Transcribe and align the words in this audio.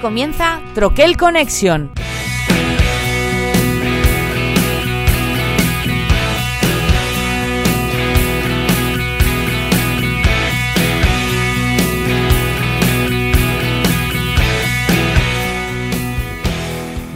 Comienza 0.00 0.62
Troquel 0.74 1.16
Connection. 1.16 1.90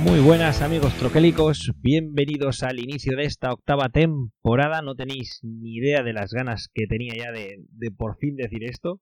Muy 0.03 0.19
buenas 0.21 0.61
amigos 0.61 0.93
troquélicos, 0.95 1.73
bienvenidos 1.81 2.65
al 2.65 2.81
inicio 2.81 3.17
de 3.17 3.25
esta 3.25 3.53
octava 3.53 3.91
temporada. 3.91 4.83
No 4.83 4.97
tenéis 4.97 5.39
ni 5.43 5.77
idea 5.77 6.03
de 6.03 6.13
las 6.13 6.33
ganas 6.33 6.69
que 6.75 6.89
tenía 6.89 7.15
ya 7.17 7.31
de, 7.31 7.59
de 7.71 7.91
por 7.93 8.17
fin 8.17 8.35
decir 8.35 8.65
esto. 8.65 9.01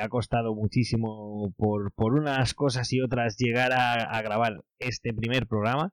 Ha 0.00 0.08
costado 0.08 0.54
muchísimo 0.54 1.52
por, 1.56 1.92
por, 1.92 2.14
unas 2.14 2.54
cosas 2.54 2.92
y 2.92 3.00
otras 3.00 3.36
llegar 3.38 3.72
a, 3.72 4.22
grabar 4.22 4.62
este 4.78 5.12
primer 5.12 5.46
programa. 5.46 5.92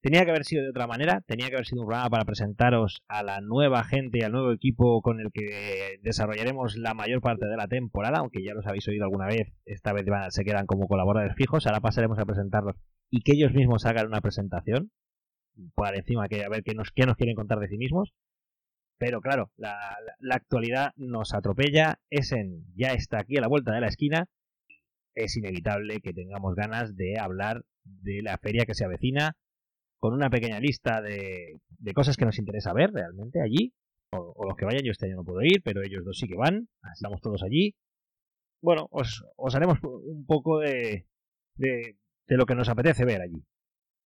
Tenía 0.00 0.24
que 0.24 0.30
haber 0.30 0.44
sido 0.44 0.62
de 0.62 0.70
otra 0.70 0.86
manera, 0.86 1.22
tenía 1.26 1.48
que 1.48 1.54
haber 1.54 1.66
sido 1.66 1.82
un 1.82 1.88
programa 1.88 2.10
para 2.10 2.24
presentaros 2.24 3.02
a 3.08 3.24
la 3.24 3.40
nueva 3.40 3.82
gente, 3.82 4.24
al 4.24 4.32
nuevo 4.32 4.52
equipo 4.52 5.02
con 5.02 5.20
el 5.20 5.32
que 5.32 5.98
desarrollaremos 6.02 6.76
la 6.76 6.94
mayor 6.94 7.20
parte 7.20 7.46
de 7.46 7.56
la 7.56 7.66
temporada, 7.66 8.18
aunque 8.18 8.44
ya 8.44 8.54
los 8.54 8.66
habéis 8.66 8.86
oído 8.86 9.04
alguna 9.04 9.26
vez, 9.26 9.52
esta 9.64 9.92
vez 9.92 10.06
se 10.30 10.44
quedan 10.44 10.66
como 10.66 10.86
colaboradores 10.86 11.34
fijos, 11.36 11.66
ahora 11.66 11.80
pasaremos 11.80 12.18
a 12.20 12.26
presentarlos 12.26 12.76
y 13.10 13.22
que 13.22 13.32
ellos 13.32 13.52
mismos 13.52 13.86
hagan 13.86 14.06
una 14.06 14.20
presentación, 14.20 14.92
por 15.74 15.94
encima 15.96 16.28
que 16.28 16.44
a 16.44 16.48
ver 16.48 16.62
qué 16.62 16.74
nos, 16.74 16.90
qué 16.92 17.04
nos 17.06 17.16
quieren 17.16 17.34
contar 17.34 17.58
de 17.58 17.68
sí 17.68 17.76
mismos. 17.76 18.12
Pero 18.98 19.20
claro, 19.20 19.52
la, 19.56 19.96
actualidad 20.30 20.92
nos 20.96 21.32
atropella, 21.32 22.00
Essen 22.10 22.64
ya 22.74 22.88
está 22.92 23.20
aquí 23.20 23.36
a 23.36 23.40
la 23.40 23.48
vuelta 23.48 23.72
de 23.72 23.80
la 23.80 23.86
esquina, 23.86 24.26
es 25.14 25.36
inevitable 25.36 26.00
que 26.00 26.12
tengamos 26.12 26.54
ganas 26.56 26.96
de 26.96 27.18
hablar 27.18 27.64
de 27.84 28.22
la 28.22 28.38
feria 28.38 28.66
que 28.66 28.74
se 28.74 28.84
avecina, 28.84 29.36
con 29.98 30.14
una 30.14 30.30
pequeña 30.30 30.60
lista 30.60 31.00
de, 31.00 31.60
de 31.68 31.94
cosas 31.94 32.16
que 32.16 32.24
nos 32.24 32.38
interesa 32.38 32.72
ver 32.72 32.90
realmente 32.92 33.40
allí, 33.40 33.72
o, 34.10 34.32
o, 34.36 34.46
los 34.46 34.56
que 34.56 34.64
vayan, 34.64 34.82
yo 34.84 34.92
este 34.92 35.06
año 35.06 35.16
no 35.16 35.24
puedo 35.24 35.42
ir, 35.42 35.62
pero 35.62 35.82
ellos 35.82 36.04
dos 36.04 36.18
sí 36.18 36.26
que 36.26 36.36
van, 36.36 36.68
estamos 36.92 37.20
todos 37.20 37.42
allí. 37.42 37.74
Bueno, 38.60 38.88
os, 38.90 39.24
os 39.36 39.54
haremos 39.54 39.78
un 39.82 40.26
poco 40.26 40.58
de, 40.58 41.06
de, 41.54 41.96
de 42.26 42.36
lo 42.36 42.46
que 42.46 42.54
nos 42.54 42.68
apetece 42.68 43.04
ver 43.04 43.20
allí. 43.20 43.44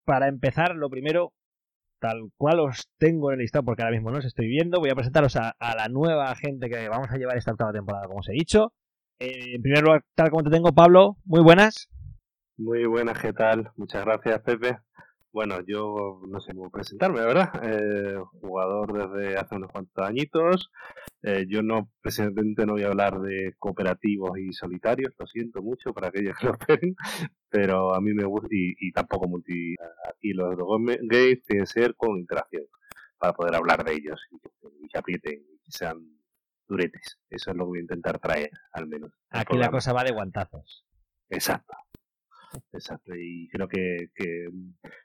Para 0.05 0.27
empezar, 0.27 0.75
lo 0.75 0.89
primero, 0.89 1.33
tal 2.01 2.31
cual 2.35 2.59
os 2.59 2.89
tengo 2.97 3.29
en 3.29 3.35
el 3.35 3.43
listado, 3.43 3.63
porque 3.63 3.83
ahora 3.83 3.93
mismo 3.93 4.11
no 4.11 4.17
os 4.17 4.25
estoy 4.25 4.47
viendo, 4.47 4.79
voy 4.79 4.89
a 4.89 4.95
presentaros 4.95 5.35
a, 5.35 5.55
la 5.59 5.87
nueva 5.87 6.35
gente 6.35 6.67
que 6.67 6.89
vamos 6.89 7.09
a 7.11 7.17
llevar 7.17 7.37
esta 7.37 7.51
octava 7.51 7.71
temporada, 7.71 8.07
como 8.07 8.19
os 8.19 8.29
he 8.29 8.33
dicho. 8.33 8.73
Eh, 9.19 9.55
en 9.55 9.61
primer 9.61 9.83
lugar, 9.83 10.03
tal 10.15 10.31
como 10.31 10.43
te 10.43 10.49
tengo, 10.49 10.73
Pablo, 10.73 11.17
muy 11.25 11.41
buenas. 11.41 11.89
Muy 12.57 12.85
buenas, 12.85 13.19
¿qué 13.19 13.33
tal? 13.33 13.71
Muchas 13.77 14.03
gracias, 14.03 14.41
Pepe. 14.41 14.79
Bueno, 15.33 15.61
yo 15.65 16.21
no 16.27 16.41
sé 16.41 16.53
cómo 16.53 16.69
presentarme, 16.69 17.21
¿verdad? 17.21 17.49
Eh, 17.63 18.17
jugador 18.41 19.13
desde 19.13 19.37
hace 19.37 19.55
unos 19.55 19.71
cuantos 19.71 20.05
añitos. 20.05 20.71
Eh, 21.23 21.45
yo 21.47 21.63
no, 21.63 21.89
precisamente 22.01 22.65
no 22.65 22.73
voy 22.73 22.83
a 22.83 22.87
hablar 22.87 23.21
de 23.21 23.53
cooperativos 23.57 24.37
y 24.37 24.51
solitarios, 24.51 25.13
lo 25.17 25.25
siento 25.27 25.61
mucho 25.61 25.93
para 25.93 26.09
aquellos 26.09 26.37
que 26.37 26.47
lo 26.47 26.53
esperen, 26.53 26.95
pero 27.49 27.95
a 27.95 28.01
mí 28.01 28.13
me 28.13 28.25
gusta, 28.25 28.47
y, 28.51 28.73
y 28.77 28.91
tampoco 28.91 29.27
multi. 29.29 29.75
Aquí 30.09 30.33
los 30.33 30.55
games 30.57 30.99
tienen 31.07 31.39
que 31.45 31.65
ser 31.65 31.95
con 31.95 32.17
interacción 32.17 32.65
para 33.17 33.33
poder 33.33 33.55
hablar 33.55 33.85
de 33.85 33.93
ellos 33.93 34.19
y, 34.31 34.85
y 34.85 34.87
que 34.89 34.97
aprieten 34.97 35.33
y 35.33 35.59
que 35.59 35.71
sean 35.71 35.97
duretes. 36.67 37.19
Eso 37.29 37.51
es 37.51 37.57
lo 37.57 37.65
que 37.65 37.69
voy 37.69 37.77
a 37.79 37.81
intentar 37.83 38.19
traer, 38.19 38.51
al 38.73 38.87
menos. 38.87 39.11
Aquí 39.29 39.57
la 39.57 39.69
cosa 39.71 39.93
va 39.93 40.03
de 40.03 40.11
guantazos. 40.11 40.85
Exacto. 41.29 41.73
Exacto, 42.73 43.13
y 43.15 43.47
creo 43.49 43.67
que, 43.67 44.09
que 44.15 44.47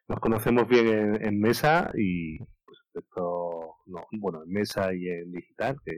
nos 0.09 0.21
conocemos 0.21 0.67
bien 0.69 0.87
en, 0.89 1.27
en 1.27 1.41
mesa 1.41 1.91
y 1.97 2.39
pues 2.39 2.79
esto, 2.95 3.77
no, 3.87 4.07
bueno, 4.13 4.43
en 4.43 4.51
mesa 4.51 4.93
y 4.95 5.09
en 5.09 5.33
digital, 5.33 5.77
que 5.85 5.93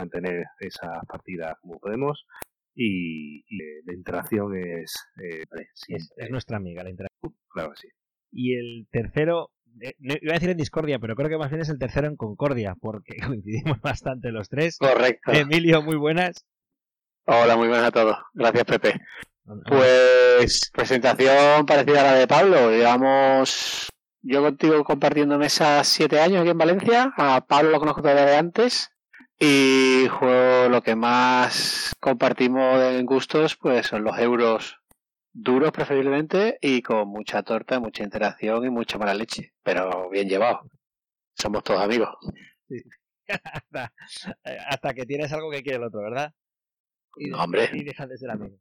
mantener 0.00 0.46
esas 0.58 1.04
partidas 1.06 1.54
como 1.60 1.78
podemos. 1.78 2.26
Y, 2.74 3.44
y 3.48 3.58
la 3.84 3.94
interacción 3.94 4.56
es, 4.56 4.94
eh, 5.22 5.44
es, 5.88 6.12
es, 6.16 6.30
nuestra 6.30 6.56
amiga, 6.56 6.82
la 6.82 6.90
interacción. 6.90 7.34
Claro 7.48 7.70
que 7.70 7.76
sí. 7.76 7.88
Y 8.32 8.54
el 8.54 8.86
tercero, 8.90 9.50
eh, 9.82 9.94
iba 9.98 10.32
a 10.32 10.34
decir 10.34 10.50
en 10.50 10.56
discordia, 10.56 10.98
pero 10.98 11.16
creo 11.16 11.28
que 11.28 11.36
más 11.36 11.50
bien 11.50 11.62
es 11.62 11.68
el 11.68 11.78
tercero 11.78 12.06
en 12.06 12.16
concordia, 12.16 12.74
porque 12.80 13.16
coincidimos 13.26 13.80
bastante 13.80 14.30
los 14.30 14.48
tres. 14.48 14.78
Correcto. 14.78 15.32
Emilio, 15.32 15.82
muy 15.82 15.96
buenas. 15.96 16.46
Hola, 17.26 17.56
muy 17.56 17.68
buenas 17.68 17.88
a 17.88 17.92
todos. 17.92 18.16
Gracias, 18.32 18.64
Pepe. 18.64 19.00
Pues 19.66 20.70
presentación 20.72 21.66
parecida 21.66 22.00
a 22.00 22.12
la 22.12 22.14
de 22.14 22.28
Pablo. 22.28 22.70
Llevamos 22.70 23.88
yo 24.22 24.42
contigo 24.42 24.84
compartiendo 24.84 25.38
mesa 25.38 25.82
siete 25.84 26.20
años 26.20 26.40
aquí 26.40 26.50
en 26.50 26.58
Valencia. 26.58 27.12
A 27.16 27.40
Pablo 27.46 27.70
lo 27.70 27.80
conozco 27.80 28.02
todavía 28.02 28.26
de 28.26 28.36
antes. 28.36 28.90
Y 29.38 30.06
juego 30.08 30.68
lo 30.68 30.82
que 30.82 30.94
más 30.94 31.96
compartimos 31.98 32.80
en 32.82 33.06
gustos, 33.06 33.56
pues 33.56 33.86
son 33.86 34.04
los 34.04 34.18
euros 34.18 34.76
duros 35.32 35.72
preferiblemente 35.72 36.58
y 36.60 36.82
con 36.82 37.08
mucha 37.08 37.42
torta, 37.42 37.80
mucha 37.80 38.02
interacción 38.04 38.64
y 38.64 38.70
mucha 38.70 38.98
mala 38.98 39.14
leche. 39.14 39.54
Pero 39.62 40.10
bien 40.10 40.28
llevado. 40.28 40.60
Somos 41.34 41.64
todos 41.64 41.80
amigos. 41.80 42.10
Sí. 42.68 42.82
hasta, 43.44 43.92
hasta, 44.68 44.94
que 44.94 45.06
tienes 45.06 45.32
algo 45.32 45.50
que 45.50 45.62
quiere 45.62 45.78
el 45.78 45.84
otro, 45.84 46.02
¿verdad? 46.02 46.34
Y, 47.16 47.30
no, 47.30 47.42
hombre. 47.42 47.70
Y 47.72 47.84
dejas 47.84 48.08
de 48.08 48.18
ser 48.18 48.30
amigo. 48.30 48.56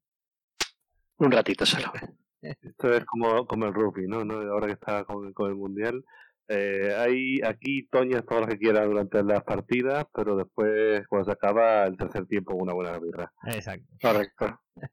Un 1.19 1.31
ratito 1.31 1.65
solo. 1.65 1.91
Esto 2.41 2.93
es 2.93 3.05
como, 3.05 3.45
como 3.45 3.65
el 3.65 3.73
rugby, 3.73 4.07
¿no? 4.07 4.23
¿no? 4.23 4.35
Ahora 4.51 4.67
que 4.67 4.73
está 4.73 5.03
con, 5.03 5.33
con 5.33 5.49
el 5.49 5.55
mundial. 5.55 6.03
Eh, 6.47 6.95
hay 6.97 7.41
aquí 7.43 7.87
toñas 7.91 8.25
todo 8.25 8.41
lo 8.41 8.47
que 8.47 8.57
quiera 8.57 8.83
durante 8.83 9.21
las 9.21 9.43
partidas, 9.43 10.05
pero 10.13 10.35
después, 10.35 11.05
cuando 11.07 11.25
se 11.25 11.31
acaba 11.31 11.85
el 11.85 11.95
tercer 11.95 12.25
tiempo, 12.25 12.55
una 12.55 12.73
buena 12.73 12.97
birra. 12.97 13.31
Exacto. 13.45 13.85
Correcto. 14.01 14.59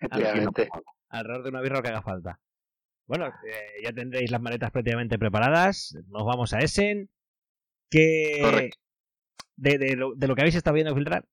Efectivamente. 0.00 0.68
Alrededor 1.10 1.42
de 1.42 1.50
una 1.50 1.60
birra 1.60 1.82
que 1.82 1.88
haga 1.88 2.02
falta. 2.02 2.40
Bueno, 3.06 3.26
eh, 3.26 3.82
ya 3.82 3.92
tendréis 3.92 4.30
las 4.30 4.40
maletas 4.40 4.70
prácticamente 4.70 5.18
preparadas. 5.18 5.94
Nos 6.08 6.24
vamos 6.24 6.54
a 6.54 6.60
Essen. 6.60 7.10
Que. 7.90 8.70
De, 9.56 9.78
de, 9.78 9.96
lo, 9.96 10.14
de 10.14 10.26
lo 10.26 10.34
que 10.34 10.40
habéis 10.40 10.56
estado 10.56 10.74
viendo 10.74 10.94
filtrar, 10.94 11.26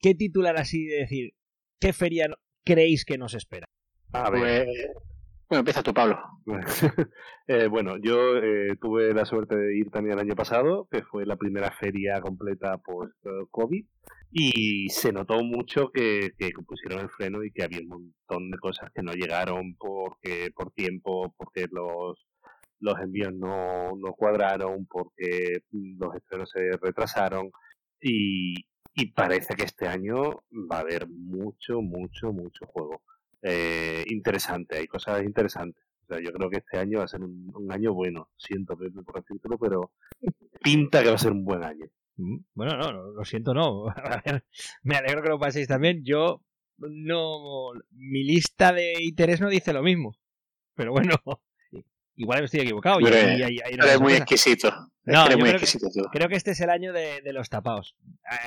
¿qué 0.00 0.14
titular 0.14 0.56
así 0.58 0.84
de 0.86 0.96
decir? 0.96 1.34
¿Qué 1.78 1.92
feria 1.92 2.28
creéis 2.64 3.04
que 3.04 3.18
nos 3.18 3.34
espera? 3.34 3.66
A 4.12 4.30
ver. 4.30 4.66
Bueno, 5.48 5.60
empieza 5.60 5.82
tú, 5.82 5.92
Pablo. 5.92 6.16
eh, 7.48 7.66
bueno, 7.66 7.96
yo 8.00 8.36
eh, 8.36 8.76
tuve 8.80 9.12
la 9.12 9.24
suerte 9.24 9.56
de 9.56 9.76
ir 9.76 9.90
también 9.90 10.14
el 10.14 10.24
año 10.24 10.36
pasado, 10.36 10.86
que 10.90 11.02
fue 11.02 11.26
la 11.26 11.36
primera 11.36 11.72
feria 11.72 12.20
completa 12.20 12.78
post-COVID, 12.78 13.84
y 14.30 14.88
se 14.90 15.12
notó 15.12 15.42
mucho 15.42 15.90
que, 15.92 16.30
que, 16.38 16.52
pusieron 16.64 17.00
el 17.00 17.10
freno 17.10 17.42
y 17.42 17.50
que 17.50 17.64
había 17.64 17.80
un 17.80 17.88
montón 17.88 18.50
de 18.50 18.58
cosas 18.58 18.90
que 18.94 19.02
no 19.02 19.12
llegaron 19.12 19.74
porque 19.76 20.50
por 20.54 20.70
tiempo, 20.70 21.34
porque 21.36 21.66
los 21.70 22.26
los 22.78 22.98
envíos 22.98 23.34
no, 23.34 23.90
no 23.96 24.12
cuadraron, 24.14 24.86
porque 24.86 25.58
los 25.70 26.14
estrenos 26.14 26.50
se 26.50 26.70
retrasaron, 26.80 27.50
y, 28.00 28.54
y 29.00 29.06
parece 29.06 29.54
que 29.54 29.64
este 29.64 29.88
año 29.88 30.42
va 30.70 30.76
a 30.76 30.80
haber 30.80 31.08
mucho, 31.08 31.80
mucho, 31.80 32.32
mucho 32.32 32.66
juego. 32.66 33.02
Eh, 33.40 34.04
interesante, 34.08 34.76
hay 34.76 34.86
cosas 34.86 35.24
interesantes. 35.24 35.82
O 36.02 36.06
sea, 36.06 36.20
yo 36.22 36.30
creo 36.32 36.50
que 36.50 36.58
este 36.58 36.76
año 36.76 36.98
va 36.98 37.04
a 37.04 37.08
ser 37.08 37.22
un, 37.22 37.66
año 37.70 37.94
bueno. 37.94 38.28
Siento 38.36 38.76
por 38.76 39.22
decirlo, 39.22 39.56
pero 39.58 39.92
pinta 40.62 41.02
que 41.02 41.08
va 41.08 41.14
a 41.14 41.18
ser 41.18 41.32
un 41.32 41.46
buen 41.46 41.64
año. 41.64 41.86
Bueno, 42.52 42.76
no, 42.76 42.92
no 42.92 43.10
lo 43.12 43.24
siento, 43.24 43.54
no. 43.54 43.86
Me 44.82 44.96
alegro 44.96 45.22
que 45.22 45.30
lo 45.30 45.38
paséis 45.38 45.66
también. 45.66 46.04
Yo 46.04 46.42
no. 46.76 47.72
Mi 47.92 48.22
lista 48.22 48.74
de 48.74 49.02
interés 49.02 49.40
no 49.40 49.48
dice 49.48 49.72
lo 49.72 49.82
mismo. 49.82 50.14
Pero 50.74 50.92
bueno, 50.92 51.14
igual 52.20 52.40
me 52.40 52.44
estoy 52.44 52.60
equivocado. 52.60 52.98
Pero, 53.02 53.16
y, 53.16 53.42
y, 53.42 53.56
y, 53.56 53.74
y 53.74 53.76
no 53.76 53.84
eres 53.84 54.00
muy 54.00 54.12
exquisito. 54.12 54.70
No, 55.04 55.24
muy 55.24 55.34
creo, 55.36 55.46
exquisito 55.52 55.88
que, 55.90 56.18
creo 56.18 56.28
que 56.28 56.36
este 56.36 56.50
es 56.52 56.60
el 56.60 56.70
año 56.70 56.92
de, 56.92 57.22
de 57.22 57.32
los 57.32 57.48
tapados. 57.48 57.96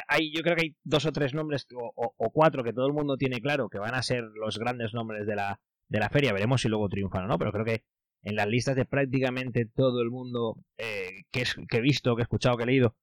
Hay, 0.07 0.31
yo 0.33 0.43
creo 0.43 0.55
que 0.55 0.61
hay 0.61 0.75
dos 0.83 1.05
o 1.05 1.11
tres 1.11 1.33
nombres 1.33 1.67
o, 1.75 1.91
o, 1.95 2.13
o, 2.15 2.31
cuatro 2.31 2.63
que 2.63 2.73
todo 2.73 2.87
el 2.87 2.93
mundo 2.93 3.17
tiene 3.17 3.41
claro 3.41 3.69
que 3.69 3.79
van 3.79 3.95
a 3.95 4.03
ser 4.03 4.23
los 4.35 4.59
grandes 4.59 4.93
nombres 4.93 5.25
de 5.25 5.35
la, 5.35 5.59
de 5.89 5.99
la 5.99 6.09
feria. 6.09 6.31
Veremos 6.31 6.61
si 6.61 6.69
luego 6.69 6.87
triunfan 6.89 7.25
o 7.25 7.27
no, 7.27 7.39
pero 7.39 7.51
creo 7.51 7.65
que 7.65 7.83
en 8.21 8.35
las 8.35 8.47
listas 8.47 8.75
de 8.75 8.85
prácticamente 8.85 9.65
todo 9.65 10.01
el 10.01 10.11
mundo 10.11 10.57
eh, 10.77 11.23
que, 11.31 11.41
es, 11.41 11.55
que 11.67 11.77
he 11.77 11.81
visto, 11.81 12.15
que 12.15 12.21
he 12.21 12.23
escuchado, 12.23 12.55
que 12.55 12.63
he 12.63 12.67
leído, 12.67 12.95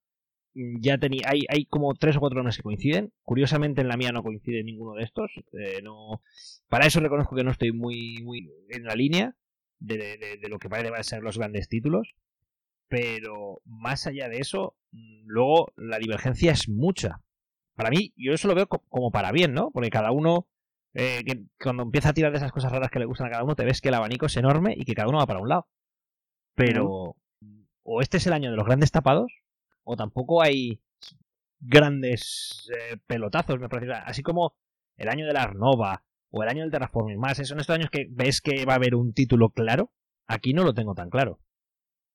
ya 0.54 0.98
tenía 0.98 1.22
hay, 1.26 1.42
hay 1.48 1.64
como 1.66 1.94
tres 1.94 2.16
o 2.16 2.20
cuatro 2.20 2.36
nombres 2.38 2.56
que 2.56 2.62
coinciden. 2.62 3.12
Curiosamente 3.22 3.80
en 3.80 3.88
la 3.88 3.96
mía 3.96 4.12
no 4.12 4.22
coincide 4.22 4.64
ninguno 4.64 4.94
de 4.94 5.04
estos. 5.04 5.30
Eh, 5.52 5.82
no, 5.82 6.22
para 6.68 6.86
eso 6.86 7.00
reconozco 7.00 7.36
que 7.36 7.44
no 7.44 7.50
estoy 7.50 7.72
muy, 7.72 8.22
muy 8.22 8.48
en 8.68 8.84
la 8.84 8.94
línea 8.94 9.34
de, 9.80 9.98
de, 9.98 10.36
de 10.40 10.48
lo 10.48 10.58
que 10.58 10.68
parece 10.68 10.90
van 10.90 11.00
a 11.00 11.04
ser 11.04 11.22
los 11.22 11.38
grandes 11.38 11.68
títulos. 11.68 12.14
Pero 12.88 13.60
más 13.64 14.06
allá 14.06 14.28
de 14.28 14.38
eso, 14.38 14.76
luego 15.24 15.72
la 15.76 15.98
divergencia 15.98 16.52
es 16.52 16.68
mucha. 16.68 17.20
Para 17.74 17.90
mí, 17.90 18.12
yo 18.16 18.32
eso 18.32 18.48
lo 18.48 18.54
veo 18.54 18.66
como 18.66 19.10
para 19.10 19.32
bien, 19.32 19.54
¿no? 19.54 19.70
Porque 19.70 19.90
cada 19.90 20.10
uno 20.10 20.46
eh, 20.94 21.22
que 21.24 21.44
cuando 21.62 21.84
empieza 21.84 22.10
a 22.10 22.12
tirar 22.12 22.32
de 22.32 22.38
esas 22.38 22.52
cosas 22.52 22.72
raras 22.72 22.90
que 22.90 22.98
le 22.98 23.04
gustan 23.04 23.28
a 23.28 23.30
cada 23.30 23.44
uno, 23.44 23.54
te 23.54 23.64
ves 23.64 23.80
que 23.80 23.88
el 23.88 23.94
abanico 23.94 24.26
es 24.26 24.36
enorme 24.36 24.74
y 24.76 24.84
que 24.84 24.94
cada 24.94 25.08
uno 25.08 25.18
va 25.18 25.26
para 25.26 25.40
un 25.40 25.48
lado. 25.48 25.68
Pero 26.54 27.16
o 27.82 28.00
este 28.02 28.18
es 28.18 28.26
el 28.26 28.32
año 28.32 28.50
de 28.50 28.56
los 28.56 28.66
grandes 28.66 28.90
tapados, 28.90 29.32
o 29.84 29.96
tampoco 29.96 30.42
hay 30.42 30.80
grandes 31.60 32.70
eh, 32.76 32.96
pelotazos, 33.06 33.58
me 33.58 33.68
parece. 33.68 33.92
Así 33.92 34.22
como 34.22 34.54
el 34.96 35.08
año 35.08 35.26
de 35.26 35.32
la 35.32 35.42
Arnova 35.42 36.02
o 36.30 36.42
el 36.42 36.48
año 36.48 36.62
del 36.62 36.70
Terraforming 36.70 37.18
más, 37.18 37.36
son 37.36 37.60
estos 37.60 37.74
años 37.74 37.90
que 37.90 38.06
ves 38.10 38.40
que 38.40 38.64
va 38.64 38.74
a 38.74 38.76
haber 38.76 38.94
un 38.94 39.12
título 39.12 39.50
claro. 39.50 39.92
Aquí 40.26 40.54
no 40.54 40.64
lo 40.64 40.74
tengo 40.74 40.94
tan 40.94 41.10
claro. 41.10 41.40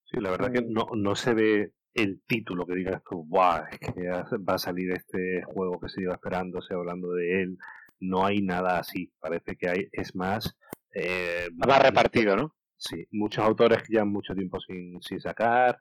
Sí, 0.04 0.20
la 0.20 0.30
verdad 0.30 0.52
que 0.52 0.62
no, 0.62 0.88
no 0.94 1.14
se 1.16 1.34
ve 1.34 1.72
el 1.92 2.22
título 2.26 2.66
que 2.66 2.74
digas 2.74 3.02
tú, 3.08 3.24
¡buah! 3.26 3.64
Es 3.70 3.78
que 3.78 4.08
va 4.08 4.54
a 4.54 4.58
salir 4.58 4.92
este 4.92 5.42
juego 5.44 5.80
que 5.80 5.88
se 5.88 6.02
iba 6.02 6.14
esperando, 6.14 6.60
se 6.60 6.74
hablando 6.74 7.12
de 7.12 7.42
él. 7.42 7.58
No 7.98 8.24
hay 8.24 8.42
nada 8.42 8.78
así. 8.78 9.12
Parece 9.18 9.56
que 9.56 9.68
hay, 9.68 9.88
es 9.92 10.14
más. 10.14 10.56
Eh, 10.94 11.48
va 11.68 11.78
repartido, 11.78 12.36
¿no? 12.36 12.54
Sí, 12.76 13.06
muchos 13.10 13.44
autores 13.44 13.82
que 13.82 13.94
llevan 13.94 14.12
mucho 14.12 14.34
tiempo 14.34 14.60
sin, 14.60 15.00
sin 15.00 15.20
sacar, 15.20 15.78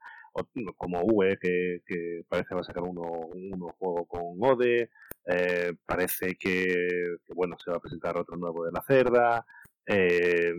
como 0.76 1.02
UE, 1.04 1.38
que, 1.40 1.82
que 1.86 2.24
parece 2.28 2.56
va 2.56 2.62
a 2.62 2.66
sacar 2.66 2.84
uno, 2.84 3.02
uno 3.34 3.68
juego 3.80 4.06
con 4.06 4.38
Ode, 4.42 4.90
eh, 5.26 5.74
parece 5.86 6.36
que, 6.36 7.18
bueno, 7.34 7.56
se 7.64 7.72
va 7.72 7.78
a 7.78 7.82
presentar 7.82 8.18
otro 8.18 8.36
nuevo 8.38 8.66
de 8.66 8.72
la 8.72 8.82
cerda, 8.82 9.46
eh, 9.86 10.54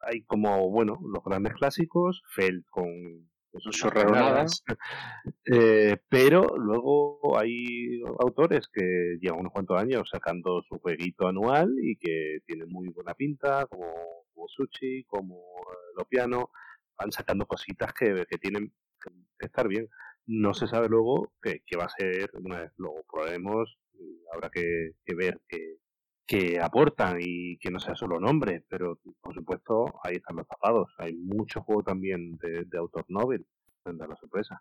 hay 0.00 0.22
como, 0.22 0.70
bueno, 0.70 0.98
los 1.02 1.24
grandes 1.24 1.54
clásicos, 1.54 2.22
Feld 2.34 2.64
con 2.70 3.28
sus 3.58 3.80
pues, 3.80 4.62
eh, 5.46 5.96
pero 6.10 6.58
luego 6.58 7.38
hay 7.38 8.02
autores 8.18 8.68
que 8.68 9.16
llevan 9.20 9.40
unos 9.40 9.52
cuantos 9.52 9.80
años 9.80 10.10
sacando 10.10 10.62
su 10.68 10.78
jueguito 10.78 11.26
anual 11.26 11.74
y 11.82 11.96
que 11.96 12.40
tienen 12.46 12.68
muy 12.68 12.88
buena 12.88 13.14
pinta, 13.14 13.64
como, 13.66 13.86
como 14.34 14.48
Sushi, 14.48 15.04
como 15.04 15.42
Lopiano, 15.96 16.50
van 16.98 17.12
sacando 17.12 17.46
cositas 17.46 17.92
que, 17.92 18.24
que 18.28 18.38
tienen 18.38 18.72
estar 19.38 19.68
bien. 19.68 19.88
No 20.26 20.54
se 20.54 20.66
sabe 20.66 20.88
luego 20.88 21.32
qué, 21.42 21.60
va 21.78 21.84
a 21.84 21.88
ser, 21.88 22.30
una 22.34 22.60
vez 22.60 22.72
lo 22.76 22.94
probemos, 23.10 23.78
habrá 24.32 24.50
que, 24.50 24.92
ver 25.14 25.40
qué, 25.48 25.76
que 26.26 26.60
aportan 26.60 27.18
y 27.20 27.58
que 27.58 27.70
no 27.70 27.78
sea 27.78 27.94
solo 27.94 28.18
nombre, 28.18 28.64
pero 28.68 28.98
por 29.20 29.34
supuesto 29.34 30.00
ahí 30.02 30.16
están 30.16 30.36
los 30.36 30.48
tapados. 30.48 30.92
Hay 30.98 31.14
mucho 31.14 31.62
juego 31.62 31.82
también 31.84 32.36
de, 32.38 32.78
autor 32.78 33.04
Nobel, 33.08 33.46
da 33.84 34.06
la 34.06 34.16
sorpresa. 34.16 34.60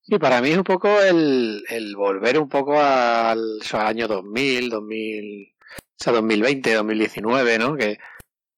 Sí, 0.00 0.18
para 0.18 0.40
mí 0.40 0.50
es 0.50 0.58
un 0.58 0.64
poco 0.64 0.88
el, 1.02 1.64
el 1.68 1.96
volver 1.96 2.38
un 2.38 2.48
poco 2.48 2.80
al, 2.80 3.60
año 3.72 4.06
2000, 4.06 4.70
2000, 4.70 5.52
o 5.52 5.82
sea, 5.96 6.12
2020, 6.12 6.74
2019, 6.74 7.58
¿no? 7.58 7.76
Que 7.76 7.98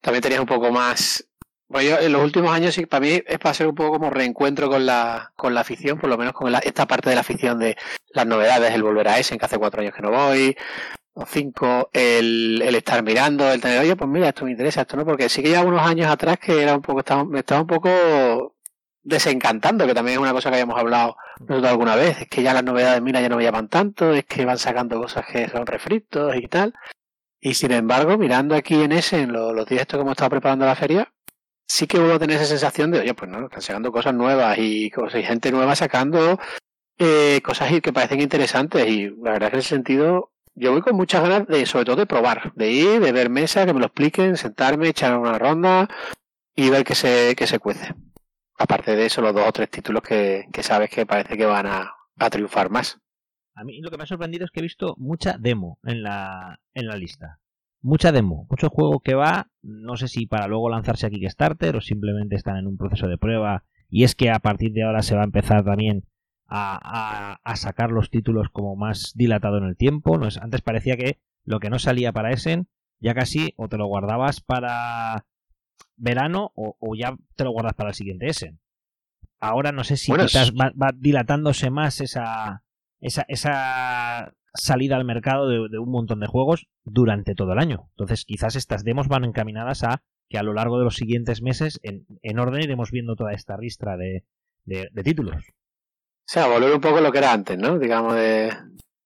también 0.00 0.22
tenías 0.22 0.40
un 0.40 0.46
poco 0.46 0.70
más 0.70 1.27
bueno, 1.68 1.88
yo 1.90 1.98
en 1.98 2.12
los 2.12 2.22
últimos 2.22 2.50
años 2.50 2.74
sí, 2.74 2.86
para 2.86 3.00
mí 3.00 3.22
es 3.26 3.38
para 3.38 3.54
ser 3.54 3.66
un 3.66 3.74
poco 3.74 3.98
como 3.98 4.10
reencuentro 4.10 4.70
con 4.70 4.86
la, 4.86 5.32
con 5.36 5.54
la 5.54 5.60
afición, 5.60 5.98
por 5.98 6.08
lo 6.08 6.16
menos 6.16 6.32
con 6.32 6.54
esta 6.54 6.86
parte 6.86 7.10
de 7.10 7.14
la 7.14 7.20
afición 7.20 7.58
de 7.58 7.76
las 8.10 8.26
novedades, 8.26 8.72
el 8.72 8.82
volver 8.82 9.08
a 9.08 9.18
Essen, 9.18 9.38
que 9.38 9.44
hace 9.44 9.58
cuatro 9.58 9.82
años 9.82 9.94
que 9.94 10.00
no 10.02 10.10
voy, 10.10 10.56
o 11.12 11.26
cinco, 11.26 11.90
el, 11.92 12.62
el 12.64 12.74
estar 12.74 13.02
mirando, 13.02 13.52
el 13.52 13.60
tener, 13.60 13.80
oye, 13.80 13.96
pues 13.96 14.08
mira, 14.08 14.28
esto 14.28 14.46
me 14.46 14.52
interesa, 14.52 14.82
esto 14.82 14.96
no, 14.96 15.04
porque 15.04 15.28
sí 15.28 15.42
que 15.42 15.50
ya 15.50 15.62
unos 15.62 15.82
años 15.82 16.10
atrás 16.10 16.38
que 16.38 16.62
era 16.62 16.74
un 16.74 16.82
poco, 16.82 17.00
estaba, 17.00 17.24
me 17.24 17.40
estaba 17.40 17.60
un 17.60 17.66
poco 17.66 18.54
desencantando, 19.02 19.86
que 19.86 19.94
también 19.94 20.18
es 20.18 20.22
una 20.22 20.32
cosa 20.32 20.50
que 20.50 20.56
habíamos 20.56 20.78
hablado 20.78 21.16
nosotros 21.40 21.70
alguna 21.70 21.96
vez, 21.96 22.22
es 22.22 22.28
que 22.28 22.42
ya 22.42 22.54
las 22.54 22.64
novedades, 22.64 23.02
mira, 23.02 23.20
ya 23.20 23.28
no 23.28 23.36
me 23.36 23.44
llaman 23.44 23.68
tanto, 23.68 24.12
es 24.14 24.24
que 24.24 24.44
van 24.46 24.58
sacando 24.58 25.00
cosas 25.00 25.26
que 25.26 25.48
son 25.50 25.66
refritos 25.66 26.34
y 26.36 26.48
tal. 26.48 26.72
Y 27.40 27.54
sin 27.54 27.72
embargo, 27.72 28.16
mirando 28.18 28.54
aquí 28.54 28.82
en 28.82 28.92
ese, 28.92 29.20
en 29.22 29.32
los, 29.32 29.54
los 29.54 29.66
días 29.66 29.86
que 29.86 29.96
hemos 29.96 30.12
estado 30.12 30.30
preparando 30.30 30.66
la 30.66 30.74
feria, 30.74 31.12
sí 31.68 31.86
que 31.86 31.98
a 31.98 32.18
tener 32.18 32.36
esa 32.36 32.46
sensación 32.46 32.90
de, 32.90 33.00
oye, 33.00 33.14
pues 33.14 33.30
no, 33.30 33.44
están 33.44 33.62
sacando 33.62 33.92
cosas 33.92 34.14
nuevas 34.14 34.56
y, 34.58 34.90
cosas, 34.90 35.20
y 35.20 35.24
gente 35.24 35.52
nueva 35.52 35.76
sacando 35.76 36.40
eh, 36.98 37.40
cosas 37.44 37.70
que 37.80 37.92
parecen 37.92 38.20
interesantes 38.20 38.88
y 38.88 39.10
la 39.10 39.32
verdad 39.32 39.44
es 39.44 39.50
que 39.50 39.56
en 39.56 39.60
ese 39.60 39.68
sentido 39.68 40.32
yo 40.54 40.72
voy 40.72 40.80
con 40.80 40.96
muchas 40.96 41.22
ganas 41.22 41.46
de, 41.46 41.66
sobre 41.66 41.84
todo 41.84 41.96
de 41.96 42.06
probar, 42.06 42.52
de 42.54 42.72
ir, 42.72 43.00
de 43.00 43.12
ver 43.12 43.30
mesa, 43.30 43.64
que 43.64 43.74
me 43.74 43.80
lo 43.80 43.86
expliquen, 43.86 44.36
sentarme, 44.36 44.88
echar 44.88 45.16
una 45.16 45.38
ronda 45.38 45.88
y 46.56 46.70
ver 46.70 46.84
qué 46.84 46.96
se, 46.96 47.36
qué 47.36 47.46
se 47.46 47.60
cuece. 47.60 47.94
Aparte 48.58 48.96
de 48.96 49.06
eso, 49.06 49.22
los 49.22 49.34
dos 49.34 49.46
o 49.46 49.52
tres 49.52 49.70
títulos 49.70 50.02
que, 50.02 50.46
que 50.52 50.64
sabes 50.64 50.90
que 50.90 51.06
parece 51.06 51.36
que 51.36 51.46
van 51.46 51.66
a, 51.66 51.94
a 52.18 52.30
triunfar 52.30 52.70
más. 52.70 52.98
A 53.54 53.62
mí 53.62 53.80
lo 53.80 53.90
que 53.90 53.98
me 53.98 54.02
ha 54.02 54.06
sorprendido 54.06 54.44
es 54.44 54.50
que 54.50 54.58
he 54.58 54.62
visto 54.62 54.96
mucha 54.98 55.36
demo 55.38 55.78
en 55.84 56.02
la, 56.02 56.58
en 56.74 56.88
la 56.88 56.96
lista 56.96 57.38
mucha 57.80 58.12
demo, 58.12 58.46
mucho 58.50 58.70
juego 58.70 59.00
que 59.00 59.14
va, 59.14 59.50
no 59.62 59.96
sé 59.96 60.08
si 60.08 60.26
para 60.26 60.48
luego 60.48 60.70
lanzarse 60.70 61.06
a 61.06 61.10
Kickstarter 61.10 61.76
o 61.76 61.80
simplemente 61.80 62.36
están 62.36 62.56
en 62.56 62.66
un 62.66 62.76
proceso 62.76 63.06
de 63.06 63.18
prueba 63.18 63.64
y 63.88 64.04
es 64.04 64.14
que 64.14 64.30
a 64.30 64.38
partir 64.38 64.72
de 64.72 64.82
ahora 64.82 65.02
se 65.02 65.14
va 65.14 65.22
a 65.22 65.26
empezar 65.26 65.64
también 65.64 66.04
a, 66.48 67.38
sacar 67.56 67.90
los 67.90 68.10
títulos 68.10 68.48
como 68.50 68.76
más 68.76 69.12
dilatado 69.14 69.58
en 69.58 69.64
el 69.64 69.76
tiempo. 69.76 70.18
No 70.18 70.26
es, 70.26 70.38
antes 70.38 70.62
parecía 70.62 70.96
que 70.96 71.18
lo 71.44 71.60
que 71.60 71.70
no 71.70 71.78
salía 71.78 72.12
para 72.12 72.32
Essen 72.32 72.68
ya 73.00 73.14
casi 73.14 73.54
o 73.56 73.68
te 73.68 73.76
lo 73.76 73.86
guardabas 73.86 74.40
para 74.40 75.26
verano 75.96 76.52
o, 76.54 76.94
ya 76.96 77.16
te 77.36 77.44
lo 77.44 77.52
guardas 77.52 77.74
para 77.74 77.90
el 77.90 77.94
siguiente 77.94 78.28
Essen. 78.28 78.60
Ahora 79.40 79.72
no 79.72 79.84
sé 79.84 79.96
si 79.96 80.12
quizás 80.12 80.52
va, 80.52 80.72
va, 80.80 80.90
dilatándose 80.94 81.70
más 81.70 82.00
esa, 82.00 82.64
esa, 83.00 83.24
esa 83.28 84.34
salida 84.58 84.96
al 84.96 85.04
mercado 85.04 85.48
de, 85.48 85.78
un 85.78 85.90
montón 85.90 86.20
de 86.20 86.26
juegos 86.26 86.66
durante 86.84 87.34
todo 87.34 87.52
el 87.52 87.58
año. 87.58 87.88
Entonces, 87.90 88.24
quizás 88.24 88.56
estas 88.56 88.84
demos 88.84 89.08
van 89.08 89.24
encaminadas 89.24 89.84
a 89.84 90.02
que 90.28 90.38
a 90.38 90.42
lo 90.42 90.52
largo 90.52 90.78
de 90.78 90.84
los 90.84 90.96
siguientes 90.96 91.42
meses, 91.42 91.80
en, 91.82 92.06
en 92.22 92.38
orden, 92.38 92.62
iremos 92.62 92.90
viendo 92.90 93.16
toda 93.16 93.32
esta 93.32 93.56
ristra 93.56 93.96
de, 93.96 94.24
de, 94.64 95.02
títulos. 95.02 95.36
O 95.36 96.30
sea, 96.30 96.46
volver 96.48 96.74
un 96.74 96.80
poco 96.80 97.00
lo 97.00 97.10
que 97.10 97.18
era 97.18 97.32
antes, 97.32 97.56
¿no? 97.56 97.78
Digamos, 97.78 98.14
de 98.14 98.52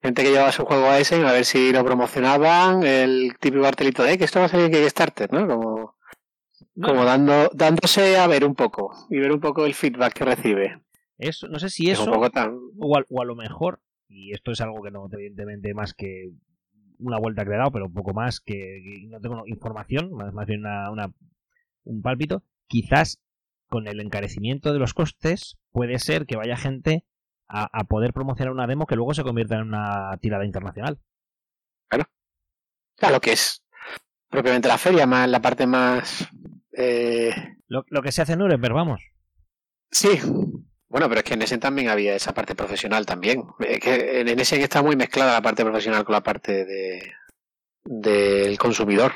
gente 0.02 0.24
que 0.24 0.30
llevaba 0.30 0.50
su 0.50 0.64
juego 0.64 0.86
a 0.86 0.98
ese 0.98 1.24
a 1.24 1.32
ver 1.32 1.44
si 1.44 1.72
lo 1.72 1.84
promocionaban, 1.84 2.82
el 2.82 3.34
típico 3.38 3.62
cartelito 3.62 4.02
de 4.02 4.18
que 4.18 4.24
esto 4.24 4.40
va 4.40 4.46
a 4.46 4.48
salir 4.48 4.66
en 4.66 4.72
Kickstarter, 4.72 5.32
¿no? 5.32 5.46
Como, 5.46 5.94
como 6.82 7.04
dando, 7.04 7.50
dándose 7.54 8.18
a 8.18 8.26
ver 8.26 8.44
un 8.44 8.56
poco 8.56 9.06
y 9.08 9.18
ver 9.18 9.30
un 9.30 9.40
poco 9.40 9.64
el 9.64 9.74
feedback 9.74 10.14
que 10.14 10.24
recibe. 10.24 10.82
Eso, 11.18 11.46
no 11.46 11.60
sé 11.60 11.70
si 11.70 11.88
eso, 11.88 12.10
o, 12.10 13.20
a, 13.20 13.24
lo 13.24 13.36
mejor 13.36 13.80
y 14.12 14.32
esto 14.32 14.52
es 14.52 14.60
algo 14.60 14.82
que 14.82 14.90
no, 14.90 15.08
evidentemente, 15.10 15.74
más 15.74 15.94
que 15.94 16.30
una 16.98 17.18
vuelta 17.18 17.42
que 17.42 17.50
le 17.50 17.56
he 17.56 17.58
dado, 17.58 17.72
pero 17.72 17.86
un 17.86 17.94
poco 17.94 18.12
más 18.12 18.40
que, 18.40 18.80
no 19.08 19.20
tengo 19.20 19.42
información, 19.46 20.12
más, 20.12 20.32
más 20.32 20.46
bien 20.46 20.60
una, 20.60 21.12
un 21.84 22.02
pálpito. 22.02 22.44
Quizás 22.68 23.20
con 23.68 23.88
el 23.88 24.00
encarecimiento 24.00 24.72
de 24.72 24.78
los 24.78 24.94
costes 24.94 25.58
puede 25.72 25.98
ser 25.98 26.26
que 26.26 26.36
vaya 26.36 26.56
gente 26.56 27.04
a, 27.48 27.84
poder 27.84 28.14
promocionar 28.14 28.52
una 28.52 28.66
demo 28.66 28.86
que 28.86 28.96
luego 28.96 29.12
se 29.12 29.24
convierta 29.24 29.56
en 29.56 29.62
una 29.62 30.16
tirada 30.22 30.46
internacional. 30.46 30.98
Claro. 31.88 32.04
Claro, 32.96 33.20
que 33.20 33.32
es 33.32 33.62
propiamente 34.30 34.68
la 34.68 34.78
feria, 34.78 35.06
más 35.06 35.28
la 35.28 35.42
parte 35.42 35.66
más... 35.66 36.28
Eh... 36.72 37.30
Lo, 37.66 37.84
lo, 37.88 38.00
que 38.00 38.10
se 38.10 38.22
hace 38.22 38.32
en 38.32 38.38
Nuremberg, 38.38 38.74
vamos. 38.74 39.02
Sí, 39.90 40.18
bueno, 40.92 41.08
pero 41.08 41.20
es 41.20 41.24
que 41.24 41.32
en 41.32 41.40
ese 41.40 41.56
también 41.56 41.88
había 41.88 42.14
esa 42.14 42.34
parte 42.34 42.54
profesional 42.54 43.06
también. 43.06 43.44
que 43.58 44.20
en 44.20 44.38
ese 44.38 44.62
está 44.62 44.82
muy 44.82 44.94
mezclada 44.94 45.32
la 45.32 45.40
parte 45.40 45.64
profesional 45.64 46.04
con 46.04 46.12
la 46.12 46.22
parte 46.22 46.66
de 46.66 47.12
del 47.82 48.58
consumidor. 48.58 49.12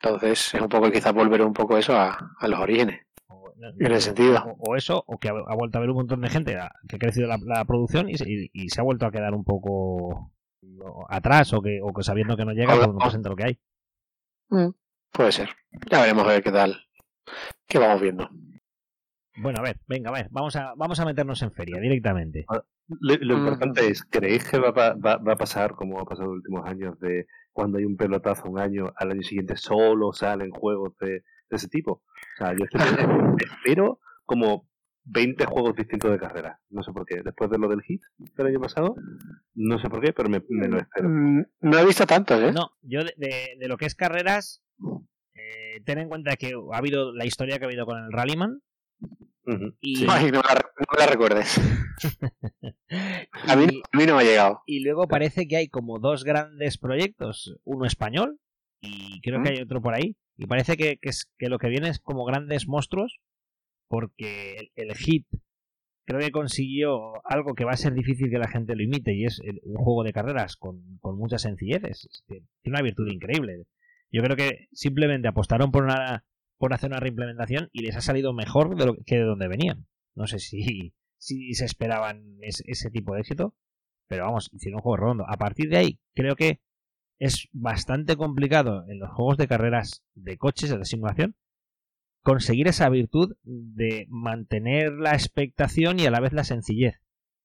Entonces 0.00 0.54
es 0.54 0.60
un 0.60 0.70
poco 0.70 0.90
quizás 0.90 1.12
volver 1.12 1.42
un 1.42 1.52
poco 1.52 1.76
eso 1.76 1.94
a, 1.94 2.32
los 2.48 2.58
orígenes. 2.58 3.02
en 3.78 3.92
ese 3.92 4.06
sentido. 4.06 4.56
O, 4.58 4.76
eso, 4.76 5.04
o 5.06 5.18
que 5.18 5.28
ha, 5.28 5.32
vuelto 5.32 5.76
a 5.76 5.80
haber 5.80 5.90
un 5.90 5.96
montón 5.96 6.22
de 6.22 6.30
gente 6.30 6.58
que 6.88 6.96
ha 6.96 6.98
crecido 6.98 7.28
la, 7.28 7.64
producción 7.66 8.08
y, 8.08 8.16
se 8.70 8.80
ha 8.80 8.84
vuelto 8.84 9.04
a 9.04 9.12
quedar 9.12 9.34
un 9.34 9.44
poco 9.44 10.32
atrás 11.10 11.52
o 11.52 11.60
que, 11.60 11.80
o 11.82 11.92
que 11.92 12.02
sabiendo 12.02 12.34
que 12.34 12.46
no 12.46 12.52
llega, 12.52 12.74
pues 12.76 12.88
no 12.88 12.96
presenta 12.96 13.28
lo 13.28 13.36
que 13.36 13.44
hay. 13.44 13.58
Mm, 14.48 14.70
puede 15.12 15.32
ser. 15.32 15.50
Ya 15.90 16.00
veremos 16.00 16.24
a 16.24 16.28
ver 16.28 16.42
qué 16.42 16.50
tal. 16.50 16.80
¿Qué 17.68 17.78
vamos 17.78 18.00
viendo? 18.00 18.30
Bueno, 19.36 19.58
a 19.58 19.62
ver, 19.62 19.78
venga, 19.86 20.10
a 20.10 20.12
ver, 20.12 20.28
vamos 20.30 20.56
a, 20.56 20.74
vamos 20.76 20.98
a 21.00 21.04
meternos 21.04 21.42
en 21.42 21.52
feria 21.52 21.78
directamente. 21.78 22.44
Ah, 22.48 22.62
lo, 22.88 23.36
importante 23.36 23.88
es, 23.88 24.04
¿creéis 24.04 24.44
que 24.48 24.58
va, 24.58 24.70
va, 24.70 25.32
a 25.32 25.36
pasar 25.36 25.74
como 25.74 26.00
ha 26.00 26.04
pasado 26.04 26.30
en 26.30 26.36
los 26.36 26.36
últimos 26.38 26.66
años 26.66 26.98
de 27.00 27.26
cuando 27.52 27.78
hay 27.78 27.84
un 27.84 27.96
pelotazo 27.96 28.48
un 28.48 28.58
año, 28.58 28.92
al 28.96 29.10
año 29.10 29.22
siguiente 29.22 29.56
solo 29.56 30.12
salen 30.12 30.50
juegos 30.50 30.96
de, 31.00 31.22
ese 31.50 31.68
tipo? 31.68 32.02
O 32.02 32.38
sea, 32.38 32.52
yo 32.52 32.64
espero 33.38 34.00
como 34.24 34.68
20 35.04 35.44
juegos 35.46 35.76
distintos 35.76 36.10
de 36.10 36.18
carrera. 36.18 36.60
No 36.70 36.82
sé 36.82 36.92
por 36.92 37.06
qué. 37.06 37.22
Después 37.22 37.50
de 37.50 37.58
lo 37.58 37.68
del 37.68 37.82
hit 37.82 38.02
del 38.18 38.46
año 38.46 38.60
pasado, 38.60 38.94
no 39.54 39.78
sé 39.78 39.88
por 39.88 40.00
qué, 40.00 40.12
pero 40.12 40.28
me, 40.28 40.40
lo 40.68 40.78
espero. 40.78 41.08
Mm, 41.08 41.44
no 41.60 41.78
he 41.78 41.86
visto 41.86 42.06
tantos, 42.06 42.40
¿eh? 42.40 42.52
No, 42.52 42.70
yo 42.82 43.02
de, 43.04 43.56
de, 43.58 43.68
lo 43.68 43.76
que 43.76 43.86
es 43.86 43.94
carreras, 43.94 44.62
eh, 45.34 45.80
ten 45.84 45.98
en 45.98 46.08
cuenta 46.08 46.36
que 46.36 46.54
ha 46.72 46.76
habido 46.76 47.12
la 47.12 47.26
historia 47.26 47.58
que 47.58 47.64
ha 47.64 47.68
habido 47.68 47.86
con 47.86 47.98
el 47.98 48.12
Rallyman, 48.12 48.62
y... 49.80 50.04
no, 50.04 50.14
me 50.14 50.32
la, 50.98 51.06
recuerdes. 51.06 51.60
a, 53.48 53.56
mí, 53.56 53.66
no 53.92 54.16
me 54.16 54.22
ha 54.22 54.24
llegado. 54.24 54.62
Y 54.66 54.80
luego 54.80 55.06
parece 55.06 55.46
que 55.46 55.56
hay 55.56 55.68
como 55.68 55.98
dos 55.98 56.24
grandes 56.24 56.78
proyectos, 56.78 57.56
uno 57.64 57.86
español, 57.86 58.38
y 58.80 59.20
creo 59.20 59.42
que 59.42 59.50
hay 59.50 59.60
otro 59.60 59.80
por 59.80 59.94
ahí. 59.94 60.16
Y 60.36 60.46
parece 60.46 60.76
que, 60.76 60.98
es, 61.02 61.30
que 61.38 61.48
lo 61.48 61.58
que 61.58 61.68
viene 61.68 61.88
es 61.88 62.00
como 62.00 62.24
grandes 62.24 62.66
monstruos, 62.66 63.20
porque 63.88 64.70
el, 64.74 64.94
hit 64.94 65.26
creo 66.04 66.20
que 66.20 66.30
consiguió 66.30 67.14
algo 67.24 67.54
que 67.54 67.64
va 67.64 67.72
a 67.72 67.76
ser 67.76 67.94
difícil 67.94 68.30
que 68.30 68.38
la 68.38 68.48
gente 68.48 68.74
lo 68.74 68.82
imite, 68.82 69.14
y 69.14 69.24
es 69.24 69.40
un 69.40 69.76
juego 69.76 70.02
de 70.04 70.12
carreras 70.12 70.56
con, 70.56 70.98
con 71.00 71.16
muchas 71.16 71.42
sencilleces. 71.42 72.08
Tiene 72.26 72.44
una 72.64 72.82
virtud 72.82 73.06
increíble. 73.08 73.64
Yo 74.10 74.22
creo 74.22 74.36
que 74.36 74.68
simplemente 74.72 75.28
apostaron 75.28 75.70
por 75.70 75.84
una 75.84 76.24
por 76.58 76.72
hacer 76.72 76.90
una 76.90 77.00
reimplementación 77.00 77.68
y 77.72 77.82
les 77.82 77.96
ha 77.96 78.00
salido 78.00 78.32
mejor 78.32 78.76
de 78.76 78.86
lo 78.86 78.96
que 79.04 79.16
de 79.16 79.24
donde 79.24 79.48
venían. 79.48 79.86
No 80.14 80.26
sé 80.26 80.38
si, 80.38 80.94
si 81.18 81.54
se 81.54 81.64
esperaban 81.64 82.38
ese 82.40 82.90
tipo 82.90 83.14
de 83.14 83.20
éxito, 83.20 83.54
pero 84.08 84.24
vamos, 84.24 84.50
hicieron 84.52 84.78
un 84.78 84.82
juego 84.82 84.96
redondo. 84.96 85.24
A 85.28 85.36
partir 85.36 85.68
de 85.68 85.78
ahí, 85.78 86.00
creo 86.14 86.36
que 86.36 86.60
es 87.18 87.48
bastante 87.52 88.16
complicado 88.16 88.84
en 88.88 88.98
los 88.98 89.10
juegos 89.10 89.38
de 89.38 89.48
carreras 89.48 90.04
de 90.14 90.36
coches, 90.36 90.70
de 90.70 90.84
simulación, 90.84 91.34
conseguir 92.22 92.68
esa 92.68 92.88
virtud 92.88 93.36
de 93.44 94.06
mantener 94.08 94.92
la 94.92 95.12
expectación 95.12 95.98
y 95.98 96.06
a 96.06 96.10
la 96.10 96.20
vez 96.20 96.32
la 96.32 96.44
sencillez. 96.44 97.00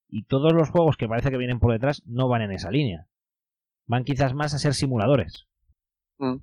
Y 0.09 0.23
todos 0.23 0.53
los 0.53 0.69
juegos 0.69 0.97
que 0.97 1.07
parece 1.07 1.29
que 1.29 1.37
vienen 1.37 1.59
por 1.59 1.71
detrás 1.71 2.03
no 2.05 2.27
van 2.27 2.41
en 2.41 2.51
esa 2.51 2.69
línea. 2.69 3.07
Van 3.85 4.03
quizás 4.03 4.33
más 4.33 4.53
a 4.53 4.59
ser 4.59 4.73
simuladores. 4.73 5.47
Mm. 6.17 6.37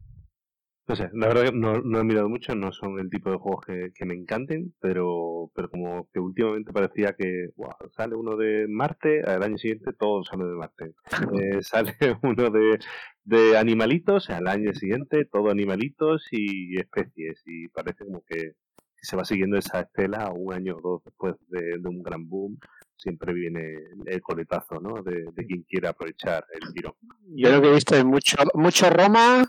No 0.88 0.96
sé, 0.96 1.10
la 1.12 1.28
verdad 1.28 1.44
que 1.44 1.52
no, 1.52 1.82
no, 1.82 2.00
he 2.00 2.04
mirado 2.04 2.30
mucho, 2.30 2.54
no 2.54 2.72
son 2.72 2.98
el 2.98 3.10
tipo 3.10 3.30
de 3.30 3.36
juegos 3.36 3.66
que, 3.66 4.04
me 4.06 4.14
encanten, 4.14 4.74
pero, 4.80 5.50
pero 5.54 5.68
como 5.68 6.08
que 6.14 6.18
últimamente 6.18 6.72
parecía 6.72 7.12
que 7.12 7.50
sale 7.94 8.14
uno 8.14 8.36
de 8.36 8.66
Marte, 8.68 9.22
al 9.22 9.42
año 9.42 9.58
siguiente 9.58 9.92
todo 9.92 10.24
sale 10.24 10.44
de 10.44 10.56
Marte. 10.56 10.94
Eh, 11.42 11.62
sale 11.62 11.94
uno 12.22 12.48
de, 12.50 12.78
de 13.24 13.58
animalitos, 13.58 14.30
al 14.30 14.48
año 14.48 14.72
siguiente 14.72 15.26
todo 15.26 15.50
animalitos 15.50 16.26
y 16.30 16.78
especies, 16.78 17.42
y 17.44 17.68
parece 17.68 18.06
como 18.06 18.24
que 18.24 18.54
se 19.02 19.16
va 19.16 19.24
siguiendo 19.24 19.58
esa 19.58 19.80
estela 19.80 20.30
un 20.32 20.52
año 20.52 20.76
o 20.76 20.80
dos 20.80 21.04
después 21.04 21.34
de, 21.48 21.78
un 21.84 22.02
gran 22.02 22.28
boom, 22.28 22.58
siempre 22.96 23.32
viene 23.32 23.74
el 24.06 24.20
coletazo, 24.20 24.80
¿no? 24.80 25.02
De, 25.02 25.26
quien 25.46 25.62
quiere 25.62 25.88
aprovechar 25.88 26.44
el 26.52 26.72
tiro. 26.72 26.96
Yo 27.36 27.52
lo 27.52 27.60
que 27.60 27.68
he 27.68 27.74
visto 27.74 27.94
es 27.94 28.04
mucho, 28.04 28.36
mucho 28.54 28.90
Roma, 28.90 29.44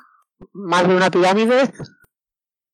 más 0.54 0.88
de 0.88 0.96
una 0.96 1.10
pirámide 1.10 1.72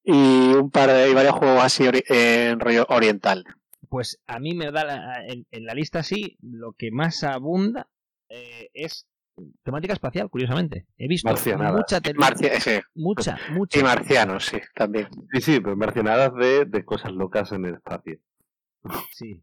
y 0.04 0.54
un 0.54 0.70
par 0.70 0.90
de 0.92 1.14
varios 1.14 1.34
juegos 1.34 1.64
así 1.64 1.84
en 2.08 2.60
rollo 2.60 2.86
oriental. 2.90 3.44
Pues 3.90 4.22
a 4.28 4.40
mí 4.40 4.54
me 4.54 4.72
da 4.72 5.26
en, 5.26 5.46
la 5.66 5.74
lista 5.74 6.00
así 6.00 6.38
lo 6.42 6.74
que 6.74 6.92
más 6.92 7.24
abunda 7.24 7.88
eh, 8.30 8.70
es 8.74 9.08
temática 9.64 9.94
espacial, 9.94 10.30
curiosamente. 10.30 10.86
He 10.98 11.08
visto 11.08 11.30
mucha, 11.30 12.02
mucha, 12.94 13.38
mucha. 13.50 13.80
Y 13.80 13.84
marcianos, 13.84 14.46
sí, 14.46 14.58
también. 14.74 15.10
Sí, 15.34 15.42
sí, 15.42 15.60
pero 15.60 15.76
marcianadas 15.76 16.34
de, 16.36 16.66
de 16.66 16.86
cosas 16.86 17.12
locas 17.12 17.52
en 17.52 17.66
el 17.66 17.76
espacio. 17.76 18.20
Sí, 19.12 19.42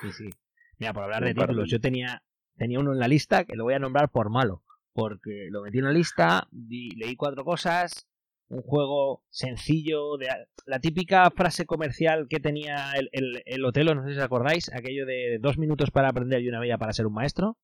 sí, 0.00 0.12
sí. 0.12 0.30
Mira, 0.78 0.92
por 0.92 1.04
hablar 1.04 1.24
de 1.24 1.34
títulos, 1.34 1.70
yo 1.70 1.80
tenía, 1.80 2.22
tenía 2.56 2.80
uno 2.80 2.92
en 2.92 2.98
la 2.98 3.08
lista 3.08 3.44
que 3.44 3.56
lo 3.56 3.64
voy 3.64 3.74
a 3.74 3.78
nombrar 3.78 4.10
por 4.10 4.30
malo 4.30 4.62
porque 4.92 5.48
lo 5.50 5.62
metí 5.62 5.78
en 5.78 5.84
la 5.84 5.92
lista, 5.92 6.48
leí 6.50 7.16
cuatro 7.16 7.44
cosas, 7.44 8.06
un 8.52 8.62
juego 8.62 9.24
sencillo, 9.30 10.18
de 10.18 10.28
la 10.66 10.78
típica 10.78 11.30
frase 11.30 11.64
comercial 11.64 12.26
que 12.28 12.38
tenía 12.38 12.92
el, 12.92 13.42
el, 13.46 13.64
Otelo, 13.64 13.94
no 13.94 14.02
sé 14.02 14.12
si 14.12 14.18
os 14.18 14.24
acordáis, 14.24 14.70
aquello 14.72 15.06
de 15.06 15.38
dos 15.40 15.56
minutos 15.56 15.90
para 15.90 16.10
aprender 16.10 16.42
y 16.42 16.48
una 16.48 16.60
bella 16.60 16.76
para 16.76 16.92
ser 16.92 17.06
un 17.06 17.14
maestro. 17.14 17.56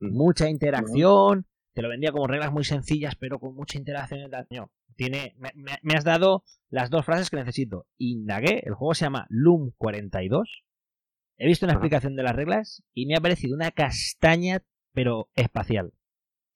Mucha 0.00 0.48
interacción, 0.48 1.46
te 1.74 1.82
lo 1.82 1.90
vendía 1.90 2.12
como 2.12 2.26
reglas 2.26 2.50
muy 2.50 2.64
sencillas, 2.64 3.14
pero 3.16 3.38
con 3.38 3.54
mucha 3.54 3.78
interacción. 3.78 4.30
tiene, 4.96 5.36
me, 5.36 5.94
has 5.94 6.04
dado 6.04 6.44
las 6.70 6.88
dos 6.88 7.04
frases 7.04 7.28
que 7.28 7.36
necesito. 7.36 7.86
Indagué, 7.98 8.62
el 8.64 8.72
juego 8.74 8.94
se 8.94 9.04
llama 9.04 9.26
Loom 9.28 9.72
42. 9.76 10.64
He 11.36 11.46
visto 11.46 11.66
una 11.66 11.74
explicación 11.74 12.16
de 12.16 12.22
las 12.22 12.34
reglas 12.34 12.82
y 12.94 13.04
me 13.04 13.16
ha 13.16 13.20
parecido 13.20 13.54
una 13.54 13.70
castaña, 13.70 14.62
pero 14.94 15.28
espacial. 15.34 15.92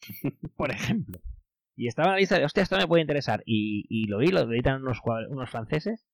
por 0.57 0.71
ejemplo. 0.71 1.21
Y 1.76 1.87
estaba 1.87 2.09
en 2.09 2.12
la 2.12 2.19
lista 2.19 2.38
de, 2.38 2.45
hostia, 2.45 2.62
esto 2.62 2.76
me 2.76 2.87
puede 2.87 3.00
interesar. 3.00 3.42
Y, 3.47 4.07
lo 4.07 4.19
vi, 4.19 4.28
lo 4.28 4.40
editan 4.40 4.83
unos, 4.83 5.00
unos 5.30 5.50
franceses. 5.50 6.07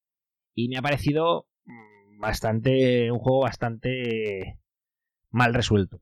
Y 0.54 0.68
me 0.68 0.78
ha 0.78 0.82
parecido 0.82 1.48
mm, 1.64 2.20
bastante, 2.20 3.10
un 3.10 3.18
juego 3.18 3.40
bastante 3.40 4.60
mal 5.30 5.54
resuelto. 5.54 6.00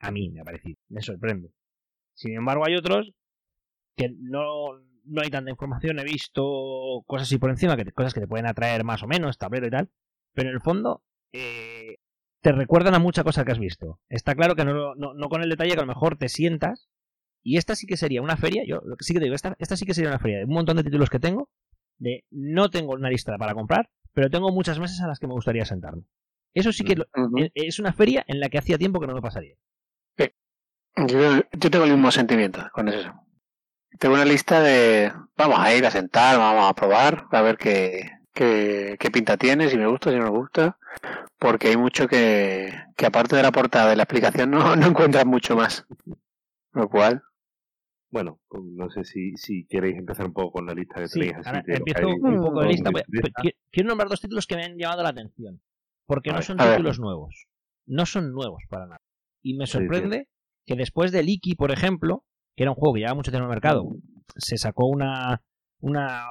A 0.00 0.10
mí 0.10 0.30
me 0.30 0.40
ha 0.40 0.44
parecido, 0.44 0.78
me 0.88 1.02
sorprende. 1.02 1.52
Sin 2.14 2.34
embargo, 2.34 2.64
hay 2.66 2.76
otros 2.76 3.12
que 3.96 4.10
no, 4.16 4.78
no 5.04 5.22
hay 5.22 5.30
tanta 5.30 5.50
información. 5.50 5.98
He 5.98 6.04
visto 6.04 7.04
cosas 7.06 7.28
así 7.28 7.38
por 7.38 7.50
encima, 7.50 7.76
que, 7.76 7.92
cosas 7.92 8.14
que 8.14 8.20
te 8.20 8.28
pueden 8.28 8.46
atraer 8.46 8.84
más 8.84 9.02
o 9.02 9.06
menos, 9.06 9.38
tablero 9.38 9.66
y 9.66 9.70
tal. 9.70 9.90
Pero 10.32 10.48
en 10.48 10.54
el 10.54 10.60
fondo, 10.60 11.02
eh, 11.32 11.98
te 12.40 12.52
recuerdan 12.52 12.94
a 12.94 13.00
mucha 13.00 13.24
cosa 13.24 13.44
que 13.44 13.52
has 13.52 13.58
visto. 13.58 14.00
Está 14.08 14.34
claro 14.34 14.54
que 14.54 14.64
no, 14.64 14.94
no, 14.94 15.14
no, 15.14 15.28
con 15.28 15.42
el 15.42 15.50
detalle 15.50 15.72
que 15.72 15.78
a 15.78 15.82
lo 15.82 15.92
mejor 15.92 16.16
te 16.16 16.28
sientas 16.28 16.88
y 17.48 17.56
esta 17.56 17.74
sí 17.74 17.86
que 17.86 17.96
sería 17.96 18.20
una 18.20 18.36
feria, 18.36 18.62
yo 18.66 18.82
sí 19.00 19.14
que 19.14 19.20
digo, 19.20 19.34
esta, 19.34 19.56
esta 19.58 19.74
sí 19.74 19.86
que 19.86 19.94
sería 19.94 20.10
una 20.10 20.18
feria 20.18 20.36
de 20.36 20.44
un 20.44 20.52
montón 20.52 20.76
de 20.76 20.84
títulos 20.84 21.08
que 21.08 21.18
tengo, 21.18 21.48
de 21.96 22.26
no 22.30 22.68
tengo 22.68 22.92
una 22.92 23.08
lista 23.08 23.38
para 23.38 23.54
comprar, 23.54 23.88
pero 24.12 24.28
tengo 24.28 24.52
muchas 24.52 24.78
mesas 24.78 25.00
a 25.00 25.06
las 25.06 25.18
que 25.18 25.26
me 25.26 25.32
gustaría 25.32 25.64
sentarme. 25.64 26.02
Eso 26.52 26.74
sí 26.74 26.84
que 26.84 26.92
e, 26.92 27.50
es 27.54 27.78
una 27.78 27.94
feria 27.94 28.22
en 28.28 28.38
la 28.38 28.50
que 28.50 28.58
hacía 28.58 28.76
tiempo 28.76 29.00
que 29.00 29.06
no 29.06 29.14
me 29.14 29.22
pasaría. 29.22 29.56
Yo, 31.06 31.40
tengo 31.70 31.86
el 31.86 31.92
mismo 31.92 32.10
sentimiento 32.10 32.68
con 32.70 32.88
eso. 32.88 33.14
Tengo 33.98 34.16
una 34.16 34.26
lista 34.26 34.60
de 34.60 35.10
vamos 35.34 35.58
a 35.58 35.74
ir 35.74 35.86
a 35.86 35.90
sentar, 35.90 36.36
vamos 36.36 36.70
a 36.70 36.74
probar, 36.74 37.28
a 37.32 37.40
ver 37.40 37.56
qué, 37.56 38.10
qué, 38.34 38.96
qué 39.00 39.10
pinta 39.10 39.38
tiene, 39.38 39.70
si 39.70 39.78
me 39.78 39.86
gusta, 39.86 40.10
si 40.10 40.16
no 40.16 40.24
me 40.24 40.38
gusta, 40.38 40.76
porque 41.38 41.68
hay 41.68 41.78
mucho 41.78 42.08
que, 42.08 42.74
que 42.94 43.06
aparte 43.06 43.36
de 43.36 43.42
la 43.42 43.52
portada 43.52 43.88
de 43.88 43.96
la 43.96 44.02
explicación 44.02 44.50
no, 44.50 44.76
no 44.76 44.86
encuentras 44.86 45.24
mucho 45.24 45.56
más. 45.56 45.86
Lo 46.72 46.88
cual, 46.88 47.22
bueno, 48.10 48.40
pues 48.48 48.62
no 48.64 48.88
sé 48.90 49.04
si, 49.04 49.36
si 49.36 49.66
queréis 49.66 49.96
empezar 49.96 50.26
un 50.26 50.32
poco 50.32 50.52
con 50.52 50.66
la 50.66 50.74
lista 50.74 51.00
de 51.00 51.08
tenéis. 51.08 51.34
empiezo 51.66 52.08
un 52.08 52.42
poco 52.42 52.60
de 52.60 52.68
lista. 52.68 52.90
Quiero 53.70 53.88
nombrar 53.88 54.08
dos 54.08 54.20
títulos 54.20 54.46
que 54.46 54.56
me 54.56 54.64
han 54.64 54.78
llamado 54.78 55.02
la 55.02 55.10
atención. 55.10 55.60
Porque 56.06 56.32
no 56.32 56.40
son 56.40 56.56
títulos 56.56 56.98
nuevos. 56.98 57.46
No 57.86 58.06
son 58.06 58.32
nuevos 58.32 58.62
para 58.68 58.86
nada. 58.86 59.00
Y 59.42 59.54
me 59.54 59.66
sorprende 59.66 60.28
que 60.64 60.74
después 60.74 61.12
de 61.12 61.22
Iki, 61.22 61.54
por 61.54 61.70
ejemplo, 61.70 62.24
que 62.56 62.64
era 62.64 62.70
un 62.70 62.76
juego 62.76 62.94
que 62.94 63.00
llevaba 63.00 63.16
mucho 63.16 63.30
tiempo 63.30 63.44
en 63.44 63.50
el 63.50 63.54
mercado, 63.54 63.88
se 64.36 64.56
sacó 64.56 64.86
una, 64.86 65.42
una, 65.80 66.26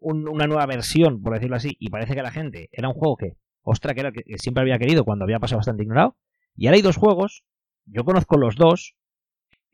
una 0.00 0.46
nueva 0.46 0.66
versión, 0.66 1.22
por 1.22 1.34
decirlo 1.34 1.56
así, 1.56 1.76
y 1.78 1.90
parece 1.90 2.14
que 2.14 2.22
la 2.22 2.30
gente 2.30 2.68
era 2.72 2.88
un 2.88 2.94
juego 2.94 3.16
que, 3.16 3.36
ostra, 3.62 3.94
que 3.94 4.00
era 4.00 4.12
que 4.12 4.22
siempre 4.38 4.62
había 4.62 4.78
querido 4.78 5.04
cuando 5.04 5.24
había 5.24 5.38
pasado 5.38 5.58
bastante 5.58 5.84
ignorado. 5.84 6.16
Y 6.56 6.66
ahora 6.66 6.76
hay 6.76 6.82
dos 6.82 6.96
juegos, 6.96 7.44
yo 7.86 8.04
conozco 8.04 8.36
los 8.36 8.56
dos, 8.56 8.96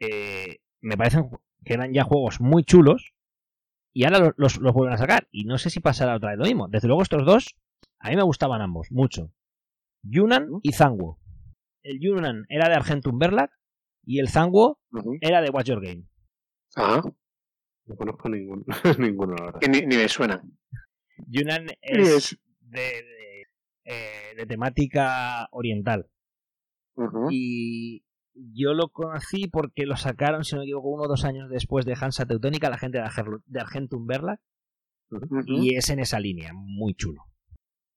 eh, 0.01 0.61
me 0.81 0.97
parecen 0.97 1.31
que 1.65 1.75
eran 1.75 1.93
ya 1.93 2.05
juegos 2.05 2.41
muy 2.41 2.65
chulos 2.65 3.13
y 3.93 4.05
ahora 4.05 4.33
los, 4.37 4.59
los, 4.59 4.73
vuelven 4.73 4.95
a 4.95 4.99
sacar. 4.99 5.29
Y 5.31 5.45
no 5.45 5.59
sé 5.59 5.71
si 5.71 5.81
pasará 5.81 6.17
otra 6.17 6.31
vez 6.31 6.39
lo 6.39 6.45
mismo. 6.45 6.69
Desde 6.69 6.89
luego 6.89 7.03
estos 7.03 7.25
dos, 7.25 7.57
a 7.99 8.11
mí 8.11 8.17
me 8.17 8.23
gustaban 8.23 8.63
ambos, 8.63 8.89
mucho. 8.91 9.33
Yunan 10.03 10.49
y 10.63 10.73
Zangwo. 10.73 11.19
El 11.83 11.99
Yunan 12.01 12.45
era 12.49 12.69
de 12.69 12.75
Argentum 12.75 13.19
Verlag 13.19 13.51
y 14.05 14.21
el 14.21 14.29
Zangwo 14.29 14.79
era 15.21 15.41
de 15.41 15.51
Watch 15.51 15.69
Your 15.69 15.83
Game. 15.83 16.05
Ah. 16.77 17.03
No 17.87 17.97
conozco 17.97 18.29
ninguno, 18.29 18.65
ninguno 18.99 19.37
ahora. 19.39 19.59
Ni, 19.69 19.83
me 19.87 20.09
suena. 20.09 20.43
Yunan 21.27 21.67
es 21.81 22.39
de, 22.61 23.47
eh, 23.85 24.35
de, 24.37 24.47
temática 24.47 25.49
oriental. 25.51 26.09
Y 27.31 28.05
yo 28.35 28.75
lo 28.75 28.89
conocí 28.89 29.49
porque 29.49 29.87
lo 29.87 29.97
sacaron, 29.97 30.45
si 30.45 30.55
no 30.55 30.61
me 30.61 30.67
equivoco, 30.67 30.89
uno 30.89 31.05
o 31.05 31.09
dos 31.09 31.25
años 31.25 31.51
después 31.51 31.85
de 31.85 31.97
Hansa 32.01 32.27
Teutónica, 32.27 32.71
la 32.71 32.79
gente 32.79 32.99
de 32.99 33.61
Argentum 33.61 34.07
Verlag. 34.07 34.41
Y 35.47 35.75
es 35.75 35.91
en 35.91 35.99
esa 35.99 36.21
línea, 36.21 36.53
muy 36.55 36.95
chulo. 36.95 37.25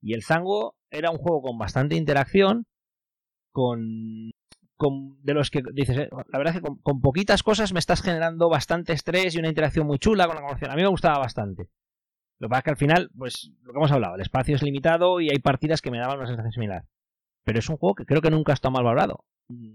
Y 0.02 0.14
el 0.14 0.24
Zango 0.24 0.76
era 0.90 1.12
un 1.12 1.18
juego 1.18 1.44
con 1.44 1.58
bastante 1.58 1.96
interacción, 1.96 2.66
con, 3.52 4.32
con 4.76 5.24
de 5.24 5.34
los 5.34 5.52
que 5.52 5.62
dices, 5.74 5.98
eh, 5.98 6.10
la 6.12 6.38
verdad 6.40 6.56
es 6.56 6.62
que 6.62 6.68
con, 6.82 7.02
poquitas 7.02 7.44
cosas 7.44 7.72
me 7.72 7.80
estás 7.80 8.02
generando 8.02 8.50
bastante 8.50 8.94
estrés 8.94 9.36
y 9.36 9.40
una 9.40 9.50
interacción 9.50 9.86
muy 9.86 10.00
chula 10.00 10.26
con 10.26 10.36
la 10.36 10.42
conversación. 10.42 10.72
A 10.72 10.76
mí 10.76 10.82
me 10.82 10.90
gustaba 10.90 11.20
bastante. 11.20 11.70
Lo 12.40 12.48
que 12.48 12.50
pasa 12.50 12.60
es 12.60 12.64
que 12.64 12.70
al 12.72 12.78
final, 12.78 13.12
pues 13.16 13.52
lo 13.62 13.72
que 13.72 13.78
hemos 13.78 13.92
hablado, 13.92 14.16
el 14.16 14.22
espacio 14.22 14.56
es 14.56 14.64
limitado 14.64 15.22
y 15.22 15.30
hay 15.30 15.40
partidas 15.40 15.82
que 15.82 15.92
me 15.92 16.00
daban 16.00 16.18
una 16.18 16.28
sensación 16.28 16.52
similar. 16.52 16.86
Pero 17.46 17.60
es 17.60 17.70
un 17.70 17.78
juego 17.78 17.96
que 17.96 18.06
creo 18.06 18.22
que 18.22 18.32
nunca 18.32 18.54
está 18.54 18.72
mal 18.72 18.84
valorado 18.84 19.24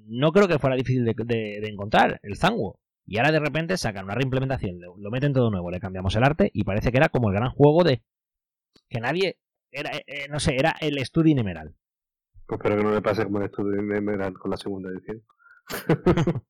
no 0.07 0.33
creo 0.33 0.49
que 0.49 0.59
fuera 0.59 0.77
difícil 0.77 1.05
de, 1.05 1.61
encontrar, 1.69 2.21
el 2.23 2.37
Zanguo. 2.37 2.79
Y 3.07 3.19
ahora 3.19 3.33
de 3.33 3.41
repente 3.41 3.77
sacan 3.77 4.05
una 4.05 4.15
reimplementación, 4.15 4.81
lo, 4.81 5.11
meten 5.11 5.33
todo 5.33 5.51
nuevo, 5.51 5.71
le 5.71 5.81
cambiamos 5.81 6.15
el 6.17 6.25
arte 6.25 6.51
y 6.53 6.65
parece 6.65 6.91
que 6.91 6.99
era 6.99 7.09
como 7.09 7.29
el 7.29 7.35
gran 7.35 7.51
juego 7.51 7.83
de 7.83 8.03
que 8.89 9.01
nadie 9.01 9.39
era, 9.71 9.97
eh, 9.97 10.05
eh, 10.07 10.29
no 10.29 10.41
sé, 10.41 10.57
era 10.57 10.75
el 10.81 11.03
Studio 11.05 11.39
Emerald. 11.39 11.75
Pues 12.47 12.59
espero 12.59 12.77
que 12.77 12.85
no 12.85 12.93
le 12.93 13.03
pase 13.03 13.25
como 13.25 13.41
el 13.41 13.49
Studio 13.49 13.81
Emerald 13.81 14.37
con 14.37 14.51
la 14.51 14.57
segunda 14.57 14.91
edición. 14.91 15.23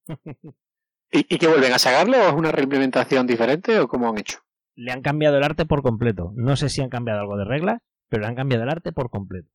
¿Y, 1.12 1.34
¿Y 1.34 1.38
que 1.38 1.46
vuelven 1.46 1.72
a 1.72 1.78
sacarlo 1.78 2.18
o 2.18 2.28
es 2.28 2.34
una 2.34 2.52
reimplementación 2.52 3.26
diferente 3.26 3.78
o 3.78 3.88
cómo 3.88 4.08
han 4.08 4.18
hecho? 4.18 4.40
Le 4.74 4.92
han 4.92 5.02
cambiado 5.02 5.38
el 5.38 5.44
arte 5.44 5.64
por 5.64 5.82
completo. 5.82 6.32
No 6.34 6.56
sé 6.56 6.68
si 6.68 6.82
han 6.82 6.90
cambiado 6.90 7.20
algo 7.20 7.36
de 7.36 7.44
reglas, 7.44 7.80
pero 8.08 8.22
le 8.22 8.28
han 8.28 8.36
cambiado 8.36 8.64
el 8.64 8.70
arte 8.70 8.92
por 8.92 9.10
completo. 9.10 9.48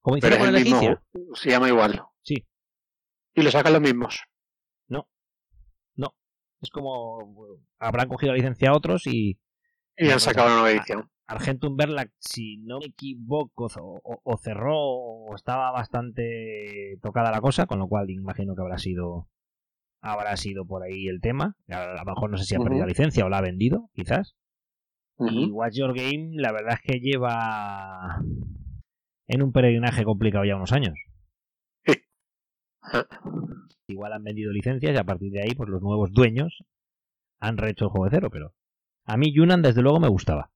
Como 0.00 0.18
hicieron 0.18 0.38
con 0.38 0.54
el, 0.54 0.64
mismo, 0.64 1.00
se 1.34 1.50
llama 1.50 1.68
igual. 1.68 2.02
Y 3.34 3.42
lo 3.42 3.50
sacan 3.50 3.72
los 3.72 3.82
mismos. 3.82 4.22
No. 4.88 5.08
No. 5.96 6.14
Es 6.60 6.70
como 6.70 7.58
habrán 7.78 8.08
cogido 8.08 8.32
la 8.32 8.38
licencia 8.38 8.70
a 8.70 8.76
otros 8.76 9.06
y. 9.06 9.38
Y 9.96 10.10
han 10.10 10.20
sacado 10.20 10.48
una 10.48 10.56
nueva 10.56 10.70
edición. 10.70 11.10
Argentum 11.26 11.76
Verlac, 11.76 12.12
si 12.18 12.58
no 12.58 12.80
me 12.80 12.86
equivoco, 12.86 13.68
o, 13.80 14.20
o, 14.22 14.36
cerró 14.36 14.76
o 14.76 15.34
estaba 15.34 15.70
bastante 15.70 16.98
tocada 17.00 17.30
la 17.30 17.40
cosa, 17.40 17.66
con 17.66 17.78
lo 17.78 17.88
cual 17.88 18.10
imagino 18.10 18.54
que 18.54 18.60
habrá 18.60 18.76
sido 18.76 19.28
habrá 20.04 20.36
sido 20.36 20.66
por 20.66 20.82
ahí 20.82 21.08
el 21.08 21.20
tema. 21.20 21.56
A 21.68 21.94
lo 21.94 22.04
mejor 22.04 22.30
no 22.30 22.36
sé 22.36 22.44
si 22.44 22.54
ha 22.54 22.58
perdido 22.58 22.82
la 22.82 22.88
licencia 22.88 23.24
o 23.24 23.30
la 23.30 23.38
ha 23.38 23.42
vendido, 23.42 23.90
quizás. 23.94 24.36
Y 25.18 25.50
Watch 25.50 25.76
Your 25.76 25.94
Game, 25.94 26.32
la 26.34 26.52
verdad 26.52 26.74
es 26.74 26.80
que 26.80 27.00
lleva 27.00 28.20
en 29.26 29.42
un 29.42 29.52
peregrinaje 29.52 30.04
complicado 30.04 30.44
ya 30.44 30.56
unos 30.56 30.72
años. 30.72 30.94
Igual 33.86 34.12
han 34.12 34.24
vendido 34.24 34.52
licencias 34.52 34.94
y 34.94 34.98
a 34.98 35.04
partir 35.04 35.32
de 35.32 35.42
ahí, 35.42 35.54
pues 35.54 35.68
los 35.68 35.82
nuevos 35.82 36.12
dueños 36.12 36.64
han 37.40 37.56
rehecho 37.56 37.86
el 37.86 37.90
juego 37.90 38.04
de 38.06 38.10
cero, 38.10 38.28
pero 38.30 38.54
a 39.04 39.16
mí 39.16 39.34
Yunan 39.34 39.62
desde 39.62 39.82
luego 39.82 40.00
me 40.00 40.08
gustaba. 40.08 40.50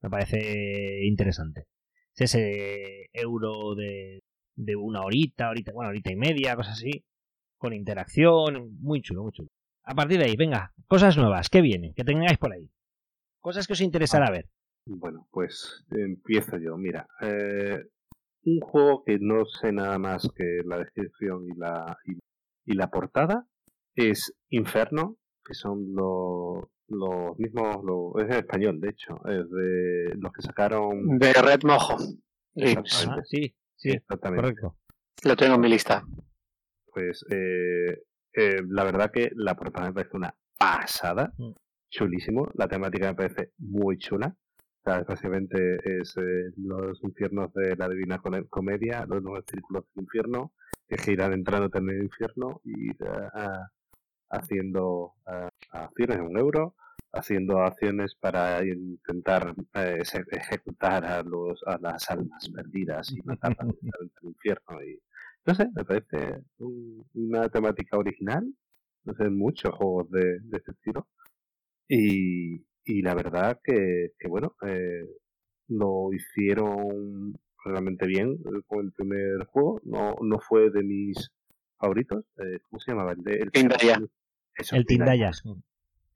Me 0.00 0.10
parece 0.10 1.04
interesante. 1.04 1.66
Es 2.14 2.34
ese 2.34 3.10
euro 3.12 3.74
de, 3.74 4.22
de 4.54 4.76
una 4.76 5.00
horita, 5.02 5.50
horita, 5.50 5.72
bueno, 5.72 5.90
horita 5.90 6.10
y 6.10 6.16
media, 6.16 6.56
cosas 6.56 6.74
así, 6.74 7.04
con 7.58 7.72
interacción, 7.72 8.78
muy 8.80 9.02
chulo, 9.02 9.22
muy 9.22 9.32
chulo. 9.32 9.50
A 9.84 9.94
partir 9.94 10.18
de 10.18 10.24
ahí, 10.24 10.36
venga, 10.36 10.72
cosas 10.88 11.16
nuevas, 11.16 11.48
¿qué 11.48 11.60
viene? 11.60 11.92
Que 11.94 12.04
tengáis 12.04 12.38
por 12.38 12.52
ahí. 12.52 12.70
Cosas 13.40 13.66
que 13.66 13.74
os 13.74 13.80
interesará 13.80 14.30
ver. 14.30 14.48
Bueno, 14.86 15.28
pues 15.30 15.84
empiezo 15.90 16.58
yo. 16.58 16.76
Mira, 16.76 17.06
eh, 17.20 17.84
un 18.46 18.60
juego 18.60 19.04
que 19.04 19.18
no 19.20 19.44
sé 19.44 19.72
nada 19.72 19.98
más 19.98 20.28
que 20.34 20.62
la 20.64 20.78
descripción 20.78 21.44
y 21.46 21.58
la, 21.58 21.98
y, 22.06 22.12
y 22.64 22.74
la 22.74 22.88
portada 22.88 23.46
es 23.94 24.32
Inferno, 24.50 25.16
que 25.44 25.54
son 25.54 25.92
los, 25.94 26.64
los 26.88 27.38
mismos, 27.38 27.84
lo, 27.84 28.18
es 28.20 28.26
en 28.26 28.36
español, 28.38 28.80
de 28.80 28.90
hecho, 28.90 29.16
es 29.26 29.50
de 29.50 30.14
los 30.16 30.32
que 30.32 30.42
sacaron... 30.42 31.18
De 31.18 31.32
Red 31.32 31.60
Mojo. 31.64 31.96
Ah, 32.58 32.82
sí, 33.24 33.54
sí, 33.76 33.90
exactamente. 33.90 34.42
correcto. 34.42 34.76
Lo 35.24 35.36
tengo 35.36 35.56
en 35.56 35.60
mi 35.60 35.68
lista. 35.68 36.04
Pues 36.92 37.24
eh, 37.30 38.02
eh, 38.32 38.62
la 38.68 38.84
verdad 38.84 39.10
que 39.10 39.30
la 39.34 39.54
portada 39.56 39.88
me 39.88 39.94
parece 39.94 40.16
una 40.16 40.34
pasada, 40.58 41.32
Mm. 41.36 41.52
chulísimo, 41.90 42.48
la 42.54 42.68
temática 42.68 43.08
me 43.08 43.14
parece 43.14 43.52
muy 43.58 43.98
chula. 43.98 44.34
O 44.86 44.90
sea, 44.90 45.02
básicamente 45.02 45.78
es 46.00 46.16
eh, 46.16 46.52
los 46.58 47.02
infiernos 47.02 47.52
de 47.54 47.74
la 47.76 47.88
divina 47.88 48.18
Come- 48.20 48.46
comedia, 48.48 49.04
los 49.06 49.20
nueve 49.22 49.44
círculos 49.50 49.84
del 49.94 50.04
infierno, 50.04 50.52
que 50.88 50.96
giran 50.98 51.32
entrando 51.32 51.68
en 51.76 51.88
el 51.90 52.02
infierno 52.04 52.60
y 52.64 52.90
ah, 53.04 53.68
haciendo 54.30 55.14
ah, 55.26 55.50
acciones 55.70 56.18
un 56.20 56.38
euro, 56.38 56.76
haciendo 57.12 57.60
acciones 57.62 58.14
para 58.16 58.64
intentar 58.64 59.54
eh, 59.74 59.98
eje- 60.02 60.26
ejecutar 60.30 61.04
a 61.04 61.22
los 61.22 61.62
a 61.66 61.78
las 61.78 62.10
almas 62.10 62.48
perdidas 62.50 63.10
y 63.12 63.20
matarlas 63.22 63.68
al 64.00 64.10
infierno 64.22 64.82
y 64.84 65.00
no 65.46 65.54
sé, 65.54 65.68
me 65.74 65.84
parece 65.84 66.42
un- 66.58 67.04
una 67.14 67.48
temática 67.48 67.98
original. 67.98 68.44
No 69.04 69.14
sé, 69.14 69.30
muchos 69.30 69.74
juegos 69.74 70.10
de, 70.10 70.40
de 70.40 70.56
este 70.58 70.72
estilo. 70.72 71.08
Y, 71.88 72.65
y 72.86 73.02
la 73.02 73.14
verdad 73.14 73.60
que, 73.62 74.12
que 74.18 74.28
bueno, 74.28 74.54
eh, 74.66 75.04
lo 75.68 76.12
hicieron 76.14 77.34
realmente 77.64 78.06
bien 78.06 78.30
eh, 78.32 78.62
con 78.66 78.86
el 78.86 78.92
primer 78.92 79.44
juego. 79.46 79.80
No, 79.84 80.16
no 80.22 80.38
fue 80.38 80.70
de 80.70 80.82
mis 80.82 81.30
favoritos. 81.78 82.24
Eh, 82.38 82.60
¿Cómo 82.70 82.80
se 82.80 82.92
llamaba? 82.92 83.12
El, 83.12 83.22
de, 83.22 83.34
el 83.34 83.50
Tindaya. 83.50 84.00
Eso, 84.56 84.76
El 84.76 84.86
Tindaya. 84.86 85.32
Tindaya. 85.32 85.62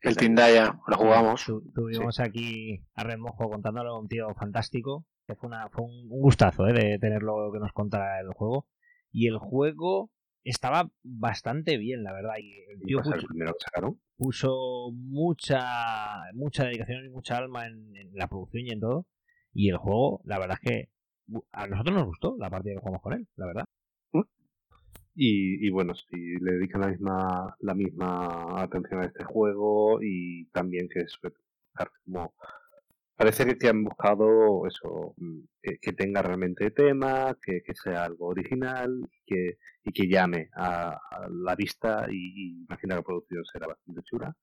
El 0.02 0.16
Tindaya, 0.16 0.80
lo 0.86 0.96
jugamos. 0.96 1.44
Tu- 1.44 1.62
tuvimos 1.74 2.20
aquí 2.20 2.80
a 2.94 3.04
Remojo 3.04 3.50
contándolo 3.50 3.98
un 3.98 4.08
tío 4.08 4.32
fantástico. 4.34 5.04
Que 5.26 5.34
fue, 5.36 5.48
una, 5.48 5.68
fue 5.68 5.84
un 5.84 6.10
un 6.10 6.20
gustazo 6.22 6.66
eh, 6.66 6.72
de 6.72 6.98
tenerlo 6.98 7.52
que 7.52 7.58
nos 7.58 7.72
contara 7.72 8.20
el 8.20 8.28
juego. 8.32 8.66
Y 9.12 9.26
el 9.26 9.38
juego 9.38 10.10
estaba 10.44 10.90
bastante 11.02 11.76
bien, 11.76 12.02
la 12.02 12.12
verdad. 12.12 12.34
Y 12.38 12.60
el 12.70 12.80
tío 12.82 12.98
el 12.98 13.54
puso, 14.16 14.90
mucha, 14.92 16.32
mucha 16.34 16.64
dedicación 16.64 17.06
y 17.06 17.08
mucha 17.08 17.36
alma 17.36 17.66
en, 17.66 17.96
en 17.96 18.10
la 18.14 18.28
producción 18.28 18.66
y 18.66 18.70
en 18.70 18.80
todo. 18.80 19.06
Y 19.52 19.70
el 19.70 19.76
juego, 19.76 20.20
la 20.24 20.38
verdad 20.38 20.58
es 20.62 20.70
que 20.70 20.88
a 21.52 21.66
nosotros 21.66 21.94
nos 21.94 22.06
gustó 22.06 22.36
la 22.38 22.50
partida 22.50 22.74
que 22.74 22.80
jugamos 22.80 23.02
con 23.02 23.12
él, 23.14 23.28
la 23.36 23.46
verdad. 23.46 23.64
Y, 25.14 25.66
y 25.66 25.70
bueno, 25.70 25.94
si 25.94 26.16
le 26.40 26.52
dedican 26.52 26.82
la 26.82 26.88
misma, 26.88 27.56
la 27.58 27.74
misma 27.74 28.62
atención 28.62 29.02
a 29.02 29.06
este 29.06 29.24
juego 29.24 29.98
y 30.00 30.46
también 30.46 30.88
que 30.88 31.00
es 31.00 31.18
como 32.04 32.32
parece 33.20 33.58
que, 33.58 33.68
han 33.68 33.84
buscado 33.84 34.66
eso, 34.66 35.12
mm, 35.18 35.40
que, 35.62 35.78
que 35.78 35.92
tenga 35.92 36.22
realmente 36.22 36.70
tema, 36.70 37.36
que, 37.42 37.62
que 37.62 37.74
sea 37.74 38.04
algo 38.04 38.28
original 38.28 39.06
que, 39.26 39.58
y 39.84 39.92
que 39.92 40.08
llame 40.08 40.48
a, 40.56 40.98
la 41.30 41.54
vista 41.54 42.06
y, 42.10 42.14
y 42.14 42.64
imagino 42.64 42.94
que 42.94 42.96
la 42.96 43.02
producción 43.02 43.44
será 43.44 43.66
bastante 43.66 44.02
chula. 44.04 44.34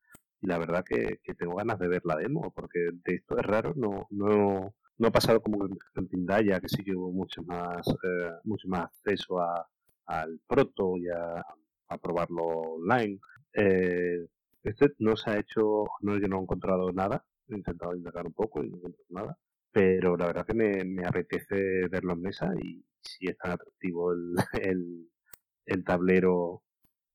Y 0.41 0.47
la 0.47 0.59
verdad 0.59 0.85
que, 0.85 1.19
tengo 1.35 1.55
ganas 1.55 1.79
de 1.79 1.87
ver 1.87 2.03
la 2.05 2.17
demo, 2.17 2.51
porque 2.55 2.89
de 3.03 3.15
esto 3.15 3.37
es 3.39 3.45
raro, 3.47 3.73
no, 3.75 4.05
no, 4.11 4.75
no 4.99 5.07
ha 5.07 5.11
pasado 5.11 5.41
como 5.41 5.65
en, 5.65 6.07
Tindaya, 6.07 6.59
que 6.59 6.69
sí 6.69 6.83
que 6.83 6.95
hubo 6.95 7.11
mucho 7.11 7.41
más, 7.43 7.87
eh, 7.87 8.31
mucho 8.43 8.67
más 8.67 8.83
acceso 8.85 9.39
a, 9.39 9.67
al 10.05 10.39
proto 10.47 10.97
y 10.97 11.07
a, 11.09 11.43
a 11.89 11.97
probarlo 11.97 12.43
online. 12.45 13.19
Eh, 13.53 14.27
este 14.63 14.93
no 14.99 15.15
se 15.17 15.31
ha 15.31 15.39
hecho, 15.39 15.85
no, 16.01 16.19
yo 16.19 16.27
no 16.27 16.37
he 16.37 16.41
encontrado 16.43 16.91
nada, 16.91 17.25
he 17.55 17.57
intentado 17.57 17.95
indagar 17.95 18.25
un 18.25 18.33
poco 18.33 18.63
y 18.63 18.69
no 18.69 18.75
he 18.75 18.79
encontrado 18.79 19.05
nada, 19.09 19.39
pero 19.71 20.17
la 20.17 20.27
verdad 20.27 20.45
que 20.45 20.53
me, 20.53 20.83
me 20.83 21.05
apetece 21.05 21.87
verlo 21.89 22.13
en 22.13 22.21
mesa 22.21 22.53
y 22.61 22.83
si 23.01 23.27
es 23.27 23.37
tan 23.37 23.51
atractivo 23.51 24.11
el, 24.13 24.35
el, 24.61 25.09
el 25.65 25.83
tablero 25.83 26.63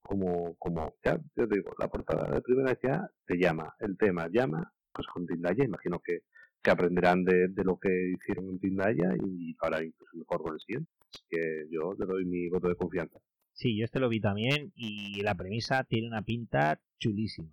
como, 0.03 0.57
como 0.57 0.95
ya, 1.05 1.19
yo 1.37 1.49
te 1.49 1.57
digo, 1.57 1.73
la 1.79 1.89
portada 1.89 2.35
de 2.35 2.43
primera 2.43 2.77
ya 2.83 3.09
te 3.27 3.37
llama, 3.37 3.75
el 3.81 3.97
tema 3.97 4.29
llama, 4.31 4.73
pues 4.93 5.07
con 5.07 5.27
Tindaya, 5.27 5.65
imagino 5.65 6.01
que, 6.01 6.21
que 6.63 6.71
aprenderán 6.71 7.25
de, 7.25 7.49
de 7.49 7.65
lo 7.65 7.79
que 7.79 8.13
hicieron 8.15 8.49
en 8.49 8.59
Tindaya 8.59 9.15
y 9.25 9.57
ahora 9.61 9.83
incluso 9.83 10.17
mejor 10.17 10.43
con 10.43 10.55
el 10.55 10.61
siguiente. 10.61 10.91
Así 11.09 11.25
que 11.29 11.67
yo 11.71 11.95
le 11.99 12.07
doy 12.07 12.25
mi 12.25 12.49
voto 12.49 12.69
de 12.69 12.77
confianza. 12.77 13.19
Sí, 13.53 13.77
yo 13.79 13.85
este 13.85 14.01
lo 14.01 14.09
vi 14.09 14.21
también 14.21 14.73
y 14.75 15.23
la 15.23 15.35
premisa 15.35 15.85
tiene 15.85 16.09
una 16.09 16.23
pinta 16.23 16.81
chulísima. 16.99 17.51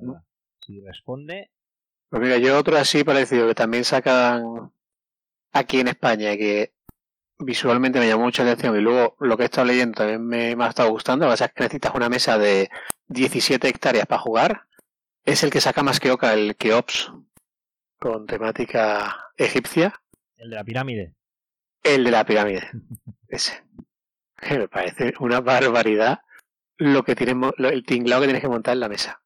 verdad. 0.00 0.22
Si 0.60 0.80
responde, 0.80 1.50
Pues 2.10 2.22
mira, 2.22 2.38
yo 2.38 2.58
otro 2.58 2.76
así 2.76 3.04
parecido 3.04 3.46
que 3.46 3.54
también 3.54 3.84
sacan 3.84 4.72
aquí 5.52 5.80
en 5.80 5.88
España 5.88 6.36
que 6.36 6.74
visualmente 7.38 8.00
me 8.00 8.08
llamó 8.08 8.24
mucha 8.24 8.42
atención 8.42 8.76
y 8.76 8.80
luego 8.80 9.16
lo 9.20 9.36
que 9.36 9.44
he 9.44 9.46
estado 9.46 9.68
leyendo 9.68 9.98
también 9.98 10.26
me, 10.26 10.56
me 10.56 10.64
ha 10.64 10.68
estado 10.68 10.90
gustando. 10.90 11.24
Lo 11.24 11.30
que 11.30 11.34
pasa 11.34 11.44
es 11.46 11.52
que 11.52 11.62
necesitas 11.62 11.94
una 11.94 12.08
mesa 12.08 12.36
de 12.36 12.68
17 13.08 13.68
hectáreas 13.68 14.06
para 14.06 14.20
jugar. 14.20 14.66
Es 15.24 15.44
el 15.44 15.50
que 15.50 15.60
saca 15.60 15.82
más 15.82 16.00
que 16.00 16.10
Oca, 16.10 16.32
el 16.32 16.56
Keops, 16.56 17.12
con 17.98 18.26
temática 18.26 19.30
egipcia. 19.36 20.02
el 20.36 20.50
de 20.50 20.56
la 20.56 20.64
pirámide. 20.64 21.14
El 21.82 22.04
de 22.04 22.10
la 22.10 22.24
pirámide. 22.24 22.68
Ese. 23.28 23.62
Que 24.36 24.58
me 24.58 24.68
parece 24.68 25.14
una 25.20 25.40
barbaridad 25.40 26.22
lo 26.76 27.04
que 27.04 27.14
tienes, 27.14 27.36
el 27.58 27.84
tinglado 27.84 28.22
que 28.22 28.28
tienes 28.28 28.42
que 28.42 28.48
montar 28.48 28.72
en 28.72 28.80
la 28.80 28.88
mesa. 28.88 29.22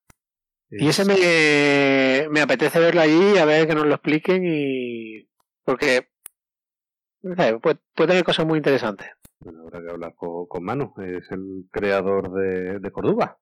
Y 0.70 0.88
ese 0.88 1.04
me, 1.04 2.28
me 2.30 2.40
apetece 2.40 2.80
verlo 2.80 3.00
allí, 3.00 3.38
a 3.38 3.44
ver 3.44 3.66
que 3.66 3.74
nos 3.74 3.86
lo 3.86 3.94
expliquen 3.94 4.42
y... 4.44 5.28
Porque 5.64 6.08
no 7.22 7.34
sé, 7.36 7.58
puede, 7.58 7.78
puede 7.94 8.08
tener 8.08 8.24
cosas 8.24 8.46
muy 8.46 8.58
interesantes. 8.58 9.08
Bueno, 9.40 9.62
habrá 9.62 9.80
que 9.80 9.90
hablar 9.90 10.14
con, 10.14 10.46
con 10.46 10.62
Manu, 10.62 10.92
es 10.98 11.30
el 11.30 11.66
creador 11.70 12.32
de, 12.32 12.78
de 12.80 12.90
Córdoba. 12.90 13.38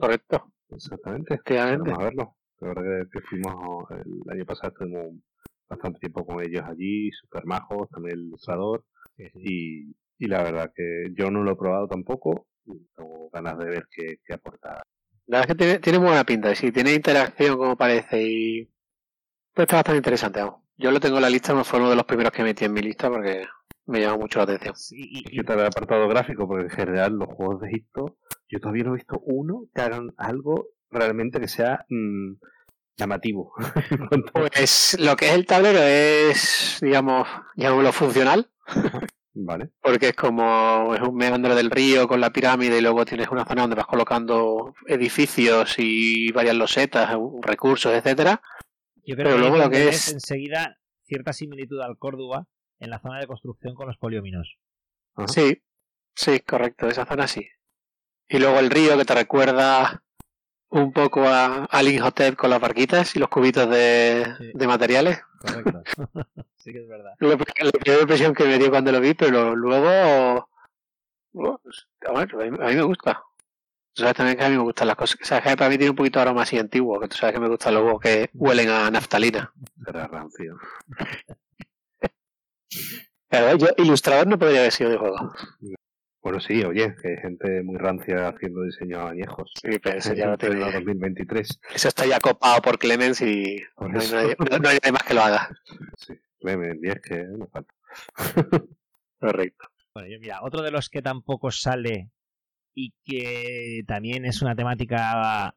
Correcto, 0.00 0.52
Exactamente. 0.70 1.40
Vamos 1.48 1.98
a 2.00 2.04
verlo. 2.04 2.36
La 2.60 2.68
verdad 2.68 2.82
que, 2.82 3.10
que 3.10 3.26
fuimos 3.26 3.90
el 3.90 4.32
año 4.32 4.44
pasado, 4.44 4.68
estuvimos 4.68 5.14
bastante 5.68 6.00
tiempo 6.00 6.26
con 6.26 6.42
ellos 6.42 6.62
allí, 6.66 7.10
super 7.12 7.44
majos, 7.44 7.88
también 7.90 8.18
el 8.18 8.24
ilustrador. 8.24 8.84
Y, 9.16 9.94
y 10.18 10.26
la 10.26 10.42
verdad 10.42 10.72
que 10.74 11.12
yo 11.16 11.30
no 11.30 11.42
lo 11.42 11.52
he 11.52 11.56
probado 11.56 11.86
tampoco. 11.86 12.48
y 12.66 12.86
Tengo 12.96 13.30
ganas 13.30 13.58
de 13.58 13.66
ver 13.66 13.86
qué, 13.90 14.16
qué 14.24 14.34
aporta. 14.34 14.82
La 15.26 15.38
verdad 15.38 15.50
es 15.50 15.56
que 15.56 15.64
tiene, 15.64 15.78
tiene 15.80 15.98
buena 15.98 16.24
pinta, 16.24 16.50
y 16.52 16.56
sí, 16.56 16.70
tiene 16.72 16.92
interacción 16.94 17.56
como 17.56 17.76
parece 17.76 18.22
y... 18.22 18.64
Pues 19.54 19.66
está 19.66 19.76
bastante 19.76 19.98
interesante, 19.98 20.40
vamos. 20.40 20.62
Yo 20.76 20.90
lo 20.90 21.00
tengo 21.00 21.16
en 21.16 21.22
la 21.22 21.30
lista, 21.30 21.54
no 21.54 21.64
fue 21.64 21.78
uno 21.78 21.90
de 21.90 21.96
los 21.96 22.04
primeros 22.04 22.32
que 22.32 22.42
metí 22.42 22.64
en 22.64 22.72
mi 22.72 22.80
lista 22.82 23.08
porque 23.08 23.46
me 23.86 24.00
llama 24.00 24.16
mucho 24.18 24.38
la 24.38 24.44
atención. 24.44 24.76
Sí, 24.76 24.96
y- 24.98 25.24
¿Qué 25.24 25.44
tal 25.44 25.60
el 25.60 25.66
apartado 25.66 26.08
gráfico? 26.08 26.48
Porque 26.48 26.64
en 26.64 26.70
general 26.70 27.12
los 27.14 27.28
juegos 27.28 27.60
de 27.60 27.68
Egipto 27.68 28.16
yo 28.48 28.60
todavía 28.60 28.84
no 28.84 28.90
he 28.90 28.96
visto 28.96 29.20
uno 29.24 29.66
que 29.74 29.80
hagan 29.80 30.12
algo 30.16 30.68
realmente 30.90 31.40
que 31.40 31.48
sea 31.48 31.84
mm, 31.88 32.32
llamativo. 32.96 33.52
pues 34.34 34.96
lo 35.00 35.16
que 35.16 35.26
es 35.28 35.34
el 35.34 35.46
tablero 35.46 35.80
es, 35.80 36.78
digamos, 36.82 37.26
lo 37.56 37.92
funcional. 37.92 38.50
Vale. 39.34 39.70
Porque 39.80 40.08
es 40.08 40.14
como 40.14 40.94
es 40.94 41.00
un 41.00 41.16
meandro 41.16 41.56
del 41.56 41.70
río 41.70 42.06
con 42.06 42.20
la 42.20 42.32
pirámide 42.32 42.78
y 42.78 42.80
luego 42.80 43.04
tienes 43.04 43.28
una 43.28 43.44
zona 43.44 43.62
donde 43.62 43.76
vas 43.76 43.86
colocando 43.86 44.74
edificios 44.86 45.74
y 45.78 46.30
varias 46.30 46.54
losetas, 46.54 47.16
recursos, 47.42 47.92
etcétera. 47.92 48.40
Yo 49.04 49.16
creo 49.16 49.26
Pero 49.26 49.36
que 49.36 49.40
luego 49.40 49.58
lo 49.58 49.70
que 49.70 49.88
es 49.88 50.12
enseguida 50.12 50.78
cierta 51.02 51.32
similitud 51.32 51.80
al 51.80 51.98
Córdoba 51.98 52.46
en 52.78 52.90
la 52.90 53.00
zona 53.00 53.18
de 53.18 53.26
construcción 53.26 53.74
con 53.74 53.88
los 53.88 53.98
poliominos. 53.98 54.56
Sí, 55.26 55.62
sí, 56.14 56.40
correcto, 56.40 56.86
esa 56.88 57.04
zona 57.04 57.26
sí. 57.26 57.46
Y 58.28 58.38
luego 58.38 58.60
el 58.60 58.70
río 58.70 58.96
que 58.96 59.04
te 59.04 59.14
recuerda 59.14 60.04
un 60.74 60.92
poco 60.92 61.26
a, 61.26 61.66
al 61.66 61.88
Inhotep 61.88 62.34
con 62.34 62.50
las 62.50 62.60
barquitas 62.60 63.14
y 63.14 63.20
los 63.20 63.28
cubitos 63.28 63.70
de, 63.70 64.26
de 64.52 64.66
materiales. 64.66 65.20
Correcto. 65.40 65.82
sí 66.56 66.72
que 66.72 66.80
es 66.80 66.88
verdad. 66.88 67.12
La, 67.20 67.36
primera 67.36 68.00
impresión 68.00 68.34
que 68.34 68.44
me 68.44 68.58
dio 68.58 68.70
cuando 68.70 68.90
lo 68.90 69.00
vi, 69.00 69.14
pero 69.14 69.54
luego. 69.54 70.48
Pues, 71.32 71.86
a, 72.06 72.26
mí, 72.26 72.76
me 72.76 72.82
gusta. 72.82 73.22
Tú 73.92 74.02
sabes 74.02 74.16
también 74.16 74.36
que 74.36 74.44
a 74.44 74.48
mí 74.48 74.56
me 74.56 74.62
gustan 74.62 74.88
las 74.88 74.96
cosas. 74.96 75.16
sabes 75.22 75.44
que 75.44 75.56
para 75.56 75.70
mí 75.70 75.78
tiene 75.78 75.90
un 75.90 75.96
poquito 75.96 76.18
de 76.18 76.22
aroma 76.22 76.42
así 76.42 76.58
antiguo, 76.58 76.98
que 76.98 77.06
tú 77.06 77.16
sabes 77.16 77.34
que 77.34 77.40
me 77.40 77.48
gustan 77.48 77.74
los 77.74 78.00
que 78.00 78.30
huelen 78.34 78.68
a 78.70 78.90
naftalina. 78.90 79.52
Rancio. 79.86 80.58
Yo, 83.30 83.68
ilustrador 83.78 84.26
no 84.26 84.38
podría 84.38 84.60
haber 84.60 84.72
sido 84.72 84.90
de 84.90 84.96
juego. 84.96 85.32
Bueno, 86.24 86.40
sí, 86.40 86.64
oye, 86.64 86.96
que 87.02 87.08
hay 87.08 87.16
gente 87.18 87.62
muy 87.62 87.76
rancia 87.76 88.28
haciendo 88.28 88.62
diseños 88.62 89.10
añejos. 89.10 89.52
Sí, 89.60 89.78
pero 89.78 89.98
eso 89.98 90.14
ya 90.14 90.28
no 90.28 90.38
tiene... 90.38 90.58
2023. 90.58 91.60
Eso 91.74 91.88
está 91.88 92.06
ya 92.06 92.18
copado 92.18 92.62
por 92.62 92.78
Clemens 92.78 93.20
y 93.20 93.62
no, 93.78 94.00
hay, 94.00 94.34
no, 94.38 94.68
hay, 94.70 94.90
más 94.90 95.02
que 95.02 95.12
lo 95.12 95.20
haga. 95.20 95.50
Sí, 95.98 96.14
Clemens, 96.40 96.80
y 96.82 96.88
es 96.88 97.00
que 97.02 97.24
no 97.24 97.46
falta. 97.48 97.74
Correcto. 99.20 99.68
Bueno, 99.92 100.08
yo 100.08 100.18
mira, 100.18 100.40
otro 100.42 100.62
de 100.62 100.70
los 100.70 100.88
que 100.88 101.02
tampoco 101.02 101.50
sale 101.50 102.10
y 102.74 102.94
que 103.04 103.82
también 103.86 104.24
es 104.24 104.40
una 104.40 104.56
temática 104.56 105.54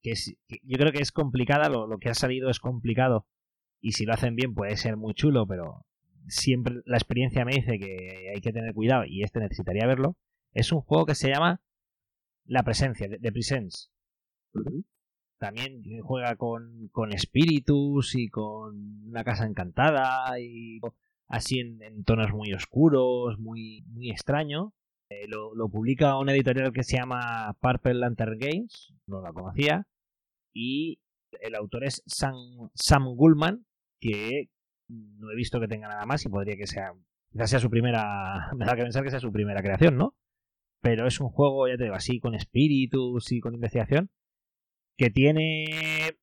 que, 0.00 0.12
es, 0.12 0.36
yo 0.62 0.78
creo 0.78 0.92
que 0.92 1.02
es 1.02 1.10
complicada, 1.10 1.68
lo, 1.68 1.88
lo 1.88 1.98
que 1.98 2.10
ha 2.10 2.14
salido 2.14 2.50
es 2.50 2.60
complicado 2.60 3.26
y 3.80 3.92
si 3.92 4.06
lo 4.06 4.14
hacen 4.14 4.36
bien 4.36 4.54
puede 4.54 4.76
ser 4.76 4.96
muy 4.96 5.12
chulo, 5.14 5.44
pero 5.44 5.84
siempre 6.28 6.82
la 6.86 6.96
experiencia 6.96 7.44
me 7.44 7.54
dice 7.54 7.78
que 7.78 8.30
hay 8.34 8.40
que 8.40 8.52
tener 8.52 8.74
cuidado 8.74 9.04
y 9.06 9.22
este 9.22 9.40
necesitaría 9.40 9.86
verlo, 9.86 10.16
es 10.52 10.72
un 10.72 10.80
juego 10.80 11.06
que 11.06 11.14
se 11.14 11.28
llama 11.28 11.60
La 12.44 12.62
Presencia, 12.62 13.08
de, 13.08 13.32
Presence. 13.32 13.88
También 15.38 15.82
juega 16.02 16.36
con, 16.36 16.88
con 16.92 17.12
espíritus 17.12 18.14
y 18.14 18.28
con 18.28 19.08
una 19.08 19.24
casa 19.24 19.46
encantada 19.46 20.38
y 20.40 20.80
así 21.28 21.58
en, 21.60 22.04
tonos 22.04 22.32
muy 22.32 22.52
oscuros, 22.52 23.38
muy, 23.38 23.84
muy 23.88 24.10
extraño. 24.10 24.72
Eh, 25.10 25.26
lo, 25.28 25.54
lo, 25.54 25.68
publica 25.68 26.18
una 26.18 26.32
editorial 26.32 26.72
que 26.72 26.84
se 26.84 26.96
llama 26.96 27.54
Purple 27.60 27.94
Lantern 27.94 28.38
Games, 28.38 28.94
no 29.06 29.20
la 29.20 29.32
conocía, 29.32 29.86
y 30.54 31.00
el 31.40 31.54
autor 31.56 31.84
es 31.84 32.02
Sam, 32.06 32.70
Sam 32.74 33.14
Gullman, 33.14 33.66
que 34.00 34.48
no 34.88 35.30
he 35.30 35.36
visto 35.36 35.60
que 35.60 35.68
tenga 35.68 35.88
nada 35.88 36.06
más 36.06 36.24
y 36.24 36.28
podría 36.28 36.56
que 36.56 36.66
sea, 36.66 36.92
quizás 37.30 37.50
sea 37.50 37.60
su 37.60 37.70
primera, 37.70 38.50
me 38.56 38.64
da 38.64 38.76
que 38.76 38.82
pensar 38.82 39.04
que 39.04 39.10
sea 39.10 39.20
su 39.20 39.32
primera 39.32 39.62
creación, 39.62 39.96
¿no? 39.96 40.14
Pero 40.80 41.06
es 41.06 41.20
un 41.20 41.30
juego, 41.30 41.66
ya 41.66 41.76
te 41.76 41.84
digo, 41.84 41.94
así 41.94 42.20
con 42.20 42.34
espíritus 42.34 43.32
y 43.32 43.40
con 43.40 43.54
investigación, 43.54 44.10
que 44.96 45.10
tiene, 45.10 45.66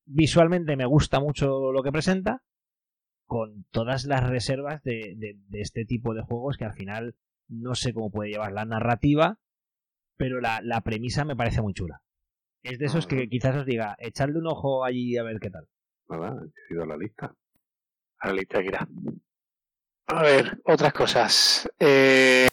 visualmente 0.05 0.77
me 0.77 0.85
gusta 0.85 1.19
mucho 1.19 1.71
lo 1.71 1.81
que 1.83 1.91
presenta, 1.91 2.43
con 3.25 3.65
todas 3.71 4.05
las 4.05 4.27
reservas 4.29 4.83
de, 4.83 5.15
de, 5.17 5.61
este 5.61 5.85
tipo 5.85 6.13
de 6.13 6.21
juegos 6.21 6.57
que 6.57 6.65
al 6.65 6.73
final 6.73 7.15
no 7.47 7.75
sé 7.75 7.93
cómo 7.93 8.11
puede 8.11 8.29
llevar 8.29 8.51
la 8.51 8.65
narrativa, 8.65 9.39
pero 10.17 10.41
la, 10.41 10.61
la 10.61 10.81
premisa 10.81 11.25
me 11.25 11.35
parece 11.35 11.61
muy 11.61 11.73
chula. 11.73 12.01
Es 12.61 12.77
de 12.77 12.85
esos 12.85 13.07
que 13.07 13.27
quizás 13.27 13.55
os 13.55 13.65
diga, 13.65 13.95
echarle 13.99 14.37
un 14.37 14.47
ojo 14.47 14.85
allí 14.85 15.17
a 15.17 15.23
ver 15.23 15.39
qué 15.39 15.49
tal. 15.49 15.67
Nada, 16.07 16.43
he 16.45 16.67
sido 16.67 16.85
la 16.85 16.97
lista 16.97 17.35
a 18.21 18.27
la 18.27 18.33
lista 18.33 18.61
que 18.61 18.71
A 20.07 20.21
ver, 20.21 20.59
otras 20.65 20.93
cosas 20.93 21.69
eh, 21.79 22.47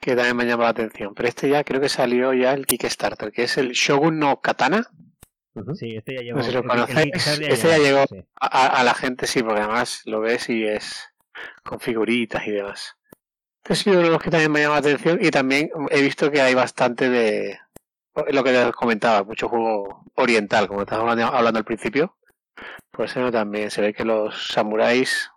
que 0.00 0.16
también 0.16 0.36
me 0.36 0.42
han 0.44 0.50
llamado 0.50 0.64
la 0.64 0.70
atención. 0.70 1.14
Pero 1.14 1.28
este 1.28 1.50
ya 1.50 1.64
creo 1.64 1.80
que 1.80 1.88
salió 1.88 2.32
ya 2.32 2.52
el 2.52 2.66
Kickstarter, 2.66 3.32
que 3.32 3.44
es 3.44 3.58
el 3.58 3.72
Shogun 3.72 4.18
no 4.18 4.40
Katana. 4.40 4.88
Sí, 5.74 5.96
este 5.96 6.14
ya 6.14 6.22
llegó. 6.22 6.38
No 6.38 6.42
sé 6.42 6.50
si 6.50 6.56
lo 6.56 6.64
conocéis. 6.64 7.26
este 7.26 7.68
ya 7.68 7.78
llegó 7.78 8.04
a, 8.40 8.84
la 8.84 8.94
gente, 8.94 9.26
sí, 9.26 9.42
porque 9.42 9.60
además 9.60 10.02
lo 10.06 10.20
ves 10.20 10.48
y 10.48 10.64
es 10.64 11.12
con 11.62 11.78
figuritas 11.78 12.46
y 12.46 12.52
demás. 12.52 12.96
Este 13.62 13.72
ha 13.72 13.76
sido 13.76 13.96
uno 13.96 14.06
de 14.06 14.12
los 14.12 14.22
que 14.22 14.30
también 14.30 14.50
me 14.50 14.60
ha 14.60 14.62
llamado 14.62 14.88
la 14.88 14.94
atención 14.94 15.18
y 15.20 15.30
también 15.30 15.70
he 15.90 16.00
visto 16.00 16.30
que 16.30 16.40
hay 16.40 16.54
bastante 16.54 17.10
de 17.10 17.58
lo 18.30 18.44
que 18.44 18.52
te 18.52 18.72
comentaba, 18.72 19.24
mucho 19.24 19.48
juego 19.48 20.04
oriental, 20.14 20.68
como 20.68 20.80
hablando, 20.88 21.26
hablando 21.26 21.58
al 21.58 21.64
principio. 21.64 22.16
Pues 22.90 23.12
eso 23.12 23.30
también 23.30 23.70
se 23.70 23.80
ve 23.80 23.94
que 23.94 24.04
los 24.04 24.48
samuráis 24.48 25.30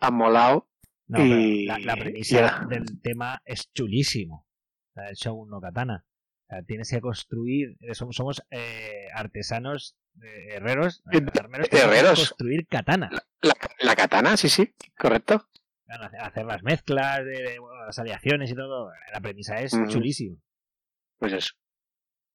han 0.00 0.14
molado. 0.14 0.68
y 1.08 1.66
la, 1.66 1.96
premisa 1.96 2.66
del 2.68 3.00
tema 3.00 3.42
es 3.44 3.72
chulísimo. 3.72 4.46
El 4.94 5.14
Shogun 5.14 5.50
no 5.50 5.60
Katana. 5.60 6.04
tienes 6.66 6.90
que 6.90 7.00
construir, 7.00 7.76
eh, 7.80 7.94
somos, 7.94 8.16
somos 8.16 8.42
eh, 8.50 9.08
artesanos, 9.14 9.96
eh, 10.22 10.54
herreros, 10.56 11.02
herreros. 11.10 12.18
construir 12.18 12.66
katana. 12.66 13.10
La, 13.80 13.96
katana, 13.96 14.36
sí, 14.36 14.48
sí, 14.48 14.74
correcto. 14.98 15.48
hacer 16.20 16.44
las 16.46 16.62
mezclas, 16.62 17.24
de, 17.24 17.58
las 17.86 17.98
aleaciones 17.98 18.50
y 18.50 18.54
todo. 18.54 18.90
La 19.12 19.20
premisa 19.20 19.56
es 19.60 19.72
chulísimo. 19.88 20.38
Pues 21.18 21.32
eso. 21.32 21.54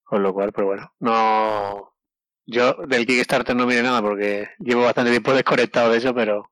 Con 0.04 0.24
lo 0.24 0.34
cual, 0.34 0.54
pero 0.54 0.68
bueno, 0.68 0.94
no, 1.00 1.97
yo 2.48 2.74
del 2.88 3.06
Kickstarter 3.06 3.56
no 3.56 3.68
mire 3.68 3.84
nada 3.84 4.02
porque 4.02 4.50
llevo 4.58 4.84
bastante 4.84 5.12
tiempo 5.12 5.34
desconectado 5.34 5.92
de 5.92 5.98
eso, 5.98 6.16
pero 6.16 6.50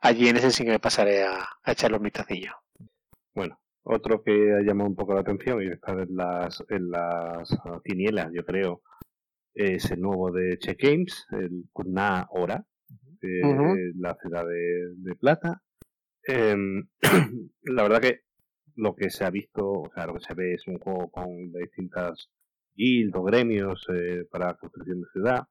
allí 0.00 0.28
en 0.28 0.36
ese 0.36 0.50
sí 0.50 0.64
que 0.64 0.72
me 0.72 0.80
pasaré 0.80 1.24
a, 1.24 1.48
a 1.62 1.72
echarle 1.72 1.96
un 1.96 2.02
vistacillo. 2.02 2.52
Bueno, 3.34 3.58
otro 3.84 4.22
que 4.22 4.52
ha 4.52 4.60
llamado 4.60 4.90
un 4.90 4.96
poco 4.96 5.14
la 5.14 5.20
atención 5.20 5.62
y 5.62 5.68
está 5.68 5.92
en 5.92 6.16
las, 6.16 6.62
en 6.68 6.90
las 6.90 7.48
quinielas, 7.84 8.30
yo 8.32 8.44
creo, 8.44 8.82
es 9.54 9.90
el 9.90 10.00
nuevo 10.00 10.30
de 10.30 10.58
Check 10.58 10.82
Games, 10.82 11.26
el 11.30 11.64
Kurna 11.72 12.26
Hora, 12.30 12.64
de 13.20 13.92
la 13.96 14.14
ciudad 14.16 14.44
de, 14.46 15.14
Plata. 15.16 15.62
Em, 16.22 16.86
la 17.62 17.82
verdad 17.82 18.00
que 18.00 18.20
lo 18.76 18.94
que 18.94 19.10
se 19.10 19.24
ha 19.24 19.30
visto, 19.30 19.66
o 19.66 19.90
sea, 19.94 20.06
lo 20.06 20.14
que 20.14 20.24
se 20.24 20.34
ve 20.34 20.54
es 20.54 20.66
un 20.66 20.78
juego 20.78 21.10
con 21.10 21.52
distintas 21.52 22.28
guild 22.78 23.16
o 23.16 23.22
gremios 23.22 23.84
eh, 23.92 24.24
para 24.30 24.54
construcción 24.54 25.00
de 25.00 25.06
ciudad. 25.12 25.44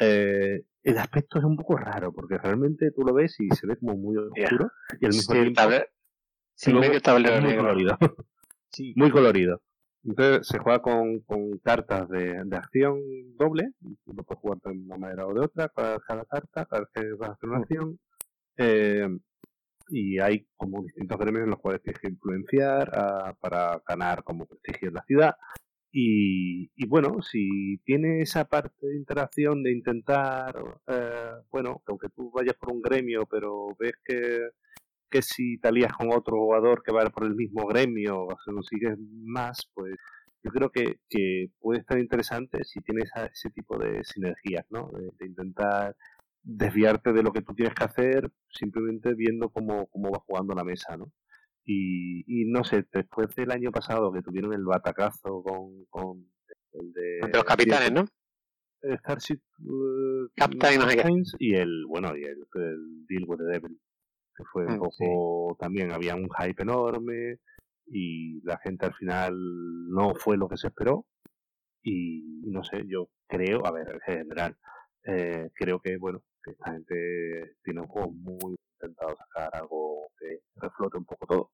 Eh, 0.00 0.62
el 0.82 0.98
aspecto 0.98 1.38
es 1.38 1.44
un 1.44 1.56
poco 1.56 1.76
raro 1.76 2.12
porque 2.12 2.36
realmente 2.36 2.90
tú 2.90 3.02
lo 3.02 3.14
ves 3.14 3.36
y 3.38 3.48
se 3.50 3.66
ve 3.66 3.76
como 3.76 3.96
muy 3.96 4.16
oscuro 4.16 4.70
y 5.00 5.06
al 5.06 5.12
mismo 5.12 5.32
tiempo 5.32 5.60
muy 7.40 7.56
colorido. 7.56 7.98
Muy 8.96 9.10
colorido. 9.10 9.62
Entonces 10.02 10.48
se 10.48 10.58
juega 10.58 10.82
con, 10.82 11.20
con 11.20 11.58
cartas 11.58 12.08
de, 12.08 12.42
de, 12.44 12.56
acción 12.56 12.98
doble, 13.36 13.70
lo 14.04 14.22
puedes 14.24 14.40
jugar 14.40 14.58
de 14.64 14.70
una 14.72 14.98
manera 14.98 15.26
o 15.26 15.32
de 15.32 15.40
otra, 15.40 15.68
para 15.68 15.98
cada 16.00 16.24
carta, 16.24 16.66
cada 16.66 16.80
vez 16.80 16.90
que 16.92 17.12
vas 17.12 17.30
a 17.30 17.32
hacer 17.34 17.48
una 17.48 17.58
acción. 17.58 17.98
Eh, 18.56 19.08
y 19.88 20.18
hay 20.18 20.46
como 20.56 20.82
distintos 20.82 21.18
gremios 21.18 21.44
en 21.44 21.50
los 21.50 21.58
cuales 21.60 21.82
tienes 21.82 22.00
que 22.00 22.08
influenciar 22.08 22.90
ah, 22.94 23.34
para 23.40 23.80
ganar 23.86 24.24
como 24.24 24.46
prestigio 24.46 24.88
en 24.88 24.94
la 24.94 25.04
ciudad. 25.04 25.36
Y, 25.96 26.86
bueno, 26.88 27.22
si 27.22 27.78
tiene 27.84 28.20
esa 28.20 28.46
parte 28.46 28.84
de 28.84 28.96
interacción 28.96 29.62
de 29.62 29.70
intentar, 29.70 30.80
eh, 30.88 31.30
bueno, 31.52 31.82
aunque 31.86 32.08
tú 32.08 32.32
vayas 32.32 32.56
por 32.56 32.72
un 32.72 32.82
gremio, 32.82 33.26
pero 33.30 33.68
ves 33.78 33.92
que, 34.04 34.40
que 35.08 35.22
si 35.22 35.56
te 35.58 35.68
alías 35.68 35.92
con 35.92 36.08
otro 36.12 36.36
jugador 36.36 36.82
que 36.82 36.92
va 36.92 37.08
por 37.10 37.24
el 37.24 37.36
mismo 37.36 37.64
gremio, 37.66 38.24
o 38.24 38.36
sea, 38.44 38.52
lo 38.52 38.62
más, 39.22 39.70
pues 39.72 39.94
yo 40.42 40.50
creo 40.50 40.70
que, 40.70 40.98
que 41.08 41.50
puede 41.60 41.78
estar 41.80 41.96
interesante 42.00 42.64
si 42.64 42.80
tienes 42.80 43.10
ese 43.32 43.50
tipo 43.50 43.78
de 43.78 44.02
sinergias, 44.02 44.66
¿no? 44.70 44.90
De, 45.20 45.26
intentar 45.26 45.96
desviarte 46.42 47.12
de 47.12 47.22
lo 47.22 47.32
que 47.32 47.42
tú 47.42 47.54
tienes 47.54 47.74
que 47.74 47.84
hacer 47.84 48.32
simplemente 48.50 49.14
viendo 49.14 49.48
cómo, 49.48 49.86
cómo 49.86 50.10
va 50.10 50.18
jugando 50.26 50.54
la 50.54 50.64
mesa, 50.64 50.96
¿no? 50.96 51.12
Y, 51.66 52.44
no 52.46 52.62
sé, 52.62 52.84
después 52.92 53.34
del 53.34 53.50
año 53.50 53.70
pasado 53.70 54.12
que 54.12 54.20
tuvieron 54.20 54.52
el 54.52 54.64
batacazo 54.64 55.42
con, 55.42 55.86
con 55.88 56.30
el 56.72 56.92
de... 56.92 57.20
los 57.32 57.44
capitanes, 57.44 57.92
¿no? 57.92 58.04
Starship 58.98 59.40
uh, 59.60 60.28
Captain 60.36 60.82
y 61.38 61.54
el, 61.54 61.86
bueno, 61.86 62.14
y 62.14 62.24
el, 62.24 62.44
Deal 63.08 63.24
with 63.26 63.38
the 63.38 63.44
Devil, 63.44 63.80
que 64.36 64.44
fue 64.52 64.66
un 64.66 64.76
mm, 64.76 64.78
poco, 64.78 65.56
también 65.58 65.90
había 65.90 66.14
un 66.14 66.28
hype 66.28 66.62
enorme, 66.62 67.38
y 67.86 68.42
la 68.42 68.58
gente 68.58 68.86
al 68.86 68.94
final 68.94 69.34
no 69.88 70.14
fue 70.14 70.36
lo 70.36 70.48
que 70.48 70.58
se 70.58 70.68
esperó 70.68 71.06
y 71.82 72.40
no 72.46 72.64
sé, 72.64 72.84
yo 72.86 73.10
creo, 73.28 73.66
a 73.66 73.70
ver, 73.70 73.86
en 73.92 74.00
general, 74.00 74.56
eh, 75.04 75.50
creo 75.54 75.80
que, 75.80 75.98
bueno, 75.98 76.22
que 76.42 76.52
esta 76.52 76.72
gente 76.72 77.56
tiene 77.62 77.82
un 77.82 77.86
juego 77.86 78.10
muy 78.10 78.56
intentado 78.84 79.16
sacar 79.16 79.50
algo 79.54 80.10
que 80.18 80.40
reflote 80.56 80.98
un 80.98 81.04
poco 81.04 81.26
todo. 81.26 81.50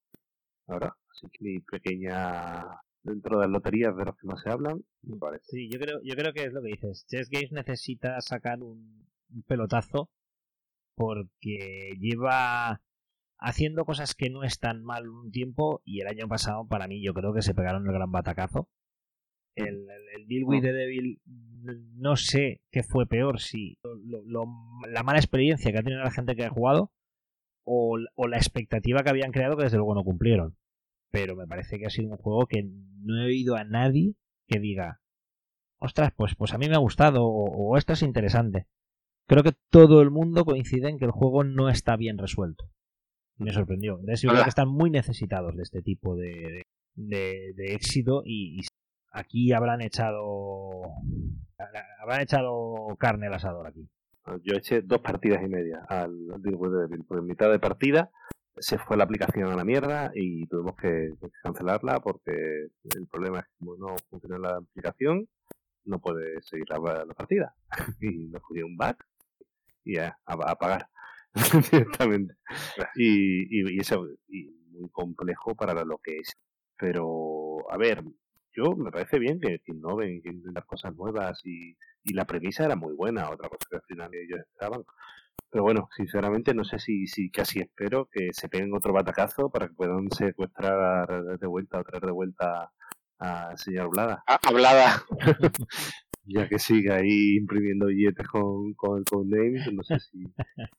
Ahora, 0.66 0.94
así 1.10 1.26
que 1.32 1.44
mi 1.44 1.60
pequeña 1.60 2.64
dentro 3.02 3.36
de 3.36 3.46
las 3.46 3.50
loterías 3.50 3.96
de 3.96 4.04
los 4.04 4.16
que 4.16 4.26
más 4.26 4.40
se 4.42 4.50
hablan, 4.50 4.82
me 5.02 5.16
parece. 5.16 5.44
Sí, 5.48 5.68
yo 5.70 5.78
creo, 5.78 6.00
yo 6.02 6.14
creo 6.14 6.32
que 6.32 6.44
es 6.44 6.52
lo 6.52 6.62
que 6.62 6.68
dices. 6.68 7.06
Chess 7.06 7.28
Games 7.30 7.52
necesita 7.52 8.20
sacar 8.20 8.62
un, 8.62 9.08
pelotazo 9.46 10.10
porque 10.96 11.92
lleva 12.00 12.82
haciendo 13.38 13.84
cosas 13.84 14.14
que 14.14 14.28
no 14.28 14.42
están 14.42 14.82
mal 14.82 15.08
un 15.08 15.30
tiempo 15.30 15.80
y 15.84 16.00
el 16.00 16.08
año 16.08 16.28
pasado 16.28 16.66
para 16.66 16.88
mí 16.88 17.02
yo 17.02 17.14
creo 17.14 17.32
que 17.32 17.42
se 17.42 17.54
pegaron 17.54 17.86
el 17.86 17.92
gran 17.92 18.10
batacazo. 18.10 18.68
El, 19.54 19.86
el, 20.14 20.26
Deal 20.26 20.44
with 20.44 20.62
the 20.62 20.72
Devil 20.72 21.20
no 21.96 22.16
sé 22.16 22.60
qué 22.70 22.82
fue 22.82 23.06
peor, 23.06 23.40
si 23.40 23.78
la 23.82 25.02
mala 25.02 25.18
experiencia 25.18 25.70
que 25.70 25.78
ha 25.78 25.82
tenido 25.82 26.02
la 26.02 26.10
gente 26.10 26.34
que 26.34 26.44
ha 26.44 26.50
jugado 26.50 26.92
o, 27.70 27.98
o 28.14 28.28
la 28.28 28.37
expectativa 28.37 29.02
que 29.02 29.11
habían 29.11 29.33
creado 29.33 29.56
que 29.56 29.64
desde 29.64 29.76
luego 29.76 29.94
no 29.94 30.04
cumplieron 30.04 30.56
pero 31.11 31.37
me 31.37 31.46
parece 31.46 31.78
que 31.78 31.87
ha 31.87 31.90
sido 31.90 32.11
un 32.11 32.16
juego 32.16 32.46
que 32.46 32.62
no 33.02 33.20
he 33.20 33.26
oído 33.26 33.56
a 33.56 33.64
nadie 33.64 34.14
que 34.46 34.61
diga, 34.61 35.00
ostras, 35.78 36.12
pues, 36.16 36.35
pues 36.35 36.52
a 36.52 36.59
mí 36.59 36.68
me 36.68 36.76
ha 36.76 36.80
gustado 36.80 37.24
o, 37.24 37.76
esto 37.76 37.92
es 37.92 38.02
interesante. 38.02 38.66
Creo 39.26 39.42
que 39.42 39.54
todo 39.70 40.02
el 40.02 40.11
mundo 40.11 40.44
coincide 40.44 40.88
en 40.88 40.98
que 40.98 41.04
el 41.04 41.12
juego 41.12 41.44
no 41.44 41.68
está 41.68 41.96
bien 41.96 42.18
resuelto. 42.18 42.64
Me 43.37 43.52
sorprendió. 43.52 43.94
Entonces 43.94 44.22
yo 44.22 44.30
creo 44.30 44.42
que 44.42 44.50
están 44.50 44.68
muy 44.68 44.90
necesitados 44.90 45.56
de 45.56 45.62
este 45.62 45.83
tipo 45.83 46.16
de, 46.16 46.62
de, 46.94 47.74
éxito 47.74 48.22
y, 48.24 48.61
aquí 49.12 49.52
habrán 49.52 49.80
echado 49.80 50.83
habrán 52.00 52.20
echado 52.20 52.96
carne 52.98 53.26
al 53.26 53.35
asador 53.35 53.66
aquí. 53.66 53.88
Yo 54.42 54.54
eché 54.54 54.83
dos 54.83 55.00
partidas 55.00 55.42
y 55.42 55.48
media 55.48 55.85
al 55.88 56.12
Devil, 56.38 57.04
por 57.04 57.22
mitad 57.22 57.50
de 57.50 57.59
partida 57.59 58.11
se 58.61 58.78
fue 58.78 58.96
la 58.96 59.04
aplicación 59.04 59.50
a 59.50 59.56
la 59.56 59.64
mierda 59.64 60.11
y 60.14 60.46
tuvimos 60.46 60.76
que 60.76 61.14
cancelarla 61.42 62.00
porque 62.00 62.68
el 62.94 63.06
problema 63.11 63.40
es 63.40 63.46
que 63.46 63.52
como 63.59 63.76
no 63.76 63.96
funciona 64.09 64.38
la 64.38 64.56
aplicación, 64.56 65.26
no 65.85 65.98
puede 65.98 66.42
seguir 66.42 66.66
la, 66.68 67.06
partida. 67.14 67.54
y 68.00 68.28
nos 68.28 68.42
cogió 68.42 68.66
un 68.66 68.76
bug 68.76 68.96
y 69.85 69.96
a, 69.96 70.16
apagar 70.26 70.88
directamente. 71.72 72.35
Y, 72.94 73.74
y, 73.74 73.80
eso, 73.80 74.06
y 74.28 74.50
muy 74.70 74.90
complejo 74.90 75.54
para 75.54 75.85
lo 75.85 75.98
que 75.98 76.18
es. 76.18 76.37
Pero, 76.76 77.70
a 77.70 77.76
ver, 77.76 78.02
yo 78.54 78.76
me 78.76 78.90
parece 78.90 79.18
bien 79.18 79.40
que, 79.40 79.60
que 79.60 79.72
innoven, 79.72 80.22
que 80.22 80.30
intenten 80.30 80.62
cosas 80.66 80.94
nuevas 80.96 81.40
y, 81.44 81.76
y 82.04 82.14
la 82.14 82.24
premisa 82.26 82.64
era 82.64 82.76
muy 82.76 82.94
buena. 82.94 83.30
Otra 83.30 83.48
cosa 83.48 83.66
que 83.70 83.76
al 83.76 83.82
final 83.82 84.10
ellos 84.14 84.40
estaban 84.52 84.84
pero 85.50 85.64
bueno, 85.64 85.88
sinceramente 85.96 86.54
no 86.54 86.64
sé 86.64 86.78
si, 86.78 87.06
si 87.08 87.30
casi 87.30 87.60
espero 87.60 88.08
que 88.10 88.32
se 88.32 88.48
peguen 88.48 88.72
otro 88.72 88.92
batacazo 88.92 89.50
para 89.50 89.66
que 89.66 89.74
puedan 89.74 90.08
secuestrar 90.10 91.38
de 91.38 91.46
vuelta 91.46 91.80
o 91.80 91.84
traer 91.84 92.04
de 92.04 92.12
vuelta 92.12 92.72
a 93.20 93.56
señor 93.56 93.90
Blada. 93.90 94.24
Ah, 94.26 94.40
hablada. 94.42 95.04
ya 96.24 96.48
que 96.48 96.59
sigue 96.59 96.92
ahí 96.92 97.37
imprimiendo 97.37 97.87
billetes 97.87 98.26
con, 98.28 98.74
con, 98.74 99.02
con 99.04 99.28
names, 99.28 99.72
no 99.72 99.83
sé 99.83 99.98
si, 99.98 100.24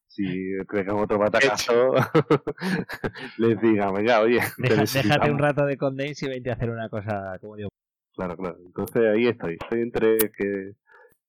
si 0.07 0.53
pegan 0.69 0.97
otro 0.97 1.19
batacazo, 1.19 1.93
les 3.37 3.59
diga, 3.61 3.91
venga, 3.91 4.21
oye, 4.21 4.39
déjate 4.57 5.31
un 5.31 5.39
rato 5.39 5.65
de 5.65 5.77
Condames 5.77 6.21
y 6.23 6.29
vente 6.29 6.49
a 6.51 6.53
hacer 6.53 6.69
una 6.69 6.89
cosa 6.89 7.37
como 7.41 7.57
yo. 7.57 7.67
Claro, 8.13 8.37
claro. 8.37 8.57
Entonces 8.65 9.03
ahí 9.07 9.27
estoy. 9.27 9.57
Estoy 9.61 9.81
entre 9.81 10.17
que, 10.17 10.73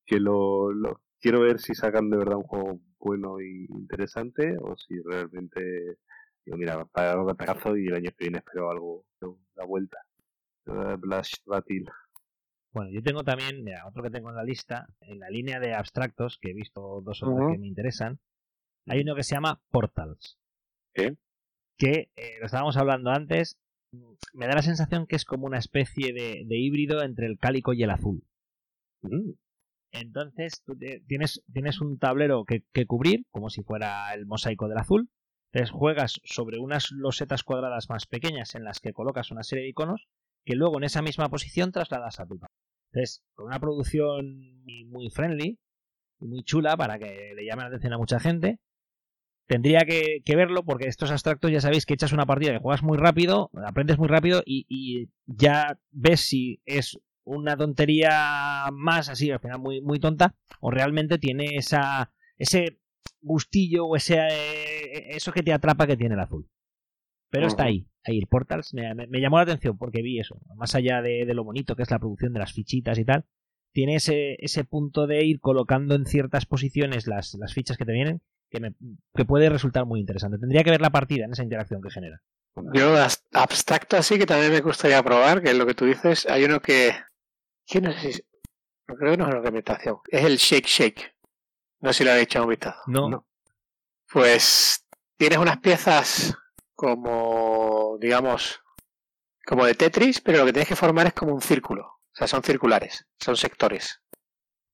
que 0.04 0.20
lo, 0.20 0.72
lo, 0.72 1.00
quiero 1.20 1.40
ver 1.40 1.60
si 1.60 1.74
sacan 1.74 2.10
de 2.10 2.16
verdad 2.16 2.36
un 2.36 2.42
juego 2.42 2.80
bueno 2.98 3.40
y 3.40 3.66
interesante 3.70 4.56
o 4.60 4.76
si 4.76 5.00
realmente 5.00 5.96
digo, 6.44 6.58
mira, 6.58 6.84
para 6.86 7.18
un 7.18 7.26
batacazo 7.26 7.76
y 7.76 7.86
el 7.86 7.94
año 7.94 8.10
que 8.10 8.24
viene 8.24 8.38
espero 8.38 8.70
algo, 8.70 9.04
la 9.54 9.64
vuelta. 9.64 9.98
Blash 10.64 11.34
Battle. 11.44 11.84
Bueno, 12.72 12.90
yo 12.90 13.02
tengo 13.02 13.22
también, 13.22 13.64
otro 13.86 14.02
que 14.02 14.10
tengo 14.10 14.30
en 14.30 14.36
la 14.36 14.44
lista, 14.44 14.86
en 15.00 15.20
la 15.20 15.28
línea 15.28 15.60
de 15.60 15.74
abstractos, 15.74 16.38
que 16.38 16.50
he 16.50 16.54
visto 16.54 17.02
dos 17.02 17.22
o 17.22 17.34
tres 17.34 17.52
que 17.52 17.58
me 17.58 17.66
interesan, 17.66 18.18
hay 18.86 19.00
uno 19.00 19.14
que 19.14 19.22
se 19.22 19.34
llama 19.34 19.60
Portals. 19.70 20.38
¿Qué? 20.94 21.16
Que, 21.76 22.10
eh, 22.16 22.38
lo 22.40 22.46
estábamos 22.46 22.76
hablando 22.76 23.10
antes, 23.10 23.58
me 24.32 24.46
da 24.46 24.54
la 24.54 24.62
sensación 24.62 25.06
que 25.06 25.16
es 25.16 25.24
como 25.24 25.46
una 25.46 25.58
especie 25.58 26.12
de, 26.12 26.56
híbrido 26.56 27.02
entre 27.02 27.26
el 27.26 27.38
cálico 27.38 27.72
y 27.74 27.82
el 27.82 27.90
azul. 27.90 28.24
Mm. 29.02 29.32
Entonces 29.92 30.62
tú 30.64 30.78
tienes, 31.06 31.42
tienes 31.52 31.80
un 31.82 31.98
tablero 31.98 32.44
que, 32.46 32.62
cubrir, 32.86 33.26
como 33.30 33.50
si 33.50 33.62
fuera 33.62 34.14
el 34.14 34.24
mosaico 34.24 34.68
del 34.68 34.78
azul. 34.78 35.10
Entonces 35.52 35.70
juegas 35.70 36.20
sobre 36.24 36.58
unas 36.58 36.90
losetas 36.92 37.42
cuadradas 37.42 37.90
más 37.90 38.06
pequeñas 38.06 38.54
en 38.54 38.64
las 38.64 38.80
que 38.80 38.94
colocas 38.94 39.30
una 39.30 39.42
serie 39.42 39.64
de 39.64 39.70
iconos 39.70 40.08
que 40.44 40.54
luego 40.54 40.78
en 40.78 40.84
esa 40.84 41.02
misma 41.02 41.28
posición 41.28 41.72
trasladas 41.72 42.20
a 42.20 42.26
tu 42.26 42.38
tablero. 42.38 42.54
Entonces, 42.92 43.22
con 43.34 43.46
una 43.46 43.60
producción 43.60 44.64
muy 44.88 45.10
friendly 45.10 45.58
y 46.20 46.26
muy 46.26 46.42
chula 46.42 46.76
para 46.76 46.98
que 46.98 47.32
le 47.34 47.44
llame 47.44 47.62
la 47.62 47.68
atención 47.68 47.92
a 47.94 47.98
mucha 47.98 48.20
gente, 48.20 48.60
tendría 49.46 49.80
que, 49.80 50.22
verlo 50.26 50.64
porque 50.64 50.88
estos 50.88 51.10
abstractos 51.10 51.50
ya 51.50 51.60
sabéis 51.60 51.86
que 51.86 51.94
echas 51.94 52.12
una 52.12 52.26
partida 52.26 52.52
que 52.52 52.58
juegas 52.58 52.82
muy 52.82 52.98
rápido, 52.98 53.50
aprendes 53.66 53.98
muy 53.98 54.08
rápido 54.08 54.42
y, 54.44 54.66
y 54.68 55.10
ya 55.26 55.78
ves 55.90 56.20
si 56.20 56.60
es 56.64 56.98
una 57.24 57.56
tontería 57.56 58.68
más 58.72 59.08
así, 59.08 59.30
al 59.30 59.40
final 59.40 59.58
muy, 59.58 59.80
muy 59.80 60.00
tonta, 60.00 60.34
o 60.60 60.70
realmente 60.70 61.18
tiene 61.18 61.56
esa, 61.56 62.12
ese 62.36 62.78
gustillo 63.20 63.86
o 63.86 63.96
ese, 63.96 64.16
eh, 64.16 65.16
eso 65.16 65.32
que 65.32 65.42
te 65.42 65.52
atrapa 65.52 65.86
que 65.86 65.96
tiene 65.96 66.14
el 66.14 66.20
azul. 66.20 66.48
Pero 67.32 67.46
está 67.46 67.64
ahí, 67.64 67.88
ahí, 68.04 68.18
el 68.18 68.26
Portals 68.26 68.74
me, 68.74 68.94
me, 68.94 69.20
llamó 69.20 69.38
la 69.38 69.44
atención 69.44 69.78
porque 69.78 70.02
vi 70.02 70.20
eso, 70.20 70.38
más 70.54 70.74
allá 70.74 71.00
de, 71.00 71.24
lo 71.34 71.44
bonito 71.44 71.74
que 71.74 71.82
es 71.82 71.90
la 71.90 71.98
producción 71.98 72.34
de 72.34 72.40
las 72.40 72.52
fichitas 72.52 72.98
y 72.98 73.06
tal, 73.06 73.24
tiene 73.72 73.94
ese, 73.94 74.36
ese 74.38 74.64
punto 74.64 75.06
de 75.06 75.24
ir 75.24 75.40
colocando 75.40 75.94
en 75.94 76.04
ciertas 76.04 76.44
posiciones 76.44 77.06
las, 77.06 77.34
las 77.40 77.54
fichas 77.54 77.78
que 77.78 77.86
te 77.86 77.92
vienen 77.92 78.20
que, 78.50 78.60
me, 78.60 78.74
que 79.14 79.24
puede 79.24 79.48
resultar 79.48 79.86
muy 79.86 79.98
interesante. 79.98 80.38
Tendría 80.38 80.62
que 80.62 80.70
ver 80.70 80.82
la 80.82 80.90
partida 80.90 81.24
en 81.24 81.32
esa 81.32 81.42
interacción 81.42 81.80
que 81.80 81.90
genera. 81.90 82.22
Yo 82.74 82.94
abstracto 83.32 83.96
así 83.96 84.18
que 84.18 84.26
también 84.26 84.52
me 84.52 84.60
gustaría 84.60 85.02
probar, 85.02 85.42
que 85.42 85.52
es 85.52 85.56
lo 85.56 85.64
que 85.64 85.72
tú 85.72 85.86
dices. 85.86 86.26
Hay 86.26 86.44
uno 86.44 86.60
que 86.60 86.92
no 87.80 87.92
sé 87.92 88.12
si. 88.12 88.22
creo 88.84 89.12
que 89.12 89.16
no 89.16 89.24
es 89.24 89.28
una 89.30 89.36
implementación. 89.38 89.96
Es 90.08 90.24
el 90.24 90.36
Shake 90.36 90.66
Shake. 90.66 91.14
No 91.80 91.92
sé 91.92 91.98
si 91.98 92.04
lo 92.04 92.10
habéis 92.10 92.24
echado 92.24 92.44
un 92.44 92.50
vistazo. 92.50 92.80
No. 92.88 93.26
Pues 94.12 94.86
tienes 95.16 95.38
unas 95.38 95.58
piezas 95.60 96.36
como, 96.74 97.96
digamos, 98.00 98.60
como 99.46 99.64
de 99.64 99.74
Tetris, 99.74 100.20
pero 100.20 100.38
lo 100.38 100.46
que 100.46 100.52
tienes 100.52 100.68
que 100.68 100.76
formar 100.76 101.06
es 101.06 101.14
como 101.14 101.34
un 101.34 101.40
círculo. 101.40 101.84
O 101.84 102.14
sea, 102.14 102.26
son 102.26 102.42
circulares, 102.42 103.06
son 103.18 103.36
sectores 103.36 104.02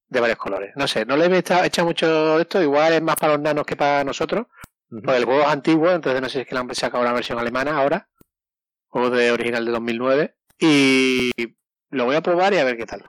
de 0.08 0.20
varios 0.20 0.38
colores. 0.38 0.72
No 0.76 0.88
sé, 0.88 1.04
no 1.04 1.16
le 1.16 1.26
he 1.26 1.38
echado 1.38 1.86
mucho 1.86 2.40
esto, 2.40 2.62
igual 2.62 2.94
es 2.94 3.02
más 3.02 3.16
para 3.16 3.34
los 3.34 3.42
nanos 3.42 3.64
que 3.64 3.76
para 3.76 4.04
nosotros. 4.04 4.46
Porque 4.90 5.16
el 5.16 5.24
juego 5.24 5.42
es 5.42 5.48
antiguo, 5.48 5.90
entonces 5.90 6.20
no 6.20 6.28
sé 6.28 6.32
si 6.32 6.40
es 6.40 6.46
que 6.46 6.54
le 6.54 6.60
han 6.60 6.74
sacado 6.74 7.02
una 7.02 7.12
versión 7.12 7.38
alemana 7.38 7.78
ahora. 7.78 8.08
Juego 8.88 9.10
de 9.10 9.30
original 9.30 9.64
de 9.64 9.70
2009. 9.72 10.34
Y 10.58 11.30
lo 11.90 12.06
voy 12.06 12.16
a 12.16 12.22
probar 12.22 12.54
y 12.54 12.58
a 12.58 12.64
ver 12.64 12.76
qué 12.76 12.86
tal. 12.86 13.04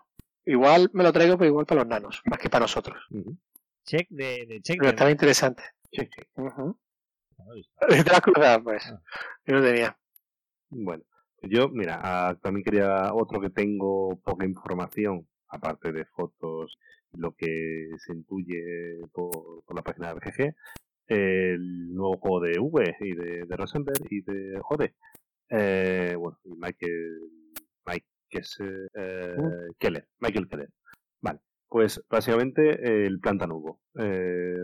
Igual 0.45 0.89
me 0.93 1.03
lo 1.03 1.13
traigo, 1.13 1.37
pero 1.37 1.49
igual 1.49 1.65
para 1.65 1.81
los 1.81 1.87
nanos, 1.87 2.21
más 2.25 2.39
que 2.39 2.49
para 2.49 2.63
nosotros. 2.63 3.01
Check 3.85 4.07
de, 4.09 4.45
de 4.45 4.61
check. 4.61 4.77
Pero 4.79 4.89
estaba 4.89 5.11
interesante. 5.11 5.63
Check, 5.91 6.09
check. 6.13 6.27
¿Te 7.87 8.39
la 8.39 8.61
Pues. 8.63 8.85
Ah. 8.91 9.01
Yo 9.45 9.55
no 9.55 9.61
tenía. 9.61 9.97
Bueno, 10.69 11.03
yo, 11.43 11.69
mira, 11.69 11.99
ah, 12.01 12.37
también 12.41 12.63
quería 12.63 13.13
otro 13.13 13.41
que 13.41 13.49
tengo 13.49 14.19
poca 14.23 14.45
información, 14.45 15.27
aparte 15.47 15.91
de 15.91 16.05
fotos, 16.05 16.77
lo 17.13 17.33
que 17.35 17.89
se 17.97 18.13
intuye 18.13 18.99
por, 19.11 19.63
la 19.73 19.81
página 19.81 20.13
de 20.13 20.19
GG, 20.19 20.55
el 21.07 21.93
nuevo 21.93 22.17
juego 22.17 22.39
de 22.41 22.59
V 22.59 22.95
y 22.99 23.15
de, 23.15 23.45
de 23.45 23.57
Rosenberg 23.57 24.01
y 24.09 24.21
de 24.21 24.59
Jode. 24.61 24.93
Eh, 25.49 26.15
bueno, 26.17 26.37
y 26.43 26.51
Michael, 26.55 27.19
Mike 27.85 28.05
que 28.29 28.37
es 28.39 28.57
eh, 28.59 29.35
Keller, 29.79 30.07
Michael 30.19 30.47
Keller. 30.47 30.69
Vale, 31.21 31.39
pues 31.67 32.01
básicamente 32.09 33.05
el 33.05 33.19
planta 33.19 33.47
nuevo. 33.47 33.81
Eh, 33.99 34.55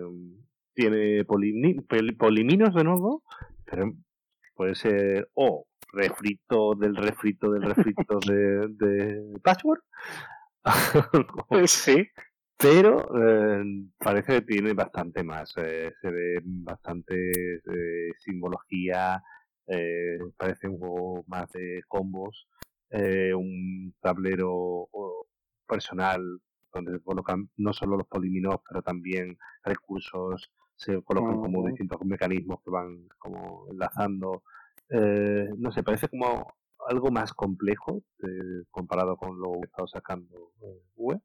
tiene 0.75 1.25
poliminos 1.25 2.75
de 2.75 2.83
nuevo, 2.83 3.23
pero 3.65 3.93
puede 4.55 4.75
ser 4.75 5.29
o 5.33 5.65
refrito 5.91 6.75
del 6.75 6.95
refrito 6.95 7.51
del 7.51 7.63
refrito 7.63 8.19
de, 8.27 8.67
de 8.69 9.39
Patchwork. 9.41 9.83
sí. 11.67 12.07
Pero 12.57 13.09
eh, 13.21 13.63
parece 13.97 14.33
que 14.33 14.41
tiene 14.41 14.73
bastante 14.73 15.23
más. 15.23 15.53
Eh, 15.57 15.91
se 16.01 16.09
ve 16.09 16.41
bastante 16.43 17.31
eh, 17.31 18.11
simbología 18.19 19.21
parece 20.37 20.67
un 20.67 20.77
juego 20.77 21.23
más 21.27 21.51
de 21.51 21.81
combos, 21.87 22.47
eh, 22.91 23.33
un 23.33 23.95
tablero 23.99 24.87
personal 25.67 26.21
donde 26.73 26.93
se 26.93 27.03
colocan 27.03 27.49
no 27.57 27.73
solo 27.73 27.97
los 27.97 28.07
poliminos, 28.07 28.57
pero 28.67 28.81
también 28.83 29.37
recursos, 29.63 30.51
se 30.75 31.01
colocan 31.03 31.39
como 31.41 31.67
distintos 31.67 31.99
mecanismos 32.05 32.61
que 32.63 32.71
van 32.71 33.07
como 33.17 33.67
enlazando. 33.69 34.43
Eh, 34.89 35.49
no 35.57 35.71
sé, 35.71 35.83
parece 35.83 36.07
como 36.09 36.53
algo 36.87 37.09
más 37.11 37.33
complejo 37.33 38.03
comparado 38.69 39.17
con 39.17 39.39
lo 39.39 39.53
que 39.53 39.59
he 39.59 39.65
estado 39.65 39.87
sacando 39.87 40.51
UE. 40.95 41.19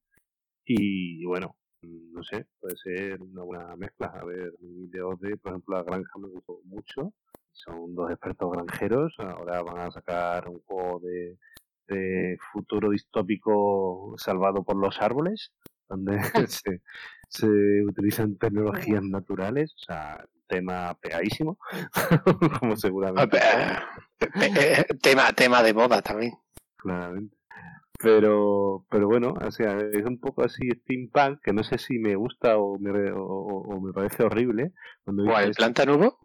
Y 0.65 1.25
bueno, 1.25 1.57
no 1.83 2.23
sé, 2.23 2.47
puede 2.61 2.77
ser 2.77 3.21
una 3.23 3.43
buena 3.43 3.77
mezcla. 3.77 4.07
A 4.07 4.25
ver, 4.25 4.53
mi 4.61 4.87
video 4.87 5.17
de, 5.17 5.37
por 5.37 5.53
ejemplo, 5.53 5.77
la 5.77 5.83
granja 5.83 6.19
me 6.19 6.29
gustó 6.29 6.61
mucho. 6.65 7.13
Son 7.53 7.95
dos 7.95 8.11
expertos 8.11 8.53
granjeros. 8.53 9.15
Ahora 9.19 9.63
van 9.63 9.79
a 9.79 9.91
sacar 9.91 10.49
un 10.49 10.61
juego 10.61 11.01
de, 11.01 11.39
de 11.91 12.39
futuro 12.53 12.91
distópico 12.91 14.15
salvado 14.17 14.63
por 14.63 14.77
los 14.77 15.01
árboles, 15.01 15.53
donde 15.91 16.19
se, 16.49 16.81
se 17.29 17.47
utilizan 17.85 18.39
tecnologías 18.39 19.03
naturales. 19.03 19.75
O 19.75 19.79
sea, 19.85 20.25
tema 20.51 20.95
pegadísimo, 21.01 21.59
como 22.61 22.77
seguramente. 22.77 23.39
tema, 25.01 25.33
tema 25.33 25.63
de 25.63 25.75
moda 25.75 26.03
también. 26.03 26.33
Claramente. 26.77 27.37
Pero, 28.03 28.87
pero 28.89 29.07
bueno, 29.07 29.35
o 29.41 29.51
sea, 29.51 29.79
es 29.79 30.05
un 30.05 30.19
poco 30.19 30.43
así 30.43 30.71
steampunk, 30.71 31.41
que 31.43 31.53
no 31.53 31.63
sé 31.63 31.77
si 31.77 31.99
me 31.99 32.17
gusta 32.17 32.57
o 32.57 32.79
me, 32.79 33.13
o, 33.15 33.81
me 33.81 33.93
parece 33.93 34.25
horrible. 34.25 34.73
Cuando 35.05 35.25
¿Cuál, 35.25 35.49
el 35.49 35.55
planta 35.55 35.85
nuevo? 35.85 36.19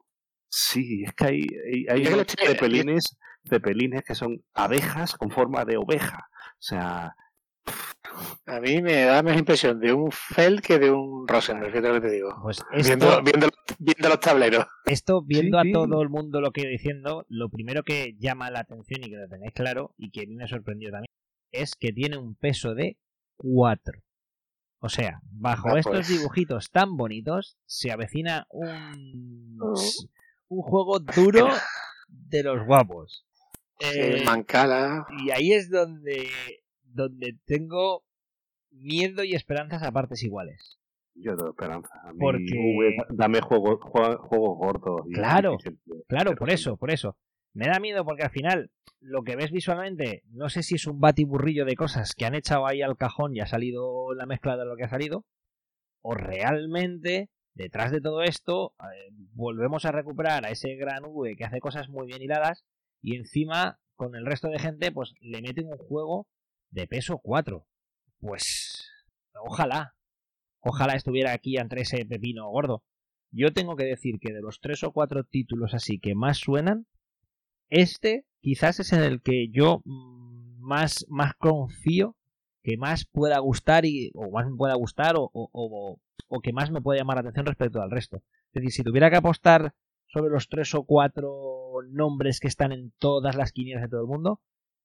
Sí, 0.49 1.04
es 1.04 1.13
que 1.13 1.25
hay, 1.25 1.47
hay, 1.89 2.08
hay 2.08 2.25
cepelines, 2.25 3.17
cepelines 3.47 4.04
que 4.04 4.15
son 4.15 4.41
abejas 4.54 5.15
con 5.15 5.32
forma 5.32 5.65
de 5.65 5.75
oveja. 5.75 6.30
O 6.54 6.62
sea, 6.62 7.13
a 8.45 8.60
mí 8.60 8.82
me 8.82 9.04
da 9.04 9.23
más 9.23 9.38
impresión 9.38 9.80
de 9.80 9.93
un 9.93 10.12
Fell 10.12 10.62
que 10.62 10.80
de 10.80 10.91
un 10.91 11.28
Rosenberg, 11.28 11.71
fíjate 11.71 11.88
lo 11.88 11.93
que 11.95 12.08
te 12.08 12.13
digo. 12.13 12.36
Pues 12.41 12.63
viendo, 12.71 13.21
viendo, 13.80 14.10
los 14.10 14.19
tableros. 14.19 14.65
Esto, 14.86 15.21
viendo 15.21 15.60
a 15.60 15.63
todo 15.71 16.01
el 16.01 16.10
mundo 16.10 16.41
lo 16.41 16.51
que 16.51 16.62
he 16.62 16.67
diciendo, 16.67 17.25
lo 17.30 17.49
primero 17.49 17.84
que 17.84 18.15
llama 18.19 18.51
la 18.51 18.60
atención 18.60 19.04
y 19.04 19.10
que 19.10 19.17
lo 19.17 19.28
tenéis 19.28 19.54
claro, 19.54 19.93
y 19.97 20.12
que 20.12 20.21
a 20.21 20.28
mí 20.28 20.36
me 20.36 20.47
sorprendió 20.47 20.91
también, 20.91 21.10
es 21.51 21.75
que 21.75 21.91
tiene 21.91 22.17
un 22.17 22.36
peso 22.36 22.75
de 22.75 22.97
4. 23.38 24.01
O 24.80 24.89
sea, 24.89 25.19
bajo 25.32 25.69
ah, 25.69 25.80
estos 25.80 25.93
pues. 25.93 26.08
dibujitos 26.08 26.69
tan 26.69 26.95
bonitos, 26.95 27.58
se 27.65 27.91
avecina 27.91 28.45
un, 28.51 29.58
oh. 29.60 29.73
un 30.49 30.62
juego 30.62 30.99
duro 30.99 31.49
de 32.08 32.43
los 32.43 32.65
guapos. 32.65 33.25
Eh, 33.80 34.23
mancala. 34.23 35.06
Y 35.23 35.32
ahí 35.32 35.54
es 35.54 35.69
donde, 35.69 36.30
donde 36.95 37.38
tengo 37.45 38.03
miedo 38.71 39.23
y 39.23 39.34
esperanzas 39.34 39.84
a 39.84 39.91
partes 39.91 40.23
iguales. 40.23 40.79
Yo 41.15 41.36
tengo 41.36 41.51
esperanza. 41.51 41.89
Porque... 42.19 42.97
dame 43.10 43.41
juegos 43.41 43.79
juego 43.81 44.55
gordos. 44.55 45.01
Claro, 45.13 45.58
claro, 46.08 46.36
por 46.36 46.49
eso, 46.49 46.77
por 46.77 46.91
eso. 46.91 47.17
Me 47.53 47.67
da 47.67 47.79
miedo 47.79 48.03
porque 48.03 48.23
al 48.23 48.31
final 48.31 48.69
lo 48.99 49.23
que 49.23 49.38
ves 49.38 49.51
visualmente, 49.51 50.23
no 50.29 50.49
sé 50.49 50.62
si 50.62 50.75
es 50.75 50.88
un 50.88 50.99
batiburrillo 50.99 51.63
de 51.63 51.75
cosas 51.75 52.13
que 52.13 52.25
han 52.25 52.36
echado 52.36 52.67
ahí 52.67 52.81
al 52.81 52.97
cajón 52.97 53.34
y 53.34 53.39
ha 53.39 53.45
salido 53.45 54.13
la 54.13 54.25
mezcla 54.25 54.58
de 54.58 54.65
lo 54.65 54.75
que 54.75 54.84
ha 54.84 54.89
salido, 54.89 55.25
o 56.01 56.15
realmente 56.15 57.29
detrás 57.53 57.91
de 57.91 58.01
todo 58.01 58.23
esto 58.23 58.73
eh, 58.79 59.10
volvemos 59.34 59.86
a 59.86 59.93
recuperar 59.93 60.45
a 60.45 60.49
ese 60.49 60.75
gran 60.75 61.05
V 61.05 61.36
que 61.38 61.45
hace 61.45 61.62
cosas 61.62 61.88
muy 61.88 62.08
bien 62.08 62.21
hiladas 62.21 62.65
y 63.01 63.15
encima 63.15 63.79
con 63.95 64.15
el 64.15 64.25
resto 64.25 64.49
de 64.49 64.60
gente 64.60 64.91
pues 64.91 65.13
le 65.21 65.41
meten 65.41 65.67
un 65.67 65.77
juego 65.77 66.27
de 66.71 66.88
peso 66.88 67.19
4. 67.19 67.65
Pues 68.19 68.89
ojalá, 69.34 69.95
ojalá 70.60 70.95
estuviera 70.95 71.34
aquí 71.34 71.58
entre 71.58 71.82
ese 71.82 72.06
pepino 72.06 72.49
gordo. 72.49 72.84
Yo 73.32 73.54
tengo 73.54 73.75
que 73.75 73.84
decir 73.84 74.19
que 74.19 74.34
de 74.34 74.41
los 74.41 74.62
tres 74.62 74.84
o 74.84 74.91
cuatro 74.91 75.23
títulos 75.23 75.73
así 75.73 75.99
que 75.99 76.15
más 76.15 76.38
suenan, 76.38 76.88
este 77.69 78.25
quizás 78.39 78.80
es 78.80 78.93
en 78.93 79.01
el 79.01 79.21
que 79.21 79.49
yo 79.49 79.82
mm, 79.86 80.62
más, 80.62 81.06
más 81.10 81.34
confío, 81.36 82.15
que 82.63 82.78
más 82.78 83.06
pueda 83.06 83.39
gustar 83.39 83.86
y, 83.86 84.12
o 84.15 84.32
más 84.32 84.47
me 84.47 84.56
pueda 84.56 84.75
gustar 84.75 85.15
o, 85.17 85.30
o, 85.34 85.99
o, 86.28 86.41
que 86.41 86.54
más 86.54 86.71
me 86.71 86.82
pueda 86.82 86.99
llamar 86.99 87.17
la 87.17 87.21
atención 87.21 87.45
respecto 87.45 87.82
al 87.82 87.91
resto. 87.91 88.23
Es 88.47 88.54
decir, 88.54 88.71
si 88.71 88.84
tuviera 88.84 89.10
que 89.10 89.17
apostar 89.17 89.73
sobre 90.08 90.32
los 90.32 90.47
tres 90.47 90.73
o 90.73 90.84
cuatro 90.84 91.82
nombres 91.89 92.39
que 92.39 92.47
están 92.47 92.71
en 92.71 92.91
todas 92.97 93.36
las 93.36 93.51
quinielas 93.51 93.84
de 93.84 93.89
todo 93.89 94.01
el 94.01 94.08
mundo, 94.08 94.41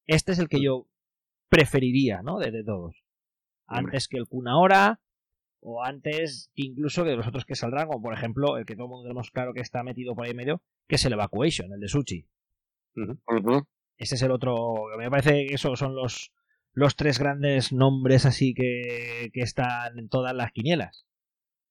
este 0.06 0.32
es 0.32 0.38
el 0.38 0.48
que 0.48 0.62
yo 0.62 0.86
preferiría, 1.50 2.22
¿no? 2.22 2.38
De, 2.38 2.64
todos. 2.64 3.04
Antes 3.66 4.08
que 4.08 4.16
el 4.16 4.26
Kun 4.26 4.48
ahora, 4.48 5.00
o 5.60 5.84
antes 5.84 6.50
incluso 6.54 7.04
que 7.04 7.16
los 7.16 7.26
otros 7.26 7.44
que 7.44 7.54
saldrán, 7.54 7.88
como 7.88 8.00
por 8.00 8.14
ejemplo 8.14 8.56
el 8.56 8.64
que 8.64 8.74
todo 8.74 8.86
el 8.86 8.90
mundo 8.90 9.04
tenemos 9.04 9.30
claro 9.30 9.52
que 9.52 9.60
está 9.60 9.82
metido 9.82 10.14
por 10.14 10.24
ahí 10.24 10.30
en 10.30 10.36
medio, 10.38 10.62
que 10.88 10.94
es 10.94 11.04
el 11.04 11.12
Evacuation, 11.12 11.72
el 11.72 11.80
de 11.80 11.88
Suchi. 11.88 12.26
Ese 13.98 14.14
es 14.14 14.22
el 14.22 14.30
otro. 14.30 14.86
Me 14.96 15.10
parece 15.10 15.46
que 15.46 15.54
esos 15.54 15.78
son 15.78 15.94
los, 15.94 16.32
los 16.72 16.96
tres 16.96 17.18
grandes 17.18 17.72
nombres 17.72 18.24
así 18.24 18.54
que, 18.54 19.30
que 19.34 19.42
están 19.42 19.98
en 19.98 20.08
todas 20.08 20.34
las 20.34 20.52
quinielas. 20.52 21.04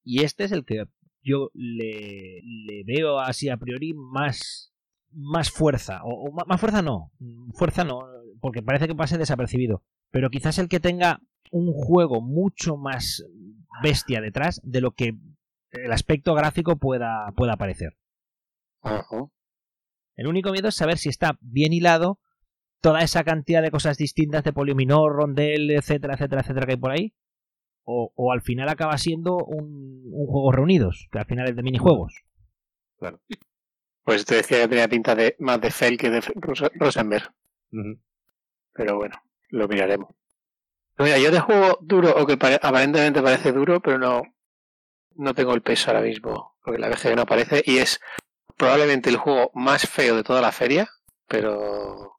Y 0.03 0.23
este 0.23 0.43
es 0.43 0.51
el 0.51 0.65
que 0.65 0.85
yo 1.21 1.49
le, 1.53 2.41
le 2.43 2.83
veo 2.83 3.19
así 3.19 3.49
a 3.49 3.57
priori 3.57 3.93
más, 3.93 4.73
más 5.11 5.49
fuerza. 5.51 6.01
O, 6.03 6.31
más 6.31 6.59
fuerza 6.59 6.81
no. 6.81 7.11
Fuerza 7.53 7.83
no, 7.83 8.05
porque 8.41 8.61
parece 8.61 8.87
que 8.87 8.95
pase 8.95 9.17
desapercibido. 9.17 9.83
Pero 10.11 10.29
quizás 10.29 10.57
el 10.57 10.69
que 10.69 10.79
tenga 10.79 11.21
un 11.51 11.73
juego 11.73 12.21
mucho 12.21 12.77
más 12.77 13.23
bestia 13.81 14.21
detrás 14.21 14.61
de 14.63 14.81
lo 14.81 14.91
que 14.91 15.17
el 15.71 15.91
aspecto 15.91 16.33
gráfico 16.33 16.77
pueda, 16.77 17.31
pueda 17.35 17.57
parecer. 17.57 17.97
El 20.15 20.27
único 20.27 20.51
miedo 20.51 20.69
es 20.69 20.75
saber 20.75 20.97
si 20.97 21.09
está 21.09 21.37
bien 21.41 21.73
hilado 21.73 22.19
toda 22.81 23.01
esa 23.01 23.23
cantidad 23.23 23.61
de 23.61 23.71
cosas 23.71 23.97
distintas 23.97 24.43
de 24.43 24.53
poliominor, 24.53 25.13
rondel, 25.13 25.69
etcétera, 25.71 26.15
etcétera, 26.15 26.41
etcétera 26.41 26.65
que 26.65 26.71
hay 26.73 26.77
por 26.77 26.91
ahí. 26.91 27.13
O, 27.91 28.31
al 28.31 28.41
final 28.41 28.69
acaba 28.69 28.95
siendo 28.99 29.37
un, 29.37 30.03
juego 30.27 30.51
reunidos, 30.51 31.07
que 31.11 31.17
al 31.17 31.25
final 31.25 31.49
es 31.49 31.55
de 31.55 31.63
minijuegos. 31.63 32.23
Claro. 32.99 33.19
Pues 34.03 34.25
te 34.25 34.35
decía 34.35 34.61
que 34.61 34.67
tenía 34.67 34.87
pinta 34.87 35.15
de 35.15 35.35
más 35.39 35.61
de 35.61 35.71
Fell 35.71 35.97
que 35.97 36.09
de 36.09 36.21
Rosenberg. 36.75 37.31
Pero 38.73 38.95
bueno, 38.97 39.21
lo 39.49 39.67
miraremos. 39.67 40.15
Mira, 40.97 41.17
yo 41.17 41.31
de 41.31 41.39
juego 41.39 41.77
duro, 41.81 42.13
o 42.15 42.25
que 42.25 42.33
aparentemente 42.61 43.21
parece 43.21 43.53
duro, 43.53 43.79
pero 43.79 43.97
no, 43.97 44.21
no 45.15 45.33
tengo 45.33 45.53
el 45.53 45.61
peso 45.61 45.91
ahora 45.91 46.01
mismo, 46.01 46.57
porque 46.61 46.79
la 46.79 46.89
que 46.89 47.15
no 47.15 47.21
aparece, 47.21 47.63
y 47.65 47.77
es 47.77 48.01
probablemente 48.57 49.09
el 49.09 49.17
juego 49.17 49.51
más 49.53 49.87
feo 49.87 50.17
de 50.17 50.23
toda 50.23 50.41
la 50.41 50.51
feria, 50.51 50.89
pero 51.27 52.15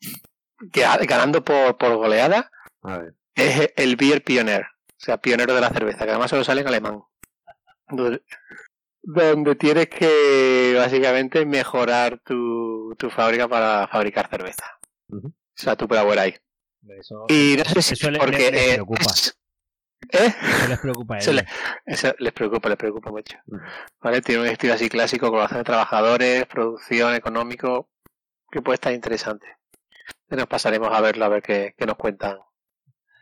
que, 0.73 0.81
ganando 1.07 1.45
por, 1.45 1.77
por 1.77 1.97
goleada, 1.97 2.51
es 3.35 3.71
el 3.77 3.97
Beer 3.97 4.23
Pioneer, 4.25 4.63
o 4.63 4.95
sea, 4.97 5.19
pionero 5.19 5.55
de 5.55 5.61
la 5.61 5.71
cerveza, 5.71 6.05
que 6.05 6.11
además 6.11 6.31
solo 6.31 6.45
sale 6.45 6.63
en 6.63 6.69
alemán. 6.69 7.03
Donde, 9.03 9.55
tienes 9.57 9.89
que 9.89 10.75
básicamente 10.77 11.47
mejorar 11.47 12.21
tu, 12.25 12.95
tu 12.99 13.11
fábrica 13.11 13.49
para 13.49 13.89
fabricar 13.89 14.29
cerveza. 14.29 14.79
O 15.11 15.33
sea, 15.55 15.77
tu 15.77 15.87
ahí. 16.19 16.35
y 17.29 17.57
no 17.57 17.65
sé 17.65 17.83
si 17.83 18.07
porque 18.19 18.51
les, 18.51 18.75
preocupa. 18.75 19.13
¿Eh? 20.13 20.35
Eso 20.43 20.69
les 20.69 20.79
preocupa 20.79 21.15
a 21.15 21.19
ellos. 21.19 21.45
Eso, 21.87 22.15
les 22.19 22.33
preocupa, 22.33 22.69
les 22.69 22.79
preocupa 22.79 23.11
mucho. 23.11 23.39
¿Vale? 24.01 24.23
Tiene 24.23 24.43
un 24.43 24.49
estilo 24.49 24.75
así 24.75 24.89
clásico, 24.89 25.31
con 25.31 25.47
de 25.47 25.65
trabajadores, 25.65 26.47
producción, 26.47 27.15
económico, 27.15 27.91
que 28.51 28.63
puede 28.63 28.75
estar 28.75 28.93
interesante. 28.93 29.47
Nos 30.29 30.47
pasaremos 30.47 30.91
a 30.93 31.01
verlo, 31.01 31.25
a 31.25 31.29
ver 31.29 31.43
qué, 31.43 31.75
qué 31.77 31.87
nos 31.87 31.97
cuentan 31.97 32.39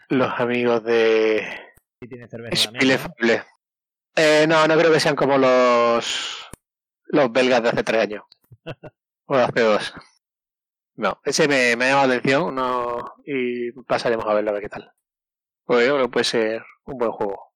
los 0.09 0.41
amigos 0.41 0.83
de... 0.85 1.47
tiene 2.01 2.29
cerveza 2.29 2.70
eh, 4.18 4.46
no, 4.46 4.66
no 4.66 4.76
creo 4.76 4.92
que 4.92 5.00
sean 5.00 5.16
como 5.16 5.38
los 5.38 6.48
los 7.08 7.32
belgas 7.32 7.62
de 7.62 7.68
hace 7.70 7.82
tres 7.82 8.02
años. 8.02 8.24
o 9.26 9.36
de 9.36 9.42
hace 9.42 9.60
dos. 9.60 9.94
No, 10.96 11.20
ese 11.24 11.46
me, 11.46 11.76
me 11.76 11.84
ha 11.84 11.88
llamado 11.90 12.08
la 12.08 12.14
atención 12.14 12.54
no, 12.54 13.14
y 13.24 13.70
pasaremos 13.82 14.26
a 14.26 14.34
verlo 14.34 14.50
a 14.50 14.54
ver 14.54 14.62
qué 14.62 14.68
tal. 14.68 14.92
Pues 15.64 15.86
yo 15.86 15.94
creo 15.94 16.06
que 16.06 16.12
puede 16.12 16.24
ser 16.24 16.62
un 16.86 16.98
buen 16.98 17.12
juego. 17.12 17.48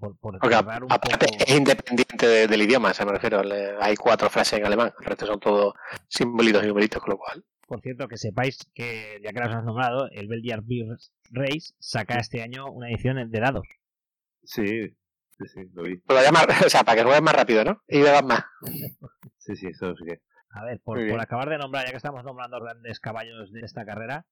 Porque 0.00 0.54
aparte 0.54 1.26
es 1.46 1.56
independiente 1.56 2.46
del 2.46 2.62
idioma, 2.62 2.94
se 2.94 3.04
me 3.04 3.12
refiero. 3.12 3.42
hay 3.80 3.96
cuatro 3.96 4.30
frases 4.30 4.60
en 4.60 4.66
alemán, 4.66 4.92
el 4.98 5.06
resto 5.06 5.26
son 5.26 5.40
todos 5.40 5.74
simbolitos 6.08 6.64
y 6.64 6.68
numeritos, 6.68 7.02
con 7.02 7.10
lo 7.10 7.18
cual. 7.18 7.44
Por 7.66 7.80
cierto, 7.82 8.06
que 8.08 8.16
sepáis 8.16 8.58
que, 8.72 9.20
ya 9.22 9.32
que 9.32 9.40
los 9.40 9.54
has 9.54 9.64
nombrado, 9.64 10.08
el 10.12 10.28
Belgian 10.28 10.66
Beer 10.66 10.86
Race 11.32 11.74
saca 11.80 12.18
este 12.18 12.42
año 12.42 12.70
una 12.70 12.88
edición 12.88 13.30
de 13.30 13.40
dados. 13.40 13.66
Sí, 14.44 14.96
sí, 15.38 15.46
sí, 15.46 15.60
lo 15.72 15.82
vi. 15.82 16.02
o 16.66 16.68
sea, 16.68 16.84
para 16.84 16.96
que 16.96 17.02
juegues 17.02 17.22
más 17.22 17.34
rápido, 17.34 17.64
¿no? 17.64 17.82
Y 17.88 18.00
bebas 18.00 18.24
más. 18.24 18.44
sí, 19.38 19.56
sí, 19.56 19.68
eso 19.68 19.94
sí 19.96 20.04
que. 20.04 20.20
A 20.50 20.64
ver, 20.64 20.80
por, 20.80 20.98
acabar 21.20 21.50
de 21.50 21.58
nombrar, 21.58 21.84
ya 21.84 21.90
que 21.90 21.98
estamos 21.98 22.24
nombrando 22.24 22.58
grandes 22.60 22.98
caballos 22.98 23.52
de 23.52 23.60
esta 23.60 23.84
carrera, 23.84 24.26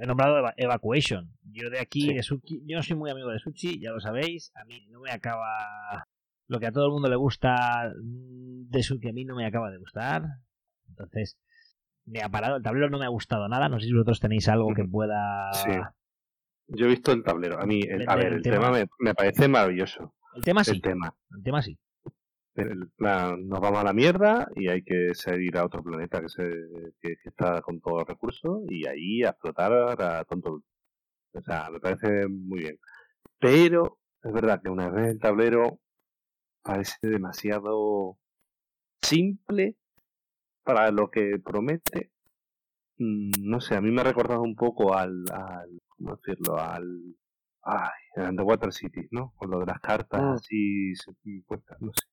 he 0.00 0.06
nombrado 0.06 0.52
Evacuation. 0.56 1.32
Yo 1.42 1.70
de 1.70 1.80
aquí, 1.80 2.12
de 2.12 2.22
Suchi, 2.22 2.62
yo 2.66 2.76
no 2.76 2.82
soy 2.82 2.96
muy 2.96 3.10
amigo 3.10 3.30
de 3.30 3.38
Suchi, 3.38 3.80
ya 3.80 3.92
lo 3.92 4.00
sabéis. 4.00 4.52
A 4.54 4.64
mí 4.64 4.86
no 4.90 5.00
me 5.00 5.10
acaba. 5.10 6.06
Lo 6.48 6.60
que 6.60 6.66
a 6.66 6.72
todo 6.72 6.86
el 6.86 6.92
mundo 6.92 7.08
le 7.08 7.16
gusta 7.16 7.92
de 7.96 8.82
Suchi, 8.82 9.08
a 9.08 9.12
mí 9.12 9.24
no 9.24 9.36
me 9.36 9.46
acaba 9.46 9.70
de 9.70 9.78
gustar. 9.78 10.24
Entonces, 10.88 11.38
me 12.04 12.22
ha 12.22 12.28
parado. 12.28 12.56
El 12.56 12.62
tablero 12.62 12.90
no 12.90 12.98
me 12.98 13.04
ha 13.04 13.10
gustado 13.10 13.48
nada. 13.48 13.68
No 13.68 13.78
sé 13.80 13.86
si 13.86 13.92
vosotros 13.92 14.20
tenéis 14.20 14.48
algo 14.48 14.74
que 14.74 14.84
pueda. 14.84 15.52
Sí. 15.52 15.70
Yo 16.68 16.86
he 16.86 16.90
visto 16.90 17.12
el 17.12 17.22
tablero. 17.22 17.60
A 17.60 17.66
mí, 17.66 17.82
a 18.06 18.16
ver, 18.16 18.34
el, 18.34 18.42
tema, 18.42 18.70
me, 18.70 19.14
parece 19.14 19.48
maravilloso. 19.48 20.14
El 20.34 20.44
tema 20.44 20.64
sí. 20.64 20.72
El 20.72 20.82
tema. 20.82 21.14
El 21.36 21.42
tema 21.42 21.62
sí. 21.62 21.78
nos 22.56 23.60
vamos 23.60 23.80
a 23.80 23.84
la 23.84 23.92
mierda 23.92 24.48
y 24.56 24.68
hay 24.68 24.82
que 24.82 25.14
seguir 25.14 25.56
a 25.56 25.64
otro 25.64 25.82
planeta 25.82 26.20
que, 26.20 26.28
se, 26.28 26.50
que, 27.00 27.16
está 27.24 27.60
con 27.62 27.80
todos 27.80 28.00
los 28.00 28.08
recursos 28.08 28.62
y 28.68 28.86
ahí 28.86 29.22
a 29.24 29.30
explotar 29.30 29.72
a 30.00 30.24
tonto. 30.24 30.62
O 31.32 31.42
sea, 31.42 31.68
me 31.70 31.80
parece 31.80 32.26
muy 32.28 32.60
bien. 32.60 32.78
Pero 33.38 33.98
es 34.22 34.32
verdad 34.32 34.60
que 34.62 34.70
una 34.70 34.90
vez 34.90 35.08
el 35.08 35.18
tablero 35.18 35.80
parece 36.62 36.98
demasiado 37.02 38.18
simple 39.02 39.76
para 40.64 40.90
lo 40.90 41.10
que 41.10 41.38
promete. 41.42 42.10
Mm, 42.98 43.30
no 43.40 43.60
sé, 43.60 43.76
a 43.76 43.80
mí 43.80 43.90
me 43.90 44.00
ha 44.00 44.04
recordado 44.04 44.42
un 44.42 44.56
poco 44.56 44.94
al, 44.94 45.24
al 45.32 45.80
¿cómo 45.88 46.16
decirlo? 46.16 46.58
Al, 46.58 47.16
ay, 47.68 48.22
al 48.22 48.30
Underwater 48.30 48.72
City, 48.72 49.06
¿no? 49.10 49.32
Con 49.36 49.50
lo 49.50 49.60
de 49.60 49.66
las 49.66 49.80
cartas 49.80 50.20
ah. 50.20 50.32
así 50.34 50.94
puestas, 51.46 51.80
no 51.80 51.92
sé. 51.94 52.06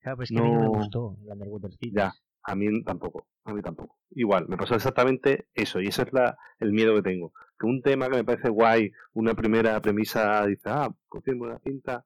Claro, 0.00 0.16
pues 0.16 0.30
que 0.30 0.38
a 0.38 0.42
mí 0.42 0.50
no 0.50 0.60
me 0.60 0.68
gustó 0.68 1.16
el 1.22 1.32
Underwater 1.32 1.72
City. 1.72 1.92
Ya, 1.94 2.12
a 2.42 2.54
mí 2.54 2.82
tampoco, 2.84 3.26
a 3.44 3.52
mí 3.52 3.62
tampoco. 3.62 3.98
Igual, 4.10 4.48
me 4.48 4.56
pasó 4.56 4.74
exactamente 4.74 5.48
eso, 5.54 5.80
y 5.80 5.88
ese 5.88 6.02
es 6.02 6.12
la, 6.12 6.36
el 6.58 6.72
miedo 6.72 6.94
que 6.96 7.02
tengo. 7.02 7.32
Que 7.58 7.66
un 7.66 7.82
tema 7.82 8.08
que 8.08 8.16
me 8.16 8.24
parece 8.24 8.48
guay, 8.48 8.90
una 9.12 9.34
primera 9.34 9.80
premisa, 9.80 10.44
dice, 10.46 10.68
ah, 10.70 10.90
pues 11.08 11.22
tiene 11.22 11.38
buena 11.38 11.58
pinta, 11.58 12.04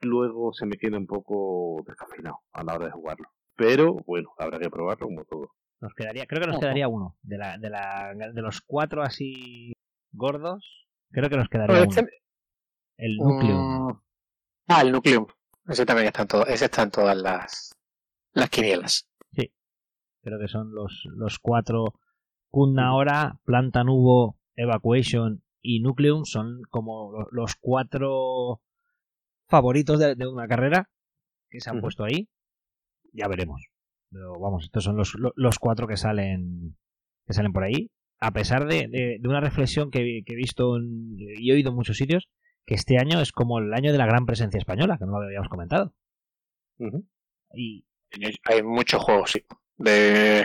luego 0.00 0.52
se 0.52 0.66
me 0.66 0.76
queda 0.76 0.96
un 0.98 1.06
poco 1.06 1.82
descafeinado 1.86 2.38
a 2.52 2.64
la 2.64 2.74
hora 2.74 2.86
de 2.86 2.92
jugarlo. 2.92 3.28
Pero 3.56 3.96
bueno, 4.06 4.32
habrá 4.38 4.58
que 4.58 4.70
probarlo 4.70 5.06
como 5.06 5.24
todo. 5.24 5.50
Nos 5.80 5.94
quedaría, 5.94 6.26
creo 6.26 6.42
que 6.42 6.48
nos 6.48 6.60
quedaría 6.60 6.88
uno. 6.88 7.16
De, 7.22 7.38
la, 7.38 7.58
de, 7.58 7.70
la, 7.70 8.14
de 8.14 8.42
los 8.42 8.60
cuatro 8.60 9.02
así 9.02 9.72
gordos, 10.12 10.88
creo 11.10 11.28
que 11.28 11.36
nos 11.36 11.48
quedaría 11.48 11.82
uno. 11.82 12.08
El 12.96 13.16
núcleo. 13.16 13.56
Mm. 13.56 14.00
Ah, 14.68 14.82
el 14.82 14.92
núcleo. 14.92 15.26
Ese 15.66 15.86
también 15.86 16.08
está 16.08 16.22
en, 16.22 16.28
todo, 16.28 16.46
ese 16.46 16.66
está 16.66 16.82
en 16.82 16.90
todas 16.90 17.16
las, 17.16 17.74
las 18.32 18.50
quinielas. 18.50 19.08
Sí. 19.32 19.52
Creo 20.22 20.38
que 20.38 20.48
son 20.48 20.74
los, 20.74 21.04
los 21.14 21.38
cuatro. 21.38 21.94
Kunna 22.50 22.88
ahora, 22.88 23.38
Planta 23.44 23.84
Nubo, 23.84 24.36
Evacuation 24.56 25.42
y 25.62 25.80
Nucleum 25.80 26.24
son 26.24 26.62
como 26.68 27.26
los 27.30 27.54
cuatro 27.54 28.60
favoritos 29.46 30.00
de, 30.00 30.26
una 30.26 30.48
carrera 30.48 30.90
que 31.48 31.60
se 31.60 31.70
han 31.70 31.80
puesto 31.80 32.04
ahí 32.04 32.28
ya 33.12 33.28
veremos. 33.28 33.66
Pero 34.10 34.38
vamos, 34.38 34.64
estos 34.64 34.84
son 34.84 34.96
los, 34.96 35.16
los 35.34 35.58
cuatro 35.58 35.86
que 35.86 35.96
salen 35.96 36.76
que 37.26 37.32
salen 37.32 37.52
por 37.52 37.64
ahí. 37.64 37.90
A 38.20 38.32
pesar 38.32 38.66
de, 38.66 38.86
de, 38.88 39.28
una 39.28 39.40
reflexión 39.40 39.90
que, 39.90 40.22
he 40.26 40.34
visto 40.34 40.78
y 40.78 41.50
he 41.50 41.54
oído 41.54 41.70
en 41.70 41.76
muchos 41.76 41.96
sitios, 41.96 42.28
que 42.66 42.74
este 42.74 42.98
año 42.98 43.20
es 43.20 43.32
como 43.32 43.58
el 43.58 43.72
año 43.72 43.92
de 43.92 43.98
la 43.98 44.06
gran 44.06 44.26
presencia 44.26 44.58
española, 44.58 44.98
que 44.98 45.06
no 45.06 45.18
lo 45.18 45.26
habíamos 45.26 45.48
comentado. 45.48 45.94
Y 47.54 47.84
hay 48.44 48.62
muchos 48.62 49.02
juegos, 49.02 49.30
sí. 49.30 49.44
De 49.78 50.44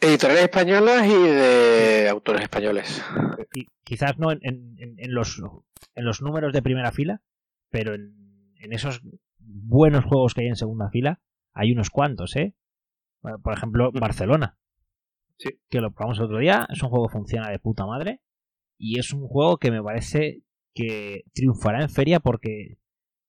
editoriales 0.00 0.44
españolas 0.44 1.06
y 1.06 1.22
de 1.22 2.08
autores 2.08 2.42
españoles. 2.42 3.02
quizás 3.82 4.18
no 4.18 4.30
en, 4.30 4.40
en, 4.42 5.14
los, 5.14 5.42
en 5.94 6.04
los 6.04 6.22
números 6.22 6.52
de 6.52 6.62
primera 6.62 6.92
fila, 6.92 7.22
pero 7.70 7.94
en, 7.94 8.54
en 8.60 8.72
esos 8.72 9.02
buenos 9.38 10.04
juegos 10.04 10.34
que 10.34 10.42
hay 10.42 10.48
en 10.48 10.56
segunda 10.56 10.90
fila, 10.90 11.20
hay 11.52 11.72
unos 11.72 11.90
cuantos, 11.90 12.36
¿eh? 12.36 12.54
Por 13.20 13.52
ejemplo, 13.52 13.90
Barcelona. 13.92 14.58
Sí. 15.38 15.50
Que 15.68 15.80
lo 15.80 15.92
probamos 15.92 16.18
el 16.18 16.24
otro 16.24 16.38
día. 16.38 16.66
Es 16.70 16.82
un 16.82 16.90
juego 16.90 17.08
que 17.08 17.12
funciona 17.12 17.50
de 17.50 17.58
puta 17.58 17.86
madre. 17.86 18.20
Y 18.78 18.98
es 18.98 19.12
un 19.12 19.26
juego 19.26 19.58
que 19.58 19.70
me 19.70 19.82
parece 19.82 20.42
que 20.74 21.24
triunfará 21.32 21.82
en 21.82 21.88
feria 21.88 22.20
porque 22.20 22.78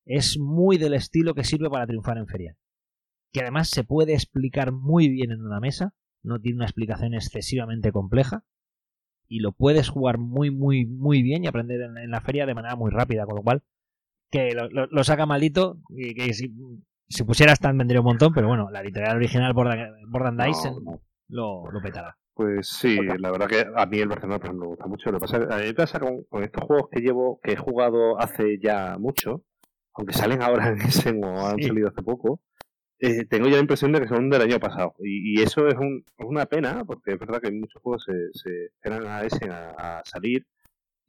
es 0.06 0.38
muy 0.40 0.78
del 0.78 0.94
estilo 0.94 1.34
que 1.34 1.44
sirve 1.44 1.70
para 1.70 1.88
triunfar 1.88 2.18
en 2.18 2.28
feria. 2.28 2.58
Que 3.32 3.42
además 3.42 3.70
se 3.70 3.84
puede 3.84 4.14
explicar 4.14 4.72
muy 4.72 5.10
bien 5.10 5.32
en 5.32 5.42
una 5.42 5.60
mesa. 5.60 5.94
No 6.24 6.40
tiene 6.40 6.58
una 6.58 6.66
explicación 6.66 7.14
excesivamente 7.14 7.92
compleja. 7.92 8.44
Y 9.28 9.40
lo 9.40 9.52
puedes 9.52 9.90
jugar 9.90 10.18
muy, 10.18 10.50
muy, 10.50 10.88
muy 10.88 11.22
bien 11.22 11.44
y 11.44 11.48
aprender 11.48 11.82
en, 11.82 12.10
la 12.10 12.22
feria 12.22 12.48
de 12.48 12.56
manera 12.56 12.76
muy 12.76 12.90
rápida. 12.90 13.26
Con 13.26 13.36
lo 13.36 13.44
cual, 13.44 13.64
que 14.32 14.50
lo, 14.52 15.04
saca 15.04 15.28
maldito. 15.28 15.80
Y 15.90 16.16
que 16.16 16.34
si, 16.34 16.52
si 17.08 17.24
pusiera 17.24 17.54
Stan 17.54 17.78
vendría 17.78 18.02
un 18.02 18.08
montón, 18.08 18.34
pero 18.34 18.48
bueno, 18.48 18.72
la 18.72 18.82
editorial 18.82 19.18
original 19.18 19.54
Bordan 19.54 20.38
Dice 20.38 20.72
Lo, 21.30 21.64
lo 21.72 21.82
petará. 21.82 22.18
Pues 22.40 22.70
sí, 22.70 22.98
la 23.20 23.32
verdad 23.32 23.48
que 23.50 23.68
a 23.76 23.86
mí 23.86 24.00
el 24.00 24.08
Barcelona 24.08 24.40
me 24.54 24.66
gusta 24.66 24.88
mucho. 24.88 25.12
Lo 25.12 25.20
que 25.20 25.28
pasa, 25.28 25.38
a 25.38 25.58
mí 25.58 25.64
me 25.66 25.74
pasa 25.74 26.00
con, 26.00 26.26
estos 26.42 26.64
juegos 26.64 26.90
que 26.90 27.02
llevo, 27.02 27.38
que 27.44 27.52
he 27.52 27.58
jugado 27.58 28.18
hace 28.18 28.58
ya 28.60 28.98
mucho, 28.98 29.44
aunque 29.94 30.14
salen 30.14 30.42
ahora 30.42 30.70
en 30.70 30.82
Essen 30.82 31.22
o 31.22 31.46
han 31.46 31.62
salido 31.62 31.90
hace 31.90 32.02
poco, 32.02 32.40
eh, 33.00 33.26
tengo 33.26 33.48
ya 33.48 33.56
la 33.56 33.60
impresión 33.60 33.92
de 33.92 34.00
que 34.00 34.08
son 34.08 34.30
del 34.30 34.42
año 34.42 34.58
pasado. 34.58 34.96
Y, 35.00 35.42
eso 35.42 35.68
es, 35.68 35.76
una 36.18 36.46
pena, 36.46 36.86
porque 36.86 37.12
es 37.12 37.20
verdad 37.20 37.42
que 37.42 37.52
muchos 37.52 37.82
juegos 37.82 38.06
se, 38.06 38.14
se 38.32 38.68
esperan 38.68 39.06
a 39.06 39.24
Essen 39.24 39.52
a, 39.52 40.02
salir. 40.06 40.46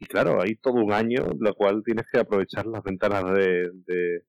Y 0.01 0.07
claro, 0.07 0.43
hay 0.43 0.57
todo 0.57 0.83
un 0.83 0.93
año, 0.93 1.29
lo 1.39 1.55
cual 1.55 1.85
tienes 1.85 2.07
que 2.11 2.19
aprovechar 2.19 2.67
las 2.67 2.83
ventanas 2.83 3.25
de 3.35 3.71
de 3.87 4.25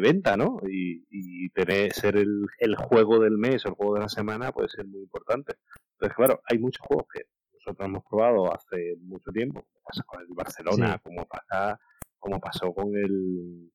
venta, 0.00 0.36
¿no? 0.36 0.60
Y, 0.68 1.06
y 1.10 1.50
tener 1.50 1.92
ser 1.92 2.16
el, 2.16 2.46
el, 2.58 2.76
juego 2.76 3.18
del 3.18 3.38
mes 3.38 3.64
o 3.64 3.68
el 3.68 3.74
juego 3.74 3.94
de 3.94 4.00
la 4.00 4.08
semana 4.08 4.52
puede 4.52 4.68
ser 4.68 4.86
muy 4.86 5.00
importante. 5.00 5.54
Entonces, 5.92 6.16
claro, 6.16 6.40
hay 6.44 6.58
muchos 6.58 6.86
juegos 6.86 7.06
que 7.12 7.24
nosotros 7.54 7.88
hemos 7.88 8.04
probado 8.04 8.54
hace 8.54 8.96
mucho 9.00 9.30
tiempo, 9.32 9.62
como 9.62 9.82
pasa 9.84 10.02
con 10.04 10.20
el 10.20 10.28
Barcelona, 10.30 11.00
como 11.02 11.26
pasa, 11.26 11.78
como 12.18 12.40
pasó 12.40 12.72
con 12.72 12.96
el 12.96 13.70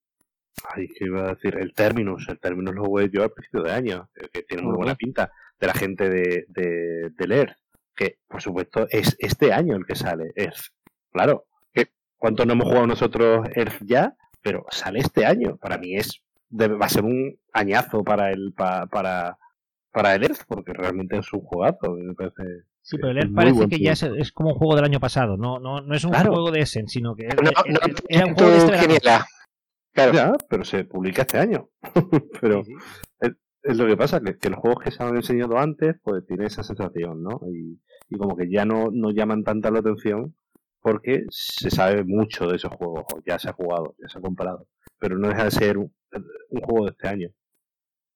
ay, 0.76 0.88
¿qué 0.88 1.06
iba 1.06 1.26
a 1.26 1.34
decir? 1.34 1.58
El 1.58 1.74
Terminus, 1.74 2.28
el 2.30 2.40
Terminus 2.40 2.76
lo 2.76 2.86
jugué 2.86 3.10
yo 3.12 3.24
al 3.24 3.32
principio 3.32 3.64
de 3.64 3.72
año, 3.72 4.10
que 4.32 4.44
tiene 4.44 4.64
muy 4.64 4.76
buena 4.76 4.96
pinta, 4.96 5.32
de 5.60 5.68
la 5.68 5.74
gente 5.74 6.10
de, 6.10 6.46
de, 6.48 7.10
de 7.10 7.36
Earth, 7.36 7.58
que 7.96 8.20
por 8.28 8.42
supuesto 8.42 8.88
es 8.90 9.16
este 9.20 9.52
año 9.52 9.76
el 9.76 9.86
que 9.86 9.96
sale, 9.96 10.32
Earth. 10.36 10.72
Claro, 11.12 11.46
¿cuánto 12.18 12.46
no 12.46 12.54
hemos 12.54 12.68
jugado 12.68 12.88
nosotros 12.88 13.48
Earth 13.56 13.82
ya? 13.86 14.16
Pero 14.44 14.66
sale 14.70 15.00
este 15.00 15.26
año. 15.26 15.58
Para 15.58 15.78
mí 15.78 15.96
es 15.96 16.22
va 16.52 16.86
a 16.86 16.90
ser 16.90 17.04
un 17.04 17.36
añazo 17.52 18.04
para 18.04 18.32
el 18.32 18.54
para 18.54 18.88
para 18.88 20.16
el 20.16 20.24
Earth, 20.24 20.44
porque 20.48 20.74
realmente 20.74 21.18
es 21.18 21.32
un 21.34 21.42
jugazo. 21.42 21.96
Me 21.96 22.14
parece, 22.14 22.44
sí, 22.82 22.98
pero 22.98 23.12
el 23.12 23.18
Earth 23.20 23.34
parece 23.34 23.68
que 23.68 23.80
ya 23.80 23.94
es, 23.94 24.32
como 24.32 24.50
un 24.50 24.56
juego 24.56 24.76
del 24.76 24.86
año 24.86 25.00
pasado. 25.00 25.38
No, 25.38 25.60
no, 25.60 25.82
no 25.82 25.96
es 25.96 26.04
un 26.04 26.14
juego 26.14 26.52
de 26.52 26.62
Essen, 26.62 26.88
sino 26.88 27.16
que 27.16 27.28
es, 27.28 27.36
era 28.10 28.26
un 28.26 28.36
juego 28.36 28.52
de 28.52 28.58
este 28.58 29.00
Claro. 29.94 30.12
Ya, 30.12 30.34
pero 30.50 30.66
se 30.66 30.86
publica 30.86 31.22
este 31.22 31.38
año. 31.38 31.70
pero 32.42 32.64
Es, 33.20 33.78
lo 33.78 33.86
que 33.86 33.96
pasa, 33.96 34.20
que, 34.20 34.40
que, 34.40 34.50
los 34.50 34.60
juegos 34.60 34.84
que 34.84 34.90
se 34.90 35.04
han 35.04 35.16
enseñado 35.16 35.60
antes, 35.60 35.96
pues 36.04 36.26
tiene 36.26 36.48
esa 36.48 36.64
sensación, 36.64 37.22
¿no? 37.22 37.42
Y, 37.48 37.80
y 38.10 38.18
como 38.18 38.36
que 38.36 38.50
ya 38.50 38.66
no, 38.66 38.90
no 38.92 39.12
llaman 39.12 39.44
tanta 39.44 39.70
la 39.70 39.80
atención 39.80 40.36
porque 40.84 41.26
se 41.30 41.72
sabe 41.72 42.04
mucho 42.04 42.46
de 42.48 42.58
esos 42.58 42.74
juegos, 42.76 43.06
ya 43.26 43.40
se 43.40 43.50
ha 43.50 43.54
jugado, 43.54 43.96
ya 44.00 44.10
se 44.10 44.20
ha 44.20 44.22
comprado, 44.22 44.68
pero 45.00 45.18
no 45.18 45.30
deja 45.30 45.46
de 45.46 45.52
ser 45.52 45.78
un, 45.78 45.94
juego 46.50 46.86
de 46.86 46.92
este 46.92 47.08
año. 47.08 47.30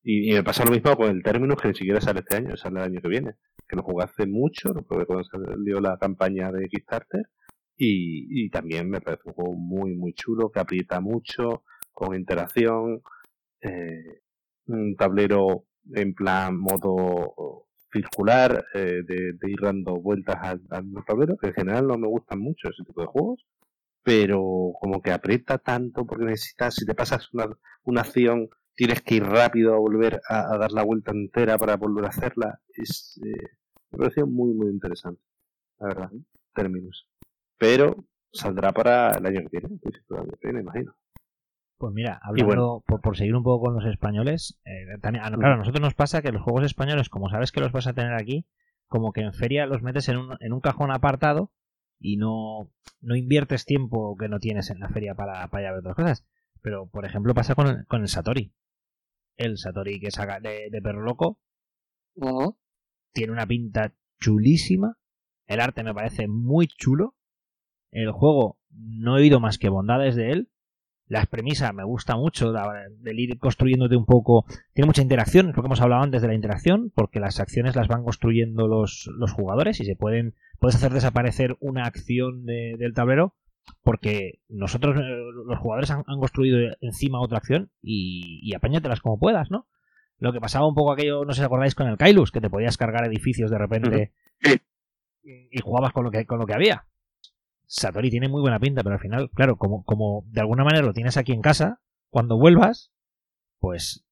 Y, 0.04 0.34
me 0.34 0.44
pasa 0.44 0.66
lo 0.66 0.72
mismo 0.72 0.96
con 0.96 1.10
el 1.10 1.24
término 1.24 1.56
que 1.56 1.70
ni 1.70 1.76
siquiera 1.76 2.02
sale 2.02 2.20
este 2.20 2.36
año, 2.36 2.58
sale 2.58 2.80
el 2.80 2.86
año 2.86 3.02
que 3.02 3.08
viene, 3.08 3.36
que 3.68 3.78
lo 3.78 3.84
jugué 3.84 4.04
hace 4.04 4.28
mucho, 4.28 4.74
lo 4.74 4.84
probé 4.84 5.06
cuando 5.06 5.24
salió 5.24 5.80
la 5.80 5.98
campaña 5.98 6.52
de 6.52 6.68
Kickstarter, 6.68 7.30
y, 7.78 8.46
y 8.46 8.50
también 8.50 8.90
me 8.90 9.02
parece 9.02 9.24
un 9.26 9.34
juego 9.34 9.54
muy, 9.54 9.96
muy 9.96 10.14
chulo, 10.14 10.52
que 10.52 10.60
aprieta 10.60 11.00
mucho, 11.00 11.64
con 11.94 12.16
interacción, 12.16 13.02
eh, 13.62 14.22
un 14.68 14.96
tablero 14.98 15.66
en 15.94 16.14
plan 16.14 16.58
modo 16.60 17.67
circular, 17.92 18.66
eh, 18.74 19.02
de, 19.06 19.38
ir 19.48 19.60
dando 19.62 19.96
vueltas 19.96 20.36
al, 20.42 20.62
tablero, 21.06 21.38
que 21.38 21.48
en 21.48 21.54
general 21.54 21.88
no 21.88 21.98
me 21.98 22.08
gustan 22.08 22.40
mucho 22.40 22.70
ese 22.70 22.84
tipo 22.84 23.02
de 23.02 23.08
juegos, 23.08 23.46
pero 24.04 24.72
como 24.80 25.02
que 25.02 25.12
aprieta 25.12 25.58
tanto 25.58 26.06
porque 26.06 26.26
necesitas, 26.26 26.76
si 26.76 26.86
te 26.86 26.96
pasas 26.96 27.34
una, 27.34 27.48
una 27.84 28.02
acción, 28.02 28.50
tienes 28.76 29.02
que 29.02 29.16
ir 29.16 29.24
rápido 29.24 29.74
a 29.74 29.80
volver 29.80 30.22
a, 30.30 30.58
dar 30.58 30.72
la 30.72 30.84
vuelta 30.84 31.12
entera 31.12 31.58
para 31.58 31.76
volver 31.78 32.06
a 32.06 32.10
hacerla. 32.10 32.60
Es, 32.70 33.20
eh, 33.24 33.48
me 33.92 33.98
pareció 33.98 34.28
muy, 34.28 34.54
muy 34.54 34.70
interesante, 34.70 35.22
la 35.80 35.88
verdad, 35.88 36.12
términos. 36.54 37.08
Pero 37.58 38.06
saldrá 38.32 38.72
para 38.72 39.12
el 39.18 39.26
año 39.26 39.42
que 39.50 39.60
viene, 39.60 39.80
el 40.10 40.16
año 40.16 40.32
que 40.40 40.48
viene, 40.48 40.62
imagino. 40.62 40.96
Pues 41.78 41.94
mira, 41.94 42.20
hablando, 42.24 42.84
por, 42.88 43.16
seguir 43.16 43.36
un 43.36 43.44
poco 43.44 43.66
con 43.66 43.76
los 43.76 43.86
españoles, 43.86 44.60
eh, 44.66 44.98
también, 45.00 45.24
ah, 45.24 45.30
claro, 45.30 45.54
a 45.54 45.58
nosotros 45.58 45.82
nos 45.82 45.94
pasa 45.94 46.24
que 46.24 46.32
los 46.32 46.42
juegos 46.42 46.64
españoles, 46.64 47.10
como 47.10 47.30
sabes 47.30 47.52
que 47.52 47.60
los 47.60 47.72
vas 47.72 47.86
a 47.86 47.94
tener 47.94 48.14
aquí, 48.14 48.48
como 48.88 49.14
que 49.14 49.22
en 49.22 49.34
feria 49.34 49.68
los 49.68 49.84
metes 49.84 50.10
en 50.10 50.18
un, 50.18 50.38
en 50.40 50.54
un 50.54 50.60
cajón 50.60 50.92
apartado 50.92 51.52
y 52.00 52.18
no, 52.18 52.72
no 53.02 53.16
inviertes 53.16 53.66
tiempo 53.66 54.16
que 54.18 54.28
no 54.28 54.40
tienes 54.40 54.72
en 54.72 54.80
la 54.80 54.90
feria 54.90 55.14
para, 55.14 55.48
para 55.50 55.72
ver 55.72 55.80
otras 55.80 55.96
cosas. 55.96 56.26
Pero, 56.62 56.88
por 56.88 57.06
ejemplo, 57.06 57.34
pasa 57.36 57.54
con 57.54 57.68
el, 57.68 57.86
con 57.86 58.02
el 58.02 58.08
Satori. 58.08 58.54
El 59.36 59.58
Satori 59.58 60.00
que 60.00 60.10
saca 60.10 60.40
de, 60.40 60.70
de 60.72 60.82
Perro 60.82 61.04
Loco 61.04 61.40
tiene 63.14 63.34
una 63.34 63.46
pinta 63.46 63.94
chulísima. 64.20 64.98
El 65.46 65.60
arte 65.60 65.84
me 65.84 65.94
parece 65.94 66.28
muy 66.28 66.68
chulo. 66.68 67.16
El 67.92 68.12
juego 68.12 68.60
no 68.70 69.18
he 69.18 69.22
oído 69.22 69.40
más 69.40 69.58
que 69.58 69.70
bondades 69.70 70.16
de 70.16 70.32
él. 70.32 70.52
Las 71.08 71.28
premisas 71.28 71.74
me 71.74 71.84
gusta 71.84 72.16
mucho 72.16 72.52
del 72.52 73.20
ir 73.20 73.40
construyéndote 73.40 73.96
un 73.96 74.06
poco. 74.06 74.46
Tiene 74.74 74.88
mucha 74.88 75.02
interacción, 75.02 75.50
es 75.50 75.56
lo 75.56 75.62
que 75.62 75.68
hemos 75.68 75.82
hablado 75.82 76.04
antes 76.04 76.22
de 76.22 76.28
la 76.28 76.34
interacción, 76.34 76.92
porque 76.94 77.20
las 77.20 77.40
acciones 77.40 77.76
las 77.76 77.88
van 77.88 78.04
construyendo 78.04 78.68
los, 78.68 79.10
los 79.18 79.32
jugadores 79.32 79.80
y 79.80 79.86
se 79.86 79.96
pueden. 79.96 80.36
Puedes 80.60 80.76
hacer 80.76 80.92
desaparecer 80.92 81.56
una 81.60 81.86
acción 81.86 82.46
del 82.46 82.94
tablero 82.94 83.36
porque 83.84 84.40
nosotros, 84.50 84.98
eh, 84.98 85.18
los 85.46 85.60
jugadores, 85.60 85.92
han, 85.92 86.04
construido 86.04 86.58
encima 86.82 87.22
otra 87.22 87.38
acción 87.38 87.70
y, 87.82 88.40
y 88.42 88.56
apáñatelas 88.56 89.02
como 89.02 89.20
puedas, 89.20 89.52
¿no? 89.52 89.68
Lo 90.20 90.34
que 90.34 90.42
pasaba 90.42 90.68
un 90.68 90.76
poco 90.76 90.94
aquello, 90.94 91.26
no 91.26 91.34
sé 91.34 91.42
si 91.42 91.46
acordáis 91.46 91.76
con 91.76 91.88
el 91.88 91.98
Kailus, 91.98 92.32
que 92.32 92.42
te 92.42 92.50
podías 92.50 92.78
cargar 92.78 93.06
edificios 93.06 93.52
de 93.52 93.58
repente 93.58 94.14
y 95.24 95.60
jugabas 95.62 95.94
con 95.94 96.06
lo 96.06 96.12
que, 96.12 96.26
con 96.26 96.40
lo 96.40 96.46
que 96.46 96.54
había. 96.54 96.86
Satori 97.68 98.10
tiene 98.10 98.30
muy 98.30 98.42
buena 98.42 98.60
pinta, 98.60 98.82
pero 98.82 98.96
al 98.96 99.02
final, 99.02 99.30
claro, 99.32 99.58
como, 99.58 99.84
como 99.84 100.24
de 100.28 100.42
alguna 100.42 100.64
manera 100.64 100.86
lo 100.86 100.94
tienes 100.94 101.18
aquí 101.18 101.34
en 101.34 101.42
casa, 101.42 101.82
cuando 102.10 102.38
vuelvas, 102.38 102.92
pues 103.60 104.06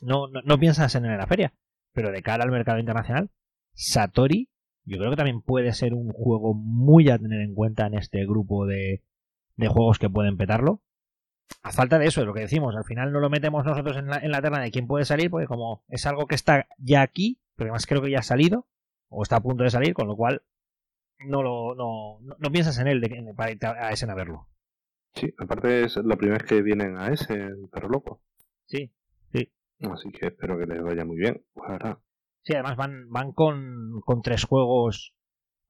no, 0.00 0.28
no, 0.28 0.58
piensas 0.58 0.94
en 0.94 1.04
la 1.04 1.26
feria. 1.26 1.54
Pero 1.92 2.10
de 2.10 2.22
cara 2.22 2.44
al 2.44 2.50
mercado 2.50 2.78
internacional, 2.78 3.30
Satori 3.72 4.50
yo 4.84 4.98
creo 4.98 5.10
que 5.10 5.16
también 5.16 5.40
puede 5.40 5.72
ser 5.72 5.94
un 5.94 6.12
juego 6.12 6.54
muy 6.54 7.08
a 7.08 7.18
tener 7.18 7.40
en 7.40 7.54
cuenta 7.54 7.86
en 7.86 7.94
este 7.94 8.24
grupo 8.26 8.66
de, 8.66 9.02
de 9.56 9.68
juegos 9.68 9.98
que 9.98 10.10
pueden 10.10 10.36
petarlo. 10.36 10.82
A 11.62 11.72
falta 11.72 11.98
de 11.98 12.06
eso, 12.06 12.20
es 12.20 12.26
lo 12.26 12.34
que 12.34 12.40
decimos, 12.40 12.76
al 12.76 12.84
final 12.84 13.12
no 13.12 13.20
lo 13.20 13.30
metemos 13.30 13.64
nosotros 13.64 13.96
en 13.96 14.08
la, 14.08 14.18
en 14.18 14.30
la 14.30 14.42
terna 14.42 14.60
de 14.60 14.70
quién 14.70 14.86
puede 14.86 15.04
salir, 15.04 15.30
porque 15.30 15.46
como 15.46 15.84
es 15.88 16.06
algo 16.06 16.26
que 16.26 16.34
está 16.34 16.66
ya 16.78 17.02
aquí, 17.02 17.40
pero 17.56 17.68
además 17.68 17.86
creo 17.86 18.02
que 18.02 18.10
ya 18.10 18.18
ha 18.18 18.22
salido, 18.22 18.66
o 19.08 19.22
está 19.22 19.36
a 19.36 19.42
punto 19.42 19.64
de 19.64 19.70
salir, 19.70 19.94
con 19.94 20.06
lo 20.06 20.16
cual 20.16 20.42
no 21.18 21.42
lo 21.42 21.74
no, 21.74 22.18
no, 22.38 22.52
piensas 22.52 22.78
en 22.78 22.88
él 22.88 23.00
de, 23.00 23.32
para 23.36 23.50
irte 23.52 23.66
a 23.66 23.90
ese 23.90 24.10
a 24.10 24.14
verlo. 24.14 24.48
Sí, 25.14 25.32
aparte 25.38 25.84
es 25.84 25.96
la 25.96 26.16
primera 26.16 26.38
vez 26.38 26.48
que 26.48 26.62
vienen 26.62 26.96
a 26.96 27.08
ese, 27.08 27.34
el 27.34 27.68
perro 27.70 27.88
loco. 27.88 28.20
Sí, 28.66 28.92
sí. 29.32 29.52
Así 29.80 30.10
que 30.10 30.26
espero 30.26 30.58
que 30.58 30.66
les 30.66 30.82
vaya 30.82 31.04
muy 31.04 31.16
bien, 31.16 31.44
Sí, 32.42 32.52
además 32.52 32.76
van, 32.76 33.08
van 33.08 33.32
con, 33.32 34.00
con 34.04 34.20
tres 34.20 34.44
juegos. 34.44 35.14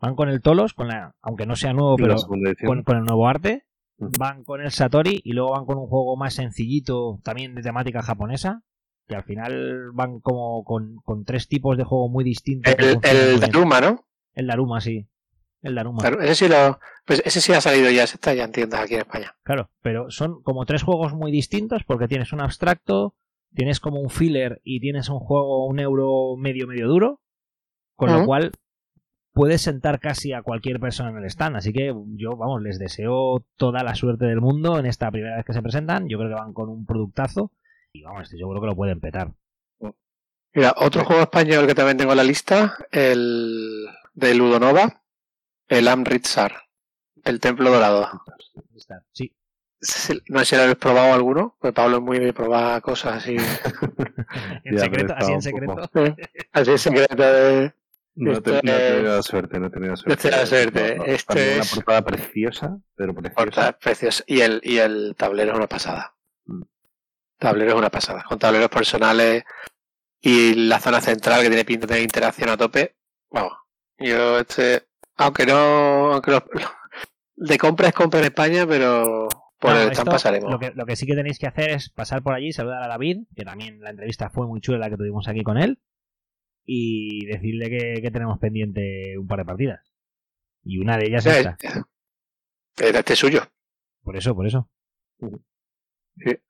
Van 0.00 0.16
con 0.16 0.28
el 0.28 0.42
Tolos, 0.42 0.74
con 0.74 0.88
la, 0.88 1.14
aunque 1.22 1.46
no 1.46 1.54
sea 1.54 1.72
nuevo, 1.72 1.96
pero 1.96 2.16
con, 2.66 2.82
con, 2.82 2.96
el 2.96 3.04
nuevo 3.04 3.28
arte. 3.28 3.64
Van 3.96 4.42
con 4.42 4.60
el 4.60 4.72
Satori 4.72 5.20
y 5.22 5.34
luego 5.34 5.52
van 5.52 5.66
con 5.66 5.78
un 5.78 5.86
juego 5.86 6.16
más 6.16 6.34
sencillito, 6.34 7.20
también 7.22 7.54
de 7.54 7.62
temática 7.62 8.02
japonesa. 8.02 8.62
Que 9.06 9.14
al 9.14 9.22
final 9.22 9.90
van 9.92 10.18
como 10.20 10.64
con, 10.64 10.96
con 11.04 11.24
tres 11.24 11.46
tipos 11.46 11.76
de 11.76 11.84
juego 11.84 12.08
muy 12.08 12.24
distintos. 12.24 12.74
El, 12.76 12.98
el 13.02 13.40
Daruma, 13.40 13.80
¿no? 13.80 14.06
El 14.32 14.48
Daruma, 14.48 14.80
sí. 14.80 15.06
El 15.64 15.74
Daruma. 15.74 16.06
ese 16.20 16.34
sí 16.34 16.48
lo, 16.48 16.78
pues 17.06 17.22
ese 17.24 17.40
sí 17.40 17.54
ha 17.54 17.60
salido 17.62 17.90
ya, 17.90 18.06
se 18.06 18.16
está 18.16 18.34
ya 18.34 18.44
en 18.44 18.52
tiendas 18.52 18.82
aquí 18.82 18.94
en 18.94 19.00
España. 19.00 19.34
Claro, 19.42 19.70
pero 19.80 20.10
son 20.10 20.42
como 20.42 20.66
tres 20.66 20.82
juegos 20.82 21.14
muy 21.14 21.32
distintos 21.32 21.84
porque 21.84 22.06
tienes 22.06 22.34
un 22.34 22.42
abstracto, 22.42 23.14
tienes 23.54 23.80
como 23.80 23.98
un 23.98 24.10
filler 24.10 24.60
y 24.62 24.80
tienes 24.80 25.08
un 25.08 25.20
juego 25.20 25.66
un 25.66 25.80
euro 25.80 26.36
medio 26.36 26.66
medio 26.66 26.86
duro, 26.86 27.22
con 27.96 28.12
lo 28.12 28.26
cual 28.26 28.52
puedes 29.32 29.62
sentar 29.62 30.00
casi 30.00 30.34
a 30.34 30.42
cualquier 30.42 30.78
persona 30.80 31.10
en 31.10 31.16
el 31.16 31.24
stand. 31.24 31.56
Así 31.56 31.72
que 31.72 31.94
yo, 32.08 32.36
vamos, 32.36 32.60
les 32.60 32.78
deseo 32.78 33.42
toda 33.56 33.82
la 33.82 33.94
suerte 33.94 34.26
del 34.26 34.42
mundo 34.42 34.78
en 34.78 34.84
esta 34.84 35.10
primera 35.10 35.36
vez 35.36 35.46
que 35.46 35.54
se 35.54 35.62
presentan. 35.62 36.10
Yo 36.10 36.18
creo 36.18 36.28
que 36.28 36.42
van 36.42 36.52
con 36.52 36.68
un 36.68 36.84
productazo 36.84 37.52
y 37.90 38.02
vamos, 38.02 38.30
yo 38.38 38.46
creo 38.50 38.60
que 38.60 38.66
lo 38.66 38.76
pueden 38.76 39.00
petar. 39.00 39.32
Mira, 40.52 40.74
otro 40.76 41.06
juego 41.06 41.22
español 41.22 41.66
que 41.66 41.74
también 41.74 41.96
tengo 41.96 42.12
en 42.12 42.18
la 42.18 42.24
lista, 42.24 42.76
el 42.92 43.86
de 44.12 44.34
Ludonova, 44.34 45.03
el 45.68 45.88
Amritsar, 45.88 46.62
el 47.24 47.40
Templo 47.40 47.70
Dorado. 47.70 48.22
Sí, 49.12 49.32
no 50.28 50.38
sé 50.40 50.44
si 50.44 50.56
lo 50.56 50.62
habéis 50.62 50.78
probado 50.78 51.12
alguno, 51.12 51.56
pues 51.60 51.74
Pablo 51.74 51.98
es 51.98 52.02
muy 52.02 52.18
de 52.18 52.32
probar 52.32 52.80
cosas 52.80 53.16
así. 53.16 53.36
en 54.64 54.78
secreto, 54.78 55.14
así 55.16 55.32
en 55.32 55.42
secreto. 55.42 55.90
así 56.52 56.70
en 56.70 56.78
secreto 56.78 57.22
de... 57.22 57.74
No, 58.16 58.40
te, 58.40 58.58
he 58.58 58.60
tenido 58.60 59.22
suerte, 59.22 59.58
no 59.58 59.66
he 59.66 59.70
tenido 59.70 59.96
suerte. 59.96 60.30
No 60.30 60.46
suerte. 60.46 60.98
Este 61.04 61.58
es... 61.58 61.72
Una 61.72 61.82
portada 61.82 62.02
preciosa, 62.02 62.78
pero 62.94 63.12
preciosa. 63.12 63.72
preciosa. 63.72 64.24
Y 64.26 64.40
el, 64.40 64.60
y 64.62 64.78
el 64.78 65.16
tablero 65.18 65.50
es 65.50 65.56
una 65.56 65.66
pasada. 65.66 66.14
Mm. 66.46 66.62
Tablero 67.38 67.72
es 67.72 67.76
una 67.76 67.90
pasada. 67.90 68.22
Con 68.22 68.38
tableros 68.38 68.68
personales 68.70 69.42
y 70.20 70.54
la 70.54 70.78
zona 70.78 71.00
central 71.00 71.42
que 71.42 71.48
tiene 71.48 71.64
pinta 71.64 71.88
de 71.88 72.02
interacción 72.02 72.50
a 72.50 72.56
tope. 72.56 72.94
Vamos. 73.30 73.52
Yo 73.98 74.38
este, 74.38 74.86
aunque 75.16 75.46
no, 75.46 76.12
aunque 76.12 76.30
lo, 76.30 76.44
de 77.36 77.58
compra 77.58 77.88
es 77.88 77.94
compra 77.94 78.20
en 78.20 78.26
España, 78.26 78.66
pero 78.66 79.28
lo 79.62 80.58
que, 80.58 80.72
lo 80.74 80.84
que 80.84 80.96
sí 80.96 81.06
que 81.06 81.14
tenéis 81.14 81.38
que 81.38 81.46
hacer 81.46 81.70
es 81.70 81.88
pasar 81.88 82.22
por 82.22 82.34
allí, 82.34 82.52
saludar 82.52 82.82
a 82.82 82.88
David, 82.88 83.22
que 83.34 83.44
también 83.44 83.80
la 83.80 83.90
entrevista 83.90 84.28
fue 84.28 84.46
muy 84.46 84.60
chula 84.60 84.78
la 84.78 84.90
que 84.90 84.96
tuvimos 84.96 85.26
aquí 85.28 85.42
con 85.42 85.56
él, 85.56 85.80
y 86.66 87.26
decirle 87.26 87.70
que, 87.70 88.10
tenemos 88.10 88.38
pendiente 88.38 89.18
un 89.18 89.26
par 89.26 89.38
de 89.38 89.44
partidas. 89.44 89.94
Y 90.62 90.78
una 90.78 90.96
de 90.96 91.06
ellas 91.06 91.26
es 91.26 91.36
esta. 91.38 91.56
Era 92.76 92.98
este 93.00 93.16
suyo. 93.16 93.42
Por 94.02 94.16
eso, 94.16 94.34
por 94.34 94.46
eso. 94.46 94.68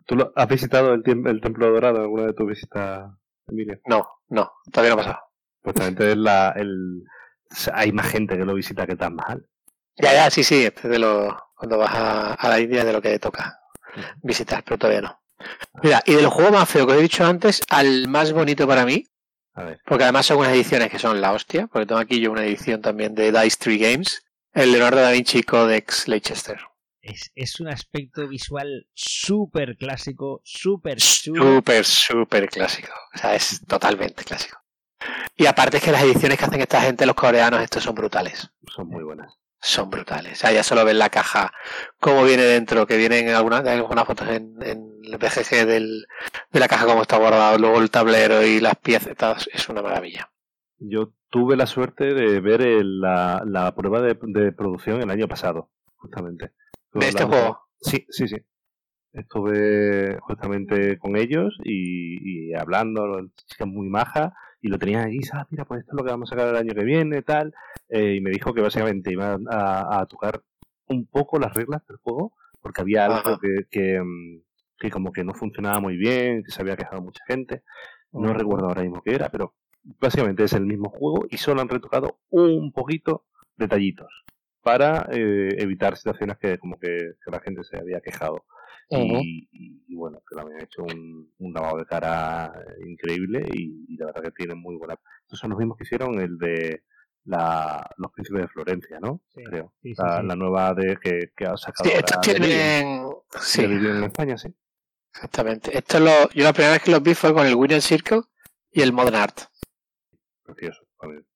¿Tú 0.06 0.16
lo, 0.16 0.32
has 0.34 0.48
visitado 0.48 0.94
el, 0.94 1.02
el 1.06 1.40
Templo 1.40 1.70
Dorado 1.70 2.00
alguna 2.00 2.26
de 2.26 2.32
tus 2.32 2.48
visitas, 2.48 3.12
Emilio? 3.46 3.80
No, 3.86 4.08
no, 4.28 4.52
todavía 4.72 4.94
no 4.94 5.00
ha 5.00 5.04
pasado. 5.04 5.20
Pues 5.62 5.76
es 6.00 6.16
la, 6.16 6.50
el, 6.50 7.04
hay 7.72 7.92
más 7.92 8.06
gente 8.08 8.36
que 8.36 8.44
lo 8.44 8.54
visita 8.54 8.86
que 8.86 8.96
tan 8.96 9.14
mal. 9.14 9.46
Ya, 9.96 10.12
ya, 10.12 10.30
sí, 10.30 10.42
sí, 10.42 10.64
este 10.64 10.88
de 10.88 10.98
lo, 10.98 11.36
cuando 11.54 11.78
vas 11.78 11.92
a, 11.94 12.48
la 12.48 12.60
India 12.60 12.84
de 12.84 12.92
lo 12.92 13.00
que 13.00 13.18
toca 13.18 13.60
visitar, 14.22 14.64
pero 14.64 14.78
todavía 14.78 15.02
no. 15.02 15.20
Mira, 15.82 16.02
y 16.06 16.14
del 16.14 16.26
juego 16.26 16.52
más 16.52 16.68
feo 16.68 16.86
que 16.86 16.94
he 16.94 17.02
dicho 17.02 17.24
antes, 17.24 17.60
al 17.68 18.08
más 18.08 18.32
bonito 18.32 18.66
para 18.66 18.84
mí, 18.84 19.06
porque 19.86 20.04
además 20.04 20.26
son 20.26 20.38
unas 20.38 20.52
ediciones 20.52 20.90
que 20.90 20.98
son 20.98 21.20
la 21.20 21.32
hostia, 21.32 21.68
porque 21.68 21.86
tengo 21.86 22.00
aquí 22.00 22.20
yo 22.20 22.32
una 22.32 22.44
edición 22.44 22.82
también 22.82 23.14
de 23.14 23.30
Dice 23.30 23.56
Tree 23.58 23.78
Games, 23.78 24.24
el 24.52 24.72
Leonardo 24.72 25.00
da 25.00 25.12
Vinci 25.12 25.42
Codex 25.42 26.08
Leicester. 26.08 26.58
Es, 27.00 27.30
es 27.34 27.60
un 27.60 27.68
aspecto 27.68 28.26
visual 28.26 28.88
súper 28.94 29.76
clásico, 29.76 30.40
súper 30.42 31.00
Súper, 31.00 31.84
súper 31.84 32.48
clásico. 32.48 32.92
O 33.14 33.18
sea, 33.18 33.34
es 33.34 33.60
totalmente 33.66 34.24
clásico. 34.24 34.63
Y 35.36 35.46
aparte 35.46 35.78
es 35.78 35.82
que 35.82 35.92
las 35.92 36.02
ediciones 36.02 36.38
que 36.38 36.44
hacen 36.44 36.60
esta 36.60 36.80
gente, 36.80 37.06
los 37.06 37.16
coreanos, 37.16 37.60
estos 37.60 37.82
son 37.82 37.94
brutales. 37.94 38.50
Son 38.66 38.88
muy 38.88 39.02
buenas 39.02 39.34
son 39.64 39.88
brutales. 39.88 40.34
O 40.34 40.36
sea, 40.36 40.52
ya 40.52 40.62
solo 40.62 40.84
ven 40.84 40.98
la 40.98 41.08
caja, 41.08 41.52
cómo 41.98 42.22
viene 42.24 42.42
dentro, 42.42 42.86
que 42.86 42.98
vienen 42.98 43.30
algunas, 43.30 43.66
algunas 43.66 44.04
fotos 44.04 44.28
en, 44.28 44.54
el 44.60 45.16
BGG 45.16 45.66
del, 45.66 46.06
de 46.52 46.60
la 46.60 46.68
caja, 46.68 46.84
cómo 46.84 47.02
está 47.02 47.16
guardado, 47.16 47.58
luego 47.58 47.80
el 47.80 47.90
tablero 47.90 48.42
y 48.42 48.60
las 48.60 48.76
piezas, 48.76 49.48
es 49.52 49.68
una 49.70 49.80
maravilla. 49.80 50.30
Yo 50.78 51.14
tuve 51.30 51.56
la 51.56 51.66
suerte 51.66 52.12
de 52.12 52.40
ver 52.40 52.60
la, 52.84 53.42
la, 53.46 53.74
prueba 53.74 54.02
de, 54.02 54.18
de, 54.20 54.52
producción 54.52 55.00
el 55.00 55.10
año 55.10 55.28
pasado, 55.28 55.70
justamente. 55.96 56.52
¿De 56.92 57.08
este 57.08 57.24
juego? 57.24 57.60
Sí, 57.80 58.06
sí, 58.10 58.28
sí. 58.28 58.36
Estuve 59.12 60.18
justamente 60.20 60.98
con 60.98 61.16
ellos 61.16 61.56
y, 61.64 62.50
y 62.50 62.54
hablando, 62.54 63.30
chicas 63.46 63.68
muy 63.68 63.88
maja, 63.88 64.34
y 64.64 64.68
lo 64.68 64.78
tenían 64.78 65.04
allí, 65.04 65.20
ah, 65.34 65.46
mira, 65.50 65.66
pues 65.66 65.80
esto 65.80 65.92
es 65.92 65.96
lo 65.98 66.04
que 66.04 66.10
vamos 66.10 66.32
a 66.32 66.34
sacar 66.34 66.48
el 66.48 66.56
año 66.56 66.74
que 66.74 66.84
viene, 66.84 67.20
tal, 67.20 67.52
eh, 67.90 68.14
y 68.14 68.20
me 68.22 68.30
dijo 68.30 68.54
que 68.54 68.62
básicamente 68.62 69.12
iba 69.12 69.36
a, 69.50 70.06
tocar 70.06 70.42
un 70.86 71.04
poco 71.04 71.38
las 71.38 71.52
reglas 71.52 71.86
del 71.86 71.98
juego, 71.98 72.32
porque 72.62 72.80
había 72.80 73.04
algo 73.04 73.38
que, 73.38 74.00
mm, 74.00 74.40
que, 74.78 74.90
como 74.90 75.12
que 75.12 75.22
no 75.22 75.34
funcionaba 75.34 75.80
muy 75.80 75.98
bien, 75.98 76.42
que 76.42 76.50
se 76.50 76.62
había 76.62 76.76
quejado 76.76 77.02
mucha 77.02 77.22
gente, 77.26 77.62
no 78.10 78.32
recuerdo 78.32 78.68
ahora 78.68 78.80
mismo 78.80 79.02
qué 79.02 79.14
era, 79.14 79.28
pero 79.28 79.52
básicamente 80.00 80.44
es 80.44 80.54
el 80.54 80.64
mismo 80.64 80.88
juego 80.88 81.26
y 81.28 81.36
solo 81.36 81.60
han 81.60 81.68
retocado 81.68 82.20
un 82.30 82.72
poquito 82.72 83.26
detallitos 83.58 84.24
para 84.62 85.06
eh, 85.12 85.56
evitar 85.58 85.94
situaciones 85.98 86.38
que 86.38 86.56
como 86.56 86.78
que 86.78 87.16
la 87.26 87.40
gente 87.40 87.64
se 87.64 87.76
había 87.76 88.00
quejado 88.00 88.46
y, 88.90 89.94
bueno, 89.94 90.20
que 90.28 90.34
le 90.34 90.42
habían 90.42 90.62
hecho 90.62 90.82
un, 90.82 91.52
lavado 91.52 91.78
de 91.78 91.86
cara 91.86 92.52
increíble 92.86 93.46
y, 93.52 93.96
la 93.96 94.06
verdad 94.06 94.22
que 94.22 94.30
tienen 94.32 94.58
muy 94.58 94.76
buena. 94.76 94.98
Estos 95.22 95.38
son 95.38 95.50
los 95.50 95.58
mismos 95.58 95.76
que 95.78 95.84
hicieron 95.84 96.20
el 96.20 96.36
de 96.38 96.82
la, 97.24 97.88
los 97.96 98.12
príncipes 98.12 98.42
de 98.42 98.48
Florencia, 98.48 99.00
¿no? 99.00 99.22
Creo. 99.32 99.72
la, 99.82 100.36
nueva 100.36 100.74
de 100.74 100.96
que, 100.96 101.32
que 101.36 101.46
ha 101.46 101.56
sacado. 101.56 101.90
Sí, 101.90 101.96
tienen. 102.22 103.06
Sí. 103.40 103.64
en 103.64 104.04
España, 104.04 104.36
sí. 104.36 104.48
Exactamente. 105.14 105.76
Esto 105.76 106.00
lo, 106.00 106.28
yo 106.30 106.42
la 106.42 106.52
primera 106.52 106.72
vez 106.72 106.82
que 106.82 106.90
los 106.90 107.02
vi 107.02 107.14
fue 107.14 107.32
con 107.32 107.46
el 107.46 107.54
Winner 107.54 107.80
Circle 107.80 108.22
y 108.72 108.82
el 108.82 108.92
Modern 108.92 109.16
Art. 109.16 109.40
Precioso. 110.42 110.86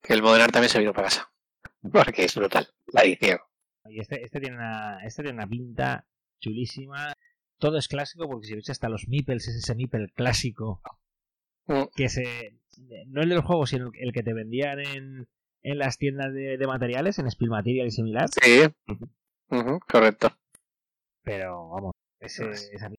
Que 0.03 0.15
el 0.15 0.23
Modern 0.23 0.43
Art 0.43 0.53
también 0.53 0.71
se 0.71 0.79
vino 0.79 0.93
para 0.93 1.09
casa. 1.09 1.31
Porque 1.93 2.25
es 2.25 2.35
brutal, 2.35 2.69
la 2.89 3.03
edición. 3.03 3.39
Y 3.85 4.01
este, 4.01 4.23
este, 4.23 4.41
tiene 4.41 4.57
una, 4.57 4.99
este 5.05 5.23
tiene 5.23 5.39
una 5.39 5.47
pinta 5.47 6.05
chulísima. 6.41 7.15
Todo 7.59 7.79
es 7.79 7.89
clásico 7.89 8.29
porque 8.29 8.47
si 8.47 8.55
veis 8.55 8.71
hasta 8.71 8.89
los 8.89 9.09
Meeples 9.09 9.49
es 9.49 9.57
ese 9.57 9.75
Meeple 9.75 10.09
clásico 10.15 10.81
mm. 11.67 11.85
que 11.95 12.09
se 12.09 12.59
no 13.07 13.23
el 13.23 13.29
del 13.29 13.41
juego 13.41 13.67
sino 13.67 13.91
el 13.95 14.13
que 14.13 14.23
te 14.23 14.33
vendían 14.33 14.79
en, 14.81 15.29
en 15.63 15.79
las 15.79 15.99
tiendas 15.99 16.33
de, 16.33 16.57
de 16.57 16.67
materiales 16.67 17.19
en 17.19 17.31
Spill 17.31 17.51
Material 17.51 17.89
y 17.89 17.91
similar 17.91 18.29
sí 18.29 18.63
correcto 19.89 20.31
pero 21.25 21.69
vamos 21.71 21.95
ese, 22.21 22.45
pues 22.45 22.71
esa 22.73 22.91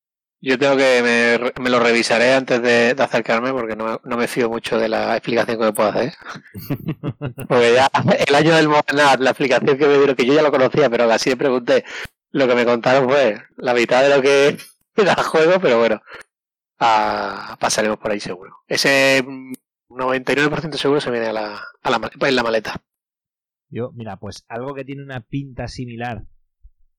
yo 0.41 0.57
tengo 0.57 0.77
que 0.77 1.01
me, 1.03 1.61
me, 1.61 1.69
lo 1.69 1.79
revisaré 1.81 2.33
antes 2.33 2.61
de, 2.61 2.93
de 2.93 3.03
acercarme 3.03 3.51
porque 3.51 3.75
no, 3.75 3.99
no, 4.01 4.17
me 4.17 4.27
fío 4.27 4.49
mucho 4.49 4.79
de 4.79 4.87
la 4.87 5.17
explicación 5.17 5.57
que 5.57 5.65
me 5.65 5.73
puedo 5.73 5.89
hacer. 5.89 6.13
porque 7.49 7.73
ya 7.73 7.89
el 8.25 8.35
año 8.35 8.55
del 8.55 8.69
Modernat, 8.69 9.19
la 9.19 9.31
explicación 9.31 9.77
que 9.77 9.85
me 9.85 9.97
dieron, 9.97 10.15
que 10.15 10.25
yo 10.25 10.33
ya 10.33 10.41
lo 10.41 10.51
conocía, 10.51 10.89
pero 10.89 11.11
así 11.11 11.29
le 11.29 11.35
pregunté, 11.35 11.83
lo 12.31 12.47
que 12.47 12.55
me 12.55 12.65
contaron 12.65 13.09
fue 13.09 13.41
la 13.57 13.73
mitad 13.73 14.03
de 14.03 14.15
lo 14.15 14.21
que 14.21 14.57
el 14.95 15.23
juego, 15.23 15.59
pero 15.61 15.79
bueno, 15.79 16.01
pasaremos 16.77 17.97
por 17.97 18.11
ahí 18.11 18.19
seguro. 18.19 18.57
Ese 18.67 19.23
99% 19.89 20.73
seguro 20.73 21.01
se 21.01 21.11
viene 21.11 21.27
a 21.27 21.33
la, 21.33 21.61
a 21.83 21.89
la, 21.89 22.11
en 22.21 22.35
la 22.35 22.43
maleta. 22.43 22.81
Yo, 23.69 23.91
mira, 23.93 24.17
pues 24.17 24.45
algo 24.47 24.73
que 24.73 24.85
tiene 24.85 25.03
una 25.03 25.21
pinta 25.21 25.67
similar 25.67 26.23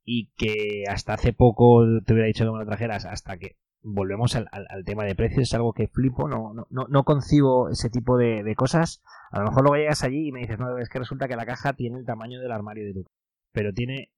y 0.04 0.30
que 0.36 0.84
hasta 0.88 1.14
hace 1.14 1.32
poco 1.32 1.84
te 2.04 2.12
hubiera 2.12 2.26
dicho 2.26 2.44
que 2.44 2.50
me 2.50 2.58
lo 2.58 2.66
trajeras, 2.66 3.04
hasta 3.04 3.38
que 3.38 3.56
volvemos 3.82 4.36
al, 4.36 4.48
al, 4.52 4.84
tema 4.84 5.04
de 5.04 5.14
precios, 5.14 5.42
es 5.42 5.54
algo 5.54 5.72
que 5.72 5.88
flipo, 5.88 6.28
no, 6.28 6.52
no, 6.54 6.86
no 6.88 7.04
concibo 7.04 7.70
ese 7.70 7.90
tipo 7.90 8.16
de, 8.16 8.42
de, 8.42 8.54
cosas. 8.54 9.02
A 9.30 9.40
lo 9.40 9.46
mejor 9.46 9.62
luego 9.62 9.76
llegas 9.76 10.04
allí 10.04 10.28
y 10.28 10.32
me 10.32 10.40
dices, 10.40 10.58
no, 10.58 10.78
es 10.78 10.88
que 10.88 10.98
resulta 10.98 11.28
que 11.28 11.36
la 11.36 11.46
caja 11.46 11.72
tiene 11.72 11.98
el 11.98 12.04
tamaño 12.04 12.40
del 12.40 12.52
armario 12.52 12.84
de 12.84 12.94
tu 12.94 13.04
pero 13.52 13.72
tiene, 13.72 14.10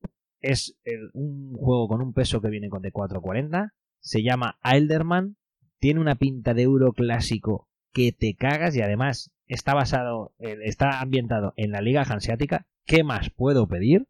es 0.43 0.75
un 1.13 1.55
juego 1.55 1.87
con 1.87 2.01
un 2.01 2.13
peso 2.13 2.41
que 2.41 2.49
viene 2.49 2.69
con 2.69 2.83
de 2.83 2.91
440, 2.91 3.73
se 3.99 4.21
llama 4.21 4.59
Elderman, 4.63 5.37
tiene 5.79 5.99
una 5.99 6.15
pinta 6.15 6.53
de 6.53 6.61
euro 6.61 6.93
clásico 6.93 7.67
que 7.91 8.11
te 8.11 8.35
cagas 8.35 8.75
y 8.75 8.81
además 8.81 9.31
está 9.47 9.73
basado, 9.73 10.33
está 10.39 10.99
ambientado 10.99 11.53
en 11.55 11.71
la 11.71 11.81
Liga 11.81 12.03
Hanseática. 12.03 12.67
¿Qué 12.85 13.03
más 13.03 13.29
puedo 13.29 13.67
pedir? 13.67 14.07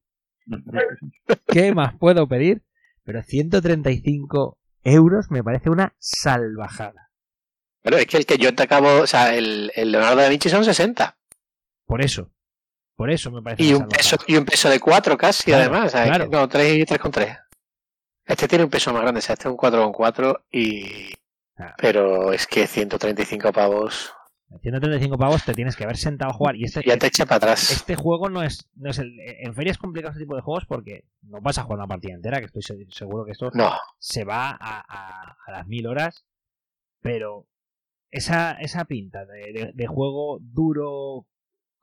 ¿Qué 1.48 1.74
más 1.74 1.96
puedo 1.96 2.28
pedir? 2.28 2.64
Pero 3.04 3.22
135 3.22 4.58
euros 4.84 5.30
me 5.30 5.44
parece 5.44 5.70
una 5.70 5.96
salvajada. 6.00 7.12
Pero 7.82 7.98
es 7.98 8.08
que 8.08 8.18
el 8.18 8.26
que 8.26 8.38
yo 8.38 8.56
te 8.56 8.64
acabo, 8.64 9.02
o 9.02 9.08
sea, 9.08 9.36
el, 9.36 9.72
Leonardo 9.76 10.22
da 10.22 10.30
Vinci 10.30 10.50
son 10.50 10.64
60. 10.64 11.18
Por 11.86 12.02
eso. 12.02 12.32
Por 12.96 13.10
eso 13.12 13.32
me 13.32 13.42
parece. 13.42 13.64
Y 13.64 13.74
un, 13.74 13.88
peso, 13.88 14.18
y 14.28 14.36
un 14.36 14.46
peso 14.46 14.70
de 14.70 14.80
4 14.80 15.18
casi, 15.18 15.52
además. 15.52 15.92
claro. 15.92 16.28
No, 16.32 16.48
3 16.48 16.76
y 16.78 16.86
3 16.86 17.00
con 17.00 17.12
3. 17.12 17.38
Este 18.26 18.48
tiene 18.48 18.64
un 18.64 18.70
peso 18.70 18.94
más 18.94 19.02
grande, 19.02 19.20
o 19.20 19.22
sea, 19.22 19.34
este 19.34 19.48
es 19.48 19.52
un 19.52 19.58
4 19.58 19.84
con 19.84 19.92
4 19.92 20.46
y. 20.52 21.14
Pero 21.78 22.34
es 22.34 22.48
que 22.48 22.68
135 22.68 23.52
pavos. 23.52 24.14
135 24.62 25.18
pavos 25.18 25.44
te 25.44 25.54
tienes 25.54 25.76
que 25.76 25.84
haber 25.84 25.98
sentado 25.98 26.32
a 26.32 26.34
jugar. 26.34 26.56
Y 26.56 26.66
este, 26.66 26.82
ya 26.86 26.98
te 26.98 27.08
echa 27.08 27.26
para 27.26 27.38
atrás. 27.38 27.72
Este 27.72 27.96
juego 27.96 28.30
no 28.30 28.44
es, 28.44 28.70
no 28.76 28.92
es 28.92 29.00
el. 29.00 29.20
En 29.20 29.54
feria 29.56 29.72
es 29.72 29.78
complicado 29.78 30.12
este 30.12 30.24
tipo 30.24 30.36
de 30.36 30.42
juegos 30.42 30.66
porque 30.68 31.06
no 31.22 31.42
vas 31.42 31.58
a 31.58 31.64
jugar 31.64 31.80
una 31.80 31.88
partida 31.88 32.14
entera, 32.14 32.40
que 32.40 32.46
estoy 32.46 32.62
seguro 32.90 33.26
que 33.26 33.32
esto 33.32 33.50
no. 33.54 33.72
se 33.98 34.24
va 34.24 34.50
a, 34.50 34.84
a, 34.88 35.38
a 35.46 35.52
las 35.52 35.68
mil 35.68 35.88
horas. 35.88 36.26
Pero 37.02 37.48
esa, 38.14 38.52
esa 38.54 38.86
pinta 38.86 39.26
de, 39.26 39.72
de, 39.74 39.88
juego 39.88 40.38
duro, 40.40 41.26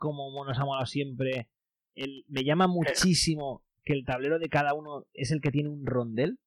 como 0.00 0.44
nos 0.44 0.58
ha 0.58 0.64
molado 0.64 0.86
siempre, 0.86 1.48
el, 1.94 2.24
me 2.26 2.42
llama 2.42 2.66
muchísimo 2.66 3.62
que 3.84 3.92
el 3.92 4.04
tablero 4.04 4.38
de 4.38 4.48
cada 4.48 4.72
uno 4.72 5.06
es 5.12 5.30
el 5.30 5.40
que 5.40 5.50
tiene 5.50 5.68
un 5.68 5.86
rondel. 5.86 6.38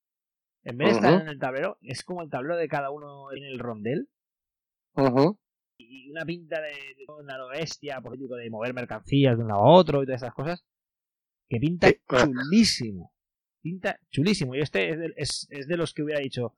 En 0.64 0.78
vez 0.78 0.90
de 0.90 0.96
estar 0.96 1.22
en 1.22 1.28
el 1.28 1.40
tablero, 1.40 1.78
es 1.82 2.04
como 2.04 2.24
el 2.24 2.30
tablero 2.30 2.58
de 2.58 2.68
cada 2.68 2.90
uno 2.90 3.32
en 3.32 3.44
el 3.44 3.60
rondel. 3.60 4.10
Uh 4.96 5.38
y 5.76 6.10
una 6.12 6.24
pinta 6.24 6.62
de, 6.62 6.70
de 6.70 7.06
una 7.20 7.36
bestia 7.48 8.00
político 8.00 8.36
de 8.36 8.50
mover 8.50 8.74
mercancías 8.74 9.36
de 9.36 9.44
un 9.44 9.50
lado 9.50 9.62
a 9.62 9.72
otro 9.72 10.04
y 10.04 10.06
todas 10.06 10.22
esas 10.22 10.34
cosas 10.34 10.64
que 11.50 11.60
pinta 11.60 11.92
chulísimo. 12.08 13.14
Pinta 13.62 14.00
chulísimo. 14.10 14.56
Y 14.56 14.62
este 14.62 14.90
es 14.90 15.00
de, 15.00 15.14
es, 15.18 15.48
es 15.50 15.68
de, 15.68 15.78
los 15.78 15.94
que 15.94 16.04
hubiera 16.04 16.22
dicho 16.22 16.56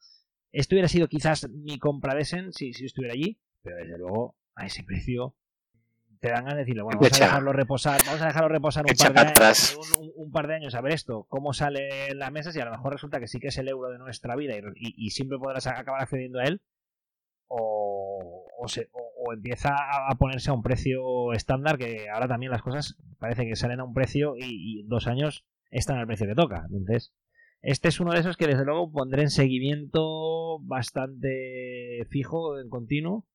esto 0.51 0.75
hubiera 0.75 0.87
sido 0.87 1.07
quizás 1.07 1.49
mi 1.49 1.79
compra 1.79 2.13
de 2.13 2.21
Essen 2.21 2.53
si, 2.53 2.73
si 2.73 2.85
estuviera 2.85 3.13
allí 3.13 3.37
pero 3.61 3.77
desde 3.77 3.97
luego 3.97 4.37
a 4.55 4.65
ese 4.65 4.83
precio 4.83 5.35
te 6.19 6.29
dan 6.29 6.45
de 6.45 6.55
decirle 6.55 6.81
bueno 6.81 6.99
vamos 6.99 7.21
a 7.21 7.25
dejarlo 7.25 7.53
reposar 7.53 8.01
vamos 8.05 8.21
a 8.21 8.27
dejarlo 8.27 8.49
reposar 8.49 8.85
un 8.85 8.95
par, 8.95 9.13
de 9.13 9.43
años, 9.43 9.77
un, 9.97 10.11
un, 10.15 10.31
par 10.31 10.47
de 10.47 10.55
años 10.55 10.75
a 10.75 10.81
ver 10.81 10.93
esto 10.93 11.25
cómo 11.29 11.53
sale 11.53 12.09
en 12.09 12.19
las 12.19 12.31
mesas 12.31 12.55
y 12.55 12.59
a 12.59 12.65
lo 12.65 12.71
mejor 12.71 12.93
resulta 12.93 13.19
que 13.19 13.27
sí 13.27 13.39
que 13.39 13.47
es 13.47 13.57
el 13.57 13.67
euro 13.67 13.89
de 13.89 13.97
nuestra 13.97 14.35
vida 14.35 14.55
y, 14.55 14.59
y, 14.75 15.07
y 15.07 15.09
siempre 15.11 15.37
podrás 15.37 15.67
acabar 15.67 16.01
accediendo 16.01 16.39
a 16.39 16.45
él 16.45 16.61
o, 17.47 18.47
o, 18.57 18.67
se, 18.67 18.89
o, 18.91 19.33
empieza 19.33 19.75
a 19.75 20.15
ponerse 20.15 20.49
a 20.49 20.53
un 20.53 20.63
precio 20.63 21.33
estándar, 21.33 21.77
que 21.77 22.09
ahora 22.09 22.27
también 22.27 22.51
las 22.51 22.61
cosas 22.61 22.97
parece 23.19 23.45
que 23.45 23.55
salen 23.55 23.79
a 23.79 23.83
un 23.83 23.93
precio 23.93 24.35
y, 24.37 24.79
y 24.79 24.83
dos 24.87 25.07
años 25.07 25.45
están 25.71 25.97
al 25.97 26.07
precio 26.07 26.27
que 26.27 26.35
toca. 26.35 26.65
Entonces, 26.71 27.13
este 27.61 27.87
es 27.87 27.99
uno 27.99 28.13
de 28.13 28.19
esos 28.19 28.37
que 28.37 28.47
desde 28.47 28.65
luego 28.65 28.91
pondré 28.91 29.23
en 29.23 29.29
seguimiento 29.29 30.59
bastante 30.61 32.05
fijo, 32.09 32.59
en 32.59 32.69
continuo, 32.69 33.25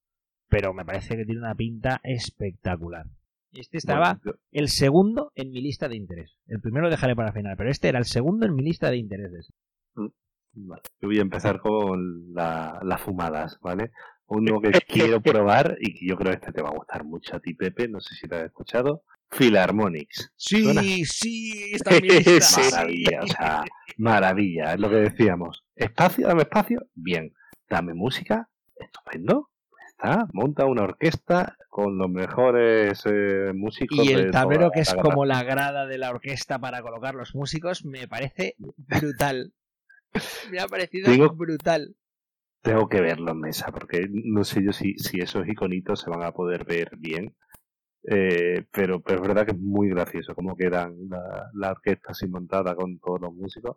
pero 0.50 0.74
me 0.74 0.84
parece 0.84 1.16
que 1.16 1.24
tiene 1.24 1.40
una 1.40 1.54
pinta 1.54 2.00
espectacular. 2.02 3.06
Este 3.52 3.78
estaba 3.78 4.20
el 4.52 4.68
segundo 4.68 5.32
en 5.34 5.50
mi 5.50 5.60
lista 5.60 5.88
de 5.88 5.96
interés. 5.96 6.36
El 6.46 6.60
primero 6.60 6.84
lo 6.84 6.90
dejaré 6.90 7.16
para 7.16 7.32
final, 7.32 7.56
pero 7.56 7.70
este 7.70 7.88
era 7.88 7.98
el 7.98 8.04
segundo 8.04 8.46
en 8.46 8.54
mi 8.54 8.62
lista 8.62 8.90
de 8.90 8.96
intereses. 8.98 9.52
Mm. 9.94 10.08
Vale. 10.52 10.82
Yo 11.00 11.08
voy 11.08 11.18
a 11.18 11.22
empezar 11.22 11.60
con 11.60 12.34
la, 12.34 12.80
las 12.82 13.00
fumadas, 13.00 13.58
¿vale? 13.60 13.92
Uno 14.26 14.60
que 14.60 14.70
quiero 14.88 15.20
probar 15.20 15.76
y 15.80 15.94
que 15.94 16.06
yo 16.06 16.16
creo 16.16 16.32
que 16.32 16.38
este 16.38 16.52
te 16.52 16.62
va 16.62 16.70
a 16.70 16.76
gustar 16.76 17.04
mucho 17.04 17.36
a 17.36 17.40
ti, 17.40 17.54
Pepe, 17.54 17.88
no 17.88 18.00
sé 18.00 18.14
si 18.14 18.28
te 18.28 18.36
has 18.36 18.44
escuchado. 18.44 19.04
Philharmonics. 19.30 20.32
Sí, 20.36 21.04
sí, 21.04 21.72
está 21.72 21.96
en 21.96 22.02
mi 22.02 22.08
lista. 22.08 22.60
Maravilla, 22.72 23.20
o 23.22 23.26
sea, 23.28 23.64
maravilla, 23.96 24.74
es 24.74 24.80
lo 24.80 24.90
que 24.90 24.96
decíamos. 24.96 25.64
Espacio, 25.76 26.26
dame 26.26 26.42
espacio, 26.42 26.84
bien. 26.94 27.32
Dame 27.68 27.94
música, 27.94 28.48
estupendo. 28.74 29.49
Monta 30.32 30.64
una 30.66 30.84
orquesta 30.84 31.56
con 31.68 31.98
los 31.98 32.10
mejores 32.10 33.02
eh, 33.06 33.52
músicos. 33.54 33.98
Y 34.04 34.12
el 34.12 34.30
tablero 34.30 34.70
que 34.70 34.80
es 34.80 34.94
como 34.94 35.24
la 35.24 35.42
grada 35.42 35.86
de 35.86 35.98
la 35.98 36.10
orquesta 36.10 36.58
para 36.58 36.82
colocar 36.82 37.14
los 37.14 37.34
músicos 37.34 37.84
me 37.84 38.08
parece 38.08 38.56
brutal. 38.58 39.52
Me 40.50 40.58
ha 40.58 40.66
parecido 40.66 41.32
brutal. 41.34 41.94
Tengo 42.62 42.88
que 42.88 43.00
verlo 43.00 43.30
en 43.30 43.40
mesa, 43.40 43.70
porque 43.72 44.06
no 44.10 44.44
sé 44.44 44.62
yo 44.62 44.72
si, 44.72 44.94
si 44.98 45.20
esos 45.20 45.48
iconitos 45.48 46.00
se 46.00 46.10
van 46.10 46.22
a 46.22 46.32
poder 46.32 46.64
ver 46.64 46.90
bien. 46.98 47.34
Eh, 48.04 48.64
pero, 48.70 49.00
pero 49.00 49.22
es 49.22 49.28
verdad 49.28 49.44
que 49.44 49.52
es 49.52 49.58
muy 49.58 49.90
gracioso 49.90 50.34
cómo 50.34 50.56
quedan 50.56 50.96
la, 51.08 51.50
la, 51.52 51.70
orquesta 51.70 52.12
así 52.12 52.26
montada 52.26 52.74
con 52.74 52.98
todos 52.98 53.20
los 53.20 53.34
músicos. 53.34 53.76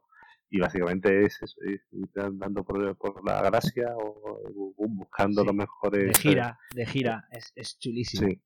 Y 0.56 0.60
básicamente 0.60 1.26
es 1.26 1.42
eso, 1.42 1.56
ir 1.64 1.82
andando 2.16 2.64
por, 2.64 2.96
por, 2.96 3.26
la 3.26 3.42
gracia 3.42 3.88
o, 3.98 4.72
buscando 4.88 5.42
sí. 5.42 5.48
los 5.48 5.56
mejores. 5.56 6.04
De 6.06 6.14
gira, 6.14 6.60
de 6.76 6.86
gira, 6.86 7.28
es, 7.32 7.52
es 7.56 7.80
chulísimo. 7.80 8.28
Sí. 8.28 8.40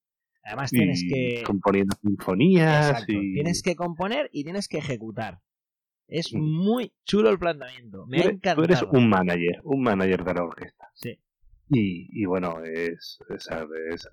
Además 0.46 0.72
tienes 0.72 1.04
y 1.04 1.10
que. 1.10 1.44
Componiendo 1.46 1.98
sinfonías. 2.02 2.92
Exacto. 2.92 3.12
Y... 3.12 3.34
Tienes 3.34 3.62
que 3.62 3.76
componer 3.76 4.30
y 4.32 4.46
tienes 4.46 4.70
que 4.70 4.78
ejecutar. 4.78 5.42
Es 6.08 6.34
muy 6.34 6.94
chulo 7.04 7.30
el 7.30 7.40
planteamiento. 7.40 8.06
Me 8.08 8.22
tú, 8.22 8.30
ha 8.30 8.32
encantado. 8.32 8.56
Tú 8.56 8.64
eres 8.64 8.84
un 8.84 9.10
manager, 9.10 9.60
un 9.66 9.84
manager 9.84 10.24
de 10.24 10.34
la 10.34 10.44
orquesta. 10.44 10.90
Sí. 10.94 11.20
Y, 11.70 12.22
y 12.22 12.26
bueno, 12.26 12.64
es, 12.64 13.20
es, 13.28 13.50
es, 13.92 14.10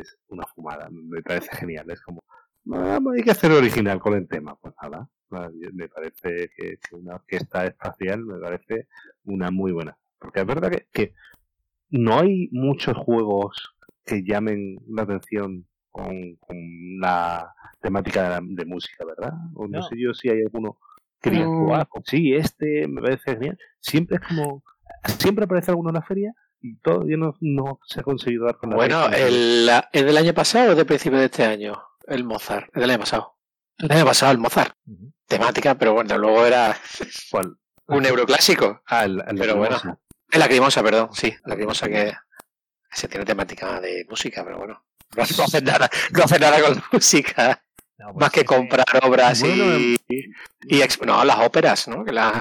es, 0.00 0.18
una 0.26 0.44
fumada. 0.56 0.88
Me 0.90 1.22
parece 1.22 1.54
genial. 1.54 1.88
Es 1.88 2.02
como, 2.02 2.24
no, 2.64 3.12
hay 3.12 3.22
que 3.22 3.30
hacer 3.30 3.52
original 3.52 4.00
con 4.00 4.14
el 4.14 4.26
tema. 4.26 4.56
Pues 4.56 4.74
nada, 4.82 5.08
me 5.30 5.88
parece 5.88 6.50
que, 6.56 6.78
una 6.92 7.16
orquesta 7.16 7.66
espacial 7.66 8.24
me 8.24 8.38
parece 8.38 8.88
una 9.24 9.50
muy 9.50 9.72
buena. 9.72 9.96
Porque 10.18 10.40
es 10.40 10.46
verdad 10.46 10.70
que, 10.70 10.86
que 10.92 11.14
no 11.90 12.18
hay 12.18 12.48
muchos 12.50 12.96
juegos 12.96 13.74
que 14.04 14.22
llamen 14.24 14.78
la 14.88 15.02
atención 15.02 15.66
con, 15.90 16.36
con 16.36 16.56
la 17.00 17.54
temática 17.80 18.22
de, 18.22 18.28
la, 18.28 18.40
de 18.42 18.64
música, 18.64 19.04
¿verdad? 19.04 19.34
O 19.54 19.66
no, 19.66 19.78
no, 19.78 19.82
sé 19.82 19.96
yo 19.98 20.14
si 20.14 20.28
hay 20.28 20.42
alguno 20.42 20.78
que 21.20 21.30
wow, 21.44 21.84
sí, 22.04 22.34
este 22.34 22.86
me 22.88 23.02
parece 23.02 23.32
genial. 23.32 23.58
Siempre 23.80 24.16
es 24.16 24.22
como, 24.22 24.62
siempre 25.18 25.44
aparece 25.44 25.70
alguno 25.70 25.90
en 25.90 25.94
la 25.94 26.02
feria 26.02 26.32
y 26.60 26.76
todavía 26.76 27.16
no, 27.16 27.36
no 27.40 27.80
se 27.86 28.00
ha 28.00 28.02
conseguido 28.02 28.46
dar 28.46 28.56
con 28.56 28.70
la 28.70 28.76
Bueno, 28.76 29.06
el, 29.08 29.68
¿es 29.92 30.04
del 30.04 30.16
año 30.16 30.34
pasado 30.34 30.72
o 30.72 30.74
de 30.74 30.84
principio 30.84 31.18
de 31.18 31.26
este 31.26 31.44
año? 31.44 31.80
El 32.06 32.24
Mozart, 32.24 32.68
es 32.74 32.80
del 32.80 32.90
año 32.90 33.00
pasado. 33.00 33.37
El 33.78 33.92
año 33.92 34.04
pasado 34.04 34.32
el 34.32 34.38
Mozart. 34.38 34.74
Uh 34.86 34.92
-huh. 34.92 35.12
Temática, 35.26 35.74
pero 35.76 35.92
bueno, 35.94 36.16
luego 36.18 36.46
era 36.46 36.76
¿Cuál? 37.30 37.56
un 37.86 38.06
euroclásico. 38.06 38.82
Ah, 38.86 39.04
el, 39.04 39.22
el 39.26 39.38
pero 39.38 39.56
bueno. 39.56 39.76
Es 40.30 40.38
lacrimosa, 40.38 40.82
perdón, 40.82 41.10
sí, 41.12 41.34
lacrimosa 41.44 41.88
que 41.88 42.12
se 42.90 43.08
tiene 43.08 43.24
temática 43.24 43.80
de 43.80 44.06
música, 44.08 44.44
pero 44.44 44.58
bueno. 44.58 44.84
No 45.16 45.22
hace 45.22 45.62
nada, 45.62 45.88
no 46.12 46.24
hace 46.24 46.38
nada 46.38 46.60
con 46.60 46.74
la 46.74 46.84
música. 46.92 47.62
Pues 47.96 48.14
más 48.16 48.30
que 48.30 48.44
comprar 48.44 48.86
obras 49.02 49.42
y, 49.42 49.96
y, 50.08 50.82
no, 51.04 51.24
las 51.24 51.38
óperas, 51.40 51.88
¿no? 51.88 52.04
Que 52.04 52.12
las 52.12 52.32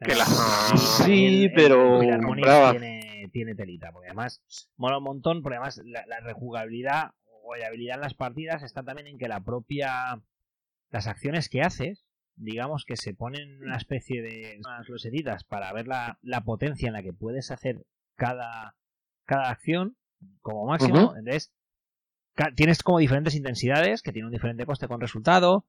que 0.00 0.14
las 0.16 0.28
sí, 1.04 1.48
pero 1.54 2.00
tiene, 2.00 3.28
tiene 3.32 3.54
telita, 3.54 3.92
porque 3.92 4.08
además 4.08 4.42
mola 4.76 4.98
un 4.98 5.04
montón, 5.04 5.42
porque 5.42 5.56
además 5.56 5.80
la, 5.84 6.04
la 6.06 6.20
rejugabilidad 6.20 7.12
o 7.42 7.54
habilidad 7.54 7.96
en 7.96 8.02
las 8.02 8.14
partidas 8.14 8.62
está 8.62 8.82
también 8.82 9.06
en 9.06 9.18
que 9.18 9.28
la 9.28 9.40
propia 9.40 10.22
las 10.90 11.06
acciones 11.06 11.48
que 11.48 11.62
haces 11.62 12.04
digamos 12.36 12.84
que 12.84 12.96
se 12.96 13.14
ponen 13.14 13.62
una 13.62 13.76
especie 13.76 14.22
de 14.22 14.58
unas 14.58 14.88
losetitas 14.88 15.44
para 15.44 15.72
ver 15.72 15.86
la, 15.86 16.18
la 16.22 16.42
potencia 16.42 16.88
en 16.88 16.94
la 16.94 17.02
que 17.02 17.12
puedes 17.12 17.50
hacer 17.50 17.84
cada, 18.16 18.76
cada 19.24 19.50
acción 19.50 19.96
como 20.40 20.66
máximo. 20.66 21.14
Entonces, 21.16 21.52
tienes 22.54 22.82
como 22.82 22.98
diferentes 22.98 23.34
intensidades 23.34 24.02
que 24.02 24.12
tienen 24.12 24.26
un 24.26 24.32
diferente 24.32 24.66
coste 24.66 24.88
con 24.88 25.00
resultado. 25.00 25.66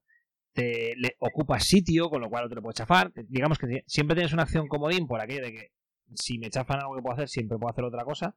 Te 0.52 0.94
le 0.96 1.16
ocupas 1.18 1.64
sitio, 1.64 2.08
con 2.08 2.20
lo 2.20 2.30
cual 2.30 2.44
no 2.44 2.48
te 2.48 2.54
lo 2.54 2.62
puedes 2.62 2.76
chafar. 2.76 3.12
Digamos 3.28 3.58
que 3.58 3.82
siempre 3.86 4.14
tienes 4.14 4.32
una 4.32 4.44
acción 4.44 4.68
comodín 4.68 5.06
por 5.06 5.20
aquello 5.20 5.42
de 5.42 5.52
que 5.52 5.72
si 6.14 6.38
me 6.38 6.50
chafan 6.50 6.80
algo 6.80 6.94
que 6.94 7.02
puedo 7.02 7.14
hacer, 7.14 7.28
siempre 7.28 7.58
puedo 7.58 7.72
hacer 7.72 7.84
otra 7.84 8.04
cosa. 8.04 8.36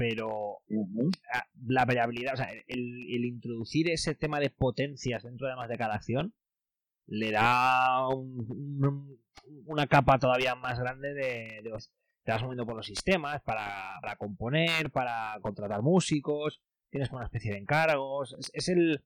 Pero 0.00 0.62
la 1.66 1.84
variabilidad, 1.84 2.32
o 2.32 2.36
sea, 2.38 2.50
el, 2.50 2.64
el, 2.68 3.24
introducir 3.26 3.90
ese 3.90 4.14
tema 4.14 4.40
de 4.40 4.48
potencias 4.48 5.24
dentro 5.24 5.46
además 5.46 5.68
de 5.68 5.76
cada 5.76 5.94
acción, 5.94 6.32
le 7.06 7.30
da 7.30 8.08
una 9.66 9.86
capa 9.88 10.18
todavía 10.18 10.54
más 10.54 10.80
grande 10.80 11.12
de, 11.12 11.60
te 12.22 12.32
vas 12.32 12.42
moviendo 12.42 12.64
por 12.64 12.76
los 12.76 12.86
sistemas 12.86 13.42
para, 13.42 13.98
para, 14.00 14.16
componer, 14.16 14.90
para 14.90 15.38
contratar 15.42 15.82
músicos, 15.82 16.62
tienes 16.88 17.10
una 17.10 17.24
especie 17.24 17.52
de 17.52 17.58
encargos, 17.58 18.34
es, 18.54 18.68
el 18.70 19.04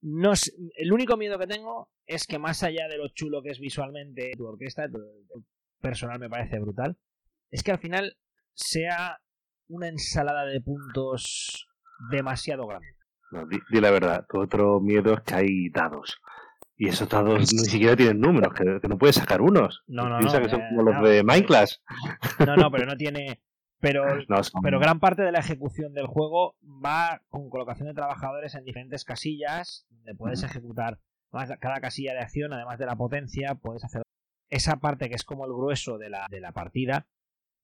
no 0.00 0.32
es, 0.32 0.56
el 0.76 0.90
único 0.90 1.18
miedo 1.18 1.38
que 1.38 1.46
tengo 1.46 1.90
es 2.06 2.26
que 2.26 2.38
más 2.38 2.62
allá 2.62 2.88
de 2.88 2.96
lo 2.96 3.08
chulo 3.08 3.42
que 3.42 3.50
es 3.50 3.60
visualmente 3.60 4.32
tu 4.38 4.46
orquesta, 4.46 4.88
tu, 4.88 5.02
personal 5.82 6.18
me 6.18 6.30
parece 6.30 6.58
brutal, 6.60 6.96
es 7.50 7.62
que 7.62 7.72
al 7.72 7.78
final 7.78 8.16
sea 8.54 9.20
una 9.68 9.88
ensalada 9.88 10.44
de 10.44 10.60
puntos 10.60 11.68
demasiado 12.10 12.66
grande. 12.66 12.88
No, 13.30 13.46
di, 13.46 13.60
la 13.80 13.90
verdad, 13.90 14.26
tu 14.28 14.40
otro 14.40 14.80
miedo 14.80 15.14
es 15.14 15.20
que 15.22 15.34
hay 15.34 15.70
dados. 15.70 16.20
Y 16.76 16.88
esos 16.88 17.08
dados 17.08 17.52
ni 17.52 17.64
siquiera 17.64 17.96
tienen 17.96 18.20
números, 18.20 18.52
que, 18.54 18.88
no 18.88 18.98
puedes 18.98 19.16
sacar 19.16 19.40
unos. 19.40 19.82
No, 19.86 20.08
no, 20.08 20.18
Piensa 20.18 20.40
que 20.40 20.48
son 20.48 20.60
como 20.68 20.82
los 20.82 21.02
de 21.02 21.22
Minecraft. 21.22 21.72
No, 22.46 22.56
no, 22.56 22.70
pero 22.70 22.86
no 22.86 22.96
tiene. 22.96 23.40
Pero, 23.80 24.04
pero 24.62 24.80
gran 24.80 24.98
parte 24.98 25.22
de 25.22 25.32
la 25.32 25.40
ejecución 25.40 25.92
del 25.92 26.06
juego 26.06 26.56
va 26.62 27.22
con 27.28 27.48
colocación 27.48 27.88
de 27.88 27.94
trabajadores 27.94 28.54
en 28.54 28.64
diferentes 28.64 29.04
casillas, 29.04 29.86
donde 29.90 30.14
puedes 30.14 30.42
ejecutar 30.42 30.98
cada 31.60 31.80
casilla 31.80 32.12
de 32.12 32.20
acción, 32.20 32.52
además 32.52 32.78
de 32.78 32.86
la 32.86 32.96
potencia, 32.96 33.56
puedes 33.56 33.84
hacer 33.84 34.02
esa 34.50 34.76
parte 34.76 35.08
que 35.08 35.16
es 35.16 35.24
como 35.24 35.46
el 35.46 35.52
grueso 35.52 35.98
de 35.98 36.10
la, 36.10 36.28
de 36.30 36.40
la 36.40 36.52
partida, 36.52 37.06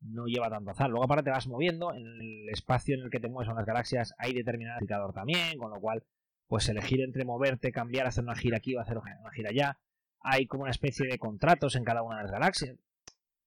no 0.00 0.26
lleva 0.26 0.50
tanto 0.50 0.70
azar. 0.70 0.90
Luego 0.90 1.04
aparte 1.04 1.24
te 1.24 1.30
vas 1.30 1.46
moviendo, 1.46 1.94
en 1.94 2.06
el 2.06 2.48
espacio 2.50 2.94
en 2.94 3.02
el 3.02 3.10
que 3.10 3.20
te 3.20 3.28
mueves 3.28 3.50
en 3.50 3.56
las 3.56 3.66
galaxias 3.66 4.14
hay 4.18 4.32
determinado 4.32 4.78
indicador 4.80 5.12
también, 5.12 5.58
con 5.58 5.70
lo 5.70 5.80
cual 5.80 6.04
pues 6.48 6.68
elegir 6.68 7.00
entre 7.00 7.24
moverte, 7.24 7.70
cambiar, 7.70 8.06
hacer 8.06 8.24
una 8.24 8.34
gira 8.34 8.56
aquí 8.56 8.74
o 8.74 8.80
hacer 8.80 8.98
una 8.98 9.30
gira 9.32 9.50
allá. 9.50 9.78
Hay 10.20 10.46
como 10.46 10.64
una 10.64 10.72
especie 10.72 11.06
de 11.06 11.18
contratos 11.18 11.76
en 11.76 11.84
cada 11.84 12.02
una 12.02 12.16
de 12.16 12.22
las 12.24 12.32
galaxias. 12.32 12.76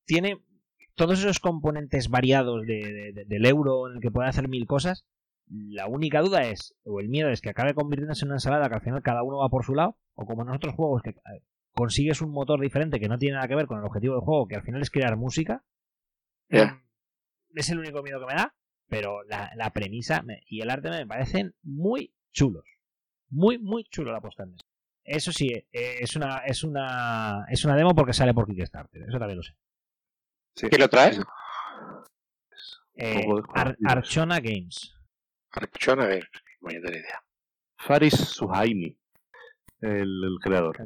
Tiene 0.05 0.41
todos 0.95 1.19
esos 1.19 1.39
componentes 1.39 2.09
variados 2.09 2.65
del 2.65 3.45
euro 3.45 3.89
en 3.89 3.95
el 3.95 4.01
que 4.01 4.11
puede 4.11 4.29
hacer 4.29 4.47
mil 4.47 4.65
cosas. 4.67 5.05
La 5.47 5.87
única 5.87 6.21
duda 6.21 6.43
es, 6.43 6.75
o 6.85 6.99
el 6.99 7.09
miedo 7.09 7.29
es 7.29 7.41
que 7.41 7.49
acabe 7.49 7.73
convirtiéndose 7.73 8.23
en 8.23 8.29
una 8.29 8.37
ensalada 8.37 8.69
que 8.69 8.75
al 8.75 8.81
final 8.81 9.03
cada 9.03 9.23
uno 9.23 9.39
va 9.39 9.49
por 9.49 9.65
su 9.65 9.75
lado, 9.75 9.97
o 10.15 10.25
como 10.25 10.43
en 10.43 10.49
otros 10.49 10.73
juegos 10.73 11.01
que 11.01 11.15
consigues 11.73 12.21
un 12.21 12.31
motor 12.31 12.61
diferente 12.61 12.99
que 12.99 13.09
no 13.09 13.17
tiene 13.17 13.35
nada 13.35 13.47
que 13.47 13.55
ver 13.55 13.67
con 13.67 13.79
el 13.79 13.85
objetivo 13.85 14.15
del 14.15 14.23
juego, 14.23 14.47
que 14.47 14.55
al 14.55 14.63
final 14.63 14.81
es 14.81 14.89
crear 14.89 15.17
música. 15.17 15.63
Es 16.49 17.69
el 17.69 17.79
único 17.79 18.01
miedo 18.01 18.19
que 18.19 18.25
me 18.25 18.33
da, 18.33 18.55
pero 18.87 19.23
la, 19.23 19.71
premisa 19.73 20.23
y 20.47 20.61
el 20.61 20.69
arte 20.69 20.89
me 20.89 21.05
parecen 21.05 21.55
muy 21.63 22.13
chulos. 22.31 22.65
Muy, 23.29 23.57
muy 23.57 23.83
chulo 23.85 24.11
la 24.11 24.21
puesta 24.21 24.43
en 24.43 24.51
mesa. 24.51 24.63
Eso 25.03 25.31
sí, 25.31 25.49
eh, 25.49 25.65
es 25.71 26.15
una, 26.15 26.37
es 26.45 26.63
una, 26.63 27.45
es 27.49 27.65
una 27.65 27.75
demo 27.75 27.93
porque 27.93 28.13
sale 28.13 28.33
por 28.33 28.47
Kickstarter. 28.47 29.03
Eso 29.03 29.19
también 29.19 29.37
lo 29.37 29.43
sé. 29.43 29.53
¿Qué 30.69 30.77
lo 30.77 30.87
traes? 30.87 31.19
Eh, 32.95 33.25
Archona 33.85 34.39
Games. 34.39 34.95
Archona 35.51 36.05
Games, 36.05 36.29
voy 36.61 36.75
a 36.75 36.81
tener 36.81 37.01
idea. 37.01 37.23
Faris 37.77 38.13
Suhaimi, 38.13 38.97
el, 39.81 40.37
creador. 40.41 40.77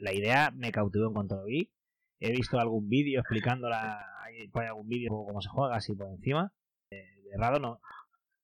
la, 0.00 0.12
idea 0.12 0.50
me 0.50 0.72
cautivó 0.72 1.06
en 1.06 1.12
cuanto 1.12 1.36
lo 1.36 1.44
vi. 1.44 1.70
He 2.24 2.32
visto 2.32 2.58
algún 2.58 2.88
vídeo 2.88 3.20
explicando 3.20 3.68
la, 3.68 4.02
algún 4.54 4.88
vídeo 4.88 5.10
cómo 5.10 5.42
se 5.42 5.50
juega 5.50 5.76
así 5.76 5.94
por 5.94 6.08
encima. 6.08 6.50
Eh, 6.90 7.20
de 7.30 7.36
raro 7.36 7.58
no, 7.58 7.80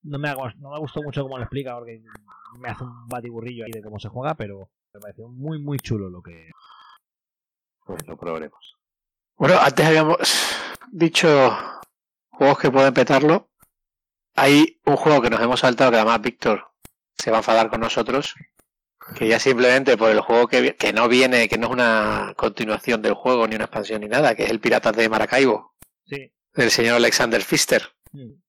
no 0.03 0.19
me, 0.19 0.29
no 0.59 0.71
me 0.71 0.79
gustó 0.79 1.03
mucho 1.03 1.23
cómo 1.23 1.39
lo 1.39 1.45
explica 1.45 1.75
porque 1.77 2.03
me 2.61 2.69
hace 2.69 2.85
un 2.85 3.09
batiburrillo 3.09 3.65
ahí 3.65 3.73
de 3.73 3.83
cómo 3.83 3.99
se 3.99 4.11
juega, 4.11 4.35
pero 4.35 4.71
me 4.93 5.01
pareció 5.01 5.29
muy, 5.29 5.63
muy 5.63 5.79
chulo 5.79 6.11
lo 6.11 6.21
que. 6.21 6.51
Pues 7.87 8.07
lo 8.07 8.19
probaremos. 8.19 8.77
Bueno, 9.39 9.55
antes 9.59 9.87
habíamos 9.87 10.19
dicho 10.93 11.51
juegos 12.29 12.59
que 12.59 12.71
pueden 12.71 12.93
petarlo. 12.93 13.49
Hay 14.37 14.79
un 14.85 14.97
juego 14.97 15.23
que 15.23 15.31
nos 15.31 15.41
hemos 15.41 15.61
saltado 15.61 15.91
que 15.91 15.97
además 15.97 16.21
Víctor 16.21 16.71
se 17.17 17.31
va 17.31 17.39
a 17.39 17.41
enfadar 17.41 17.71
con 17.71 17.81
nosotros. 17.81 18.35
Que 19.17 19.29
ya 19.29 19.39
simplemente 19.39 19.97
por 19.97 20.11
el 20.11 20.21
juego 20.21 20.47
que, 20.47 20.77
que 20.77 20.93
no 20.93 21.09
viene, 21.09 21.49
que 21.49 21.59
no 21.59 21.67
es 21.67 21.73
una 21.73 22.35
continuación 22.37 23.03
del 23.03 23.15
juego, 23.15 23.47
ni 23.47 23.57
una 23.57 23.65
expansión 23.65 24.03
ni 24.03 24.09
nada, 24.09 24.35
que 24.35 24.45
es 24.45 24.51
el 24.51 24.61
Piratas 24.61 24.97
de 24.97 25.09
Maracaibo. 25.09 25.75
Sí. 26.07 26.33
Del 26.55 26.71
señor 26.71 26.97
Alexander 26.97 27.43
Pfister. 27.43 27.83
Mm 28.13 28.41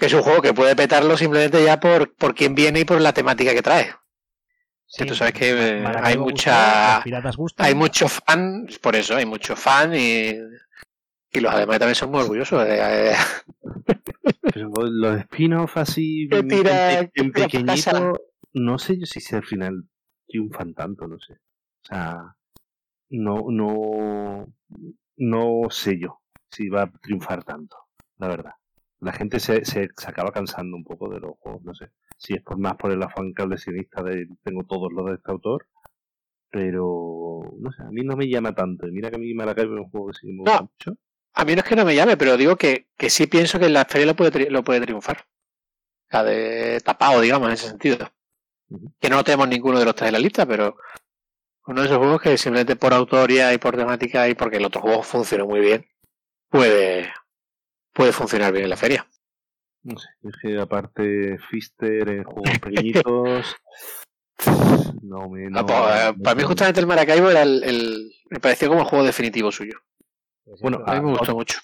que 0.00 0.06
es 0.06 0.14
un 0.14 0.22
juego 0.22 0.40
que 0.40 0.54
puede 0.54 0.74
petarlo 0.74 1.16
simplemente 1.16 1.62
ya 1.62 1.78
por, 1.78 2.14
por 2.14 2.34
quién 2.34 2.54
viene 2.54 2.80
y 2.80 2.84
por 2.86 3.00
la 3.02 3.12
temática 3.12 3.52
que 3.52 3.62
trae. 3.62 3.94
Sí, 4.86 5.04
tú 5.04 5.14
sabes 5.14 5.34
que 5.34 5.50
eh, 5.50 5.84
hay 6.02 6.16
mucha 6.16 7.02
hay 7.58 7.74
mucho 7.76 8.08
fan 8.08 8.66
por 8.80 8.96
eso 8.96 9.14
hay 9.14 9.26
mucho 9.26 9.54
fan 9.54 9.94
y, 9.94 10.30
y 11.30 11.40
los 11.40 11.52
además 11.52 11.78
también 11.78 11.94
son 11.94 12.10
muy 12.10 12.22
orgullosos 12.22 12.64
de, 12.66 13.14
los 14.56 15.20
spin-off 15.20 15.76
así 15.76 16.28
en, 16.32 17.30
pequeñito 17.30 18.20
no 18.52 18.78
sé 18.78 18.98
yo 18.98 19.06
si 19.06 19.34
al 19.34 19.44
final 19.44 19.88
triunfan 20.26 20.74
tanto 20.74 21.06
no 21.06 21.18
sé 21.18 21.34
o 21.34 21.84
sea 21.84 22.36
no 23.10 23.46
no 23.50 24.46
no 25.16 25.70
sé 25.70 25.98
yo 25.98 26.20
si 26.50 26.68
va 26.68 26.82
a 26.82 26.92
triunfar 27.00 27.44
tanto 27.44 27.76
la 28.18 28.28
verdad 28.28 28.52
la 29.00 29.12
gente 29.12 29.40
se, 29.40 29.64
se, 29.64 29.88
acaba 30.06 30.30
cansando 30.30 30.76
un 30.76 30.84
poco 30.84 31.08
de 31.08 31.20
los 31.20 31.32
juegos, 31.38 31.62
no 31.64 31.74
sé. 31.74 31.90
Si 32.18 32.34
es 32.34 32.42
por 32.42 32.58
más 32.58 32.76
por 32.76 32.92
el 32.92 33.02
afán 33.02 33.32
cablesionista 33.32 34.02
de 34.02 34.28
tengo 34.44 34.64
todos 34.64 34.92
los 34.92 35.06
de 35.06 35.14
este 35.14 35.30
autor, 35.30 35.66
pero 36.50 37.42
no 37.58 37.72
sé, 37.72 37.82
a 37.82 37.90
mí 37.90 38.02
no 38.02 38.16
me 38.16 38.28
llama 38.28 38.54
tanto. 38.54 38.86
mira 38.88 39.10
que 39.10 39.16
a 39.16 39.18
mí 39.18 39.32
me 39.32 39.44
es 39.50 39.66
un 39.66 39.88
juego 39.88 40.08
que 40.08 40.18
sí 40.18 40.26
me 40.26 40.38
gusta 40.38 40.62
mucho. 40.62 40.98
A 41.32 41.44
mí 41.44 41.54
no 41.54 41.60
es 41.60 41.64
que 41.64 41.76
no 41.76 41.84
me 41.84 41.94
llame, 41.94 42.16
pero 42.16 42.36
digo 42.36 42.56
que, 42.56 42.88
que 42.98 43.08
sí 43.08 43.26
pienso 43.26 43.58
que 43.58 43.66
en 43.66 43.72
la 43.72 43.86
feria 43.86 44.06
lo 44.06 44.16
puede, 44.16 44.50
lo 44.50 44.62
puede 44.64 44.80
triunfar. 44.80 45.18
O 45.18 46.10
sea, 46.10 46.24
de 46.24 46.80
tapado, 46.84 47.20
digamos, 47.20 47.48
en 47.48 47.54
ese 47.54 47.68
sentido. 47.68 47.98
Que 49.00 49.10
no 49.10 49.24
tenemos 49.24 49.48
ninguno 49.48 49.78
de 49.78 49.84
los 49.84 49.94
tres 49.94 50.08
en 50.08 50.14
la 50.14 50.20
lista, 50.20 50.46
pero 50.46 50.76
uno 51.66 51.80
de 51.80 51.86
esos 51.86 51.98
juegos 51.98 52.20
que 52.20 52.38
simplemente 52.38 52.76
por 52.76 52.92
autoría 52.92 53.52
y 53.52 53.58
por 53.58 53.76
temática 53.76 54.28
y 54.28 54.34
porque 54.34 54.56
el 54.56 54.64
otro 54.64 54.80
juego 54.80 55.02
funcionó 55.02 55.46
muy 55.46 55.60
bien, 55.60 55.86
puede, 56.48 57.12
puede 57.92 58.12
funcionar 58.12 58.52
bien 58.52 58.64
en 58.64 58.70
la 58.70 58.76
feria. 58.76 59.06
No 59.82 59.98
sé, 59.98 60.08
es 60.22 60.34
que 60.42 60.60
aparte 60.60 61.38
Fister 61.50 62.08
en 62.08 62.24
juegos 62.24 62.58
pequeñitos. 62.58 63.56
no 65.02 65.28
me. 65.28 65.48
Ah, 65.54 65.64
pues, 65.64 65.78
eh, 65.78 66.22
para 66.22 66.34
mí, 66.34 66.42
justamente 66.42 66.80
el 66.80 66.86
Maracaibo 66.86 67.30
era 67.30 67.42
el, 67.42 68.12
Me 68.30 68.40
pareció 68.40 68.68
como 68.68 68.80
el 68.80 68.86
juego 68.86 69.04
definitivo 69.04 69.50
suyo. 69.50 69.78
Bueno, 70.60 70.82
a 70.86 70.94
mí 70.94 71.00
me 71.00 71.16
gustó 71.16 71.34
mucho. 71.34 71.60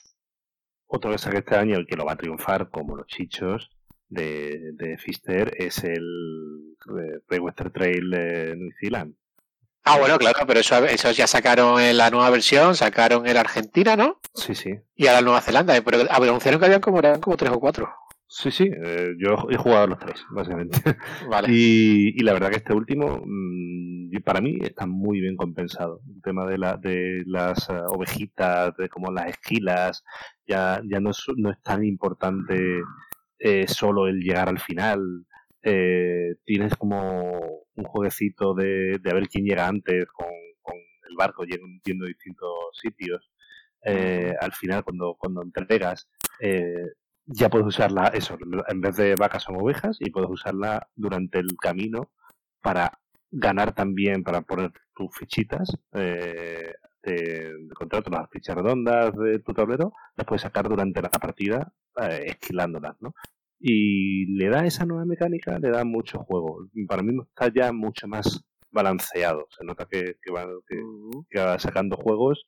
Otra 0.87 1.11
cosa 1.11 1.31
que 1.31 1.39
este 1.39 1.57
año, 1.57 1.77
el 1.77 1.87
que 1.87 1.97
lo 1.97 2.05
va 2.05 2.13
a 2.13 2.17
triunfar, 2.17 2.71
como 2.71 2.97
los 2.97 3.07
chichos 3.07 3.76
de, 4.09 4.73
de 4.73 4.99
Fister, 4.99 5.55
es 5.59 5.85
el 5.85 6.77
Western 7.41 7.73
Trail 7.73 8.11
de 8.11 8.57
New 8.57 8.71
Zealand. 8.81 9.15
Ah, 9.89 9.99
bueno, 10.01 10.19
claro, 10.19 10.41
pero 10.49 10.59
eso, 10.59 10.85
eso 10.85 11.13
ya 11.13 11.29
sacaron 11.29 11.81
en 11.81 11.97
la 11.97 12.11
nueva 12.11 12.29
versión, 12.31 12.75
sacaron 12.75 13.25
el 13.25 13.37
Argentina, 13.37 13.97
¿no? 13.97 14.19
Sí, 14.35 14.57
sí. 14.57 14.75
Y 14.97 15.07
ahora 15.07 15.21
Nueva 15.21 15.41
Zelanda, 15.41 15.81
pero 15.81 15.99
anunciaron 16.11 16.59
que 16.59 16.67
habían 16.67 16.81
como, 16.81 16.99
eran 16.99 17.21
como 17.21 17.37
tres 17.37 17.53
o 17.53 17.61
cuatro. 17.61 17.89
Sí, 18.27 18.51
sí, 18.51 18.69
eh, 18.69 19.15
yo 19.17 19.47
he 19.49 19.57
jugado 19.57 19.85
a 19.85 19.87
los 19.87 19.99
tres, 20.01 20.25
básicamente. 20.31 20.81
Vale. 21.31 21.47
Y, 21.49 22.19
la 22.25 22.33
verdad 22.33 22.51
que 22.51 22.57
este 22.57 22.75
último, 22.75 23.23
mm, 23.25 24.11
para 24.25 24.41
mí, 24.41 24.59
está 24.61 24.87
muy 24.87 25.21
bien 25.21 25.37
compensado. 25.37 26.01
El 26.13 26.21
tema 26.21 26.45
de, 26.47 26.59
la, 26.59 26.77
de 26.77 27.23
las 27.25 27.71
eh, 27.71 27.75
ovejitas, 27.89 28.77
de 28.77 28.89
como 28.89 29.13
las 29.13 29.27
esquilas, 29.27 30.03
ya, 30.49 30.83
ya 30.85 30.99
no, 30.99 31.11
es, 31.11 31.25
no 31.37 31.53
es 31.53 31.63
tan 31.63 31.85
importante 31.85 32.83
eh, 33.39 33.67
solo 33.69 34.07
el 34.09 34.21
llegar 34.21 34.49
al 34.49 34.61
final. 34.61 35.27
tienes 36.45 36.77
como 36.77 37.41
un 37.75 37.85
jueguecito 37.85 38.55
de, 38.55 38.99
de 39.03 39.11
a 39.11 39.15
ver 39.15 39.29
quién 39.29 39.45
llega 39.45 39.67
antes 39.67 40.07
con, 40.13 40.29
con 40.63 40.77
el 40.77 41.17
barco 41.17 41.45
yendo 41.45 42.05
a 42.05 42.09
distintos 42.09 42.51
sitios. 42.81 43.31
al 44.41 44.53
final, 44.53 44.85
cuando, 44.85 45.17
cuando 45.19 45.43
entregas, 45.43 46.09
eh, 46.41 46.93
ya 47.27 47.49
puedes 47.51 47.67
usarla, 47.67 48.09
eso, 48.09 48.39
en 48.69 48.81
vez 48.81 48.97
de 48.97 49.15
vacas 49.17 49.49
o 49.49 49.53
ovejas, 49.53 49.97
y 50.01 50.11
puedes 50.11 50.31
usarla 50.31 50.89
durante 50.95 51.41
el 51.41 51.57
camino 51.61 52.11
para 52.63 52.99
ganar 53.31 53.75
también, 53.75 54.23
para 54.23 54.43
poner 54.43 54.73
tus 54.95 55.15
fichitas 55.17 55.77
de, 57.07 57.69
contrato, 57.75 58.11
las 58.11 58.29
fichas 58.31 58.57
redondas 58.57 59.15
de 59.17 59.39
tu 59.41 59.53
tablero, 59.55 59.93
las 60.17 60.27
puedes 60.27 60.43
sacar 60.43 60.69
durante 60.69 61.01
la 61.03 61.09
partida 61.11 61.73
eh, 62.03 62.25
esquilándolas, 62.27 62.97
¿no? 63.01 63.15
Y 63.59 64.27
le 64.37 64.49
da 64.51 64.67
esa 64.67 64.85
nueva 64.85 65.05
mecánica, 65.07 65.59
le 65.59 65.71
da 65.71 65.85
mucho 65.85 66.19
juego. 66.19 66.67
Para 66.89 67.03
mí 67.03 67.17
está 67.23 67.53
ya 67.53 67.73
mucho 67.73 68.07
más 68.07 68.45
balanceado. 68.71 69.47
Se 69.57 69.65
nota 69.65 69.87
que, 69.91 70.17
que, 70.23 70.31
va, 70.33 70.47
que, 71.31 71.41
va 71.41 71.59
sacando 71.59 71.97
juegos, 71.97 72.47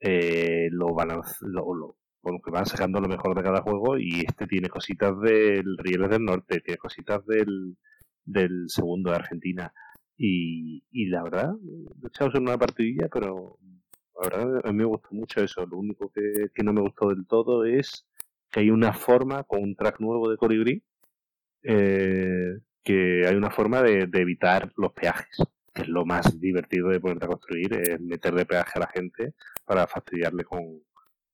eh, 0.00 0.68
lo, 0.70 0.94
balance, 0.94 1.34
lo, 1.40 1.96
bueno, 2.22 2.40
que 2.44 2.50
van 2.50 2.66
sacando 2.66 3.00
lo 3.00 3.08
mejor 3.08 3.36
de 3.36 3.42
cada 3.42 3.62
juego 3.62 3.98
y 3.98 4.24
este 4.26 4.46
tiene 4.46 4.68
cositas 4.68 5.18
del 5.20 5.76
Rieles 5.78 6.10
del 6.10 6.24
Norte, 6.24 6.60
tiene 6.60 6.78
cositas 6.78 7.24
del, 7.26 7.76
del 8.24 8.64
segundo 8.68 9.10
de 9.10 9.16
Argentina 9.16 9.72
y, 10.16 10.84
y 10.90 11.06
la 11.06 11.22
verdad, 11.22 11.54
he 12.02 12.06
echado 12.08 12.30
en 12.34 12.44
una 12.44 12.58
partidilla, 12.58 13.08
pero 13.12 13.58
la 14.20 14.28
verdad 14.28 14.60
a 14.64 14.72
mí 14.72 14.78
me 14.78 14.84
gustó 14.84 15.08
mucho 15.12 15.42
eso. 15.42 15.66
Lo 15.66 15.78
único 15.78 16.10
que, 16.10 16.48
que 16.54 16.62
no 16.62 16.72
me 16.72 16.80
gustó 16.80 17.08
del 17.08 17.26
todo 17.26 17.64
es 17.64 18.06
que 18.50 18.60
hay 18.60 18.70
una 18.70 18.92
forma 18.92 19.44
con 19.44 19.62
un 19.62 19.76
track 19.76 20.00
nuevo 20.00 20.30
de 20.30 20.36
Colibri 20.36 20.82
eh, 21.62 22.58
que 22.82 23.26
hay 23.26 23.34
una 23.34 23.50
forma 23.50 23.82
de, 23.82 24.06
de, 24.06 24.20
evitar 24.20 24.72
los 24.76 24.92
peajes, 24.92 25.36
que 25.74 25.82
es 25.82 25.88
lo 25.88 26.06
más 26.06 26.38
divertido 26.38 26.88
de 26.88 27.00
ponerte 27.00 27.24
a 27.24 27.28
construir, 27.28 27.72
es 27.74 28.00
meterle 28.00 28.46
peaje 28.46 28.72
a 28.76 28.80
la 28.80 28.86
gente 28.86 29.34
para 29.64 29.86
fastidiarle 29.88 30.44
con, 30.44 30.80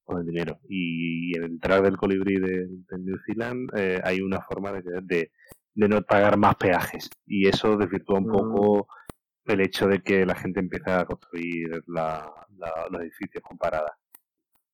con 0.05 0.21
el 0.21 0.27
dinero. 0.27 0.59
Y 0.69 1.37
en 1.37 1.45
el 1.45 1.61
track 1.61 1.83
del 1.85 1.99
colibrí 1.99 2.41
de, 2.41 2.67
New 2.99 3.19
Zealand 3.27 3.71
eh, 3.77 4.01
hay 4.03 4.23
una 4.23 4.41
forma 4.41 4.73
de, 4.73 4.83
de, 5.03 5.33
de, 5.75 5.89
no 5.89 6.01
pagar 6.03 6.39
más 6.39 6.57
peajes. 6.57 7.11
Y 7.27 7.47
eso 7.47 7.77
desvirtúa 7.77 8.19
un 8.19 8.29
poco 8.29 8.89
el 9.47 9.61
hecho 9.61 9.87
de 9.89 10.03
que 10.03 10.27
la 10.27 10.35
gente 10.35 10.61
empieza 10.61 11.01
a 11.01 11.07
construir 11.07 11.83
la, 11.87 12.31
los 12.91 13.03
edificios 13.03 13.43
con 13.43 13.59
paradas. 13.59 13.93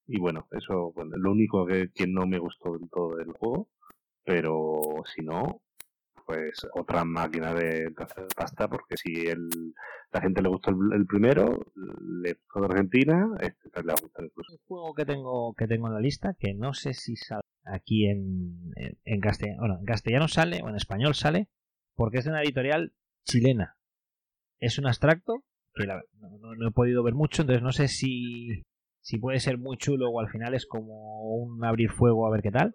Y 0.07 0.19
bueno, 0.19 0.47
eso 0.53 0.93
bueno, 0.93 1.17
lo 1.17 1.33
único 1.33 1.67
que, 1.67 1.91
que 1.95 2.07
no 2.07 2.27
me 2.27 2.39
gustó 2.39 2.73
del 2.73 2.89
todo 2.91 3.17
del 3.17 3.33
juego. 3.33 3.69
Pero 4.25 4.81
si 5.07 5.23
no, 5.23 5.63
pues 6.29 6.61
otra 6.75 7.03
máquina 7.07 7.55
de, 7.55 7.91
hacer 7.97 8.27
pasta, 8.37 8.69
porque 8.69 8.99
si 8.99 9.27
el, 9.27 9.49
la 10.13 10.21
gente 10.21 10.43
le 10.43 10.51
gustó 10.51 10.71
el, 10.71 11.07
primero, 11.07 11.59
le 11.75 12.35
gustó 12.35 12.61
de 12.61 12.67
Argentina, 12.67 13.27
este 13.41 13.71
le 13.75 13.87
va 13.87 13.95
a 13.95 14.03
gustar 14.03 14.27
incluso. 14.27 14.53
Un 14.53 14.59
juego 14.67 14.95
que 14.95 15.07
tengo, 15.07 15.55
que 15.55 15.67
tengo 15.67 15.87
en 15.87 15.95
la 15.95 16.01
lista, 16.01 16.37
que 16.39 16.53
no 16.53 16.75
sé 16.75 16.93
si 16.93 17.17
sale 17.17 17.41
aquí 17.65 18.07
en, 18.07 18.75
en, 19.05 19.21
castellano, 19.21 19.61
bueno, 19.61 19.79
en 19.79 19.87
castellano 19.87 20.29
sale, 20.29 20.61
o 20.63 20.69
en 20.69 20.77
español 20.77 21.15
sale, 21.15 21.49
porque 21.95 22.19
es 22.19 22.27
de 22.27 22.31
una 22.33 22.43
editorial 22.43 22.93
chilena. 23.25 23.78
Es 24.61 24.79
un 24.79 24.87
abstracto, 24.87 25.45
que 25.75 25.87
no, 25.87 26.69
he 26.69 26.73
podido 26.73 27.03
ver 27.03 27.15
mucho, 27.15 27.43
entonces 27.43 27.63
no 27.63 27.73
sé 27.73 27.89
si, 27.89 28.65
si 29.01 29.19
puede 29.19 29.41
ser 29.41 29.59
muy 29.59 29.77
chulo 29.77 30.11
o 30.11 30.21
al 30.21 30.29
final 30.29 30.55
es 30.55 30.67
como 30.67 31.23
un 31.37 31.65
abrir 31.65 31.91
fuego 31.91 32.27
a 32.27 32.31
ver 32.31 32.43
qué 32.43 32.51
tal. 32.51 32.73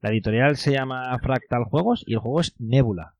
La 0.00 0.10
editorial 0.10 0.56
se 0.56 0.72
llama 0.72 1.18
Fractal 1.18 1.64
Juegos 1.64 2.04
y 2.06 2.12
el 2.12 2.18
juego 2.18 2.40
es 2.40 2.54
Nebula. 2.60 3.14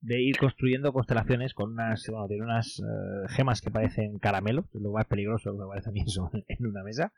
De 0.00 0.22
ir 0.22 0.36
construyendo 0.36 0.92
constelaciones 0.92 1.54
con 1.54 1.72
unas, 1.72 2.06
bueno, 2.08 2.28
tiene 2.28 2.44
unas 2.44 2.78
eh, 2.78 3.28
gemas 3.28 3.60
que 3.60 3.70
parecen 3.70 4.18
caramelos, 4.18 4.66
es 4.72 4.80
lo 4.80 4.92
más 4.92 5.06
peligroso 5.06 5.50
que 5.50 5.58
me 5.58 5.66
parece 5.66 5.88
a 5.88 5.92
mí 5.92 6.00
eso 6.06 6.30
en 6.46 6.66
una 6.66 6.84
mesa. 6.84 7.12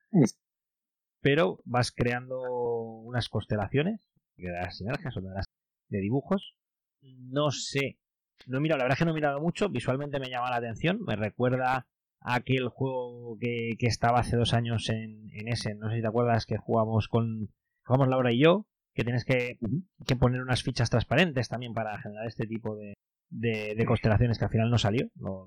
Pero 1.20 1.60
vas 1.64 1.92
creando 1.92 2.40
unas 2.40 3.28
constelaciones, 3.28 4.08
que 4.36 4.48
las 4.48 4.76
sinergias 4.78 5.16
o 5.16 5.20
de 5.20 5.98
dibujos. 5.98 6.54
No 7.02 7.50
sé, 7.50 7.98
no 8.46 8.58
he 8.58 8.60
mirado, 8.60 8.78
la 8.78 8.84
verdad 8.84 8.94
es 8.94 8.98
que 8.98 9.04
no 9.04 9.10
he 9.10 9.14
mirado 9.14 9.40
mucho, 9.40 9.68
visualmente 9.68 10.20
me 10.20 10.30
llama 10.30 10.50
la 10.50 10.56
atención, 10.56 11.00
me 11.04 11.16
recuerda 11.16 11.86
a 12.20 12.34
aquel 12.34 12.68
juego 12.68 13.36
que, 13.38 13.76
que 13.78 13.86
estaba 13.86 14.20
hace 14.20 14.36
dos 14.36 14.54
años 14.54 14.88
en, 14.88 15.28
en 15.32 15.48
ese, 15.48 15.74
no 15.74 15.90
sé 15.90 15.96
si 15.96 16.02
te 16.02 16.08
acuerdas 16.08 16.46
que 16.46 16.56
jugamos 16.56 17.08
con 17.08 17.50
jugamos 17.84 18.08
Laura 18.08 18.32
y 18.32 18.40
yo, 18.40 18.66
que 18.94 19.04
tienes 19.04 19.24
que, 19.24 19.58
que, 20.06 20.16
poner 20.16 20.42
unas 20.42 20.62
fichas 20.62 20.90
transparentes 20.90 21.48
también 21.48 21.74
para 21.74 21.98
generar 22.00 22.26
este 22.26 22.46
tipo 22.46 22.76
de, 22.76 22.94
de, 23.30 23.84
constelaciones 23.86 24.38
que 24.38 24.44
al 24.44 24.50
final 24.50 24.70
no 24.70 24.78
salió. 24.78 25.08
No, 25.14 25.46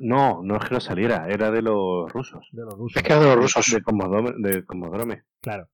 no, 0.00 0.42
no, 0.42 0.56
es 0.56 0.64
que 0.64 0.74
no 0.74 0.80
saliera, 0.80 1.28
era 1.28 1.50
de 1.50 1.62
los 1.62 2.10
rusos. 2.12 2.48
De 2.52 2.62
los 2.62 2.74
rusos. 2.74 2.96
Es 2.96 3.02
que 3.02 3.12
era 3.12 3.22
de 3.22 3.26
los 3.28 3.36
rusos. 3.36 3.66
De 3.70 3.82
Comodoro, 3.82 4.32
de 4.38 5.22
Claro. 5.40 5.68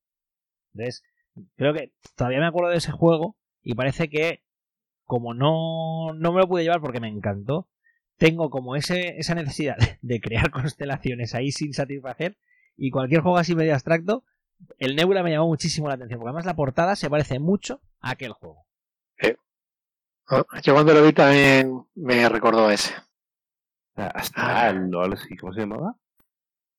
Entonces, 0.75 1.05
creo 1.57 1.73
que 1.73 1.93
todavía 2.17 2.41
me 2.41 2.47
acuerdo 2.47 2.71
de 2.71 2.79
ese 2.79 2.93
juego 2.93 3.37
y 3.63 3.75
parece 3.75 4.09
que 4.09 4.43
como 5.13 5.35
no, 5.35 6.15
no 6.15 6.33
me 6.33 6.41
lo 6.41 6.49
pude 6.49 6.63
llevar 6.63 6.81
porque 6.81 6.99
me 6.99 7.09
encantó, 7.09 7.69
tengo 8.17 8.49
como 8.49 8.77
ese, 8.77 9.19
esa 9.19 9.35
necesidad 9.35 9.77
de 10.01 10.23
crear 10.23 10.51
constelaciones 10.51 11.35
ahí 11.35 11.53
sin 11.53 11.75
satisfacer 11.75 12.39
y 12.79 12.91
cualquier 12.91 13.21
juego 13.21 13.37
así 13.37 13.55
medio 13.55 13.75
abstracto 13.75 14.25
el 14.79 14.97
Nebula 14.97 15.23
me 15.23 15.31
llamó 15.31 15.49
muchísimo 15.49 15.87
la 15.89 15.97
atención, 15.97 16.19
porque 16.19 16.31
además 16.31 16.47
la 16.47 16.57
portada 16.57 16.97
se 16.97 17.11
parece 17.11 17.39
mucho 17.39 17.83
a 18.01 18.13
aquel 18.13 18.33
juego. 18.33 18.65
Ah, 20.29 20.45
yo 20.63 20.73
cuando 20.73 20.95
lo 20.95 21.05
vi 21.05 21.13
también 21.13 21.85
me 21.95 22.27
recordó 22.27 22.71
ese. 22.71 22.95
Astral, 23.95 24.89
¿cómo 25.39 25.53
se 25.53 25.61
llamaba? 25.61 25.97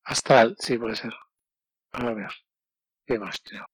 Astral, 0.06 0.56
sí, 0.58 0.80
puede 0.80 0.96
ser. 0.96 1.14
A 1.92 2.14
ver, 2.14 2.32
¿qué 3.06 3.20
más 3.20 3.44
tengo? 3.44 3.66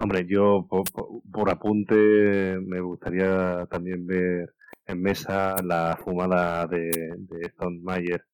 Hombre, 0.00 0.24
yo 0.28 0.66
por, 0.68 1.50
apunte 1.50 1.94
me 1.94 2.80
gustaría 2.80 3.66
también 3.70 4.06
ver 4.06 4.54
en 4.86 5.02
mesa 5.02 5.56
la 5.62 5.98
fumada 6.02 6.66
de, 6.66 6.90
de 7.16 7.46
Stone 7.46 7.80
Mayer 7.82 8.24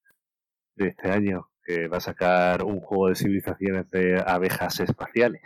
de 0.77 0.89
este 0.89 1.11
año, 1.11 1.51
que 1.65 1.89
va 1.89 1.97
a 1.97 2.01
sacar 2.01 2.63
un 2.65 2.81
juego 2.81 3.09
de 3.09 3.15
civilizaciones 3.15 3.91
de 3.91 4.23
abejas 4.27 4.79
espaciales. 4.81 5.41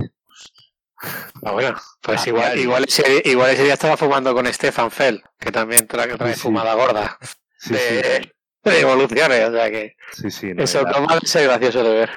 Ah, 1.45 1.53
bueno, 1.53 1.77
pues 2.03 2.27
igual, 2.27 2.59
igual, 2.59 2.85
ese, 2.85 3.23
igual 3.25 3.51
ese 3.51 3.63
día 3.63 3.75
estaba 3.75 3.97
fumando 3.97 4.35
con 4.35 4.53
Stefan 4.53 4.91
Fell, 4.91 5.23
que 5.39 5.53
también 5.53 5.87
trae, 5.87 6.17
trae 6.17 6.35
fumada 6.35 6.75
gorda 6.75 7.17
de, 7.71 8.33
evoluciones, 8.65 9.49
o 9.49 9.53
sea 9.53 9.71
que 9.71 9.95
eso 10.25 10.83
no 10.83 11.07
va 11.07 11.15
a 11.15 11.21
ser 11.21 11.45
gracioso 11.45 11.85
de 11.85 11.95
ver. 11.95 12.11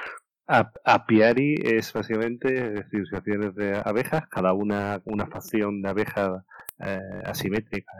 Apiari 0.84 1.54
es 1.62 1.92
básicamente 1.92 2.84
civilizaciones 2.90 3.54
de 3.54 3.80
abejas, 3.84 4.28
cada 4.28 4.52
una 4.52 5.00
una 5.06 5.26
facción 5.26 5.82
de 5.82 5.88
abejas 5.88 6.44
eh, 6.78 7.22
asimétrica 7.24 7.92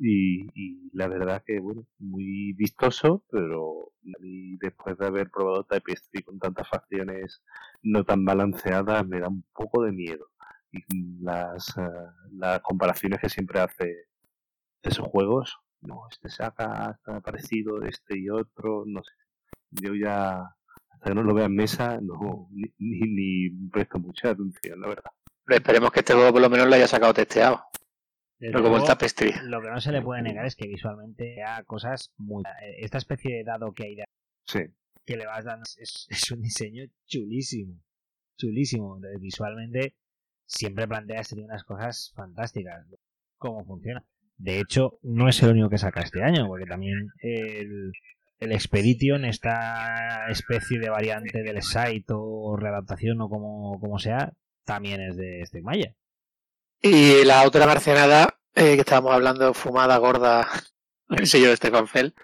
y, 0.00 0.90
la 0.92 1.08
verdad 1.08 1.42
que, 1.44 1.58
bueno, 1.60 1.86
muy 1.98 2.52
vistoso, 2.54 3.24
pero 3.30 3.92
después 4.60 4.96
de 4.98 5.06
haber 5.06 5.30
probado 5.30 5.64
Tapestry 5.64 6.22
con 6.22 6.38
tantas 6.38 6.68
facciones 6.68 7.42
no 7.82 8.04
tan 8.04 8.24
balanceadas, 8.24 9.06
me 9.06 9.20
da 9.20 9.28
un 9.28 9.44
poco 9.52 9.82
de 9.82 9.92
miedo. 9.92 10.28
Y 10.70 10.82
las, 11.22 11.76
eh, 11.78 11.82
las 12.32 12.60
comparaciones 12.60 13.20
que 13.20 13.28
siempre 13.28 13.60
hace 13.60 13.84
de 13.84 14.90
esos 14.90 15.06
juegos, 15.08 15.58
no, 15.80 16.02
este 16.10 16.28
saca 16.28 16.92
está 16.96 17.20
parecido 17.20 17.82
este 17.82 18.18
y 18.18 18.30
otro, 18.30 18.84
no 18.86 19.02
sé. 19.02 19.12
Yo 19.70 19.94
ya, 19.94 20.56
hasta 20.98 21.10
que 21.10 21.14
no 21.14 21.22
lo 21.22 21.32
vea 21.32 21.46
en 21.46 21.54
mesa, 21.54 22.00
no, 22.02 22.48
ni, 22.50 22.72
ni, 22.78 23.50
ni 23.50 23.68
presto 23.68 24.00
mucha 24.00 24.30
atención, 24.30 24.80
la 24.80 24.88
verdad. 24.88 25.12
esperemos 25.46 25.92
que 25.92 26.00
este 26.00 26.12
juego 26.12 26.32
por 26.32 26.42
lo 26.42 26.50
menos 26.50 26.66
lo 26.66 26.74
haya 26.74 26.88
sacado 26.88 27.14
testeado. 27.14 27.62
Pero 28.36 28.62
como 28.62 28.78
el 28.78 28.84
tapestry. 28.84 29.32
Lo 29.44 29.60
que 29.60 29.68
no 29.68 29.80
se 29.80 29.92
le 29.92 30.02
puede 30.02 30.22
negar 30.22 30.46
es 30.46 30.56
que 30.56 30.68
visualmente 30.68 31.42
hay 31.42 31.64
cosas 31.64 32.12
muy. 32.16 32.42
Esta 32.78 32.98
especie 32.98 33.36
de 33.36 33.44
dado 33.44 33.72
que 33.72 33.84
hay 33.84 33.94
de... 33.96 34.04
sí. 34.46 34.60
que 35.04 35.16
le 35.16 35.26
vas 35.26 35.44
dando 35.44 35.64
es, 35.76 36.06
es 36.08 36.30
un 36.30 36.40
diseño 36.42 36.84
chulísimo. 37.06 37.80
Chulísimo. 38.36 38.96
Entonces, 38.96 39.20
visualmente 39.20 39.94
siempre 40.46 40.86
plantea 40.86 41.20
este 41.20 41.40
unas 41.40 41.64
cosas 41.64 42.12
fantásticas. 42.14 42.86
Cómo 43.38 43.64
funciona. 43.64 44.04
De 44.36 44.60
hecho, 44.60 45.00
no 45.02 45.28
es 45.28 45.42
el 45.42 45.50
único 45.50 45.68
que 45.68 45.78
saca 45.78 46.00
este 46.00 46.22
año, 46.22 46.46
porque 46.46 46.66
también 46.66 47.08
el, 47.20 47.90
el 48.38 48.52
Expedition, 48.52 49.24
esta 49.24 50.28
especie 50.28 50.78
de 50.78 50.90
variante 50.90 51.42
del 51.42 51.62
site 51.62 52.06
o 52.10 52.56
readaptación 52.56 53.20
o 53.20 53.28
como, 53.28 53.78
como 53.80 53.98
sea, 53.98 54.32
también 54.64 55.00
es 55.00 55.16
de 55.16 55.42
este 55.42 55.62
Maya. 55.62 55.94
Y 56.80 57.24
la 57.24 57.44
otra 57.44 57.66
marcianada 57.66 58.38
eh, 58.54 58.74
que 58.74 58.80
estábamos 58.80 59.12
hablando, 59.12 59.54
fumada, 59.54 59.96
gorda, 59.98 60.48
el 61.10 61.26
sello 61.26 61.50
de 61.50 61.56
Stefan 61.56 61.88
Fell, 61.88 62.14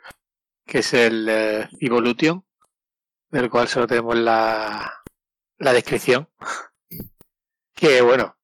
que 0.67 0.79
es 0.79 0.95
el 0.95 1.29
eh, 1.29 1.69
Evolution, 1.81 2.45
del 3.31 3.51
cual 3.51 3.69
solo 3.69 3.87
tenemos 3.87 4.17
la, 4.17 5.05
la 5.59 5.73
descripción. 5.73 6.29
Que 7.75 8.03
bueno, 8.03 8.37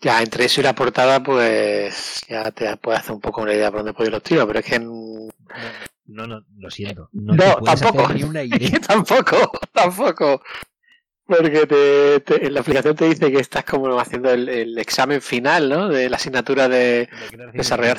ya 0.00 0.22
entre 0.22 0.44
eso 0.44 0.60
y 0.60 0.64
la 0.64 0.74
portada, 0.74 1.22
pues 1.22 2.22
ya 2.28 2.50
te 2.50 2.76
puedes 2.76 3.00
hacer 3.00 3.12
un 3.12 3.20
poco 3.20 3.42
una 3.42 3.54
idea 3.54 3.70
por 3.70 3.80
dónde 3.80 3.94
pueden 3.94 4.12
los 4.12 4.22
tiros, 4.22 4.46
pero 4.46 4.58
es 4.58 4.64
que. 4.64 4.80
No, 6.12 6.26
no, 6.26 6.44
lo 6.58 6.70
siento. 6.70 7.08
No, 7.12 7.36
tampoco. 7.36 8.12
Ni 8.12 8.22
una 8.22 8.42
idea. 8.44 8.78
tampoco, 8.86 9.36
tampoco. 9.72 10.42
Porque 11.24 11.66
te, 11.66 12.46
en 12.46 12.54
la 12.54 12.60
aplicación 12.60 12.94
te 12.94 13.08
dice 13.08 13.30
que 13.30 13.38
estás 13.38 13.64
como 13.64 13.98
haciendo 13.98 14.30
el, 14.30 14.76
examen 14.78 15.22
final, 15.22 15.68
¿no? 15.68 15.88
De 15.88 16.10
la 16.10 16.16
asignatura 16.16 16.68
de, 16.68 17.08
desarrollar, 17.54 17.98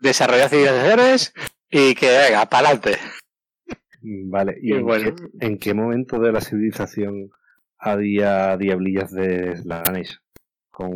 desarrollar 0.00 0.48
civilizaciones 0.48 1.32
y 1.70 1.94
que 1.94 2.06
venga, 2.06 2.46
para 2.46 2.68
adelante. 2.68 2.98
Vale, 4.00 4.56
¿y, 4.62 4.74
en, 4.74 4.86
qué, 4.86 5.14
en, 5.40 5.58
qué, 5.58 5.74
momento 5.74 6.20
de 6.20 6.30
la 6.30 6.40
civilización 6.40 7.30
había 7.78 8.56
diablillas 8.56 9.10
de 9.12 9.56
Slaganes 9.56 10.20
con, 10.70 10.92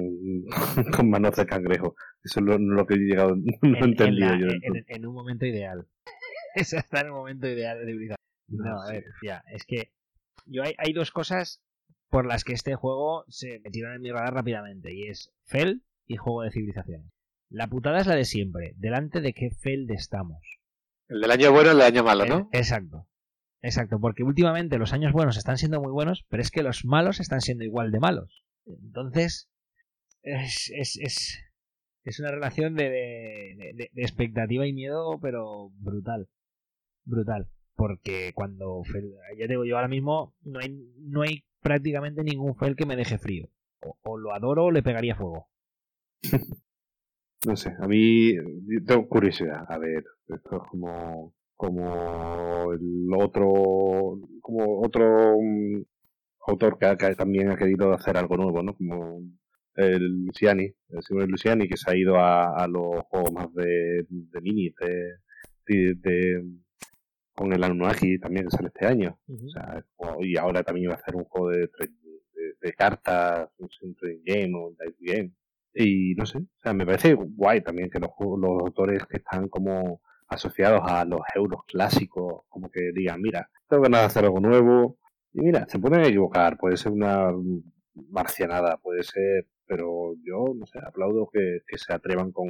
con 0.97 1.11
manos 1.11 1.35
de 1.35 1.47
cangrejo? 1.47 1.97
Eso 2.25 2.41
es 2.41 2.47
lo, 2.61 2.87
que 2.87 2.95
he 2.95 2.99
llegado, 2.99 3.35
no 3.35 3.79
he 3.79 3.85
entendido 3.85 4.37
yo. 4.37 4.47
En, 4.87 5.07
un 5.07 5.15
momento 5.15 5.45
ideal. 5.45 5.85
Ese 6.55 6.79
está 6.79 7.01
en 7.01 7.07
el 7.07 7.13
momento 7.13 7.49
ideal 7.49 7.79
de 7.79 7.87
civilización. 7.87 8.17
No, 8.49 8.83
a 8.83 8.91
ver, 8.91 9.05
ya, 9.23 9.43
es 9.53 9.65
que 9.65 9.93
yo 10.47 10.63
hay, 10.63 10.75
hay 10.79 10.93
dos 10.93 11.11
cosas 11.11 11.63
por 12.11 12.27
las 12.27 12.45
que 12.45 12.53
este 12.53 12.75
juego 12.75 13.25
se 13.29 13.61
metieron 13.61 13.95
en 13.95 14.03
mi 14.03 14.11
radar 14.11 14.35
rápidamente 14.35 14.93
y 14.93 15.09
es 15.09 15.33
Feld 15.47 15.81
y 16.07 16.17
juego 16.17 16.43
de 16.43 16.51
civilizaciones. 16.51 17.11
La 17.49 17.69
putada 17.69 18.01
es 18.01 18.07
la 18.07 18.15
de 18.15 18.25
siempre, 18.25 18.75
delante 18.77 19.21
de 19.21 19.33
qué 19.33 19.51
Feld 19.51 19.91
estamos. 19.91 20.39
El 21.09 21.21
del 21.21 21.31
año 21.31 21.53
bueno 21.53 21.69
y 21.69 21.73
el 21.73 21.79
del 21.79 21.87
año 21.87 22.05
malo, 22.05 22.27
¿no? 22.27 22.49
Exacto. 22.53 23.09
Exacto, 23.63 24.01
porque 24.01 24.25
últimamente 24.25 24.77
los 24.77 24.93
años 24.93 25.13
buenos 25.13 25.37
están 25.37 25.57
siendo 25.57 25.81
muy 25.81 25.93
buenos, 25.93 26.27
pero 26.29 26.43
es 26.43 26.51
que 26.51 26.63
los 26.63 26.85
malos 26.85 27.21
están 27.21 27.41
siendo 27.41 27.65
igual 27.65 27.93
de 27.93 28.01
malos. 28.01 28.45
Entonces, 28.67 29.49
es, 30.23 30.71
es, 30.75 30.99
es, 31.01 31.39
es 32.05 32.21
una 32.21 32.33
relación 32.33 32.75
de, 32.75 32.91
de, 32.91 33.91
expectativa 33.97 34.67
y 34.67 34.73
miedo, 34.73 35.19
pero 35.21 35.71
brutal. 35.77 36.29
Brutal. 37.05 37.49
Porque 37.75 38.33
cuando, 38.35 38.83
ya 39.37 39.47
digo, 39.47 39.65
yo 39.65 39.77
ahora 39.77 39.89
mismo 39.89 40.35
no 40.43 40.61
hay, 40.61 40.69
no 40.99 41.23
hay 41.23 41.45
prácticamente 41.61 42.23
ningún 42.23 42.55
Fel 42.55 42.77
que 42.77 42.87
me 42.87 42.97
deje 42.97 43.19
frío. 43.19 43.49
O, 44.03 44.17
lo 44.17 44.33
adoro 44.33 44.67
o 44.67 44.71
le 44.71 44.83
pegaría 44.83 45.17
fuego. 45.17 45.49
no 47.47 47.57
sé, 47.57 47.75
a 47.81 47.89
mí 47.89 48.35
tengo 48.87 49.09
curiosidad. 49.09 49.65
A 49.69 49.79
ver, 49.79 50.05
esto 50.29 50.57
es 50.57 50.71
como 50.71 51.35
como 51.57 52.73
el 52.73 53.09
otro 53.17 54.19
como 54.41 54.81
otro 54.81 55.37
mm, 55.41 55.83
autor 56.49 56.77
que, 56.79 57.15
también 57.15 57.51
ha 57.51 57.57
querido 57.57 57.93
hacer 57.93 58.17
algo 58.17 58.37
nuevo, 58.37 58.63
¿no? 58.63 58.75
Como 58.75 59.23
el 59.77 60.27
Luciani, 60.27 60.65
el 60.65 61.03
señor 61.03 61.29
Luciani, 61.29 61.69
que 61.69 61.77
se 61.77 61.91
ha 61.91 61.97
ido 61.97 62.17
a, 62.19 62.67
los 62.69 63.03
juegos 63.09 63.33
más 63.33 63.55
de, 63.55 64.07
de 64.09 64.41
mini, 64.41 64.75
de, 65.67 65.95
de, 65.95 66.45
con 67.35 67.53
el 67.53 67.65
Anunnaki 67.65 68.19
también 68.19 68.47
que 68.47 68.57
sale 68.57 68.69
este 68.69 68.87
año. 68.87 69.19
o 69.29 69.49
sea, 69.49 69.85
y 70.21 70.37
ahora 70.37 70.63
también 70.63 70.91
va 70.91 70.95
a 70.95 70.99
hacer 70.99 71.17
un 71.17 71.25
juego 71.25 71.51
de, 71.51 71.69
de, 72.61 72.73
cartas, 72.75 73.51
un 73.59 73.95
trading 73.95 74.23
game 74.25 74.59
o 74.59 74.69
un 74.69 74.77
dice 74.87 75.15
game. 75.15 75.33
Y 75.75 76.15
no 76.17 76.27
sé, 76.27 76.39
o 76.39 76.61
sea, 76.63 76.75
me 76.75 76.85
parece 76.85 77.15
guay 77.15 77.63
también 77.63 77.91
que 77.91 77.99
los, 77.99 78.11
los 78.19 78.63
autores 78.63 79.05
que 79.07 79.17
están 79.19 79.49
como 79.49 80.03
asociados 80.29 80.83
a 80.85 81.05
los 81.05 81.21
euros 81.35 81.65
clásicos, 81.67 82.43
como 82.49 82.71
que 82.71 82.93
digan, 82.95 83.21
mira, 83.21 83.49
tengo 83.69 83.83
ganas 83.85 84.01
de 84.03 84.07
hacer 84.07 84.25
algo 84.25 84.41
nuevo. 84.41 84.99
Y 85.33 85.41
mira, 85.41 85.67
se 85.69 85.79
pueden 85.79 86.05
equivocar, 86.05 86.59
puede 86.59 86.77
ser 86.77 86.93
una 86.93 87.33
marcianada, 88.11 88.77
puede 88.79 89.03
ser, 89.03 89.47
pero 89.67 90.15
yo, 90.25 90.45
no 90.55 90.67
sé, 90.67 90.79
aplaudo 90.87 91.29
que, 91.33 91.61
se 91.77 91.93
atrevan 91.95 92.33
con, 92.33 92.49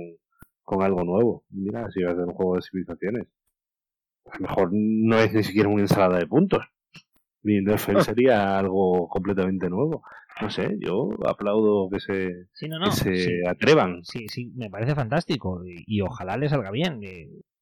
con 0.62 0.82
algo 0.82 1.04
nuevo. 1.04 1.44
Mira, 1.50 1.88
si 1.90 2.02
va 2.02 2.12
a 2.12 2.16
ser 2.16 2.24
un 2.24 2.34
juego 2.34 2.56
de 2.56 2.62
civilizaciones 2.62 3.26
a 4.30 4.36
lo 4.38 4.42
mejor 4.42 4.70
no 4.72 5.18
es 5.18 5.32
ni 5.32 5.42
siquiera 5.42 5.68
una 5.68 5.82
ensalada 5.82 6.18
de 6.18 6.26
puntos. 6.26 6.64
Mi 7.42 7.60
Nerfel 7.60 7.96
ah. 7.96 8.04
sería 8.04 8.58
algo 8.58 9.08
completamente 9.08 9.68
nuevo. 9.68 10.02
No 10.40 10.50
sé, 10.50 10.76
yo 10.80 11.10
aplaudo 11.26 11.88
que 11.90 12.00
se, 12.00 12.46
se 12.52 13.46
atrevan. 13.46 14.02
Sí, 14.04 14.28
sí, 14.28 14.52
me 14.56 14.70
parece 14.70 14.94
fantástico 14.94 15.62
y, 15.64 16.00
ojalá 16.00 16.36
le 16.36 16.48
salga 16.48 16.70
bien. 16.70 17.00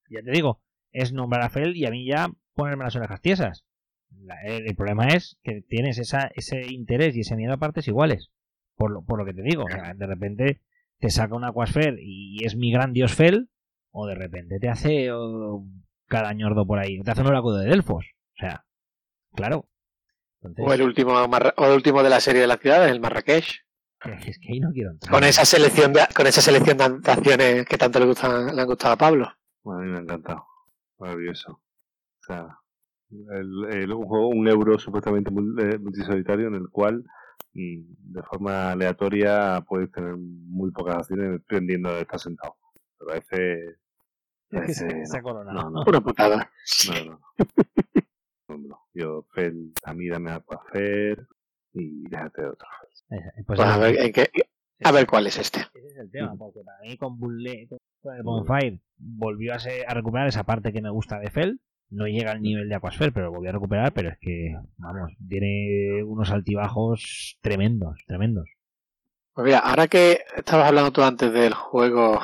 ya 0.08 0.22
te 0.22 0.30
digo, 0.30 0.61
es 0.92 1.12
nombrar 1.12 1.42
a 1.42 1.50
Fel 1.50 1.76
y 1.76 1.86
a 1.86 1.90
mí 1.90 2.06
ya 2.06 2.30
ponerme 2.54 2.84
las 2.84 2.96
orejas 2.96 3.20
tiesas. 3.20 3.64
el, 4.44 4.74
problema 4.76 5.08
es 5.08 5.38
que 5.42 5.62
tienes 5.62 5.98
esa, 5.98 6.30
ese 6.34 6.72
interés 6.72 7.16
y 7.16 7.20
ese 7.20 7.36
miedo 7.36 7.54
a 7.54 7.58
partes 7.58 7.88
iguales. 7.88 8.30
Por 8.76 8.92
lo, 8.92 9.02
por 9.02 9.18
lo 9.18 9.24
que 9.24 9.34
te 9.34 9.42
digo, 9.42 9.64
de 9.96 10.06
repente 10.06 10.61
te 10.98 11.11
saca 11.11 11.34
una 11.34 11.48
Aquasphere 11.48 11.98
y 12.00 12.44
es 12.44 12.56
mi 12.56 12.70
gran 12.72 12.92
dios 12.92 13.14
Fel, 13.14 13.50
o 13.90 14.06
de 14.06 14.14
repente 14.14 14.58
te 14.61 14.68
hace 14.68 15.06
cada 15.06 15.58
ñordo 16.34 16.66
por 16.66 16.78
ahí. 16.78 17.00
Te 17.02 17.11
hace 17.11 17.20
un 17.20 17.28
oráculo 17.28 17.56
de 17.56 17.68
Delfos. 17.68 18.04
O 18.04 18.36
sea, 18.38 18.64
claro. 19.34 19.68
O, 20.42 20.72
el 20.72 20.82
último, 20.82 21.12
o 21.12 21.66
el 21.66 21.74
último 21.74 22.02
de 22.02 22.11
la 22.11 22.20
serie 22.20 22.40
de 22.40 22.46
las 22.46 22.61
ciudades, 22.61 22.90
el 22.90 23.00
Marrakech. 23.00 23.66
Es 24.02 24.38
que 24.38 24.52
ahí 24.52 24.61
no 24.61 24.70
quiero 24.72 24.92
entrar. 24.92 25.12
Con 25.12 25.24
esa 25.24 25.44
selección 25.44 25.92
de, 25.92 26.00
con 26.16 26.26
esa 26.26 26.40
selección 26.40 26.78
de 26.78 26.84
acciones 26.84 27.66
que 27.66 27.76
tanto 27.76 27.98
le, 27.98 28.06
gustan, 28.06 28.54
le 28.54 28.62
han 28.62 28.66
gustado 28.66 28.94
a 28.94 28.96
Pablo. 28.96 29.26
a 29.26 29.76
mí 29.76 29.90
me 29.90 29.98
ha 29.98 30.00
encantado. 30.00 30.46
Maravilloso. 30.98 31.52
O 31.52 32.22
sea, 32.26 32.58
el, 33.11 33.92
un 33.92 34.06
juego, 34.06 34.28
un 34.28 34.48
euro 34.48 34.78
supuestamente 34.78 35.30
eh, 35.30 35.78
multisolitario 35.78 36.48
en 36.48 36.54
el 36.54 36.68
cual 36.70 37.04
mm, 37.52 38.12
de 38.12 38.22
forma 38.22 38.72
aleatoria 38.72 39.62
puedes 39.68 39.90
tener 39.92 40.16
muy 40.16 40.70
pocas 40.70 40.96
acciones 40.96 41.32
dependiendo 41.32 41.92
de 41.92 42.00
estar 42.02 42.18
sentado. 42.18 42.56
Me 43.00 43.06
parece 43.06 43.76
se, 44.51 45.22
corona. 45.22 45.53
No, 45.53 45.70
no. 45.70 45.84
Una 45.86 46.01
putada. 46.01 46.51
No, 46.88 47.05
no. 47.05 47.20
Yo, 48.94 49.24
Fel, 49.32 49.72
a 49.84 49.94
mí 49.94 50.09
dame 50.09 50.30
a 50.30 50.42
hacer 50.48 51.26
y 51.72 52.09
déjate 52.09 52.42
de 52.42 52.48
otro. 52.48 52.68
Pues, 53.09 53.44
pues 53.46 53.61
a, 53.61 53.78
ver, 53.78 54.14
a 54.82 54.92
ver 54.92 55.07
cuál 55.07 55.26
es 55.26 55.38
este. 55.38 55.61
Ese 55.61 55.86
es 55.86 55.96
el 55.96 56.11
tema, 56.11 56.34
porque 56.36 56.61
para 56.64 56.78
mí 56.80 56.96
con 56.96 57.18
con 57.18 58.16
el 58.16 58.22
Bonfire, 58.22 58.80
volvió 58.96 59.53
a, 59.53 59.59
a, 59.86 59.94
recuperar 59.94 60.26
esa 60.26 60.44
parte 60.44 60.72
que 60.72 60.82
me 60.82 60.90
gusta 60.90 61.18
de 61.18 61.30
Fel. 61.30 61.61
No 61.90 62.07
llega 62.07 62.32
al 62.32 62.40
nivel 62.40 62.68
de 62.68 62.74
Aquasphere, 62.76 63.12
pero 63.12 63.32
volvió 63.32 63.51
a 63.51 63.55
recuperar. 63.55 63.92
Pero 63.92 64.11
es 64.11 64.18
que, 64.20 64.57
vamos, 64.78 65.12
tiene 65.28 66.03
unos 66.05 66.30
altibajos 66.30 67.38
tremendos, 67.40 68.01
tremendos. 68.07 68.48
Pues 69.34 69.44
mira, 69.44 69.59
ahora 69.59 69.88
que 69.88 70.20
estabas 70.36 70.68
hablando 70.68 70.92
tú 70.92 71.03
antes 71.03 71.32
del 71.32 71.55
juego 71.55 72.18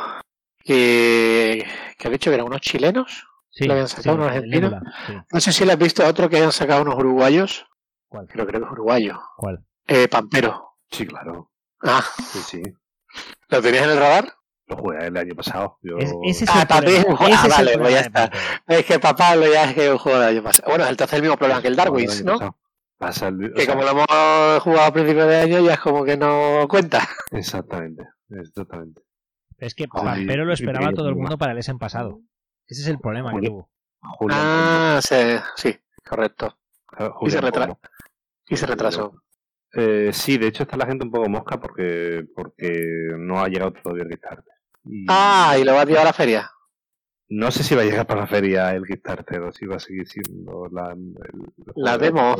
que, 0.66 1.64
que 1.96 2.08
ha 2.08 2.10
dicho 2.10 2.30
que 2.30 2.34
eran 2.34 2.46
unos 2.46 2.60
chilenos. 2.60 3.26
Sí, 3.50 3.64
lo 3.64 3.72
habían 3.72 3.88
sacado 3.88 4.16
unos 4.16 4.28
argentinos. 4.28 4.74
No 5.32 5.40
sé 5.40 5.52
si 5.52 5.64
le 5.64 5.72
has 5.72 5.78
visto 5.78 6.04
a 6.04 6.08
otro 6.08 6.28
que 6.28 6.36
hayan 6.36 6.52
sacado 6.52 6.82
unos 6.82 6.96
uruguayos. 6.96 7.66
¿Cuál? 8.08 8.26
Creo, 8.26 8.46
creo 8.46 8.60
que 8.60 8.66
es 8.66 8.72
uruguayo. 8.72 9.20
¿Cuál? 9.36 9.64
Eh, 9.86 10.08
Pampero. 10.08 10.76
Sí, 10.90 11.06
claro. 11.06 11.50
Ah. 11.82 12.04
Sí, 12.18 12.40
sí. 12.40 12.62
¿Lo 13.48 13.62
tenías 13.62 13.84
en 13.84 13.90
el 13.90 13.98
radar? 13.98 14.34
Lo 14.66 14.76
jugué 14.76 15.06
el 15.06 15.16
año 15.16 15.34
pasado. 15.34 15.78
Yo... 15.80 15.96
Es, 15.98 16.12
ese 16.24 16.44
ah, 16.48 16.66
también 16.66 17.06
Ah, 17.08 17.46
vale, 17.48 17.78
pues 17.78 17.94
ya 17.94 18.00
está. 18.00 18.30
Es 18.66 18.84
que 18.84 18.98
papá 18.98 19.36
lo 19.36 19.46
ya 19.50 19.64
es 19.64 19.74
que 19.74 19.90
un 19.90 19.98
juego 19.98 20.18
del 20.18 20.28
año 20.28 20.42
pasado. 20.42 20.68
Bueno, 20.68 20.86
el 20.86 20.96
el 20.98 21.22
mismo 21.22 21.36
problema 21.36 21.62
que 21.62 21.68
el 21.68 21.76
Darwin, 21.76 22.10
¿no? 22.24 22.56
Pasa 22.98 23.28
el, 23.28 23.52
que 23.54 23.66
como 23.66 23.82
lo 23.82 23.90
hemos 23.90 24.62
jugado 24.62 24.86
a 24.86 24.92
principios 24.92 25.28
de 25.28 25.36
año 25.36 25.60
ya 25.60 25.74
es 25.74 25.80
como 25.80 26.04
que 26.04 26.16
no 26.16 26.66
cuenta. 26.68 27.06
Exactamente, 27.30 28.04
exactamente. 28.30 29.05
Es 29.58 29.74
que 29.74 29.88
Pampero 29.88 30.44
lo 30.44 30.52
esperaba 30.52 30.92
todo 30.92 31.08
el 31.08 31.16
mundo 31.16 31.38
para 31.38 31.52
el 31.52 31.58
Essen 31.58 31.78
pasado. 31.78 32.20
Ese 32.66 32.82
es 32.82 32.88
el 32.88 32.98
problema 32.98 33.32
que 33.40 33.48
hubo. 33.48 33.70
Ah, 34.30 35.00
sí, 35.02 35.38
sí, 35.56 35.76
correcto. 36.04 36.58
Y 37.22 37.30
se, 37.30 37.40
y 38.48 38.56
se 38.56 38.66
retrasó. 38.66 39.22
Eh, 39.72 40.10
sí, 40.12 40.38
de 40.38 40.46
hecho 40.46 40.62
está 40.62 40.76
la 40.76 40.86
gente 40.86 41.04
un 41.04 41.10
poco 41.10 41.28
mosca 41.28 41.60
porque 41.60 42.24
porque 42.34 43.08
no 43.18 43.40
ha 43.40 43.48
llegado 43.48 43.72
todavía 43.72 44.04
el 44.04 44.10
Kickstarter. 44.10 44.54
Ah, 45.08 45.56
¿y 45.60 45.64
lo 45.64 45.74
va 45.74 45.82
a 45.82 45.84
llevar 45.84 46.02
a 46.02 46.04
la 46.06 46.12
feria? 46.12 46.50
No 47.28 47.50
sé 47.50 47.64
si 47.64 47.74
va 47.74 47.82
a 47.82 47.84
llegar 47.84 48.06
para 48.06 48.20
la 48.20 48.26
feria 48.26 48.70
el 48.70 48.84
Kickstarter 48.84 49.42
o 49.42 49.52
si 49.52 49.66
va 49.66 49.76
a 49.76 49.80
seguir 49.80 50.06
siendo 50.06 50.68
la, 50.70 50.96
la 51.74 51.98
demo. 51.98 52.36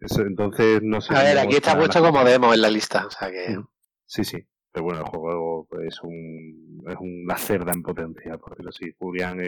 entonces 0.00 0.80
no 0.82 1.00
sé. 1.00 1.14
A 1.14 1.22
ver, 1.22 1.38
aquí 1.38 1.56
está 1.56 1.76
puesto 1.76 2.00
como 2.02 2.24
demo 2.24 2.52
en 2.54 2.62
la 2.62 2.70
lista, 2.70 3.06
o 3.06 3.10
sea 3.10 3.30
que. 3.30 3.58
Sí, 4.06 4.24
sí. 4.24 4.44
Pero 4.72 4.84
bueno, 4.84 5.00
el 5.00 5.06
juego 5.06 5.68
es 5.86 6.00
un, 6.02 6.84
es 6.88 6.96
una 7.00 7.36
cerda 7.36 7.72
en 7.72 7.82
potencia, 7.82 8.38
porque 8.38 8.62
sí, 8.70 8.92
Julián 8.98 9.40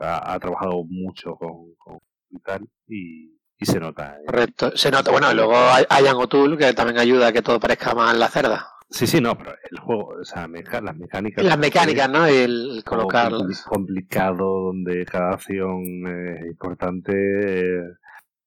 ha, 0.00 0.38
trabajado 0.38 0.84
mucho 0.84 1.34
con, 1.34 1.74
con 1.76 1.98
y 2.30 2.38
tal, 2.40 2.68
y, 2.86 3.40
y 3.58 3.66
se 3.66 3.80
nota. 3.80 4.16
¿eh? 4.16 4.24
Correcto, 4.26 4.76
se 4.76 4.90
nota. 4.90 5.10
Bueno, 5.10 5.32
luego 5.34 5.54
hay 5.56 6.04
O'Toole 6.06 6.56
que 6.56 6.72
también 6.72 6.98
ayuda 6.98 7.28
a 7.28 7.32
que 7.32 7.42
todo 7.42 7.60
parezca 7.60 7.94
más 7.94 8.16
la 8.16 8.28
cerda. 8.28 8.66
Sí, 8.88 9.06
sí, 9.06 9.20
no, 9.20 9.38
pero 9.38 9.52
el 9.70 9.78
juego, 9.78 10.14
o 10.20 10.24
sea, 10.24 10.48
las 10.48 10.96
mecánicas. 10.96 11.44
Las 11.44 11.58
mecánicas, 11.58 12.10
¿no? 12.10 12.26
El 12.26 12.82
colocar. 12.84 13.32
complicado, 13.68 14.64
donde 14.64 15.04
cada 15.04 15.34
acción 15.34 15.82
es 16.08 16.46
importante, 16.46 17.12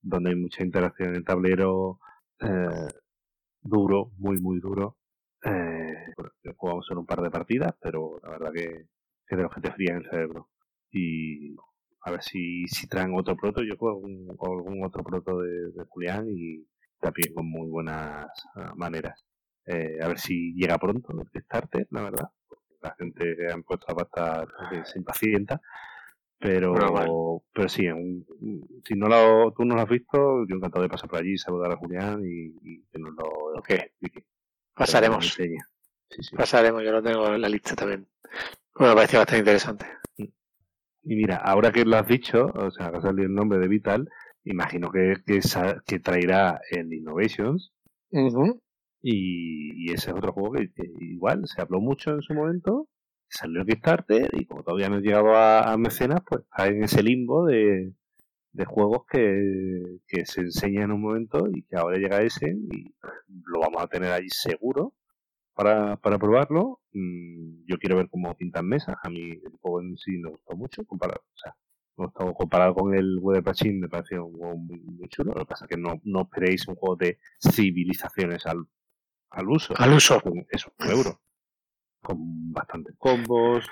donde 0.02 0.32
hay 0.32 0.36
mucha 0.36 0.64
interacción 0.64 1.10
en 1.10 1.16
el 1.16 1.24
tablero, 1.24 2.00
eh, 2.41 2.88
duro, 3.62 4.12
muy, 4.18 4.38
muy 4.41 4.60
duro. 4.60 4.98
Eh, 5.46 6.14
jugamos 6.56 6.88
en 6.91 6.98
un 6.98 7.06
par 7.06 7.22
de 7.22 7.32
partidas, 7.32 7.74
pero 7.82 8.20
la 8.24 8.30
verdad 8.30 8.52
que, 8.54 8.88
que 9.28 9.36
de 9.36 9.44
los 9.44 9.54
que 9.54 9.62
te 9.62 9.72
frían 9.72 9.98
el 9.98 10.10
cerebro. 10.10 10.50
Y 10.91 11.56
a 12.04 12.12
ver 12.12 12.22
si, 12.22 12.68
si 12.68 12.88
traen 12.88 13.14
otro 13.16 13.36
proto. 13.36 13.64
Yo 13.64 13.78
juego 13.78 14.02
algún, 14.41 14.84
otro 14.86 15.04
proto 15.04 15.39
de, 15.39 15.72
Julián 15.89 16.28
y 16.30 16.66
también 17.00 17.34
con 17.34 17.50
muy 17.50 17.70
buenas 17.70 18.28
ah, 18.56 18.74
maneras. 18.76 19.24
Eh, 19.66 19.98
a 20.02 20.08
ver 20.08 20.20
si 20.20 20.54
llega 20.54 20.78
pronto 20.78 21.14
el 21.14 21.30
Kickstarter, 21.32 21.88
la 21.91 22.04
verdad. 22.04 22.30
La 22.82 22.96
gente 23.00 23.36
que 23.38 23.52
han 23.52 23.64
puesto 23.64 23.86
la 23.89 23.96
pasta 23.96 24.46
se 24.86 25.00
impacienta. 25.00 25.62
Pero, 26.39 26.74
pero 27.54 27.70
sí, 27.70 27.88
si 28.84 28.96
no 28.96 29.08
lo, 29.08 29.54
tú 29.54 29.64
no 29.64 29.76
lo 29.76 29.82
has 29.82 29.88
visto, 29.88 30.46
yo 30.46 30.58
encantado 30.58 30.84
de 30.84 30.89
pasar 30.89 31.10
por 31.10 31.20
allí, 31.20 31.38
saludar 31.38 31.72
a 31.72 31.78
Julián 31.78 32.22
y, 32.26 32.84
que 32.91 33.00
nos 33.00 33.14
lo 33.14 33.64
explique. 33.66 34.26
Pasaremos. 34.74 35.38
Pasaremos, 36.36 36.84
yo 36.84 36.91
lo 36.91 37.01
tengo 37.01 37.34
en 37.34 37.41
la 37.41 37.49
lista 37.49 37.76
también. 37.76 38.07
Bueno, 38.76 38.93
me 38.93 38.95
parece 38.95 39.17
bastante 39.17 39.39
interesante. 39.39 39.86
Y 40.17 41.15
mira, 41.15 41.36
ahora 41.38 41.71
que 41.71 41.86
lo 41.86 41.97
has 41.97 42.07
dicho, 42.07 42.45
o 42.45 42.71
sea, 42.71 42.88
ha 42.88 43.01
salido 43.01 43.28
el 43.28 43.34
nombre 43.34 43.59
de 43.59 43.67
Vital, 43.67 44.09
imagino 44.45 44.89
que, 44.89 45.15
que, 45.86 45.99
traerá 45.99 46.61
el 46.71 46.93
Innovations. 46.93 47.74
y, 49.01 49.91
ese 49.91 50.11
es 50.11 50.15
otro 50.15 50.32
juego 50.32 50.53
que, 50.53 50.69
igual 51.01 51.45
se 51.45 51.61
habló 51.61 51.82
mucho 51.82 52.11
en 52.11 52.21
su 52.21 52.34
momento, 52.34 52.88
salió 53.28 53.65
Kickstarter 53.65 54.30
y 54.34 54.45
como 54.45 54.63
todavía 54.63 54.89
no 54.89 54.97
he 54.97 55.01
llegado 55.01 55.36
a, 55.36 55.76
mecenas, 55.78 56.21
pues 56.28 56.43
está 56.43 56.67
en 56.67 56.84
ese 56.84 57.03
limbo 57.03 57.45
de, 57.45 57.93
de 58.54 58.66
juegos 58.66 59.06
que, 59.12 59.97
que 60.08 60.26
se 60.26 60.41
enseñan 60.41 60.86
en 60.86 60.91
un 60.93 61.01
momento 61.01 61.47
y 61.51 61.64
que 61.64 61.76
ahora 61.76 61.97
llega 61.97 62.22
ese 62.22 62.56
y 62.72 62.93
lo 63.28 63.60
vamos 63.60 63.82
a 63.82 63.88
tener 63.88 64.12
ahí 64.12 64.30
seguro 64.30 64.93
para, 65.56 65.97
para 65.97 66.20
probarlo. 66.20 66.80
Mm, 66.91 67.66
yo 67.66 67.78
quiero 67.80 67.97
ver 67.97 68.10
cómo 68.10 68.36
pintan 68.36 68.68
mesas. 68.68 68.95
A 69.04 69.10
mí 69.10 69.32
el 69.32 69.51
juego 69.60 69.82
en 69.82 69.97
sí 69.97 70.18
me 70.18 70.30
gustó 70.30 70.56
mucho. 70.56 70.86
Comparado, 70.86 71.22
o 71.22 71.38
sea, 71.38 71.56
me 71.97 72.06
gustó 72.06 72.34
comparado 72.36 72.76
con 72.76 72.93
el 72.93 73.18
Weather 73.20 73.43
Machine, 73.43 73.80
me 73.80 73.89
pareció 73.89 74.26
un 74.26 74.38
juego 74.38 74.58
muy, 74.58 75.10
chulo. 75.10 75.34
Lo 75.34 75.41
que 75.41 75.49
pasa 75.49 75.66
es 75.66 75.70
que 75.70 75.78
no, 75.78 75.99
no 76.04 76.22
esperéis 76.22 76.68
un 76.68 76.76
juego 76.76 76.95
de 76.95 77.20
civilizaciones 77.39 78.45
al, 78.45 78.66
al 79.32 79.49
uso. 79.49 79.74
Al 79.78 79.93
uso. 79.93 80.22
Eso, 80.49 80.72
un 80.80 80.89
euro. 80.91 81.20
Con 82.04 82.51
bastantes 82.51 82.95
combos, 82.97 83.66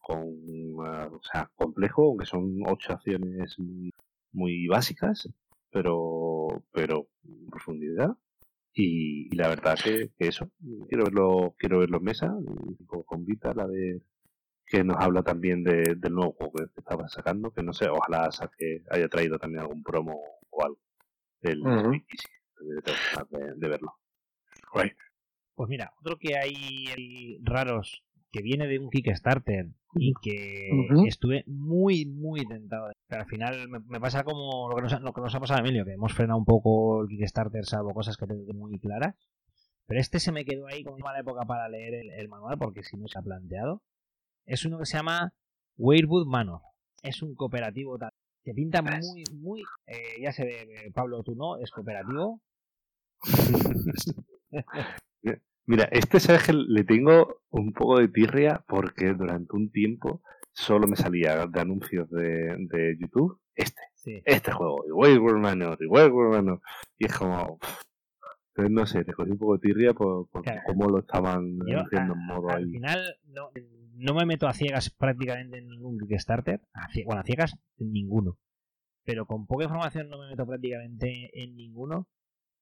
con, 0.00 0.22
uh, 0.22 1.14
o 1.14 1.20
sea, 1.22 1.50
complejo, 1.54 2.08
aunque 2.08 2.26
son 2.26 2.62
ocho 2.66 2.94
acciones 2.94 3.58
muy, 3.58 3.92
muy 4.34 4.66
básicas, 4.66 5.28
pero, 5.70 6.64
pero 6.72 7.08
en 7.24 7.46
profundidad. 7.46 8.16
Y, 8.74 9.34
la 9.36 9.48
verdad 9.48 9.78
que, 9.82 10.10
que, 10.18 10.28
eso, 10.28 10.50
quiero 10.88 11.04
verlo, 11.04 11.54
quiero 11.58 11.78
verlo 11.78 11.98
en 11.98 12.04
mesa, 12.04 12.34
con 13.06 13.24
Vita, 13.24 13.54
la 13.54 13.66
de 13.68 14.02
que 14.66 14.82
nos 14.82 14.96
habla 14.98 15.22
también 15.22 15.62
de, 15.62 15.94
del 15.96 16.14
nuevo 16.14 16.32
juego 16.32 16.52
que 16.52 16.80
estaba 16.80 17.08
sacando, 17.08 17.52
que 17.52 17.62
no 17.62 17.72
sé, 17.72 17.88
ojalá 17.88 18.32
saque, 18.32 18.82
haya 18.90 19.08
traído 19.08 19.38
también 19.38 19.60
algún 19.60 19.82
promo 19.82 20.20
o 20.50 20.64
algo 20.64 20.80
del 21.40 21.60
uh 21.60 21.92
de, 23.56 23.68
verlo. 23.68 23.98
Pues 25.54 25.68
mira, 25.68 25.92
otro 26.00 26.18
que 26.18 26.36
hay 26.36 27.38
raros 27.42 28.04
que 28.32 28.42
viene 28.42 28.66
de 28.66 28.78
un 28.78 28.90
Kickstarter 28.90 29.68
y 29.96 30.12
que 30.22 30.70
estuve 31.06 31.44
muy, 31.46 32.06
muy 32.06 32.46
tentado. 32.46 32.90
Pero 33.06 33.22
al 33.22 33.28
final 33.28 33.68
me, 33.68 34.00
pasa 34.00 34.24
como 34.24 34.68
lo 34.68 34.76
que, 34.76 34.82
nos, 34.82 35.00
lo 35.00 35.12
que 35.12 35.20
nos 35.20 35.34
ha 35.34 35.40
pasado 35.40 35.58
a 35.58 35.62
Emilio, 35.62 35.84
que 35.84 35.92
hemos 35.92 36.12
frenado 36.12 36.38
un 36.38 36.44
poco 36.44 37.02
el 37.02 37.08
Kickstarter, 37.08 37.64
salvo 37.64 37.94
cosas 37.94 38.16
que 38.16 38.26
tengo 38.26 38.52
muy 38.54 38.78
claras. 38.78 39.14
Pero 39.86 40.00
este 40.00 40.18
se 40.18 40.32
me 40.32 40.44
quedó 40.44 40.66
ahí 40.66 40.82
como 40.82 40.98
mala 40.98 41.20
época 41.20 41.44
para 41.44 41.68
leer 41.68 41.94
el, 41.94 42.28
manual, 42.28 42.58
porque 42.58 42.82
si 42.82 42.96
no 42.96 43.06
se 43.08 43.18
ha 43.18 43.22
planteado. 43.22 43.82
Es 44.46 44.64
uno 44.64 44.78
que 44.78 44.86
se 44.86 44.96
llama 44.96 45.32
Weirwood 45.76 46.26
Manor. 46.26 46.60
Es 47.02 47.22
un 47.22 47.34
cooperativo 47.34 47.98
que 48.42 48.54
pinta 48.54 48.82
muy, 48.82 49.24
muy. 49.32 49.62
Eh, 49.86 50.20
ya 50.22 50.32
se 50.32 50.44
ve, 50.44 50.90
Pablo, 50.94 51.22
tú 51.22 51.34
no, 51.34 51.58
es 51.58 51.70
cooperativo. 51.70 52.40
Mira, 55.66 55.88
este 55.90 56.20
sabes 56.20 56.44
que 56.44 56.52
le 56.52 56.84
tengo 56.84 57.42
un 57.50 57.72
poco 57.72 57.98
de 57.98 58.08
tirria 58.08 58.64
porque 58.68 59.14
durante 59.14 59.56
un 59.56 59.70
tiempo 59.70 60.22
solo 60.52 60.86
me 60.86 60.96
salía 60.96 61.46
de 61.46 61.60
anuncios 61.60 62.10
de, 62.10 62.56
de 62.68 62.96
YouTube 62.98 63.40
este, 63.54 63.82
este 64.24 64.52
juego, 64.52 64.84
y 64.86 64.90
Wayward 64.90 65.38
Manor, 65.38 65.78
y 65.80 65.86
Wayward 65.86 66.30
Manor, 66.30 66.60
y 66.98 67.06
es 67.06 67.16
como, 67.16 67.58
entonces 68.48 68.70
no 68.70 68.86
sé, 68.86 69.04
te 69.04 69.12
cogí 69.12 69.30
un 69.30 69.38
poco 69.38 69.54
de 69.54 69.60
tirria 69.60 69.94
por, 69.94 70.28
cómo 70.66 70.88
lo 70.88 71.00
estaban 71.00 71.58
haciendo 71.60 72.14
en 72.14 72.26
modo 72.26 72.50
al 72.50 72.68
final 72.68 73.16
no, 73.26 73.50
no, 73.94 74.14
me 74.14 74.26
meto 74.26 74.48
a 74.48 74.54
ciegas 74.54 74.90
prácticamente 74.90 75.58
en 75.58 75.68
ningún 75.68 75.98
Kickstarter, 75.98 76.60
bueno, 77.06 77.20
a 77.20 77.24
ciegas 77.24 77.56
en 77.78 77.92
ninguno, 77.92 78.38
pero 79.04 79.26
con 79.26 79.46
poca 79.46 79.64
información 79.64 80.08
no 80.08 80.18
me 80.18 80.28
meto 80.28 80.46
prácticamente 80.46 81.30
en 81.40 81.56
ninguno 81.56 82.08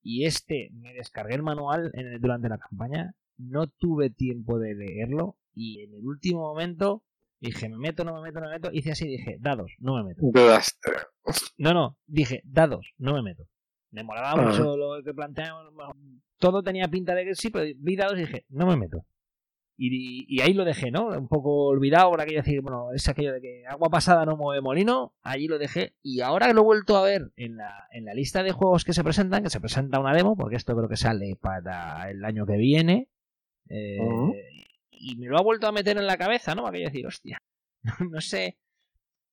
y 0.02 0.26
este 0.26 0.70
me 0.72 0.92
descargué 0.92 1.34
el 1.34 1.42
manual 1.42 1.90
en 1.94 2.20
durante 2.20 2.48
la 2.48 2.58
campaña, 2.58 3.14
no 3.38 3.66
tuve 3.66 4.10
tiempo 4.10 4.58
de 4.58 4.74
leerlo 4.74 5.36
y 5.54 5.82
en 5.82 5.94
el 5.94 6.06
último 6.06 6.40
momento 6.40 7.02
dije, 7.40 7.68
me 7.68 7.76
meto, 7.76 8.04
no 8.04 8.14
me 8.14 8.22
meto, 8.22 8.40
no 8.40 8.46
me 8.46 8.52
meto, 8.52 8.70
hice 8.72 8.92
así, 8.92 9.06
dije, 9.06 9.36
dados, 9.40 9.72
no 9.78 9.96
me 9.96 10.04
meto. 10.04 10.20
No, 11.56 11.74
no, 11.74 11.98
dije, 12.06 12.42
dados, 12.44 12.94
no 12.98 13.14
me 13.14 13.22
meto. 13.22 13.44
Me 13.90 14.04
molaba 14.04 14.40
mucho 14.40 14.76
lo 14.76 15.02
que 15.02 15.12
planteamos, 15.12 15.66
todo 16.38 16.62
tenía 16.62 16.88
pinta 16.88 17.14
de 17.14 17.24
que 17.24 17.34
sí, 17.34 17.50
pero 17.50 17.64
vi 17.78 17.96
dados 17.96 18.18
y 18.18 18.22
dije, 18.22 18.46
no 18.48 18.66
me 18.66 18.76
meto. 18.76 19.04
Y, 19.84 20.40
ahí 20.40 20.54
lo 20.54 20.64
dejé, 20.64 20.92
¿no? 20.92 21.08
Un 21.08 21.26
poco 21.26 21.66
olvidado, 21.66 22.06
ahora 22.06 22.24
que 22.24 22.36
decir, 22.36 22.60
bueno, 22.60 22.92
es 22.92 23.08
aquello 23.08 23.32
de 23.32 23.40
que 23.40 23.66
agua 23.66 23.90
pasada 23.90 24.24
no 24.24 24.36
mueve 24.36 24.60
molino, 24.60 25.12
allí 25.22 25.48
lo 25.48 25.58
dejé. 25.58 25.96
Y 26.02 26.20
ahora 26.20 26.46
que 26.46 26.54
lo 26.54 26.60
he 26.60 26.64
vuelto 26.64 26.96
a 26.96 27.02
ver 27.02 27.32
en 27.34 27.56
la, 27.56 27.88
en 27.90 28.04
la 28.04 28.14
lista 28.14 28.44
de 28.44 28.52
juegos 28.52 28.84
que 28.84 28.92
se 28.92 29.02
presentan, 29.02 29.42
que 29.42 29.50
se 29.50 29.60
presenta 29.60 29.98
una 29.98 30.14
demo, 30.14 30.36
porque 30.36 30.54
esto 30.54 30.76
creo 30.76 30.88
que 30.88 30.96
sale 30.96 31.34
para 31.34 32.08
el 32.10 32.24
año 32.24 32.46
que 32.46 32.58
viene, 32.58 33.08
eh, 33.68 33.98
y 34.90 35.16
me 35.16 35.26
lo 35.26 35.36
ha 35.36 35.42
vuelto 35.42 35.66
a 35.66 35.72
meter 35.72 35.98
en 35.98 36.06
la 36.06 36.16
cabeza, 36.16 36.54
¿no? 36.54 36.64
Aquello 36.64 36.84
de 36.84 36.90
decir, 36.90 37.06
hostia, 37.06 37.42
no 38.08 38.20
sé. 38.20 38.58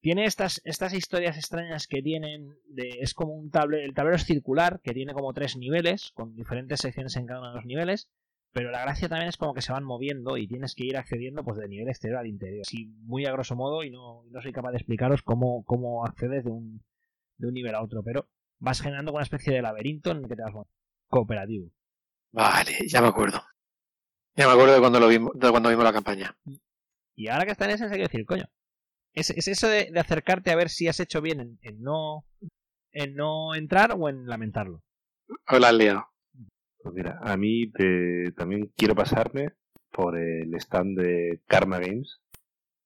Tiene 0.01 0.25
estas, 0.25 0.61
estas 0.63 0.93
historias 0.93 1.37
extrañas 1.37 1.85
que 1.85 2.01
tienen, 2.01 2.55
de, 2.69 2.89
es 3.01 3.13
como 3.13 3.33
un 3.33 3.51
tablero, 3.51 3.85
el 3.85 3.93
tablero 3.93 4.15
es 4.15 4.25
circular, 4.25 4.79
que 4.81 4.93
tiene 4.93 5.13
como 5.13 5.31
tres 5.33 5.57
niveles, 5.57 6.11
con 6.15 6.35
diferentes 6.35 6.79
secciones 6.79 7.17
en 7.17 7.27
cada 7.27 7.41
uno 7.41 7.49
de 7.49 7.55
los 7.55 7.65
niveles, 7.65 8.09
pero 8.51 8.71
la 8.71 8.81
gracia 8.81 9.07
también 9.07 9.29
es 9.29 9.37
como 9.37 9.53
que 9.53 9.61
se 9.61 9.71
van 9.71 9.83
moviendo 9.83 10.37
y 10.37 10.47
tienes 10.47 10.73
que 10.75 10.85
ir 10.85 10.97
accediendo 10.97 11.43
pues 11.43 11.57
de 11.57 11.67
nivel 11.67 11.87
exterior 11.87 12.19
al 12.19 12.27
interior. 12.27 12.61
Así 12.65 12.87
muy 13.03 13.25
a 13.25 13.31
grosso 13.31 13.55
modo 13.55 13.83
y 13.83 13.91
no, 13.91 14.23
no 14.29 14.41
soy 14.41 14.51
capaz 14.51 14.71
de 14.71 14.77
explicaros 14.77 15.21
cómo, 15.21 15.63
cómo 15.65 16.05
accedes 16.05 16.43
de 16.43 16.51
un, 16.51 16.83
de 17.37 17.47
un 17.47 17.53
nivel 17.53 17.75
a 17.75 17.81
otro, 17.81 18.01
pero 18.03 18.27
vas 18.57 18.81
generando 18.81 19.13
una 19.13 19.23
especie 19.23 19.53
de 19.53 19.61
laberinto 19.61 20.11
en 20.11 20.17
el 20.17 20.27
que 20.27 20.35
te 20.35 20.41
vas 20.41 20.65
cooperativo. 21.07 21.71
Vale, 22.31 22.77
ya 22.87 23.01
me 23.01 23.07
acuerdo. 23.07 23.41
Ya 24.35 24.47
me 24.47 24.53
acuerdo 24.53 24.73
de 24.73 24.79
cuando 24.79 24.99
lo 24.99 25.07
vimos, 25.07 25.31
de 25.35 25.49
cuando 25.49 25.69
vimos 25.69 25.83
la 25.83 25.93
campaña. 25.93 26.37
Y 27.15 27.27
ahora 27.27 27.45
que 27.45 27.51
está 27.51 27.65
en 27.65 27.71
ese, 27.71 27.85
hay 27.85 27.91
que 27.91 27.97
decir, 27.97 28.25
coño. 28.25 28.45
Es, 29.13 29.31
es 29.31 29.47
eso 29.47 29.67
de, 29.67 29.91
acercarte 29.99 30.51
a 30.51 30.55
ver 30.55 30.69
si 30.69 30.87
has 30.87 30.99
hecho 30.99 31.21
bien 31.21 31.39
en, 31.39 31.59
en, 31.61 31.81
no 31.81 32.25
en 32.91 33.15
no 33.15 33.55
entrar 33.55 33.95
o 33.97 34.07
en 34.09 34.27
lamentarlo. 34.27 34.83
O 35.47 35.59
la 35.59 35.69
has 35.69 35.73
liado. 35.73 36.07
Pues 36.81 36.95
mira, 36.95 37.19
a 37.21 37.35
mí 37.35 37.71
también 38.35 38.71
quiero 38.75 38.95
pasarme 38.95 39.49
por 39.91 40.17
el 40.17 40.53
stand 40.55 40.97
de 40.97 41.41
Karma 41.45 41.79
Games, 41.79 42.21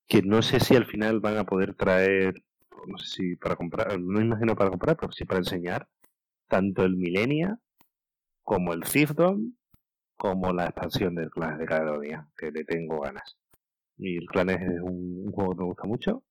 que 0.08 0.22
no 0.24 0.42
sé 0.42 0.60
si 0.60 0.76
al 0.76 0.86
final 0.86 1.20
van 1.20 1.38
a 1.38 1.46
poder 1.46 1.76
traer, 1.76 2.44
no 2.88 2.98
sé 2.98 3.08
si 3.08 3.36
para 3.36 3.56
comprar, 3.56 4.00
no 4.00 4.20
imagino 4.20 4.56
para 4.56 4.72
comprar, 4.72 4.98
pero 4.98 5.12
sí 5.12 5.26
para 5.26 5.40
enseñar, 5.40 5.88
tanto 6.48 6.84
el 6.84 6.98
Millennia 6.98 7.60
como 8.42 8.74
el 8.74 8.86
Fiefdom 8.86 9.54
como 10.18 10.54
la 10.54 10.66
expansión 10.66 11.16
del 11.16 11.30
Clan 11.30 11.58
de 11.58 11.66
Caledonia, 11.66 12.28
que 12.38 12.52
le 12.52 12.64
tengo 12.64 13.02
ganas. 13.02 13.38
Y 13.98 14.18
el 14.18 14.26
Clan 14.26 14.50
es 14.50 14.62
un, 14.82 15.32
juego 15.32 15.52
que 15.52 15.60
me 15.60 15.66
gusta 15.66 15.84
mucho 15.84 16.24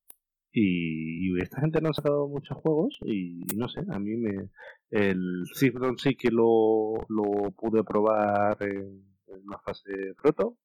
y, 0.53 1.41
esta 1.41 1.61
gente 1.61 1.81
no 1.81 1.91
ha 1.91 1.95
sacado 1.95 2.29
muchos 2.29 2.57
juegos 2.59 2.99
y 3.05 3.45
no 3.57 3.69
sé, 3.69 3.81
a 3.89 3.99
mí 3.99 4.17
me... 4.17 4.51
El 4.91 5.45
Cifron 5.55 5.99
sí 5.99 6.15
que 6.15 6.31
lo, 6.31 6.95
lo 7.09 7.51
pude 7.53 7.83
probar 7.83 8.59
en, 8.63 9.03
una 9.27 9.59
fase 9.59 10.15
proto 10.21 10.59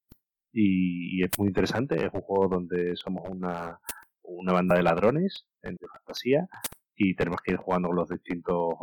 y, 0.51 1.23
es 1.23 1.31
muy 1.37 1.47
interesante. 1.47 1.95
Es 1.95 2.13
un 2.13 2.21
juego 2.21 2.47
donde 2.47 2.95
somos 2.97 3.23
una, 3.29 3.79
una 4.23 4.53
banda 4.53 4.75
de 4.75 4.83
ladrones 4.83 5.45
en 5.63 5.77
fantasía 5.77 6.47
y 6.95 7.15
tenemos 7.15 7.41
que 7.41 7.53
ir 7.53 7.57
jugando 7.57 7.89
con 7.89 7.97
los 7.97 8.09
distintos 8.09 8.73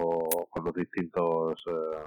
con 0.50 0.64
los 0.64 0.74
distintos 0.74 1.62
eh, 1.66 1.98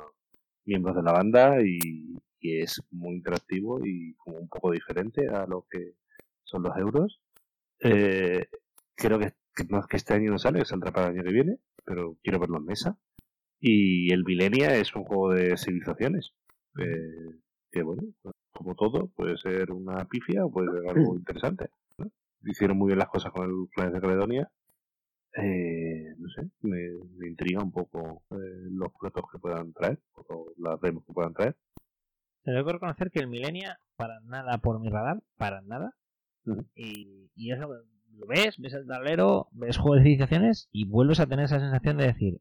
miembros 0.66 0.96
de 0.96 1.04
la 1.04 1.12
banda 1.12 1.62
y, 1.62 2.18
es 2.40 2.82
muy 2.92 3.16
interactivo 3.16 3.86
y 3.86 4.14
como 4.14 4.38
un 4.38 4.48
poco 4.48 4.72
diferente 4.72 5.28
a 5.28 5.46
lo 5.46 5.66
que 5.70 5.96
son 6.46 6.64
los 6.64 6.78
euros. 6.78 7.20
Eh, 7.82 8.48
creo 8.98 9.20
que, 9.20 9.34
no 9.70 9.80
es 9.80 9.88
que 9.88 9.98
este 9.98 10.14
año 10.14 10.32
no 10.32 10.40
sale, 10.40 10.66
saldrá 10.66 10.92
para 10.92 11.08
el 11.08 11.14
año 11.14 11.24
que 11.24 11.34
viene, 11.34 11.58
pero 11.86 12.18
quiero 12.24 12.40
verlo 12.40 12.58
en 12.58 12.66
mesa. 12.66 12.98
Y 13.60 14.12
el 14.12 14.24
Milenia 14.24 14.76
es 14.76 14.94
un 14.96 15.04
juego 15.04 15.34
de 15.34 15.58
civilizaciones. 15.58 16.34
Eh, 16.80 17.40
que 17.72 17.82
bueno, 17.84 18.04
como 18.52 18.76
todo, 18.76 19.08
puede 19.08 19.38
ser 19.38 19.72
una 19.72 20.06
pifia 20.06 20.46
o 20.46 20.52
puede 20.52 20.72
ser 20.72 20.90
algo 20.90 21.16
interesante. 21.16 21.70
Hicieron 22.44 22.78
muy 22.78 22.88
bien 22.88 23.00
las 23.00 23.10
cosas 23.10 23.32
con 23.32 23.46
el 23.46 23.68
Planes 23.74 23.94
de 23.94 24.02
Caledonia. 24.02 24.50
Eh, 25.36 26.16
no 26.18 26.30
sé, 26.30 26.50
me, 26.62 27.28
intriga 27.28 27.62
un 27.62 27.72
poco 27.72 28.24
eh, 28.32 28.68
los 28.72 28.92
platos 29.00 29.26
que 29.32 29.38
puedan 29.38 29.74
traer, 29.74 30.00
o 30.14 30.52
las 30.58 30.80
demos 30.82 31.06
que 31.06 31.14
puedan 31.14 31.34
traer. 31.34 31.56
Tengo 32.44 32.66
que 32.66 32.74
reconocer 32.74 33.12
que 33.12 33.20
el 33.20 33.28
Milenia, 33.28 33.80
para 33.96 34.20
nada 34.22 34.58
por 34.60 34.80
mi 34.80 34.90
radar, 34.90 35.22
para 35.38 35.62
nada. 35.62 35.94
Y, 36.76 37.30
y 37.36 37.52
eso 37.52 37.68
lo 37.68 37.84
ves, 38.28 38.58
ves 38.58 38.74
el 38.74 38.88
tablero, 38.88 39.48
ves 39.52 39.78
juego 39.78 39.96
de 39.96 40.04
civilizaciones 40.04 40.70
y 40.72 40.86
vuelves 40.86 41.20
a 41.20 41.28
tener 41.28 41.46
esa 41.46 41.60
sensación 41.60 41.98
de 41.98 42.08
decir, 42.08 42.40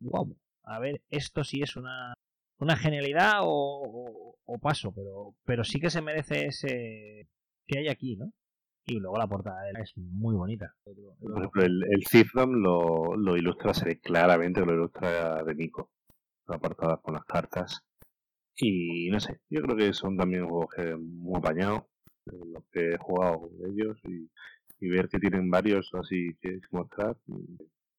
wow, 0.00 0.36
a 0.64 0.78
ver, 0.78 1.02
esto 1.10 1.44
sí 1.44 1.62
es 1.62 1.76
una, 1.76 2.14
una 2.58 2.76
genialidad 2.76 3.40
o, 3.42 4.36
paso, 4.60 4.92
pero, 4.94 5.34
pero 5.44 5.64
sí 5.64 5.80
que 5.80 5.90
se 5.90 6.02
merece 6.02 6.46
ese 6.46 7.26
que 7.66 7.78
hay 7.78 7.88
aquí, 7.88 8.16
¿no? 8.16 8.32
Y 8.84 8.98
luego 8.98 9.16
la 9.16 9.28
portada 9.28 9.70
es 9.80 9.96
muy 9.96 10.34
bonita. 10.34 10.74
Por 10.84 11.38
ejemplo, 11.38 11.62
el, 11.62 11.84
el 11.84 12.62
lo, 12.62 13.16
lo 13.16 13.36
ilustra, 13.36 13.74
se 13.74 13.84
ve 13.84 14.00
claramente 14.00 14.64
lo 14.64 14.74
ilustra 14.74 15.42
de 15.44 15.54
Nico. 15.54 15.90
La 16.46 16.58
portada 16.58 16.96
con 16.96 17.14
las 17.14 17.24
cartas. 17.24 17.82
Y 18.56 19.08
no 19.10 19.20
sé, 19.20 19.40
yo 19.48 19.62
creo 19.62 19.76
que 19.76 19.92
son 19.92 20.16
también 20.16 20.48
juegos 20.48 20.74
que 20.74 20.96
muy 20.96 21.38
apañados. 21.38 21.84
Los 22.26 22.64
que 22.70 22.90
he 22.90 22.98
jugado 22.98 23.40
con 23.40 23.50
ellos 23.70 23.98
y, 24.04 24.28
y 24.82 24.88
ver 24.88 25.08
que 25.08 25.20
tienen 25.20 25.48
varios 25.48 25.90
así 25.94 26.36
que 26.40 26.60
mostrar 26.72 27.16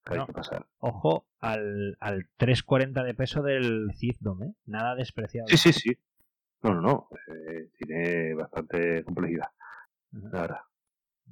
hay 0.05 0.26
que 0.26 0.34
pasar. 0.34 0.68
Ojo 0.80 1.27
al, 1.39 1.97
al 1.99 2.27
340 2.38 3.03
de 3.03 3.14
peso 3.14 3.41
del 3.41 3.91
Citdom, 3.95 4.43
¿eh? 4.43 4.53
Nada 4.65 4.95
despreciable. 4.95 5.55
Sí, 5.55 5.72
sí, 5.72 5.80
sí. 5.80 5.97
No, 6.61 6.73
no, 6.73 6.81
no. 6.81 7.07
Eh, 7.27 7.69
tiene 7.77 8.34
bastante 8.34 9.03
complejidad. 9.03 9.47
Ahora. 10.34 10.65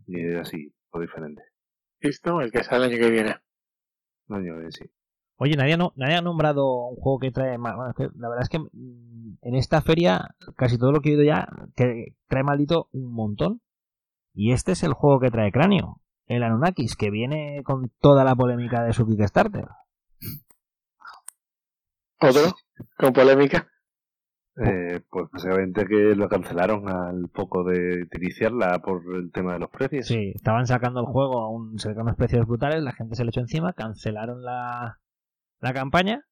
Y 0.07 0.25
es 0.25 0.37
así, 0.37 0.73
o 0.91 0.99
diferente. 0.99 1.43
¿Listo? 1.99 2.41
El 2.41 2.51
que 2.51 2.63
sale 2.63 2.85
el 2.85 2.91
año 2.91 3.01
que 3.01 3.11
viene. 3.11 3.35
El 4.29 4.35
año 4.35 4.53
que 4.53 4.59
viene, 4.59 4.71
sí. 4.71 4.85
Oye, 5.35 5.55
nadie, 5.55 5.75
no, 5.75 5.91
nadie 5.95 6.15
ha 6.15 6.21
nombrado 6.21 6.87
un 6.87 6.95
juego 6.95 7.19
que 7.19 7.31
trae 7.31 7.57
mal. 7.57 7.75
Bueno, 7.75 7.93
la 8.15 8.29
verdad 8.29 8.43
es 8.43 8.49
que 8.49 8.59
mm, 8.59 9.37
en 9.41 9.55
esta 9.55 9.81
feria, 9.81 10.35
casi 10.55 10.77
todo 10.77 10.91
lo 10.91 11.01
que 11.01 11.09
he 11.09 11.17
oído 11.17 11.23
ya, 11.23 11.47
que 11.75 12.15
trae 12.27 12.43
maldito 12.43 12.89
un 12.93 13.11
montón. 13.11 13.61
Y 14.33 14.53
este 14.53 14.73
es 14.73 14.83
el 14.83 14.93
juego 14.93 15.19
que 15.19 15.31
trae 15.31 15.51
cráneo 15.51 16.01
el 16.35 16.43
Anunnakis, 16.43 16.95
que 16.95 17.09
viene 17.09 17.61
con 17.63 17.91
toda 17.99 18.23
la 18.23 18.35
polémica 18.35 18.83
de 18.83 18.93
su 18.93 19.05
Kickstarter. 19.05 19.65
¿Otro? 22.21 22.53
¿Con 22.97 23.13
polémica? 23.13 23.67
Eh, 24.63 25.01
pues 25.09 25.29
básicamente 25.31 25.85
que 25.85 26.15
lo 26.15 26.29
cancelaron 26.29 26.87
al 26.87 27.29
poco 27.29 27.63
de, 27.63 28.07
iniciarla 28.13 28.79
por 28.79 29.01
el 29.15 29.31
tema 29.31 29.53
de 29.53 29.59
los 29.59 29.69
precios. 29.69 30.07
Sí, 30.07 30.31
estaban 30.35 30.67
sacando 30.67 30.99
el 30.99 31.05
juego 31.07 31.41
a 31.41 31.49
un, 31.49 31.77
unos 31.83 32.15
precios 32.15 32.45
brutales, 32.45 32.83
la 32.83 32.91
gente 32.91 33.15
se 33.15 33.23
le 33.23 33.29
echó 33.29 33.39
encima, 33.39 33.73
cancelaron 33.73 34.43
la, 34.43 34.99
la 35.59 35.73
campaña 35.73 36.25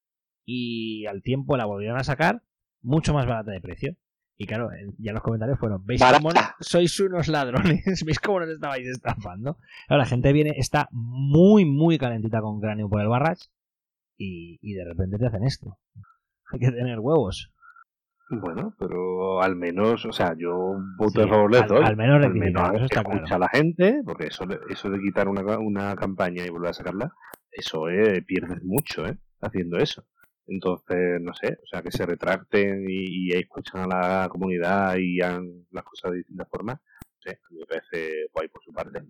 y 0.45 1.05
al 1.07 1.21
tiempo 1.23 1.57
la 1.57 1.65
volvieron 1.65 1.97
a 1.97 2.03
sacar 2.03 2.43
mucho 2.81 3.13
más 3.13 3.26
barata 3.26 3.51
de 3.51 3.61
precio. 3.61 3.95
Y 4.41 4.47
claro, 4.47 4.69
ya 4.97 5.11
los 5.11 5.21
comentarios 5.21 5.59
fueron, 5.59 5.85
¿veis 5.85 6.01
cómo 6.01 6.29
sois 6.61 6.97
unos 7.01 7.27
ladrones? 7.27 7.83
¿Veis 8.05 8.19
cómo 8.21 8.39
nos 8.39 8.47
estabais 8.47 8.87
estafando? 8.87 9.57
Claro, 9.87 10.01
la 10.01 10.05
gente 10.05 10.31
viene, 10.31 10.53
está 10.55 10.87
muy, 10.91 11.65
muy 11.65 11.97
calentita 11.97 12.39
con 12.39 12.61
cráneo 12.61 12.87
por 12.87 13.01
el 13.01 13.09
barrage 13.09 13.47
y, 14.17 14.57
y 14.61 14.75
de 14.75 14.85
repente 14.85 15.17
te 15.17 15.27
hacen 15.27 15.43
esto. 15.43 15.77
Hay 16.53 16.59
que 16.59 16.71
tener 16.71 16.99
huevos. 17.01 17.51
Bueno, 18.29 18.73
pero 18.79 19.41
al 19.41 19.57
menos, 19.57 20.05
o 20.05 20.13
sea, 20.13 20.33
yo 20.37 20.55
voto 20.97 21.21
a 21.21 21.27
favor 21.27 21.51
de 21.51 21.59
Al, 21.59 21.97
menos, 21.97 22.23
al 22.25 22.33
menos 22.33 22.73
eso 22.75 22.85
está 22.85 23.01
escucha 23.01 23.35
a 23.35 23.39
la 23.39 23.49
gente, 23.49 24.01
porque 24.05 24.27
eso, 24.27 24.45
eso 24.69 24.89
de 24.89 25.01
quitar 25.01 25.27
una, 25.27 25.59
una 25.59 25.97
campaña 25.97 26.45
y 26.45 26.49
volver 26.49 26.69
a 26.69 26.73
sacarla, 26.73 27.13
eso 27.51 27.89
eh, 27.89 28.21
pierdes 28.21 28.63
mucho, 28.63 29.05
¿eh? 29.05 29.17
Haciendo 29.41 29.79
eso. 29.79 30.05
Entonces, 30.49 31.21
no 31.21 31.34
sé, 31.34 31.59
o 31.63 31.67
sea, 31.67 31.81
que 31.81 31.91
se 31.91 32.05
retracten 32.05 32.85
y, 32.89 33.31
escuchan 33.34 33.91
a 33.93 34.21
la 34.23 34.30
comunidad 34.30 34.97
y 34.97 35.21
hagan 35.21 35.65
las 35.71 35.84
cosas 35.84 36.11
de 36.11 36.17
distintas 36.17 36.49
formas, 36.49 36.80
no 36.80 37.21
sé, 37.21 37.31
a 37.31 37.53
mí 37.53 37.59
me 37.59 37.65
parece 37.65 38.27
guay 38.34 38.47
por 38.47 38.63
su 38.63 38.73
parte. 38.73 39.03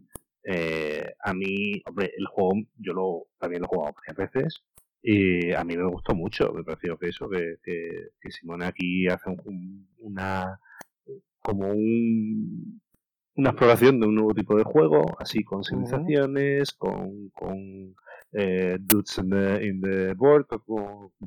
Eh, 0.43 1.05
a 1.23 1.33
mí, 1.33 1.81
hombre, 1.85 2.11
el 2.17 2.25
juego 2.27 2.53
yo 2.77 2.93
lo 2.93 3.27
también 3.37 3.61
lo 3.61 3.67
he 3.67 3.69
jugado 3.69 3.95
varias 3.95 4.17
veces 4.17 4.63
y 5.01 5.51
a 5.53 5.63
mí 5.63 5.77
me 5.77 5.87
gustó 5.87 6.13
mucho, 6.13 6.51
me 6.53 6.63
pareció 6.63 6.97
que 6.97 7.07
eso, 7.09 7.29
que, 7.29 7.57
que, 7.63 8.31
Simone 8.31 8.65
aquí 8.65 9.07
hace 9.07 9.29
una, 9.97 10.59
como 11.41 11.69
un, 11.69 12.81
una 13.35 13.49
exploración 13.51 13.99
de 13.99 14.07
un 14.07 14.15
nuevo 14.15 14.33
tipo 14.33 14.57
de 14.57 14.63
juego, 14.63 15.05
así 15.19 15.43
con 15.43 15.63
civilizaciones, 15.63 16.73
con, 16.73 17.29
con 17.29 17.95
eh, 18.33 18.77
dudes 18.79 19.17
in 19.17 19.29
the, 19.29 19.65
in 19.65 19.81
the 19.81 20.13
board, 20.13 20.45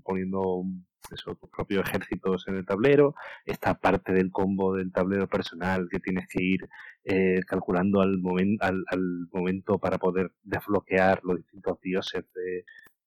poniendo 0.04 0.64
eso, 1.10 1.34
tus 1.34 1.50
propios 1.50 1.84
ejércitos 1.86 2.46
en 2.48 2.56
el 2.56 2.66
tablero, 2.66 3.14
esta 3.44 3.74
parte 3.74 4.12
del 4.12 4.30
combo 4.30 4.74
del 4.74 4.92
tablero 4.92 5.28
personal 5.28 5.88
que 5.90 6.00
tienes 6.00 6.26
que 6.28 6.42
ir 6.42 6.68
eh, 7.04 7.40
calculando 7.46 8.00
al, 8.00 8.18
momento 8.18 8.64
al, 8.64 8.84
al, 8.88 9.28
momento 9.32 9.78
para 9.78 9.98
poder 9.98 10.32
desbloquear 10.42 11.20
los 11.24 11.38
distintos 11.38 11.80
dioses 11.80 12.24
de, 12.34 12.64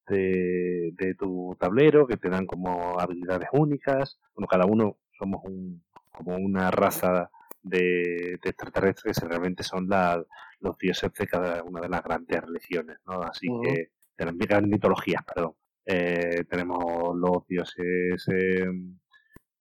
de, 0.07 0.91
de, 0.97 1.15
tu 1.15 1.55
tablero, 1.59 2.05
que 2.05 2.17
te 2.17 2.29
dan 2.29 2.45
como 2.45 2.99
habilidades 2.99 3.49
únicas. 3.53 4.19
Bueno, 4.35 4.47
cada 4.47 4.65
uno 4.65 4.97
somos 5.17 5.41
un, 5.45 5.81
como 6.11 6.35
una 6.35 6.71
raza 6.71 7.31
de, 7.65 8.39
de 8.41 8.49
extraterrestres 8.49 9.17
realmente 9.23 9.63
son 9.63 9.89
la, 9.89 10.23
los 10.59 10.77
dioses 10.77 11.11
de 11.13 11.27
cada 11.27 11.63
una 11.63 11.81
de 11.81 11.89
las 11.89 12.03
grandes 12.03 12.41
religiones, 12.41 12.97
¿no? 13.05 13.21
Así 13.21 13.47
que, 13.63 13.91
de 14.17 14.25
las 14.25 14.37
grandes 14.37 14.71
mitologías, 14.71 15.23
perdón. 15.23 15.53
Eh, 15.85 16.45
tenemos 16.49 17.15
los 17.15 17.45
dioses 17.47 18.27
eh, 18.31 18.65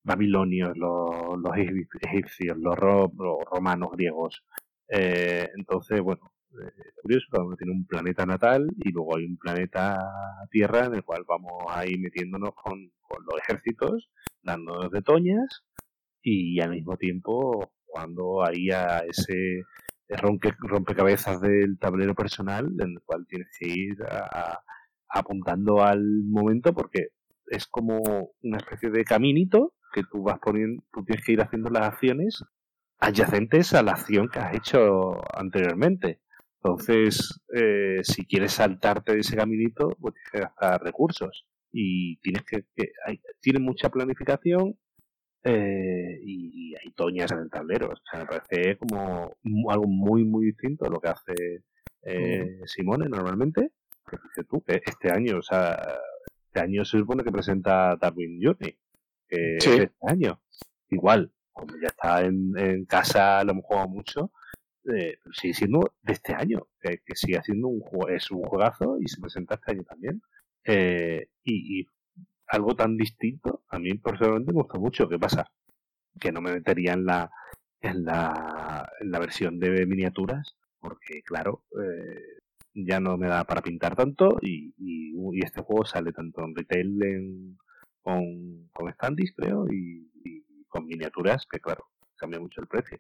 babilonios, 0.03 0.77
los, 0.77 1.39
los, 1.39 1.53
egipcios, 2.01 2.57
los, 2.59 2.77
romanos, 2.77 3.91
griegos. 3.93 4.45
Eh, 4.89 5.49
entonces, 5.57 6.01
bueno, 6.01 6.33
curioso, 7.03 7.27
cada 7.31 7.45
uno 7.45 7.57
tiene 7.57 7.73
un 7.73 7.87
planeta 7.87 8.25
natal 8.25 8.69
y 8.77 8.91
luego 8.93 9.17
hay 9.17 9.25
un 9.25 9.37
planeta 9.37 9.99
Tierra 10.51 10.87
en 10.87 10.95
el 10.95 11.05
cual 11.05 11.25
vamos 11.27 11.65
ahí 11.69 11.97
metiéndonos 11.99 12.55
con, 12.55 12.93
con 13.03 13.25
los 13.25 13.41
ejércitos, 13.41 14.11
dándonos 14.43 14.91
de 14.91 15.03
toñas 15.03 15.65
y 16.23 16.61
al 16.61 16.71
mismo 16.71 16.97
tiempo 16.97 17.74
cuando 17.95 18.45
ahí 18.45 18.71
a 18.71 19.05
ese 19.09 19.62
rompe, 20.09 20.53
rompecabezas 20.59 21.41
del 21.41 21.79
tablero 21.79 22.12
personal 22.15 22.66
en 22.81 22.91
el 22.91 23.01
cual 23.05 23.25
tienes 23.29 23.47
que 23.57 23.69
ir 23.69 23.97
apuntando 25.09 25.81
al 25.81 26.03
momento 26.25 26.75
porque 26.75 27.11
es 27.47 27.69
como 27.69 28.01
una 28.43 28.57
especie 28.57 28.91
de 28.91 29.05
caminito 29.05 29.75
que 29.93 30.03
tú 30.11 30.25
vas 30.25 30.41
poniendo, 30.41 30.83
tú 30.93 31.05
tienes 31.05 31.25
que 31.25 31.33
ir 31.35 31.41
haciendo 31.41 31.71
las 31.71 31.85
acciones 31.85 32.43
adyacentes 32.99 33.75
a 33.75 33.85
la 33.85 33.93
acción 33.93 34.29
que 34.29 34.41
has 34.41 34.57
hecho 34.57 35.12
anteriormente. 35.39 36.21
Entonces, 36.61 37.41
eh, 37.55 38.01
si 38.03 38.27
quieres 38.27 38.55
saltarte 38.55 39.12
de 39.12 39.21
ese 39.21 39.37
caminito, 39.37 39.91
pues 40.01 40.15
tienes 40.15 40.31
que 40.33 40.41
gastar 40.41 40.83
recursos. 40.83 41.47
Y 41.71 42.16
tienes 42.19 42.43
que, 42.45 42.65
que 42.75 42.93
hay, 43.07 43.21
tiene 43.41 43.61
mucha 43.61 43.89
planificación 43.91 44.77
eh, 45.45 46.19
y, 46.23 46.75
hay 46.75 46.91
toñas 46.93 47.31
en 47.33 47.39
el 47.39 47.51
tablero. 47.51 47.91
O 47.91 47.97
sea, 48.11 48.21
me 48.21 48.27
parece 48.27 48.77
como 48.79 49.37
algo 49.71 49.87
muy, 49.87 50.25
muy 50.25 50.47
distinto 50.47 50.87
a 50.87 50.91
lo 50.91 51.01
que 51.01 51.09
hace 51.09 51.62
eh, 52.03 52.61
Simone 52.66 53.09
normalmente. 53.09 53.73
Que 54.09 54.16
dices 54.23 54.47
tú, 54.49 54.62
que 54.62 54.83
este 54.85 55.11
año, 55.11 55.39
o 55.39 55.43
sea, 55.43 55.99
este 56.47 56.61
año 56.61 56.85
se 56.85 56.99
supone 56.99 57.25
que 57.25 57.33
presenta 57.33 57.97
Darwin 57.97 58.41
Journey. 58.43 58.77
Que 59.29 59.57
es 59.57 59.66
este 59.66 59.97
año. 60.07 60.41
Igual, 60.91 61.33
como 61.53 61.75
ya 61.81 61.89
está 61.89 62.23
en, 62.23 62.53
en 62.59 62.85
casa, 62.85 63.43
lo 63.45 63.53
hemos 63.53 63.65
jugado 63.65 63.89
mucho. 63.89 64.33
Eh, 64.93 65.19
sigue 65.33 65.55
siendo 65.55 65.95
de 66.03 66.12
este 66.12 66.35
año, 66.35 66.66
que, 66.81 67.01
sigue 67.15 67.41
siendo 67.43 67.69
un 67.69 67.81
juego, 67.81 68.09
es 68.09 68.31
un 68.31 68.43
juegazo 68.43 68.99
y 69.01 69.09
se 69.09 69.21
presenta 69.21 69.55
este 69.55 69.73
año 69.73 69.85
también. 69.85 70.23
Eh, 70.65 71.29
y, 71.43 71.81
y, 71.81 71.87
algo 72.49 72.75
tan 72.75 72.97
distinto, 72.97 73.65
a 73.69 73.79
mí 73.79 73.95
personalmente 73.95 74.53
me 74.53 74.62
gusta 74.62 74.79
mucho. 74.79 75.09
¿Qué 75.09 75.19
pasa? 75.19 75.51
Que 76.21 76.33
no 76.33 76.41
me 76.41 76.53
metería 76.53 76.93
en 76.93 77.07
la, 77.07 77.31
en 77.81 78.05
la, 78.05 78.89
en 79.01 79.11
la 79.11 79.19
versión 79.19 79.59
de 79.59 79.87
miniaturas, 79.87 80.57
porque 80.81 81.23
claro, 81.23 81.65
eh, 81.81 82.43
ya 82.75 83.01
no 83.01 83.16
me 83.16 83.29
da 83.29 83.45
para 83.45 83.62
pintar 83.62 83.95
tanto 83.97 84.39
y, 84.43 84.75
y, 84.79 85.15
este 85.43 85.62
juego 85.62 85.85
sale 85.85 86.12
tanto 86.12 86.43
en 86.45 86.55
retail 86.55 87.03
en, 87.03 87.59
con, 88.03 88.69
con 88.73 88.93
standis, 88.93 89.33
creo, 89.37 89.66
y, 89.71 90.11
con 90.69 90.87
miniaturas, 90.87 91.47
que 91.51 91.61
claro, 91.61 91.85
cambia 92.16 92.41
mucho 92.41 92.61
el 92.61 92.66
precio. 92.66 92.99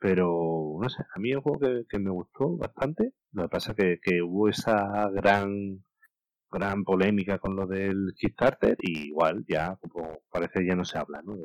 Pero, 0.00 0.78
no 0.80 0.88
sé, 0.88 1.04
a 1.14 1.18
mí 1.18 1.30
es 1.30 1.36
un 1.36 1.42
juego 1.42 1.60
que, 1.60 1.84
que 1.88 1.98
me 1.98 2.10
gustó 2.10 2.56
bastante. 2.56 3.12
Lo 3.32 3.42
que 3.44 3.48
pasa 3.48 3.72
es 3.72 3.76
que, 3.76 4.00
que 4.02 4.22
hubo 4.22 4.48
esa 4.48 5.08
gran 5.10 5.84
gran 6.50 6.84
polémica 6.84 7.38
con 7.38 7.56
lo 7.56 7.66
del 7.66 8.14
Kickstarter 8.16 8.76
y 8.80 9.08
igual 9.08 9.44
ya 9.48 9.76
como 9.76 10.18
parece 10.30 10.66
ya 10.66 10.74
no 10.74 10.84
se 10.84 10.98
habla 10.98 11.22
¿no? 11.22 11.36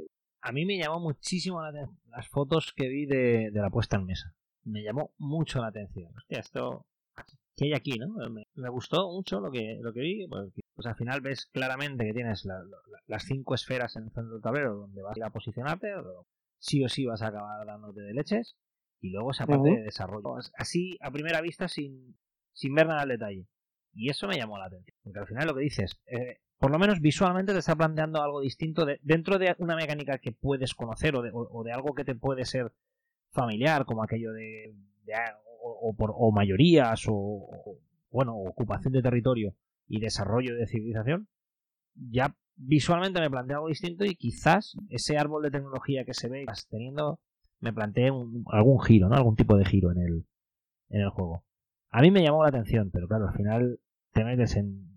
a 0.42 0.52
mí 0.52 0.66
me 0.66 0.78
llamó 0.78 1.00
muchísimo 1.00 1.62
la 1.62 1.70
atención 1.70 2.00
las 2.10 2.28
fotos 2.28 2.74
que 2.76 2.88
vi 2.88 3.06
de, 3.06 3.52
de 3.52 3.62
la 3.62 3.70
puesta 3.70 3.98
en 3.98 4.06
mesa 4.06 4.34
me 4.64 4.84
llamó 4.84 5.14
mucho 5.18 5.60
la 5.60 5.68
atención 5.68 6.12
hostia 6.16 6.40
esto 6.40 6.86
que 7.56 7.66
hay 7.66 7.74
aquí, 7.74 8.00
¿no? 8.00 8.08
Me, 8.30 8.70
gustó 8.70 9.12
mucho 9.12 9.40
lo 9.40 9.52
que, 9.52 9.78
lo 9.82 9.94
que 9.94 10.02
vi. 10.02 10.28
Pues, 10.28 10.88
al 10.88 10.96
final 10.96 11.22
ves 11.22 11.46
claramente 11.48 12.06
que 12.06 12.14
tienes 12.14 12.48
las 13.08 13.24
cinco 13.24 13.54
esferas 13.54 13.96
en 13.96 14.06
el 14.06 14.12
centro 14.12 14.34
del 14.34 14.42
tablero 14.42 14.76
donde 14.76 15.02
vas 15.02 15.16
a 15.16 15.20
ir 15.20 15.24
a 15.24 15.30
posicionarte. 15.30 15.94
Sí 16.58 16.84
o 16.84 16.90
sí 16.90 17.06
vas 17.06 17.22
a 17.22 17.28
acabar 17.28 17.66
dándote 17.66 18.02
de 18.02 18.14
leches. 18.14 18.56
Y 19.02 19.12
luego 19.12 19.32
esa 19.32 19.46
parte 19.46 19.70
de 19.70 19.84
desarrollo. 19.84 20.38
Así, 20.58 20.98
a 21.02 21.12
primera 21.12 21.42
vista, 21.42 21.68
sin, 21.68 22.18
sin 22.54 22.74
ver 22.74 22.88
nada 22.88 23.02
al 23.02 23.10
detalle. 23.10 23.46
Y 23.94 24.10
eso 24.10 24.28
me 24.28 24.38
llamó 24.38 24.58
la 24.58 24.66
atención. 24.66 24.96
Porque 25.04 25.20
al 25.20 25.28
final 25.28 25.48
lo 25.48 25.56
que 25.56 25.62
dices, 25.62 26.00
eh, 26.08 26.40
por 26.58 26.72
lo 26.72 26.80
menos 26.80 27.00
visualmente 27.00 27.54
te 27.54 27.60
está 27.60 27.76
planteando 27.76 28.22
algo 28.22 28.42
distinto 28.42 28.86
dentro 29.02 29.38
de 29.38 29.56
una 29.60 29.76
mecánica 29.76 30.18
que 30.18 30.32
puedes 30.32 30.74
conocer 30.74 31.16
o 31.16 31.22
de, 31.22 31.32
o 31.34 31.64
de, 31.64 31.72
algo 31.72 31.94
que 31.94 32.06
te 32.06 32.16
puede 32.16 32.46
ser 32.46 32.72
familiar, 33.32 33.86
como 33.86 34.04
aquello 34.04 34.32
de, 34.32 34.74
de 35.04 35.14
o, 35.62 35.94
por, 35.96 36.14
o 36.16 36.32
mayorías 36.32 37.06
o, 37.08 37.80
bueno, 38.12 38.36
ocupación 38.36 38.94
de 38.94 39.02
territorio 39.02 39.56
y 39.88 40.00
desarrollo 40.00 40.56
de 40.56 40.68
civilización, 40.68 41.28
ya 41.96 42.36
visualmente 42.56 43.20
me 43.20 43.30
plantea 43.30 43.58
algo 43.58 43.70
distinto 43.70 44.06
y 44.06 44.16
quizás 44.16 44.76
ese 44.90 45.18
árbol 45.18 45.44
de 45.44 45.52
tecnología 45.52 46.06
que 46.06 46.14
se 46.14 46.30
ve 46.30 46.46
teniendo 46.70 47.20
me 47.60 47.74
plantee 47.74 48.12
algún 48.48 48.82
giro, 48.82 49.10
¿no? 49.10 49.16
Algún 49.16 49.36
tipo 49.36 49.56
de 49.56 49.66
giro 49.66 49.92
en 49.92 50.00
el, 50.00 50.26
en 50.90 51.02
el 51.02 51.10
juego. 51.10 51.44
A 51.94 52.02
mí 52.02 52.10
me 52.10 52.24
llamó 52.24 52.42
la 52.42 52.50
atención, 52.50 52.90
pero 52.92 53.08
claro, 53.08 53.28
al 53.28 53.36
final 53.36 53.80
te 54.14 54.24
metes 54.26 54.56
en... 54.56 54.92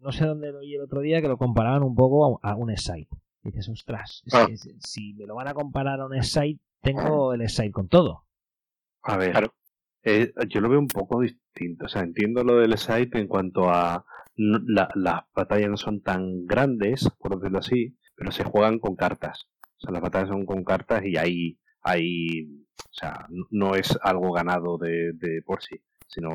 No 0.00 0.10
sé 0.10 0.24
dónde 0.24 0.50
lo 0.50 0.60
oí 0.60 0.74
el 0.74 0.80
otro 0.80 1.02
día 1.02 1.20
que 1.20 1.28
lo 1.28 1.36
comparaban 1.36 1.82
un 1.82 1.94
poco 1.94 2.40
a, 2.42 2.56
un 2.56 2.74
site. 2.78 3.14
dices, 3.42 3.68
ostras, 3.68 4.22
ah. 4.32 4.46
si, 4.78 5.12
me 5.12 5.26
lo 5.26 5.34
van 5.34 5.48
a 5.48 5.54
comparar 5.54 6.00
a 6.00 6.06
un 6.06 6.22
site, 6.22 6.58
tengo 6.80 7.34
el 7.34 7.46
site 7.50 7.70
con 7.70 7.88
todo. 7.88 8.24
A 9.02 9.18
ver, 9.18 9.32
claro. 9.32 9.52
Eh, 10.02 10.32
yo 10.48 10.62
lo 10.62 10.70
veo 10.70 10.78
un 10.78 10.88
poco 10.88 11.20
distinto. 11.20 11.84
O 11.84 11.88
sea, 11.88 12.00
entiendo 12.00 12.42
lo 12.42 12.56
del 12.56 12.78
site 12.78 13.18
en 13.18 13.28
cuanto 13.28 13.68
a 13.68 14.06
las 14.34 15.24
batallas 15.34 15.68
no 15.68 15.76
son 15.76 16.00
tan 16.00 16.46
grandes, 16.46 17.10
por 17.18 17.36
decirlo 17.36 17.58
así, 17.58 17.98
pero 18.16 18.32
se 18.32 18.44
juegan 18.44 18.78
con 18.78 18.96
cartas. 18.96 19.46
O 19.76 19.80
sea, 19.82 19.92
las 19.92 20.00
batallas 20.00 20.30
son 20.30 20.46
con 20.46 20.64
cartas 20.64 21.04
y 21.04 21.18
ahí, 21.18 21.58
ahí 21.82 22.64
o 22.78 22.92
sea, 22.92 23.26
no 23.50 23.74
es 23.74 23.98
algo 24.02 24.32
ganado 24.32 24.78
de, 24.78 25.12
de 25.12 25.42
por 25.42 25.62
sí, 25.62 25.82
sino 26.10 26.34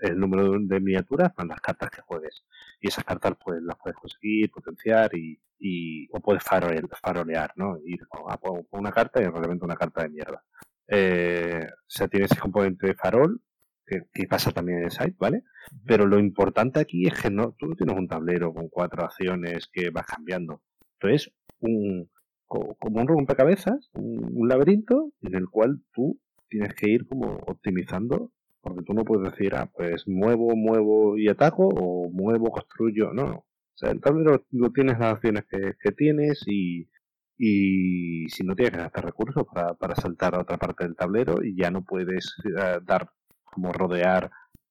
el 0.00 0.18
número 0.18 0.58
de 0.58 0.80
miniaturas 0.80 1.32
más 1.36 1.46
las 1.46 1.60
cartas 1.60 1.90
que 1.90 2.02
juegues. 2.02 2.44
Y 2.80 2.88
esas 2.88 3.04
cartas 3.04 3.34
pues 3.44 3.62
las 3.62 3.76
puedes 3.76 3.98
conseguir, 3.98 4.50
potenciar 4.50 5.14
y, 5.14 5.38
y 5.58 6.08
o 6.12 6.20
puedes 6.20 6.42
farolear, 6.42 6.88
farolear 7.00 7.52
¿no? 7.56 7.78
Ir 7.84 8.00
a 8.10 8.38
una 8.70 8.90
carta 8.90 9.20
y 9.20 9.26
realmente 9.26 9.64
una 9.64 9.76
carta 9.76 10.02
de 10.02 10.08
mierda. 10.08 10.42
Eh, 10.88 11.66
o 11.70 11.84
sea, 11.86 12.08
tiene 12.08 12.26
ese 12.26 12.38
componente 12.38 12.86
de 12.86 12.94
farol, 12.94 13.40
que, 13.86 14.26
pasa 14.26 14.52
también 14.52 14.78
en 14.78 14.84
el 14.84 14.90
site, 14.90 15.16
¿vale? 15.18 15.44
Pero 15.86 16.06
lo 16.06 16.18
importante 16.18 16.80
aquí 16.80 17.06
es 17.06 17.20
que 17.20 17.30
no, 17.30 17.52
tú 17.52 17.66
no 17.66 17.76
tienes 17.76 17.96
un 17.96 18.08
tablero 18.08 18.52
con 18.54 18.68
cuatro 18.68 19.04
acciones 19.04 19.68
que 19.72 19.90
vas 19.90 20.06
cambiando. 20.06 20.62
Entonces, 20.94 21.32
un, 21.60 22.10
como 22.46 23.00
un 23.00 23.08
rompecabezas, 23.08 23.90
un, 23.94 24.32
un 24.34 24.48
laberinto 24.48 25.12
en 25.22 25.34
el 25.34 25.48
cual 25.48 25.82
tú 25.92 26.18
tienes 26.48 26.74
que 26.74 26.90
ir 26.90 27.06
como 27.06 27.36
optimizando, 27.46 28.32
porque 28.62 28.82
tú 28.84 28.94
no 28.94 29.04
puedes 29.04 29.32
decir, 29.32 29.54
ah, 29.54 29.70
pues 29.74 30.06
muevo, 30.06 30.54
muevo 30.56 31.18
y 31.18 31.28
ataco, 31.28 31.68
o 31.68 32.10
muevo, 32.10 32.50
construyo, 32.50 33.12
no, 33.12 33.26
no. 33.26 33.36
O 33.36 33.76
sea, 33.76 33.90
el 33.90 34.00
tablero 34.00 34.46
no 34.50 34.72
tienes 34.72 34.98
las 34.98 35.14
acciones 35.14 35.44
que, 35.48 35.92
tienes 35.92 36.42
y, 36.46 36.88
y 37.36 38.28
si 38.28 38.44
no 38.44 38.54
tienes 38.54 38.72
que 38.74 38.82
gastar 38.82 39.04
recursos 39.04 39.44
para, 39.52 39.74
para 39.74 39.96
saltar 39.96 40.34
a 40.34 40.40
otra 40.40 40.58
parte 40.58 40.84
del 40.84 40.96
tablero 40.96 41.42
y 41.42 41.56
ya 41.56 41.70
no 41.70 41.84
puedes 41.84 42.34
eh, 42.44 42.78
dar 42.84 43.10
como 43.44 43.72
rodear 43.72 44.30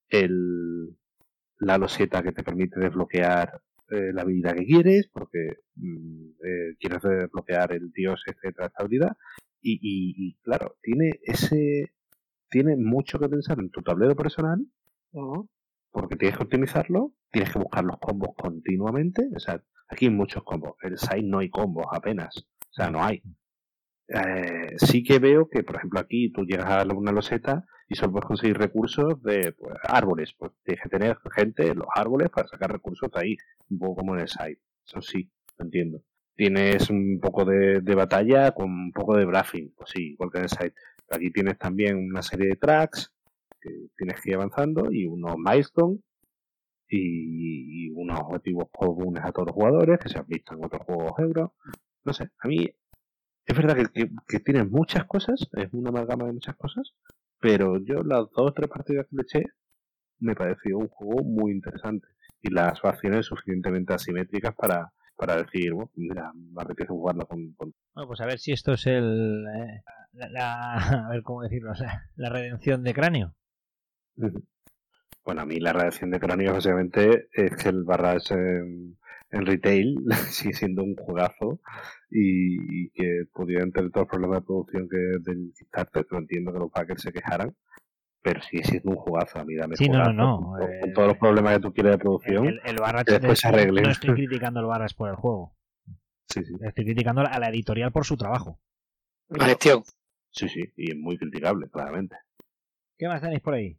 el, 0.09 0.95
la 1.59 1.77
loseta 1.77 2.23
que 2.23 2.31
te 2.31 2.43
permite 2.43 2.79
desbloquear 2.79 3.61
eh, 3.89 4.11
la 4.13 4.23
habilidad 4.23 4.55
que 4.55 4.65
quieres 4.65 5.09
porque 5.11 5.57
mm, 5.75 6.29
eh, 6.43 6.75
quieres 6.79 7.01
desbloquear 7.01 7.73
el 7.73 7.91
dios 7.91 8.23
etcétera 8.25 8.67
esta 8.67 8.83
habilidad 8.83 9.15
y, 9.61 9.79
y, 9.83 10.35
claro 10.41 10.75
tiene 10.81 11.19
ese 11.23 11.93
tiene 12.51 12.75
mucho 12.75 13.17
que 13.17 13.29
pensar 13.29 13.57
en 13.59 13.71
tu 13.71 13.81
tablero 13.81 14.15
personal 14.15 14.63
porque 15.91 16.15
tienes 16.15 16.37
que 16.37 16.43
optimizarlo 16.43 17.13
tienes 17.31 17.51
que 17.51 17.59
buscar 17.59 17.83
los 17.83 17.97
combos 17.97 18.35
continuamente 18.37 19.27
o 19.35 19.39
sea 19.39 19.63
aquí 19.89 20.05
hay 20.05 20.11
muchos 20.11 20.43
combos 20.43 20.75
el 20.83 20.99
site 20.99 21.23
no 21.23 21.39
hay 21.39 21.49
combos 21.49 21.87
apenas 21.91 22.45
o 22.71 22.73
sea, 22.73 22.89
no 22.89 23.03
hay. 23.03 23.21
Eh, 24.07 24.75
sí 24.77 25.03
que 25.03 25.19
veo 25.19 25.49
que, 25.49 25.63
por 25.63 25.75
ejemplo, 25.75 25.99
aquí 25.99 26.31
tú 26.31 26.43
llegas 26.45 26.69
a 26.69 26.83
una 26.95 27.11
loseta 27.11 27.65
y 27.87 27.95
solo 27.95 28.13
puedes 28.13 28.27
conseguir 28.27 28.57
recursos 28.57 29.21
de 29.23 29.53
pues, 29.53 29.75
árboles. 29.83 30.33
Pues 30.37 30.53
tienes 30.63 30.83
que 30.83 30.89
tener 30.89 31.17
gente 31.35 31.67
en 31.67 31.79
los 31.79 31.87
árboles 31.93 32.29
para 32.29 32.47
sacar 32.47 32.71
recursos 32.71 33.11
de 33.11 33.19
ahí, 33.19 33.37
un 33.69 33.79
poco 33.79 33.95
como 33.97 34.15
en 34.15 34.21
el 34.21 34.29
site. 34.29 34.61
Eso 34.85 35.01
sí, 35.01 35.29
lo 35.57 35.65
entiendo. 35.65 36.01
Tienes 36.35 36.89
un 36.89 37.19
poco 37.21 37.43
de, 37.43 37.81
batalla 37.93 38.51
con 38.51 38.71
un 38.71 38.91
poco 38.93 39.17
de 39.17 39.25
bluffing, 39.25 39.73
pues 39.75 39.89
sí, 39.93 40.13
igual 40.13 40.31
que 40.31 40.37
en 40.37 40.43
el 40.45 40.49
site. 40.49 40.73
Aquí 41.11 41.31
tienes 41.31 41.57
también 41.57 41.97
una 41.97 42.21
serie 42.21 42.47
de 42.47 42.55
tracks 42.55 43.11
que 43.59 43.69
tienes 43.97 44.21
que 44.21 44.31
ir 44.31 44.35
avanzando 44.35 44.91
y 44.91 45.05
unos 45.05 45.37
milestones 45.37 45.99
y, 46.89 47.89
unos 47.91 48.19
objetivos 48.21 48.65
comunes 48.71 49.23
a 49.23 49.31
todos 49.31 49.47
los 49.47 49.55
jugadores 49.55 49.99
que 49.99 50.09
se 50.09 50.17
han 50.17 50.25
visto 50.27 50.53
en 50.53 50.65
otros 50.65 50.83
juegos 50.85 51.19
euro 51.19 51.53
no 52.03 52.13
sé, 52.13 52.29
a 52.39 52.47
mí 52.47 52.67
es 53.45 53.55
verdad 53.57 53.75
que, 53.93 54.09
que, 54.27 54.39
tiene 54.39 54.63
muchas 54.63 55.05
cosas, 55.05 55.47
es 55.53 55.69
una 55.71 55.89
amalgama 55.89 56.25
de 56.25 56.33
muchas 56.33 56.55
cosas, 56.55 56.93
pero 57.39 57.77
yo 57.83 58.03
las 58.03 58.29
dos 58.31 58.49
o 58.49 58.53
tres 58.53 58.69
partidas 58.69 59.05
que 59.07 59.15
le 59.15 59.21
eché 59.23 59.43
me 60.19 60.35
pareció 60.35 60.77
un 60.77 60.87
juego 60.87 61.23
muy 61.23 61.51
interesante 61.51 62.07
y 62.41 62.49
las 62.49 62.79
facciones 62.79 63.25
suficientemente 63.25 63.93
asimétricas 63.93 64.55
para, 64.55 64.91
para 65.21 65.37
decir, 65.37 65.71
bueno, 65.71 65.91
mira, 65.97 66.33
me 66.33 66.63
apetece 66.63 66.87
jugarlo 66.87 67.27
con, 67.27 67.53
Bueno, 67.55 68.07
pues 68.07 68.21
a 68.21 68.25
ver 68.25 68.39
si 68.39 68.53
esto 68.53 68.73
es 68.73 68.87
el... 68.87 69.45
Eh, 69.55 69.83
la, 70.13 70.73
a 71.05 71.09
ver 71.09 71.21
cómo 71.21 71.43
decirlo, 71.43 71.73
o 71.73 71.75
sea, 71.75 72.09
la 72.15 72.29
redención 72.29 72.81
de 72.81 72.93
cráneo. 72.95 73.35
Bueno, 75.23 75.41
a 75.41 75.45
mí 75.45 75.59
la 75.59 75.73
redención 75.73 76.09
de 76.09 76.19
cráneo 76.19 76.53
básicamente 76.53 77.27
es 77.33 77.55
que 77.55 77.69
el 77.69 77.83
barra 77.83 78.15
es 78.15 78.31
en 78.31 79.45
retail 79.45 79.95
sigue 80.31 80.53
siendo 80.53 80.81
un 80.81 80.95
juegazo 80.95 81.59
y, 82.09 82.89
que 82.89 83.25
pudieran 83.31 83.71
tener 83.71 83.91
todos 83.91 84.05
los 84.05 84.09
problemas 84.09 84.39
de 84.39 84.45
producción 84.47 84.89
que 84.89 84.97
del 84.97 85.53
Kickstarter, 85.55 86.07
no 86.09 86.17
entiendo 86.17 86.51
que 86.51 86.59
los 86.59 86.71
backers 86.71 87.03
se 87.03 87.13
quejaran, 87.13 87.55
pero 88.21 88.41
sigue 88.41 88.63
siendo 88.63 88.91
un 88.91 88.97
jugazo, 88.97 89.39
a 89.39 89.45
mí 89.45 89.55
dame 89.55 89.75
sí, 89.75 89.89
no, 89.89 90.11
no, 90.13 90.53
con, 90.57 90.61
eh, 90.61 90.91
todos 90.93 91.09
los 91.09 91.17
problemas 91.17 91.55
que 91.55 91.61
tú 91.61 91.73
quieres 91.73 91.93
de 91.93 91.97
producción, 91.97 92.47
el, 92.47 92.61
el 92.63 93.05
que 93.05 93.11
después 93.13 93.39
se 93.39 93.47
arreglen. 93.47 93.83
No 93.83 93.91
estoy 93.91 94.13
criticando 94.13 94.59
al 94.59 94.65
Barras 94.65 94.93
por 94.93 95.09
el 95.09 95.15
juego. 95.15 95.55
Sí, 96.29 96.43
sí. 96.43 96.53
Estoy 96.61 96.85
criticando 96.85 97.21
a 97.21 97.39
la 97.39 97.49
editorial 97.49 97.91
por 97.91 98.05
su 98.05 98.15
trabajo. 98.17 98.59
La 99.29 99.45
gestión. 99.45 99.83
Sí, 100.29 100.47
sí, 100.47 100.71
y 100.77 100.91
es 100.91 100.97
muy 100.97 101.17
criticable, 101.17 101.69
claramente. 101.69 102.15
¿Qué 102.97 103.07
más 103.07 103.21
tenéis 103.21 103.41
por 103.41 103.53
ahí? 103.53 103.77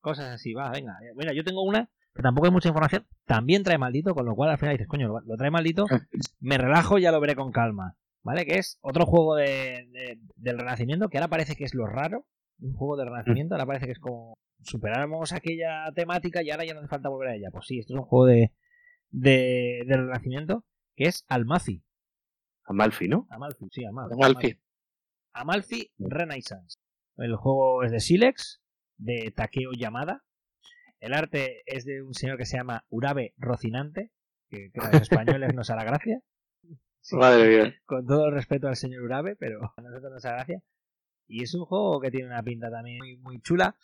Cosas 0.00 0.34
así, 0.34 0.54
va, 0.54 0.70
venga. 0.70 0.98
Mira, 1.14 1.32
yo 1.32 1.44
tengo 1.44 1.62
una 1.62 1.90
tampoco 2.22 2.46
hay 2.46 2.52
mucha 2.52 2.68
información, 2.68 3.06
también 3.24 3.62
trae 3.62 3.78
maldito, 3.78 4.14
con 4.14 4.24
lo 4.26 4.34
cual 4.34 4.50
al 4.50 4.58
final 4.58 4.74
dices, 4.74 4.88
coño, 4.88 5.20
lo, 5.24 5.36
trae 5.36 5.50
maldito, 5.50 5.86
me 6.40 6.58
relajo 6.58 6.98
y 6.98 7.02
ya 7.02 7.12
lo 7.12 7.20
veré 7.20 7.34
con 7.34 7.52
calma. 7.52 7.96
¿Vale? 8.22 8.44
Que 8.44 8.58
es 8.58 8.78
otro 8.80 9.06
juego 9.06 9.36
de, 9.36 10.18
del 10.34 10.58
Renacimiento, 10.58 11.08
que 11.08 11.18
ahora 11.18 11.28
parece 11.28 11.54
que 11.54 11.62
es 11.62 11.74
lo 11.74 11.86
raro, 11.86 12.26
un 12.60 12.72
juego 12.74 12.96
de 12.96 13.04
Renacimiento, 13.04 13.54
ahora 13.54 13.66
parece 13.66 13.86
que 13.86 13.92
es 13.92 13.98
como 13.98 14.38
superamos 14.62 15.32
aquella 15.32 15.92
temática 15.94 16.42
y 16.42 16.50
ahora 16.50 16.64
ya 16.64 16.74
no 16.74 16.80
hace 16.80 16.88
falta 16.88 17.08
volver 17.08 17.28
a 17.28 17.36
ella. 17.36 17.48
Pues 17.52 17.66
sí, 17.66 17.78
esto 17.78 17.94
es 17.94 18.00
un 18.00 18.06
juego 18.06 18.26
de, 18.26 18.52
de 19.10 19.84
Renacimiento, 19.88 20.64
que 20.96 21.04
es 21.04 21.24
Almazi. 21.28 21.82
Amalfi, 22.64 23.08
¿no? 23.08 23.26
Amalfi, 23.30 23.66
sí, 23.70 23.84
Amalfi. 23.84 24.14
Amalfi. 24.14 24.60
Amalfi 25.32 25.90
Renaissance. 25.98 26.78
El 27.16 27.36
juego 27.36 27.84
es 27.84 27.92
de 27.92 28.00
Silex, 28.00 28.60
de 28.96 29.32
Takeo 29.34 29.72
Yamada, 29.72 30.24
el 31.00 31.14
arte 31.14 31.62
es 31.66 31.84
de 31.84 32.02
un 32.02 32.14
señor 32.14 32.38
que 32.38 32.46
se 32.46 32.56
llama 32.56 32.84
Urabe 32.88 33.34
Rocinante, 33.36 34.10
que, 34.48 34.70
a 34.80 34.90
los 34.90 35.02
españoles 35.02 35.50
nos 35.54 35.70
hará 35.70 35.84
gracia. 35.84 36.20
Madre 37.12 37.48
mía. 37.48 37.74
Con 37.84 38.06
todo 38.06 38.26
el 38.26 38.34
respeto 38.34 38.66
al 38.66 38.76
señor 38.76 39.02
Urabe, 39.02 39.36
pero 39.36 39.72
a 39.76 39.80
nosotros 39.82 40.12
nos 40.12 40.24
hará 40.24 40.38
gracia. 40.38 40.62
Y 41.28 41.42
es 41.42 41.54
un 41.54 41.64
juego 41.64 42.00
que 42.00 42.10
tiene 42.10 42.26
una 42.26 42.42
pinta 42.42 42.70
también 42.70 42.98
muy, 43.22 43.40
chula. 43.40 43.76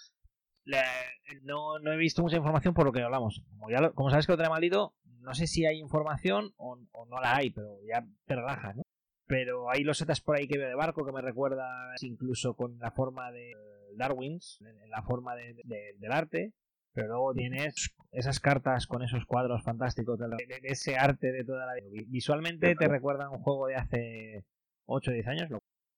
no, 1.42 1.78
no, 1.78 1.92
he 1.92 1.96
visto 1.96 2.22
mucha 2.22 2.36
información 2.36 2.74
por 2.74 2.86
lo 2.86 2.92
que 2.92 3.02
hablamos. 3.02 3.42
Como, 3.50 3.70
ya 3.70 3.90
como 3.90 4.10
sabes 4.10 4.26
que 4.26 4.32
lo 4.32 4.38
trae 4.38 4.50
maldito, 4.50 4.94
no 5.20 5.34
sé 5.34 5.46
si 5.46 5.66
hay 5.66 5.78
información 5.78 6.52
o, 6.56 6.76
no 6.76 7.20
la 7.20 7.36
hay, 7.36 7.50
pero 7.50 7.78
ya 7.86 8.06
te 8.26 8.36
relaja, 8.36 8.74
¿no? 8.74 8.82
Pero 9.26 9.70
hay 9.70 9.82
los 9.82 9.98
setas 9.98 10.20
por 10.20 10.36
ahí 10.36 10.46
que 10.46 10.58
veo 10.58 10.68
de 10.68 10.74
barco 10.74 11.06
que 11.06 11.12
me 11.12 11.22
recuerda 11.22 11.94
incluso 12.02 12.54
con 12.54 12.78
la 12.78 12.90
forma 12.90 13.30
de 13.30 13.52
Darwins, 13.96 14.60
en 14.60 14.90
la 14.90 15.02
forma 15.02 15.34
de, 15.36 15.54
del 15.64 16.12
arte. 16.12 16.52
Pero 16.94 17.08
luego 17.08 17.32
tienes 17.32 17.94
esas 18.10 18.38
cartas 18.38 18.86
con 18.86 19.02
esos 19.02 19.24
cuadros 19.24 19.62
fantásticos 19.62 20.18
de, 20.18 20.26
ese 20.64 20.96
arte 20.96 21.32
de 21.32 21.44
toda 21.44 21.64
la 21.64 21.74
vida. 21.74 22.04
Visualmente 22.08 22.74
te 22.74 22.88
recuerda 22.88 23.30
un 23.30 23.38
juego 23.38 23.66
de 23.68 23.76
hace 23.76 24.44
8 24.86 25.10
o 25.10 25.14
10 25.14 25.26
años, 25.28 25.50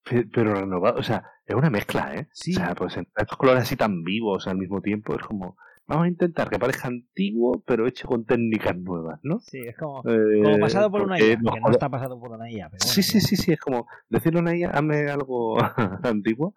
pero 0.04 0.54
renovado, 0.54 0.98
o 0.98 1.02
sea, 1.02 1.24
es 1.46 1.54
una 1.54 1.70
mezcla, 1.70 2.14
¿eh? 2.14 2.28
Sí. 2.32 2.52
O 2.52 2.56
sea, 2.56 2.74
pues 2.74 2.96
estos 2.96 3.38
colores 3.38 3.62
así 3.62 3.76
tan 3.76 4.02
vivos 4.02 4.46
al 4.46 4.58
mismo 4.58 4.80
tiempo, 4.80 5.14
es 5.14 5.22
como, 5.22 5.56
vamos 5.86 6.04
a 6.06 6.08
intentar 6.08 6.48
que 6.48 6.58
parezca 6.58 6.88
antiguo, 6.88 7.62
pero 7.66 7.86
hecho 7.86 8.08
con 8.08 8.24
técnicas 8.24 8.76
nuevas, 8.76 9.20
¿no? 9.22 9.40
Sí, 9.40 9.58
es 9.58 9.76
como, 9.76 10.02
como 10.02 10.58
pasado 10.60 10.90
por 10.90 11.02
una 11.02 11.18
IA, 11.18 11.36
que 11.36 11.60
no 11.60 11.70
está 11.70 11.88
pasado 11.88 12.18
por 12.18 12.32
una 12.32 12.50
IA. 12.50 12.70
Pero 12.70 12.84
sí, 12.84 13.02
sí, 13.02 13.20
sí, 13.20 13.36
sí, 13.36 13.52
es 13.52 13.60
como 13.60 13.86
decirle 14.08 14.38
a 14.38 14.42
una 14.42 14.56
IA, 14.56 14.70
hazme 14.70 15.08
algo 15.10 15.56
antiguo, 16.02 16.54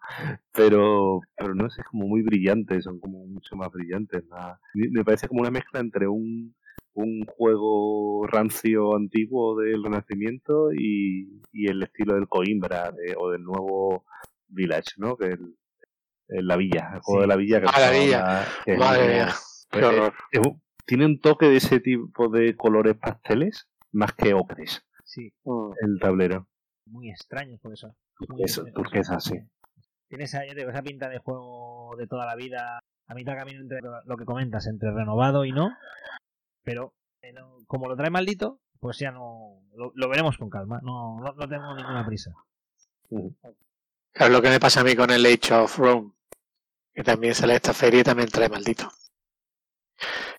pero, 0.52 1.20
pero 1.36 1.54
no 1.54 1.68
sé, 1.70 1.82
es 1.82 1.86
como 1.88 2.06
muy 2.06 2.22
brillante, 2.22 2.80
son 2.82 3.00
como 3.00 3.26
mucho 3.26 3.56
más 3.56 3.70
brillantes. 3.70 4.24
Me 4.74 5.04
parece 5.04 5.28
como 5.28 5.40
una 5.40 5.50
mezcla 5.50 5.80
entre 5.80 6.08
un 6.08 6.54
un 6.98 7.24
juego 7.26 8.26
rancio 8.26 8.96
antiguo 8.96 9.56
del 9.56 9.84
Renacimiento 9.84 10.72
y, 10.72 11.40
el 11.52 11.82
estilo 11.82 12.14
del 12.14 12.28
Coimbra 12.28 12.92
o 13.18 13.30
del 13.30 13.42
nuevo 13.42 14.04
Village, 14.48 14.94
¿no? 14.96 15.16
Que 15.16 15.26
el, 15.26 16.46
la 16.46 16.56
villa, 16.56 16.90
el 16.94 17.00
juego 17.00 17.20
de 17.22 17.26
la 17.28 17.36
villa. 17.36 17.60
Que 17.60 17.66
ah, 17.68 17.80
la 17.80 17.90
villa. 17.90 18.46
Madre 18.78 19.08
mía. 19.08 19.28
Qué 19.70 19.84
horror. 19.84 20.14
tiene 20.86 21.06
un 21.06 21.20
toque 21.20 21.46
de 21.46 21.56
ese 21.56 21.78
tipo 21.80 22.28
de 22.28 22.56
colores 22.56 22.96
pasteles 22.96 23.68
más 23.92 24.12
que 24.14 24.34
ocres. 24.34 24.84
Sí. 25.04 25.32
El 25.80 26.00
tablero. 26.00 26.48
Muy 26.86 27.10
extraño 27.10 27.58
por 27.58 27.74
eso. 27.74 27.94
Eso, 28.38 28.64
turquesa, 28.74 29.20
sí. 29.20 29.38
Tiene 30.08 30.24
esa, 30.24 30.42
esa 30.42 30.82
pinta 30.82 31.08
de 31.08 31.18
juego 31.18 31.94
de 31.96 32.06
toda 32.06 32.26
la 32.26 32.34
vida, 32.34 32.80
a 33.06 33.14
mitad 33.14 33.36
camino 33.36 33.60
entre 33.60 33.80
lo 33.82 34.16
que 34.16 34.24
comentas, 34.24 34.66
entre 34.66 34.90
renovado 34.90 35.44
y 35.44 35.52
no, 35.52 35.70
pero 36.68 36.92
como 37.66 37.88
lo 37.88 37.96
trae 37.96 38.10
maldito, 38.10 38.60
pues 38.78 38.98
ya 38.98 39.10
no 39.10 39.62
lo, 39.74 40.08
veremos 40.10 40.36
con 40.36 40.50
calma, 40.50 40.80
no, 40.82 41.18
no, 41.18 41.48
tengo 41.48 41.74
ninguna 41.74 42.04
prisa. 42.04 42.30
Claro, 44.12 44.32
lo 44.32 44.42
que 44.42 44.50
me 44.50 44.60
pasa 44.60 44.80
a 44.80 44.84
mí 44.84 44.94
con 44.94 45.10
el 45.10 45.24
Age 45.24 45.54
of 45.54 45.78
Rome, 45.78 46.12
que 46.92 47.02
también 47.02 47.34
sale 47.34 47.54
esta 47.54 47.72
feria 47.72 48.00
y 48.00 48.04
también 48.04 48.28
trae 48.28 48.50
maldito. 48.50 48.92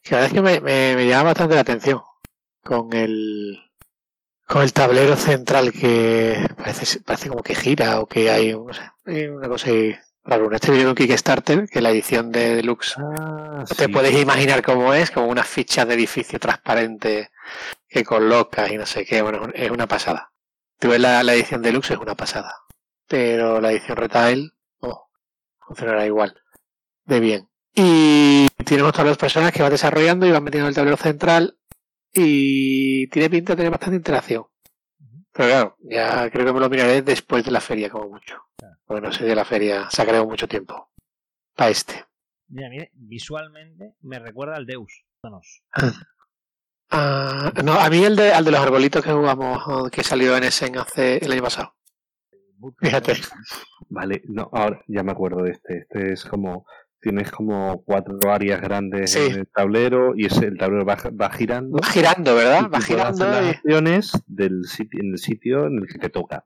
Que 0.04 0.12
la 0.12 0.22
verdad 0.22 0.28
es 0.28 0.34
que 0.34 0.62
me, 0.62 0.96
me, 0.96 1.08
llama 1.08 1.32
bastante 1.32 1.56
la 1.56 1.62
atención 1.62 2.02
con 2.64 2.94
el 2.94 3.60
con 4.46 4.62
el 4.62 4.72
tablero 4.72 5.16
central 5.16 5.72
que 5.72 6.48
parece, 6.58 7.02
parece 7.02 7.30
como 7.30 7.42
que 7.42 7.56
gira 7.56 8.00
o 8.02 8.06
que 8.06 8.30
hay, 8.30 8.54
no 8.54 8.68
hay 9.06 9.26
una 9.28 9.48
cosa 9.48 9.72
Claro, 10.30 10.52
este 10.54 10.70
video 10.70 10.84
de 10.84 10.90
un 10.92 10.96
Kickstarter, 10.96 11.68
que 11.68 11.82
la 11.82 11.90
edición 11.90 12.32
de 12.32 12.58
Deluxe, 12.58 12.96
ah, 13.00 13.66
te 13.76 13.90
puedes 13.90 14.14
imaginar 14.14 14.62
cómo 14.62 14.94
es, 14.94 15.10
como 15.10 15.26
unas 15.26 15.48
fichas 15.48 15.88
de 15.88 15.96
edificio 15.96 16.40
transparente 16.40 17.32
que 17.88 18.04
colocas 18.04 18.72
y 18.72 18.78
no 18.78 18.86
sé 18.86 19.06
qué, 19.06 19.24
bueno, 19.24 19.50
es 19.56 19.72
una 19.72 19.88
pasada. 19.88 20.32
Tú 20.78 20.90
ves 20.90 21.00
la, 21.00 21.22
edición 21.34 21.64
Deluxe, 21.64 21.94
es 21.94 21.98
una 21.98 22.14
pasada. 22.14 22.54
Pero 23.08 23.60
la 23.60 23.72
edición 23.72 23.98
Retail, 23.98 24.54
oh, 24.82 25.10
funcionará 25.66 26.06
igual. 26.06 26.40
De 27.06 27.20
bien. 27.20 27.50
Y 27.74 28.50
tenemos 28.66 28.92
todas 28.92 29.08
las 29.08 29.18
personas 29.18 29.52
que 29.52 29.64
van 29.64 29.72
desarrollando 29.72 30.28
y 30.28 30.32
van 30.32 30.44
metiendo 30.44 30.70
el 30.70 30.76
tablero 30.76 30.98
central 30.98 31.58
y 32.14 33.08
tiene 33.08 33.32
pinta 33.32 33.54
de 33.54 33.58
tener 33.58 33.72
bastante 33.72 33.96
interacción. 33.96 34.46
Pero 35.34 35.50
claro, 35.50 35.78
ya 35.80 36.30
creo 36.30 36.46
que 36.46 36.54
me 36.54 36.60
lo 36.60 36.70
miraré 36.70 37.02
después 37.02 37.44
de 37.44 37.50
la 37.50 37.62
feria, 37.62 37.90
como 37.90 38.10
mucho. 38.10 38.44
Bueno, 38.90 39.12
sé 39.12 39.24
de 39.24 39.36
la 39.36 39.46
feria 39.46 39.88
se 39.92 40.02
ha 40.02 40.06
creado 40.06 40.26
mucho 40.26 40.48
tiempo. 40.48 40.90
Para 41.56 41.70
este. 41.70 42.06
Mira, 42.48 42.70
mire, 42.70 42.90
visualmente 42.96 43.94
me 44.02 44.18
recuerda 44.18 44.56
al 44.56 44.66
Deus. 44.66 45.06
Ah, 46.92 47.54
no, 47.64 47.74
a 47.74 47.88
mí 47.92 48.04
el 48.04 48.16
de, 48.16 48.34
al 48.34 48.44
de 48.44 48.50
los 48.50 48.60
arbolitos 48.60 49.04
que 49.04 49.12
jugamos, 49.12 49.92
que 49.92 50.04
salió 50.04 50.36
en 50.36 50.46
Essen 50.46 50.76
hace 50.80 51.24
el 51.24 51.32
año 51.32 51.44
pasado. 51.44 51.76
Fíjate. 52.80 53.14
Vale, 53.90 54.24
no, 54.26 54.50
ahora 54.52 54.82
ya 54.88 55.04
me 55.04 55.12
acuerdo 55.12 55.44
de 55.44 55.52
este. 55.52 55.78
Este 55.78 56.14
es 56.14 56.26
como 56.26 56.66
tienes 57.00 57.32
como 57.32 57.84
cuatro 57.86 58.18
áreas 58.32 58.60
grandes 58.60 59.16
en 59.16 59.40
el 59.40 59.48
tablero 59.48 60.14
y 60.16 60.26
ese, 60.26 60.48
el 60.48 60.58
tablero 60.58 60.84
va, 60.84 60.96
va 60.96 61.30
girando. 61.30 61.78
Va 61.78 61.88
girando, 61.88 62.34
¿verdad? 62.34 62.70
Va 62.74 62.82
girando. 62.82 63.24
Las 63.24 63.56
acciones 63.56 64.12
del 64.26 64.66
sitio, 64.66 65.00
en 65.00 65.12
el 65.12 65.18
sitio 65.20 65.68
en 65.68 65.78
el 65.78 65.88
que 65.88 66.00
te 66.00 66.10
toca. 66.10 66.46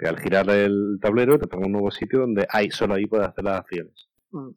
Que 0.00 0.08
al 0.08 0.18
girar 0.18 0.48
el 0.48 0.98
tablero 1.00 1.38
te 1.38 1.46
pongo 1.46 1.66
un 1.66 1.72
nuevo 1.72 1.90
sitio 1.90 2.20
donde 2.20 2.46
hay, 2.48 2.70
solo 2.70 2.94
ahí 2.94 3.06
puedes 3.06 3.28
hacer 3.28 3.44
las 3.44 3.60
acciones. 3.60 4.08
Mm. 4.30 4.50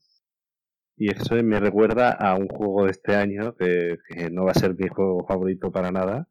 Y 0.95 1.11
eso 1.11 1.36
me 1.44 1.60
recuerda 1.60 2.11
a 2.11 2.36
un 2.36 2.48
juego 2.48 2.86
de 2.86 2.91
este 2.91 3.15
año 3.15 3.56
que, 3.56 3.98
no 4.32 4.45
va 4.45 4.52
a 4.52 4.56
ser 4.56 4.76
mi 4.76 4.88
juego 4.88 5.26
favorito 5.28 5.72
para 5.72 5.91
nada. 5.91 6.28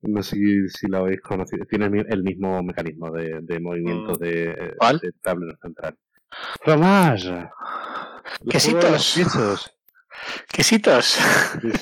No 0.00 0.22
sé 0.22 0.36
si, 0.68 0.86
lo 0.86 0.98
habéis 0.98 1.20
conocido. 1.20 1.66
Tiene 1.66 1.86
el 2.08 2.22
mismo 2.22 2.62
mecanismo 2.62 3.10
de, 3.10 3.60
movimiento 3.60 4.12
mm. 4.12 4.18
de, 4.18 4.36
de 5.02 5.12
tablero 5.20 5.58
central. 5.60 5.98
Fromage. 6.62 7.48
Quesitos. 8.48 9.74
Quesitos. 10.50 11.18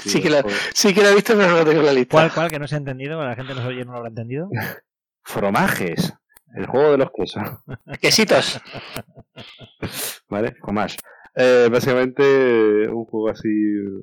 Sí, 0.04 0.20
que 0.20 0.30
lo, 0.30 0.42
sí, 0.74 0.94
que 0.94 1.02
lo, 1.02 1.08
he 1.08 1.14
visto, 1.14 1.34
pero 1.36 1.50
no 1.50 1.56
lo 1.58 1.64
tengo 1.64 1.80
en 1.80 1.86
la 1.86 1.92
lista. 1.92 2.16
¿Cuál, 2.16 2.32
cuál? 2.32 2.50
Que 2.50 2.58
no 2.58 2.66
se 2.66 2.74
ha 2.74 2.78
entendido, 2.78 3.22
la 3.22 3.36
gente 3.36 3.54
no 3.54 3.66
oye 3.66 3.84
no 3.84 3.92
lo 3.92 3.98
habrá 3.98 4.08
entendido. 4.08 4.48
Fromajes. 5.24 6.14
El 6.54 6.66
juego 6.66 6.92
de 6.92 6.98
los 6.98 7.10
quesos. 7.12 7.42
Quesitos. 8.00 8.60
vale, 10.28 10.54
fromage. 10.54 10.96
Eh, 11.34 11.68
básicamente 11.70 12.88
un 12.88 13.04
juego 13.06 13.30
así 13.30 13.48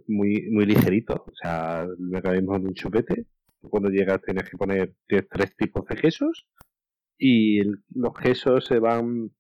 muy 0.08 0.50
muy 0.50 0.66
ligerito. 0.66 1.26
O 1.28 1.36
sea, 1.42 1.84
el 1.84 1.98
mecanismo 2.00 2.58
de 2.60 2.66
un 2.66 2.74
chupete. 2.74 3.26
Cuando 3.62 3.90
llegas 3.90 4.22
tienes 4.22 4.50
que 4.50 4.58
poner 4.58 4.94
tres 5.08 5.56
tipos 5.58 5.86
de 5.86 5.96
quesos 5.96 6.48
y 7.18 7.62
los 7.94 8.14
quesos 8.14 8.66
se 8.66 8.80
van 8.80 9.32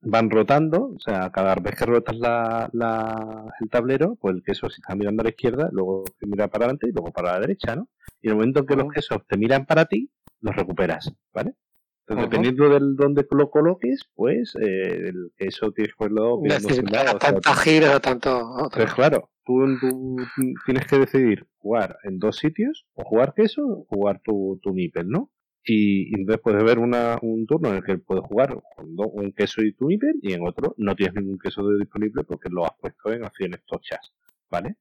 van 0.00 0.30
rotando, 0.30 0.92
o 0.94 1.00
sea, 1.00 1.30
cada 1.30 1.54
vez 1.56 1.74
que 1.74 1.84
rotas 1.84 2.16
la, 2.16 2.70
la, 2.72 3.52
el 3.60 3.68
tablero, 3.68 4.16
pues 4.16 4.36
el 4.36 4.42
queso 4.42 4.70
se 4.70 4.76
está 4.80 4.94
mirando 4.94 5.22
a 5.22 5.24
la 5.24 5.30
izquierda, 5.30 5.68
luego 5.72 6.04
te 6.18 6.26
mira 6.26 6.48
para 6.48 6.64
adelante 6.66 6.88
y 6.88 6.92
luego 6.92 7.12
para 7.12 7.32
la 7.32 7.40
derecha, 7.40 7.74
¿no? 7.74 7.88
Y 8.22 8.28
en 8.28 8.32
el 8.32 8.36
momento 8.36 8.60
en 8.60 8.66
que 8.66 8.76
los 8.76 8.92
quesos 8.92 9.18
te 9.26 9.36
miran 9.36 9.66
para 9.66 9.86
ti, 9.86 10.10
los 10.40 10.54
recuperas, 10.54 11.12
¿vale? 11.34 11.54
Entonces, 12.08 12.30
dependiendo 12.30 12.68
del 12.68 12.94
donde 12.94 13.26
lo 13.32 13.50
coloques, 13.50 14.08
pues 14.14 14.54
eh, 14.60 15.08
el 15.08 15.32
queso 15.36 15.72
tienes 15.72 15.92
que 15.92 15.98
ponerlo 15.98 16.40
mirando 16.40 16.68
tanto 17.18 17.52
giro, 17.54 18.00
tanto 18.00 18.70
Pues 18.72 18.94
claro, 18.94 19.30
tú, 19.44 20.16
tienes 20.64 20.86
que 20.86 20.98
decidir 21.00 21.48
jugar 21.56 21.98
en 22.04 22.20
dos 22.20 22.36
sitios, 22.36 22.86
o 22.94 23.02
jugar 23.02 23.34
queso 23.34 23.62
o 23.66 23.86
jugar 23.88 24.20
tu, 24.22 24.60
tu 24.62 24.72
nipple, 24.72 25.02
¿no? 25.04 25.32
Y, 25.64 26.14
entonces 26.14 26.40
puedes 26.44 26.62
ver 26.62 26.78
una, 26.78 27.18
un 27.22 27.44
turno 27.44 27.70
en 27.70 27.76
el 27.76 27.82
que 27.82 27.98
puedes 27.98 28.24
jugar 28.24 28.56
con 28.76 28.94
un 28.96 29.32
queso 29.32 29.62
y 29.62 29.72
tu 29.72 29.90
hiper 29.90 30.14
y 30.22 30.32
en 30.32 30.46
otro 30.46 30.76
no 30.78 30.94
tienes 30.94 31.16
ningún 31.16 31.38
queso 31.40 31.68
disponible 31.76 32.22
porque 32.22 32.48
lo 32.50 32.66
has 32.66 32.74
puesto 32.80 33.12
en 33.12 33.24
acciones 33.24 33.64
tochas, 33.66 34.12
¿vale? 34.48 34.76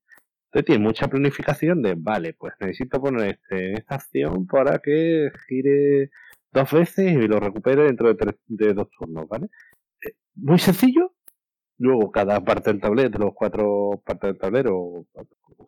Entonces 0.46 0.66
tienes 0.68 0.86
mucha 0.86 1.08
planificación 1.08 1.82
de, 1.82 1.96
vale, 1.98 2.34
pues 2.34 2.54
necesito 2.60 3.02
poner 3.02 3.32
este 3.32 3.72
en 3.72 3.78
esta 3.78 3.96
acción 3.96 4.46
para 4.46 4.78
que 4.78 5.32
gire 5.48 6.12
dos 6.56 6.72
veces 6.72 7.12
y 7.12 7.28
lo 7.28 7.40
recupere 7.40 7.84
dentro 7.84 8.08
de, 8.08 8.16
tres, 8.16 8.36
de 8.48 8.74
dos 8.74 8.90
turnos, 8.90 9.28
¿vale? 9.28 9.50
Eh, 10.02 10.14
muy 10.36 10.58
sencillo. 10.58 11.12
Luego 11.78 12.10
cada 12.10 12.40
parte 12.44 12.72
del 12.72 12.80
tablero, 12.80 13.10
de 13.10 13.20
los 13.20 13.34
cuatro 13.34 14.02
partes 14.06 14.30
del 14.30 14.40
tablero, 14.40 14.78
o 14.78 15.06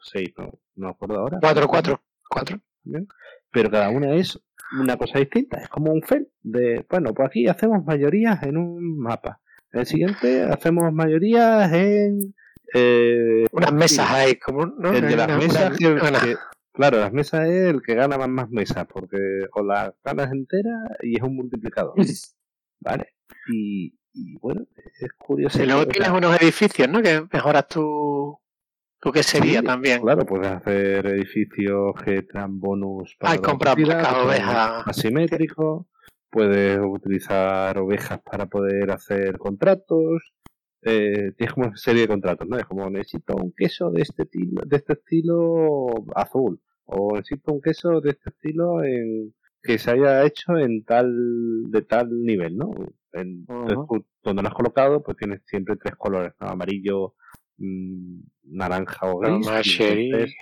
seis, 0.02 0.34
no, 0.38 0.46
no 0.76 0.88
me 0.88 0.90
acuerdo 0.90 1.20
ahora. 1.20 1.38
Cuatro, 1.42 1.68
cuatro, 1.68 2.02
cuatro. 2.30 2.60
Pero 3.52 3.70
cada 3.70 3.90
una 3.90 4.16
es 4.16 4.42
una 4.80 4.96
cosa 4.98 5.20
distinta. 5.20 5.58
Es 5.58 5.68
como 5.68 5.92
un 5.92 6.02
FEL 6.02 6.30
de, 6.42 6.86
bueno, 6.90 7.14
pues 7.14 7.28
aquí 7.28 7.48
hacemos 7.48 7.84
mayorías 7.86 8.42
en 8.44 8.56
un 8.58 8.98
mapa. 8.98 9.42
En 9.74 9.82
el 9.82 9.86
siguiente 9.86 10.44
hacemos 10.44 10.94
mayorías 10.94 11.72
en... 11.74 12.34
Eh, 12.74 13.46
Unas 13.52 13.74
mesas 13.74 14.10
hay, 14.10 14.36
como... 14.36 14.66
¿no? 14.66 14.94
El 14.94 15.08
de 15.08 15.16
las 15.16 15.38
mesas, 15.38 15.78
claro, 16.78 16.99
las 16.99 17.12
mesas 17.12 17.48
es 17.49 17.70
el 17.70 17.82
que 17.82 17.95
gana 17.95 18.18
más, 18.18 18.30
más 18.30 18.49
mesas, 18.49 18.88
porque 18.88 19.18
o 19.54 19.64
las 19.64 19.94
ganas 20.04 20.32
enteras 20.32 20.90
y 21.04 21.18
es 21.18 21.22
un 21.24 21.36
multiplicador. 21.36 21.95
¿Vale? 22.80 23.16
Y, 23.52 23.94
y 24.14 24.38
bueno, 24.40 24.62
es 25.02 25.12
curioso. 25.18 25.62
Y 25.62 25.66
luego 25.66 25.88
tienes 25.88 26.10
unos 26.10 26.41
edificios, 26.41 26.88
¿no? 26.88 27.02
Que 27.02 27.28
mejoras 27.32 27.68
tu 27.68 28.40
¿Tú 28.99 29.12
qué 29.12 29.22
sería 29.22 29.62
también? 29.62 30.02
Claro, 30.02 30.26
puedes 30.26 30.48
hacer 30.48 31.06
edificios 31.08 31.94
que 32.04 32.26
dan 32.34 32.60
bonus 32.60 33.16
para 33.20 33.34
Hay 33.34 33.40
comprar 33.40 33.78
ovejas 33.80 34.88
asimétrico, 34.88 35.88
puedes 36.32 36.80
utilizar 36.80 37.78
ovejas 37.78 38.20
para 38.24 38.48
poder 38.48 38.91
hacer 38.91 39.38
contratos, 39.38 40.34
eh, 40.84 41.32
tienes 41.38 41.54
como 41.54 41.68
una 41.68 41.78
serie 41.78 42.04
de 42.04 42.08
contratos, 42.08 42.48
¿no? 42.48 42.58
Es 42.58 42.66
como 42.66 42.90
necesito 42.90 43.36
un 43.36 43.52
queso 43.52 43.90
de 43.91 44.02
este 44.02 44.24
estilo, 44.24 44.62
de 44.66 44.78
este 44.78 44.94
estilo 44.94 45.88
azul, 46.16 46.62
o 46.86 47.16
necesito 47.16 47.54
un 47.54 47.62
queso 47.62 47.99
de 48.02 48.12
este 48.12 48.30
estilo 48.30 48.84
en 48.84 49.34
que 49.62 49.78
se 49.78 49.91
haya 49.91 50.26
hecho 50.26 50.58
en 50.58 50.84
tal 50.86 51.12
de 51.70 51.82
tal 51.82 52.10
nivel, 52.24 52.56
¿no? 52.56 52.72
En, 53.14 53.45
donde 53.45 54.41
lo 54.41 54.48
has 54.48 54.54
colocado, 54.54 55.04
pues 55.04 55.18
tienes 55.18 55.41
siempre 55.45 55.76
tres 55.78 55.95
colores, 55.95 56.34
amarillo, 56.40 57.16
mm, 57.58 58.20
naranja 58.44 59.10
o 59.10 59.20
gris. 59.20 59.48
entonces 59.80 60.36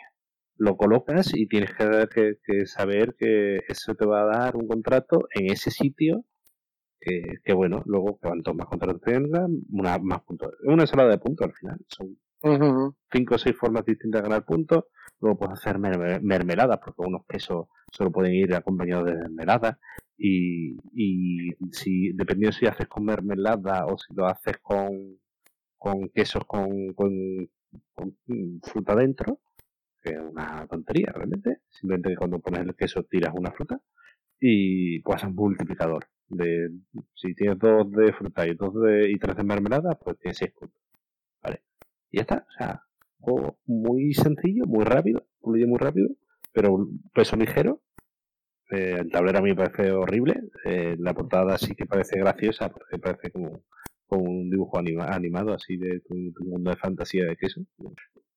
lo 0.58 0.78
colocas 0.78 1.32
y 1.36 1.48
tienes 1.48 1.72
que, 1.74 2.38
que, 2.44 2.66
saber 2.66 3.16
que 3.18 3.60
eso 3.68 3.94
te 3.96 4.06
va 4.06 4.22
a 4.22 4.26
dar 4.26 4.56
un 4.56 4.68
contrato 4.68 5.28
en 5.34 5.52
ese 5.52 5.70
sitio 5.70 6.24
que, 7.06 7.54
bueno, 7.54 7.84
luego 7.86 8.18
cuanto 8.18 8.54
más 8.54 8.68
contratos 8.68 9.02
tengas, 9.02 9.50
una, 9.72 9.98
más 10.00 10.22
puntos. 10.24 10.54
Es 10.62 10.68
una 10.68 10.84
ensalada 10.84 11.12
de 11.12 11.18
puntos 11.20 11.48
al 11.48 11.54
final. 11.54 11.80
Son 11.88 12.18
cinco 13.12 13.36
o 13.36 13.38
seis 13.38 13.56
formas 13.56 13.86
distintas 13.86 14.22
de 14.22 14.30
ganar 14.30 14.46
puntos. 14.46 14.86
Luego 15.20 15.38
puedes 15.38 15.60
hacer 15.60 15.80
mermelada, 15.80 16.80
porque 16.80 17.02
unos 17.02 17.26
quesos 17.28 17.68
solo 17.92 18.12
pueden 18.12 18.34
ir 18.34 18.56
acompañados 18.56 19.06
de 19.06 19.16
mermelada. 19.16 19.80
Y, 20.18 20.78
y 20.94 21.52
si, 21.72 22.12
dependiendo 22.14 22.58
si 22.58 22.66
haces 22.66 22.88
con 22.88 23.06
mermelada 23.06 23.86
o 23.86 23.98
si 23.98 24.14
lo 24.14 24.26
haces 24.26 24.58
con, 24.62 25.20
con 25.78 26.10
quesos 26.10 26.44
con, 26.46 26.94
con, 26.94 27.50
fruta 28.64 28.96
dentro, 28.96 29.40
que 30.02 30.12
es 30.12 30.20
una 30.20 30.66
tontería 30.68 31.12
realmente. 31.14 31.60
Simplemente 31.70 32.10
que 32.10 32.16
cuando 32.16 32.40
pones 32.40 32.62
el 32.62 32.76
queso 32.76 33.04
tiras 33.04 33.34
una 33.36 33.52
fruta 33.52 33.80
y 34.40 35.00
pues 35.02 35.24
un 35.24 35.36
multiplicador. 35.36 36.08
De, 36.28 36.72
si 37.14 37.36
tienes 37.36 37.60
dos 37.60 37.92
de 37.92 38.12
fruta 38.14 38.48
y 38.48 38.56
dos 38.56 38.74
de, 38.82 39.12
y 39.12 39.18
tres 39.18 39.36
de 39.38 39.44
mermelada, 39.44 39.96
pues 39.96 40.18
tienes 40.20 40.38
seis 40.38 40.52
puntos. 40.52 40.82
Vale. 41.44 41.62
Y 42.12 42.18
ya 42.18 42.22
está. 42.22 42.46
O 42.50 42.52
sea, 42.58 42.84
juego 43.20 43.58
muy 43.66 44.14
sencillo, 44.14 44.66
muy 44.66 44.86
rápido, 44.86 45.26
fluye 45.42 45.66
muy 45.66 45.80
rápido, 45.80 46.10
pero 46.52 46.88
peso 47.14 47.36
ligero. 47.36 47.82
Eh, 48.72 48.98
el 49.00 49.12
tablero 49.12 49.40
a 49.40 49.42
mí 49.42 49.50
me 49.50 49.56
parece 49.56 49.92
horrible. 49.92 50.42
Eh, 50.66 50.96
la 51.00 51.14
portada 51.14 51.58
sí 51.58 51.76
que 51.76 51.86
parece 51.86 52.20
graciosa, 52.20 52.70
porque 52.70 52.98
parece 52.98 53.32
como, 53.32 53.64
como 54.08 54.24
un 54.24 54.50
dibujo 54.50 54.78
animado 54.78 55.54
así 55.54 55.78
de 55.78 56.02
un, 56.10 56.34
mundo 56.40 56.72
de 56.72 56.78
fantasía 56.78 57.26
de 57.26 57.36
queso. 57.36 57.62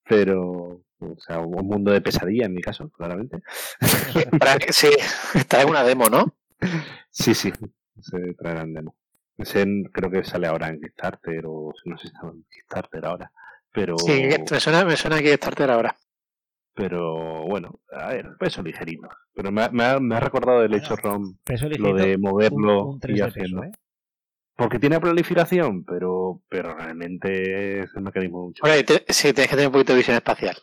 Pero, 0.09 0.83
o 1.01 1.17
sea, 1.19 1.41
un 1.41 1.67
mundo 1.67 1.93
de 1.93 2.01
pesadilla 2.01 2.47
en 2.47 2.55
mi 2.55 2.61
caso, 2.61 2.89
claramente. 2.91 3.41
sí, 4.71 4.89
en 5.51 5.69
una 5.69 5.85
demo, 5.85 6.07
¿no? 6.07 6.35
Sí, 7.11 7.35
sí, 7.35 7.53
se 8.01 8.35
traerán 8.35 8.73
demo. 8.73 8.97
Ese 9.37 9.65
creo 9.93 10.11
que 10.11 10.25
sale 10.25 10.49
ahora 10.49 10.69
en 10.69 10.81
Kickstarter 10.81 11.45
o 11.47 11.73
no 11.85 11.97
sé 11.97 12.09
si 12.09 12.15
está 12.15 12.27
en 12.27 12.45
Kickstarter 12.51 13.07
ahora. 13.07 13.31
Pero... 13.73 13.97
Sí, 13.99 14.29
me 14.51 14.61
suena, 14.61 14.85
me 14.85 14.97
suena 14.97 15.17
a 15.17 15.21
Kickstarter 15.21 15.71
ahora. 15.71 15.97
Pero 16.75 17.45
bueno, 17.45 17.81
a 17.91 18.09
ver, 18.09 18.37
peso 18.39 18.63
ligerito. 18.63 19.09
Pero 19.35 19.51
me 19.51 19.65
ha, 19.65 19.69
me 19.71 19.85
ha, 19.85 20.01
me 20.01 20.15
ha 20.15 20.21
recordado 20.21 20.63
el 20.63 20.75
hecho 20.75 20.95
ROM, 20.97 21.37
lo 21.79 21.95
de 21.95 22.19
moverlo 22.19 22.99
y 23.09 23.21
hacerlo. 23.21 23.65
¿eh? 23.65 23.73
Porque 24.57 24.79
tiene 24.79 25.01
proliferación, 25.01 25.85
pero, 25.85 26.43
pero 26.49 26.77
realmente 26.77 27.83
es 27.83 27.91
el 27.95 28.03
mecanismo 28.03 28.47
mucho. 28.47 28.63
sí, 29.09 29.33
tienes 29.33 29.49
que 29.49 29.57
tener 29.57 29.67
un 29.67 29.73
poquito 29.73 29.93
de 29.93 29.99
visión 29.99 30.17
espacial. 30.17 30.57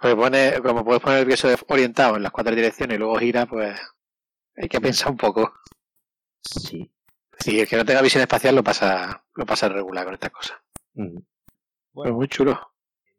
Porque 0.00 0.16
pone, 0.16 0.60
como 0.62 0.84
puedes 0.84 1.02
poner 1.02 1.20
el 1.20 1.28
queso 1.28 1.48
orientado 1.68 2.16
en 2.16 2.22
las 2.22 2.32
cuatro 2.32 2.54
direcciones 2.54 2.96
y 2.96 2.98
luego 2.98 3.16
gira, 3.16 3.46
pues 3.46 3.80
hay 4.56 4.68
que 4.68 4.80
pensar 4.80 5.10
un 5.10 5.16
poco. 5.16 5.52
Sí. 6.40 6.90
Sí, 7.38 7.60
el 7.60 7.68
que 7.68 7.76
no 7.76 7.84
tenga 7.84 8.02
visión 8.02 8.22
espacial 8.22 8.54
lo 8.54 8.62
pasa, 8.62 9.24
lo 9.34 9.44
pasa 9.46 9.68
regular 9.68 10.04
con 10.04 10.14
esta 10.14 10.30
cosa. 10.30 10.62
Bueno, 10.94 11.22
pues 11.92 12.12
muy 12.12 12.28
chulo. 12.28 12.60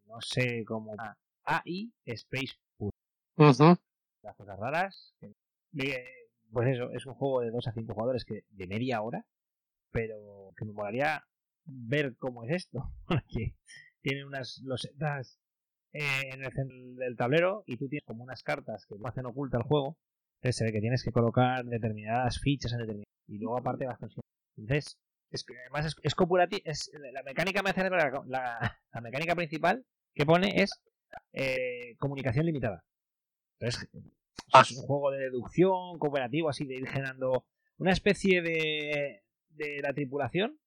No 0.05 0.21
sé 0.21 0.63
cómo. 0.65 0.95
AI 1.43 1.91
Space 2.05 2.53
Push. 2.77 2.91
Las 3.37 4.35
cosas 4.35 4.59
raras. 4.59 5.15
Pues 5.71 6.67
eso, 6.69 6.91
es 6.91 7.05
un 7.05 7.15
juego 7.15 7.41
de 7.41 7.51
2 7.51 7.67
a 7.67 7.73
5 7.73 7.93
jugadores 7.93 8.23
que 8.23 8.45
de 8.49 8.67
media 8.67 9.01
hora, 9.01 9.25
pero 9.91 10.53
que 10.55 10.65
me 10.65 10.71
molaría 10.71 11.25
ver 11.65 12.15
cómo 12.15 12.43
es 12.45 12.51
esto. 12.51 12.91
Porque 13.07 13.55
tiene 14.01 14.25
unas 14.25 14.61
losetas 14.63 15.39
eh, 15.95 16.29
en 16.33 16.43
el 16.43 16.51
centro 16.51 16.77
del 16.97 17.15
tablero 17.15 17.63
y 17.65 17.77
tú 17.77 17.87
tienes 17.87 18.05
como 18.05 18.23
unas 18.23 18.43
cartas 18.43 18.85
que 18.85 18.95
hacen 19.03 19.25
oculta 19.25 19.57
el 19.57 19.63
juego 19.63 19.97
entonces 20.45 20.57
se 20.57 20.65
ve 20.65 20.71
que 20.73 20.81
tienes 20.81 21.03
que 21.03 21.11
colocar 21.11 21.65
determinadas 21.65 22.39
fichas 22.39 22.71
en 22.73 22.79
determinadas. 22.79 23.11
Y 23.27 23.39
luego 23.39 23.57
aparte 23.57 23.87
vas 23.87 23.97
consiguiendo. 23.97 24.27
Entonces, 24.57 24.97
es 25.31 25.43
que 25.43 25.57
además 25.59 25.87
es, 25.87 25.95
es 26.03 26.15
es, 26.65 26.91
la 27.11 27.23
mecánica 27.23 27.63
me 27.63 27.71
hace 27.71 27.89
la, 27.89 28.23
la, 28.27 29.01
mecánica 29.01 29.35
principal 29.35 29.83
que 30.13 30.25
pone 30.25 30.61
es 30.61 30.71
eh, 31.33 31.95
comunicación 31.97 32.45
limitada. 32.45 32.83
Entonces, 33.59 33.89
es 34.53 34.71
un 34.77 34.85
juego 34.85 35.09
de 35.09 35.17
deducción 35.17 35.97
cooperativo, 35.97 36.49
así 36.49 36.65
de 36.65 36.75
ir 36.75 36.87
generando 36.87 37.45
una 37.77 37.91
especie 37.91 38.43
de, 38.43 39.23
de 39.49 39.81
la 39.81 39.93
tripulación, 39.93 40.59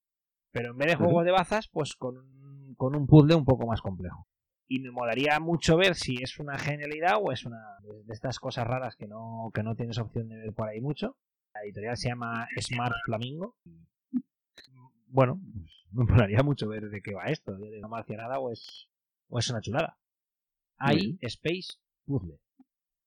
pero 0.51 0.71
en 0.71 0.77
vez 0.77 0.89
de 0.89 0.95
juegos 0.95 1.23
de 1.23 1.31
bazas, 1.31 1.69
pues 1.69 1.95
con, 1.95 2.75
con 2.75 2.97
un 2.97 3.07
puzzle 3.07 3.35
un 3.35 3.45
poco 3.45 3.65
más 3.65 3.81
complejo 3.81 4.28
y 4.71 4.79
me 4.79 4.91
molaría 4.91 5.39
mucho 5.39 5.77
ver 5.77 5.95
si 5.95 6.21
es 6.21 6.39
una 6.39 6.57
genialidad 6.59 7.17
o 7.19 7.31
es 7.31 7.43
una 7.43 7.59
de 7.81 8.13
estas 8.13 8.39
cosas 8.39 8.67
raras 8.67 8.95
que 8.95 9.07
no, 9.07 9.49
que 9.51 9.63
no 9.63 9.75
tienes 9.75 9.97
opción 9.97 10.29
de 10.29 10.37
ver 10.37 10.53
por 10.53 10.69
ahí 10.69 10.79
mucho. 10.79 11.17
La 11.55 11.63
editorial 11.63 11.97
se 11.97 12.09
llama 12.09 12.47
Smart 12.61 12.93
Flamingo. 13.03 13.55
Bueno, 15.07 15.41
pues, 15.59 15.73
me 15.91 16.05
molaría 16.05 16.43
mucho 16.43 16.69
ver 16.69 16.87
de 16.87 17.01
qué 17.01 17.15
va 17.15 17.25
esto, 17.25 17.57
de 17.57 17.79
una 17.79 17.87
marcianada 17.87 18.37
o 18.37 18.51
es, 18.51 18.87
o 19.27 19.39
es 19.39 19.49
una 19.49 19.59
chulada. 19.59 19.97
Hay 20.77 21.17
Space 21.21 21.79
Puzzle. 22.05 22.39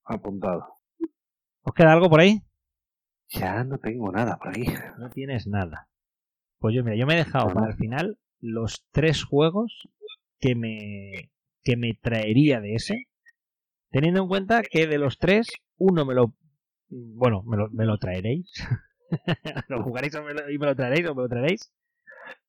Apuntado. 0.03 0.81
¿Os 1.63 1.75
queda 1.75 1.93
algo 1.93 2.11
por 2.11 2.21
ahí? 2.21 2.43
Ya 3.29 3.63
no 3.63 3.79
tengo 3.79 4.11
nada 4.11 4.37
por 4.37 4.49
ahí. 4.49 4.67
No 4.99 5.11
tienes 5.11 5.47
nada. 5.47 5.89
Pues 6.59 6.75
yo, 6.75 6.83
mira, 6.83 6.97
yo 6.97 7.07
me 7.07 7.15
he 7.15 7.25
dejado 7.25 7.55
para 7.55 7.69
el 7.69 7.77
final 7.77 8.19
los 8.41 8.85
tres 8.91 9.23
juegos 9.23 9.89
que 10.41 10.57
me, 10.57 11.31
que 11.63 11.77
me 11.77 11.95
traería 11.95 12.61
de 12.61 12.75
ese, 12.75 13.07
teniendo 13.91 14.23
en 14.23 14.29
cuenta 14.29 14.63
que 14.63 14.87
de 14.87 14.99
los 14.99 15.19
tres, 15.19 15.49
uno 15.77 16.05
me 16.05 16.15
lo... 16.15 16.35
Bueno, 16.89 17.43
me 17.45 17.57
lo, 17.57 17.71
me 17.71 17.87
lo 17.87 17.99
traeréis. 17.99 18.53
lo 19.69 19.83
jugaréis 19.83 20.15
y 20.15 20.59
me 20.59 20.67
lo 20.67 20.77
traeréis 20.77 21.09
o 21.09 21.15
me 21.15 21.23
lo 21.23 21.29
traeréis. 21.29 21.73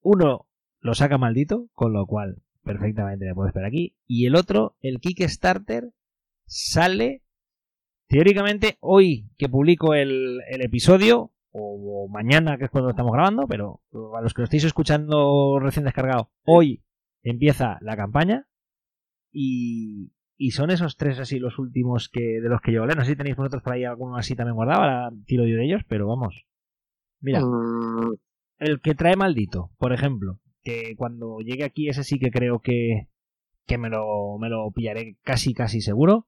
Uno 0.02 0.48
lo 0.80 0.94
saca 0.94 1.18
maldito, 1.18 1.69
con 1.73 1.94
lo 1.94 2.06
cual 2.06 2.41
perfectamente 2.64 3.26
me 3.26 3.34
puedo 3.34 3.48
esperar 3.48 3.68
aquí. 3.68 3.95
Y 4.06 4.26
el 4.26 4.35
otro, 4.35 4.76
el 4.81 4.99
Kickstarter, 4.99 5.91
sale 6.45 7.23
teóricamente 8.07 8.77
hoy 8.80 9.30
que 9.38 9.49
publico 9.49 9.94
el, 9.94 10.41
el 10.49 10.61
episodio, 10.61 11.31
o, 11.53 12.07
mañana 12.10 12.57
que 12.57 12.65
es 12.65 12.72
cuando 12.72 12.90
estamos 12.90 13.14
grabando, 13.14 13.48
pero 13.48 13.81
a 14.15 14.22
los 14.22 14.34
que 14.34 14.41
lo 14.41 14.45
estéis 14.45 14.65
escuchando 14.65 15.60
recién 15.60 15.85
descargado, 15.85 16.31
hoy 16.44 16.84
empieza 17.22 17.77
la 17.81 17.95
campaña. 17.95 18.48
Y, 19.34 20.14
y 20.38 20.51
son 20.51 20.72
esos 20.72 20.95
tres 20.95 21.19
así 21.19 21.39
los 21.39 21.60
últimos 21.60 22.10
que 22.10 22.39
de 22.41 22.49
los 22.49 22.61
que 22.61 22.72
yo 22.72 22.81
hablé. 22.81 22.95
No 22.95 23.03
sé 23.03 23.11
si 23.11 23.18
tenéis 23.18 23.35
vosotros 23.35 23.64
por 23.64 23.73
ahí 23.73 23.84
alguno 23.84 24.15
así 24.15 24.35
también 24.35 24.55
guardado. 24.55 24.81
Ahora 24.81 25.11
tiro 25.26 25.45
yo 25.45 25.55
de 25.55 25.65
ellos, 25.65 25.81
pero 25.88 26.07
vamos. 26.07 26.45
Mira. 27.19 27.41
Mm. 27.41 28.15
El 28.60 28.81
que 28.81 28.95
trae 28.95 29.15
maldito, 29.15 29.72
por 29.77 29.93
ejemplo. 29.93 30.39
Que 30.61 30.95
cuando 30.95 31.39
llegue 31.39 31.65
aquí, 31.65 31.89
ese 31.89 32.03
sí 32.03 32.19
que 32.19 32.31
creo 32.31 32.60
que, 32.60 33.10
que 33.65 33.77
me, 33.77 33.89
lo, 33.89 34.38
me 34.39 34.49
lo 34.49 34.72
pillaré 34.72 35.18
casi, 35.23 35.53
casi 35.53 35.81
seguro. 35.81 36.27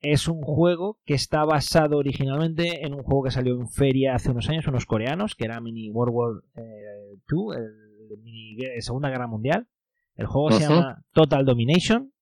Es 0.00 0.28
un 0.28 0.40
juego 0.40 0.98
que 1.04 1.14
está 1.14 1.44
basado 1.44 1.98
originalmente 1.98 2.86
en 2.86 2.94
un 2.94 3.02
juego 3.02 3.24
que 3.24 3.30
salió 3.30 3.54
en 3.54 3.68
feria 3.68 4.14
hace 4.14 4.30
unos 4.30 4.48
años, 4.48 4.66
unos 4.66 4.86
coreanos, 4.86 5.34
que 5.34 5.44
era 5.44 5.60
Mini 5.60 5.90
World 5.90 6.14
War 6.14 6.30
eh, 6.56 7.18
el, 7.56 8.18
mini 8.22 8.56
Segunda 8.80 9.10
Guerra 9.10 9.26
Mundial. 9.26 9.66
El 10.14 10.26
juego 10.26 10.52
se 10.52 10.60
llama 10.60 11.04
Total 11.12 11.44
Domination 11.44 12.12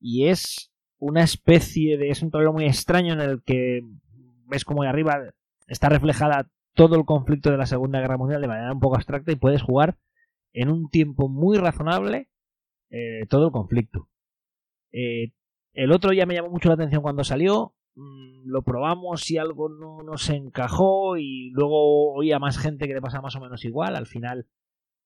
y 0.00 0.28
es 0.28 0.72
una 0.98 1.22
especie 1.22 1.98
de... 1.98 2.10
es 2.10 2.22
un 2.22 2.30
tablero 2.30 2.52
muy 2.52 2.64
extraño 2.64 3.12
en 3.12 3.20
el 3.20 3.42
que 3.42 3.80
ves 4.46 4.64
como 4.64 4.82
de 4.82 4.88
arriba 4.88 5.18
está 5.66 5.88
reflejada 5.88 6.50
todo 6.74 6.96
el 6.96 7.04
conflicto 7.04 7.50
de 7.50 7.56
la 7.56 7.66
Segunda 7.66 8.00
Guerra 8.00 8.18
Mundial 8.18 8.40
de 8.40 8.48
manera 8.48 8.72
un 8.72 8.80
poco 8.80 8.96
abstracta 8.96 9.32
y 9.32 9.36
puedes 9.36 9.62
jugar 9.62 9.98
en 10.52 10.70
un 10.70 10.88
tiempo 10.88 11.28
muy 11.28 11.58
razonable 11.58 12.28
eh, 12.90 13.26
todo 13.28 13.46
el 13.46 13.52
conflicto. 13.52 14.08
Eh, 14.92 15.32
el 15.72 15.92
otro 15.92 16.12
ya 16.12 16.26
me 16.26 16.34
llamó 16.34 16.50
mucho 16.50 16.68
la 16.68 16.74
atención 16.74 17.02
cuando 17.02 17.24
salió, 17.24 17.74
mm, 17.94 18.48
lo 18.48 18.62
probamos 18.62 19.30
y 19.30 19.38
algo 19.38 19.68
no 19.68 20.02
nos 20.02 20.30
encajó 20.30 21.16
y 21.18 21.50
luego 21.50 22.14
oía 22.14 22.38
más 22.38 22.58
gente 22.58 22.86
que 22.86 22.94
le 22.94 23.02
pasa 23.02 23.20
más 23.20 23.36
o 23.36 23.40
menos 23.40 23.64
igual, 23.64 23.96
al 23.96 24.06
final 24.06 24.46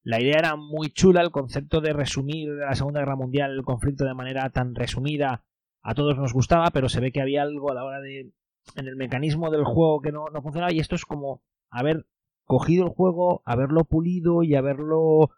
la 0.03 0.21
idea 0.21 0.39
era 0.39 0.57
muy 0.57 0.91
chula, 0.91 1.21
el 1.23 1.31
concepto 1.31 1.81
de 1.81 1.93
resumir 1.93 2.49
la 2.49 2.75
Segunda 2.75 3.01
Guerra 3.01 3.17
Mundial, 3.17 3.53
el 3.53 3.65
conflicto 3.65 4.05
de 4.05 4.15
manera 4.15 4.49
tan 4.51 4.75
resumida, 4.75 5.45
a 5.83 5.95
todos 5.95 6.17
nos 6.17 6.33
gustaba, 6.33 6.71
pero 6.71 6.89
se 6.89 7.01
ve 7.01 7.13
que 7.13 7.21
había 7.21 7.43
algo 7.43 7.71
a 7.71 7.75
la 7.75 7.85
hora 7.85 8.01
de. 8.01 8.33
en 8.77 8.89
el 8.89 8.97
mecanismo 8.97 9.51
del 9.51 9.65
juego 9.65 10.01
que 10.01 10.13
no, 10.13 10.27
no 10.33 10.43
funcionaba, 10.43 10.73
y 10.73 10.81
esto 10.81 10.95
es 10.95 11.05
como 11.05 11.43
haber 11.71 12.07
cogido 12.45 12.85
el 12.85 12.91
juego, 12.91 13.43
haberlo 13.45 13.85
pulido 13.85 14.43
y 14.43 14.55
haberlo 14.55 15.31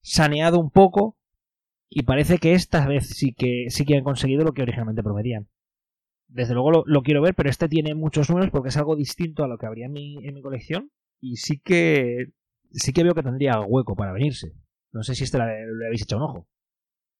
saneado 0.00 0.58
un 0.58 0.70
poco 0.70 1.16
y 1.88 2.02
parece 2.02 2.38
que 2.38 2.54
esta 2.54 2.86
vez 2.86 3.08
sí 3.08 3.32
que 3.32 3.66
sí 3.68 3.84
que 3.84 3.96
han 3.96 4.04
conseguido 4.04 4.44
lo 4.44 4.52
que 4.52 4.62
originalmente 4.62 5.02
prometían. 5.02 5.48
Desde 6.28 6.54
luego 6.54 6.84
lo, 6.84 7.02
quiero 7.02 7.22
ver, 7.22 7.34
pero 7.34 7.50
este 7.50 7.68
tiene 7.68 7.94
muchos 7.94 8.28
números 8.28 8.50
porque 8.50 8.70
es 8.70 8.76
algo 8.76 8.96
distinto 8.96 9.44
a 9.44 9.48
lo 9.48 9.58
que 9.58 9.66
habría 9.66 9.86
en 9.86 9.92
mi, 9.92 10.26
en 10.26 10.34
mi 10.34 10.42
colección 10.42 10.90
y 11.20 11.36
sí 11.36 11.60
que 11.60 12.32
sí 12.76 12.92
que 12.92 13.02
veo 13.02 13.14
que 13.14 13.22
tendría 13.22 13.60
hueco 13.60 13.94
para 13.96 14.12
venirse. 14.12 14.52
No 14.92 15.02
sé 15.02 15.14
si 15.14 15.24
este 15.24 15.38
le, 15.38 15.86
habéis 15.86 16.02
echado 16.02 16.24
un 16.24 16.30
ojo. 16.30 16.48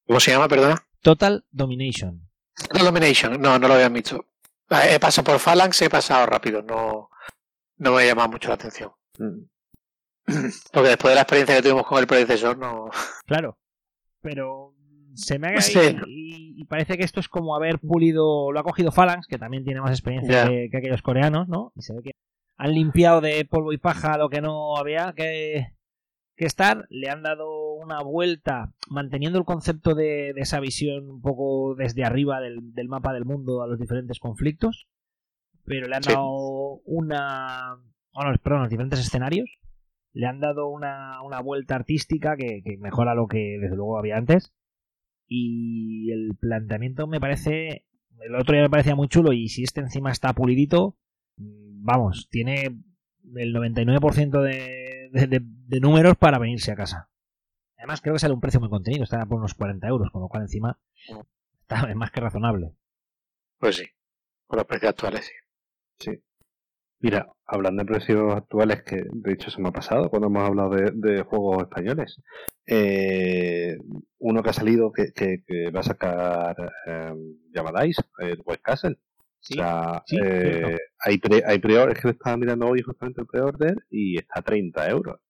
¿Cómo 0.06 0.20
se 0.20 0.30
llama, 0.30 0.48
perdona? 0.48 0.76
Total 1.02 1.44
Domination. 1.50 2.28
Total 2.68 2.84
Domination, 2.84 3.40
no, 3.40 3.58
no 3.58 3.68
lo 3.68 3.74
había 3.74 3.88
visto. 3.88 4.24
Ah, 4.68 4.88
he 4.88 4.98
pasado 4.98 5.24
por 5.24 5.38
Phalanx, 5.38 5.82
he 5.82 5.90
pasado 5.90 6.26
rápido, 6.26 6.62
no, 6.62 7.10
no 7.78 7.92
me 7.92 8.02
ha 8.02 8.06
llamado 8.06 8.30
mucho 8.30 8.48
la 8.48 8.54
atención. 8.54 8.90
Mm. 9.18 9.44
Porque 10.72 10.88
después 10.88 11.12
de 11.12 11.14
la 11.14 11.22
experiencia 11.22 11.56
que 11.56 11.62
tuvimos 11.62 11.86
con 11.86 11.98
el 11.98 12.06
predecesor, 12.06 12.58
no. 12.58 12.90
Claro, 13.26 13.58
pero 14.20 14.74
se 15.14 15.38
me 15.38 15.48
ha 15.48 15.52
pues 15.52 15.72
y, 16.06 16.64
parece 16.64 16.96
que 16.96 17.04
esto 17.04 17.20
es 17.20 17.28
como 17.28 17.54
haber 17.54 17.78
pulido, 17.78 18.50
lo 18.50 18.58
ha 18.58 18.64
cogido 18.64 18.90
Phalanx, 18.90 19.26
que 19.26 19.38
también 19.38 19.64
tiene 19.64 19.80
más 19.80 19.90
experiencia 19.90 20.46
que, 20.46 20.76
aquellos 20.76 21.02
coreanos, 21.02 21.48
¿no? 21.48 21.72
Y 21.76 21.82
se 21.82 21.94
ve 21.94 22.02
que 22.02 22.10
han 22.56 22.72
limpiado 22.72 23.20
de 23.20 23.44
polvo 23.44 23.72
y 23.72 23.78
paja 23.78 24.18
lo 24.18 24.28
que 24.28 24.40
no 24.40 24.76
había 24.76 25.12
que, 25.14 25.74
que 26.36 26.44
estar, 26.44 26.86
le 26.90 27.10
han 27.10 27.22
dado 27.22 27.74
una 27.74 28.02
vuelta 28.02 28.72
manteniendo 28.88 29.38
el 29.38 29.44
concepto 29.44 29.94
de, 29.94 30.30
esa 30.36 30.60
visión 30.60 31.10
un 31.10 31.20
poco 31.20 31.74
desde 31.76 32.04
arriba 32.04 32.40
del, 32.40 32.88
mapa 32.88 33.12
del 33.12 33.24
mundo 33.24 33.62
a 33.62 33.66
los 33.66 33.78
diferentes 33.78 34.18
conflictos, 34.18 34.88
pero 35.64 35.88
le 35.88 35.96
han 35.96 36.02
dado 36.02 36.80
una... 36.84 37.76
Bueno, 38.12 38.34
perdón, 38.42 38.62
los 38.62 38.70
diferentes 38.70 39.00
escenarios, 39.00 39.58
le 40.12 40.26
han 40.26 40.40
dado 40.40 40.68
una, 40.68 41.22
una 41.22 41.40
vuelta 41.40 41.74
artística 41.74 42.36
que, 42.36 42.62
que 42.64 42.78
mejora 42.78 43.14
lo 43.14 43.26
que 43.26 43.58
desde 43.60 43.76
luego 43.76 43.98
había 43.98 44.16
antes 44.16 44.54
y 45.28 46.10
el 46.12 46.36
planteamiento 46.36 47.06
me 47.06 47.20
parece 47.20 47.84
el 48.20 48.34
otro 48.34 48.54
día 48.54 48.62
me 48.62 48.70
parecía 48.70 48.94
muy 48.94 49.08
chulo 49.08 49.32
y 49.32 49.48
si 49.48 49.62
este 49.62 49.80
encima 49.80 50.10
está 50.10 50.32
pulidito 50.32 50.96
vamos 51.86 52.28
tiene 52.30 52.64
el 53.34 53.54
99% 53.54 54.42
de, 54.42 55.08
de, 55.12 55.40
de, 55.40 55.80
números 55.80 56.16
para 56.16 56.38
venirse 56.38 56.72
a 56.72 56.76
casa. 56.76 57.08
Además 57.78 58.00
creo 58.00 58.14
que 58.14 58.20
sale 58.20 58.34
un 58.34 58.40
precio 58.40 58.60
muy 58.60 58.68
contenido 58.68 59.04
está 59.04 59.24
por 59.26 59.38
unos 59.38 59.54
40 59.54 59.86
euros 59.88 60.10
con 60.10 60.22
lo 60.22 60.28
cual 60.28 60.42
encima 60.42 60.78
está 61.62 61.94
más 61.94 62.10
que 62.10 62.20
razonable. 62.20 62.72
Pues 63.58 63.76
sí 63.76 63.86
por 64.46 64.58
los 64.58 64.66
precios 64.66 64.90
actuales 64.90 65.26
sí. 65.26 65.32
Sí. 65.98 66.22
Mira, 67.00 67.30
hablando 67.46 67.82
de 67.82 67.86
precios 67.86 68.34
actuales, 68.34 68.82
que 68.82 69.04
de 69.10 69.32
hecho 69.32 69.50
se 69.50 69.60
me 69.60 69.68
ha 69.68 69.72
pasado 69.72 70.08
cuando 70.08 70.28
hemos 70.28 70.44
hablado 70.44 70.70
de, 70.70 71.22
juegos 71.22 71.62
españoles, 71.62 72.20
eh, 72.66 73.76
uno 74.18 74.42
que 74.42 74.50
ha 74.50 74.52
salido 74.52 74.92
que, 74.92 75.70
va 75.74 75.80
a 75.80 75.82
sacar 75.82 76.56
eh, 76.86 77.14
llamáis 77.52 77.96
el 78.18 78.42
West 78.44 78.62
Castle. 78.62 78.98
Sí, 79.48 79.60
o 79.60 79.62
sea, 79.62 80.02
eh, 80.10 80.76
hay, 80.98 81.18
pre, 81.18 81.42
hay 81.46 81.60
pre 81.60 81.92
es 81.92 82.00
que 82.00 82.08
estaba 82.08 82.36
mirando 82.36 82.66
hoy 82.66 82.82
justamente 82.82 83.20
el 83.20 83.28
pre-order 83.28 83.76
y 83.90 84.18
está 84.18 84.40
a 84.40 84.42
30 84.42 84.90
euros. 84.90 85.20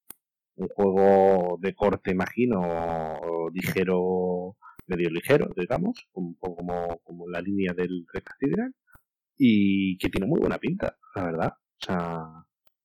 Un 0.54 0.68
juego 0.68 1.58
de 1.60 1.74
corte, 1.74 2.12
imagino, 2.12 3.50
ligero, 3.52 4.56
medio 4.86 5.10
ligero, 5.10 5.50
digamos, 5.54 6.08
un 6.14 6.34
poco 6.36 6.56
como, 6.56 6.98
como 7.04 7.28
la 7.28 7.42
línea 7.42 7.74
del 7.74 8.06
Red 8.10 8.22
Cathedral 8.22 8.74
y 9.36 9.98
que 9.98 10.08
tiene 10.08 10.26
muy 10.26 10.40
buena 10.40 10.56
pinta, 10.56 10.96
la 11.14 11.24
verdad. 11.24 11.52
O 11.52 11.84
sea, 11.84 12.26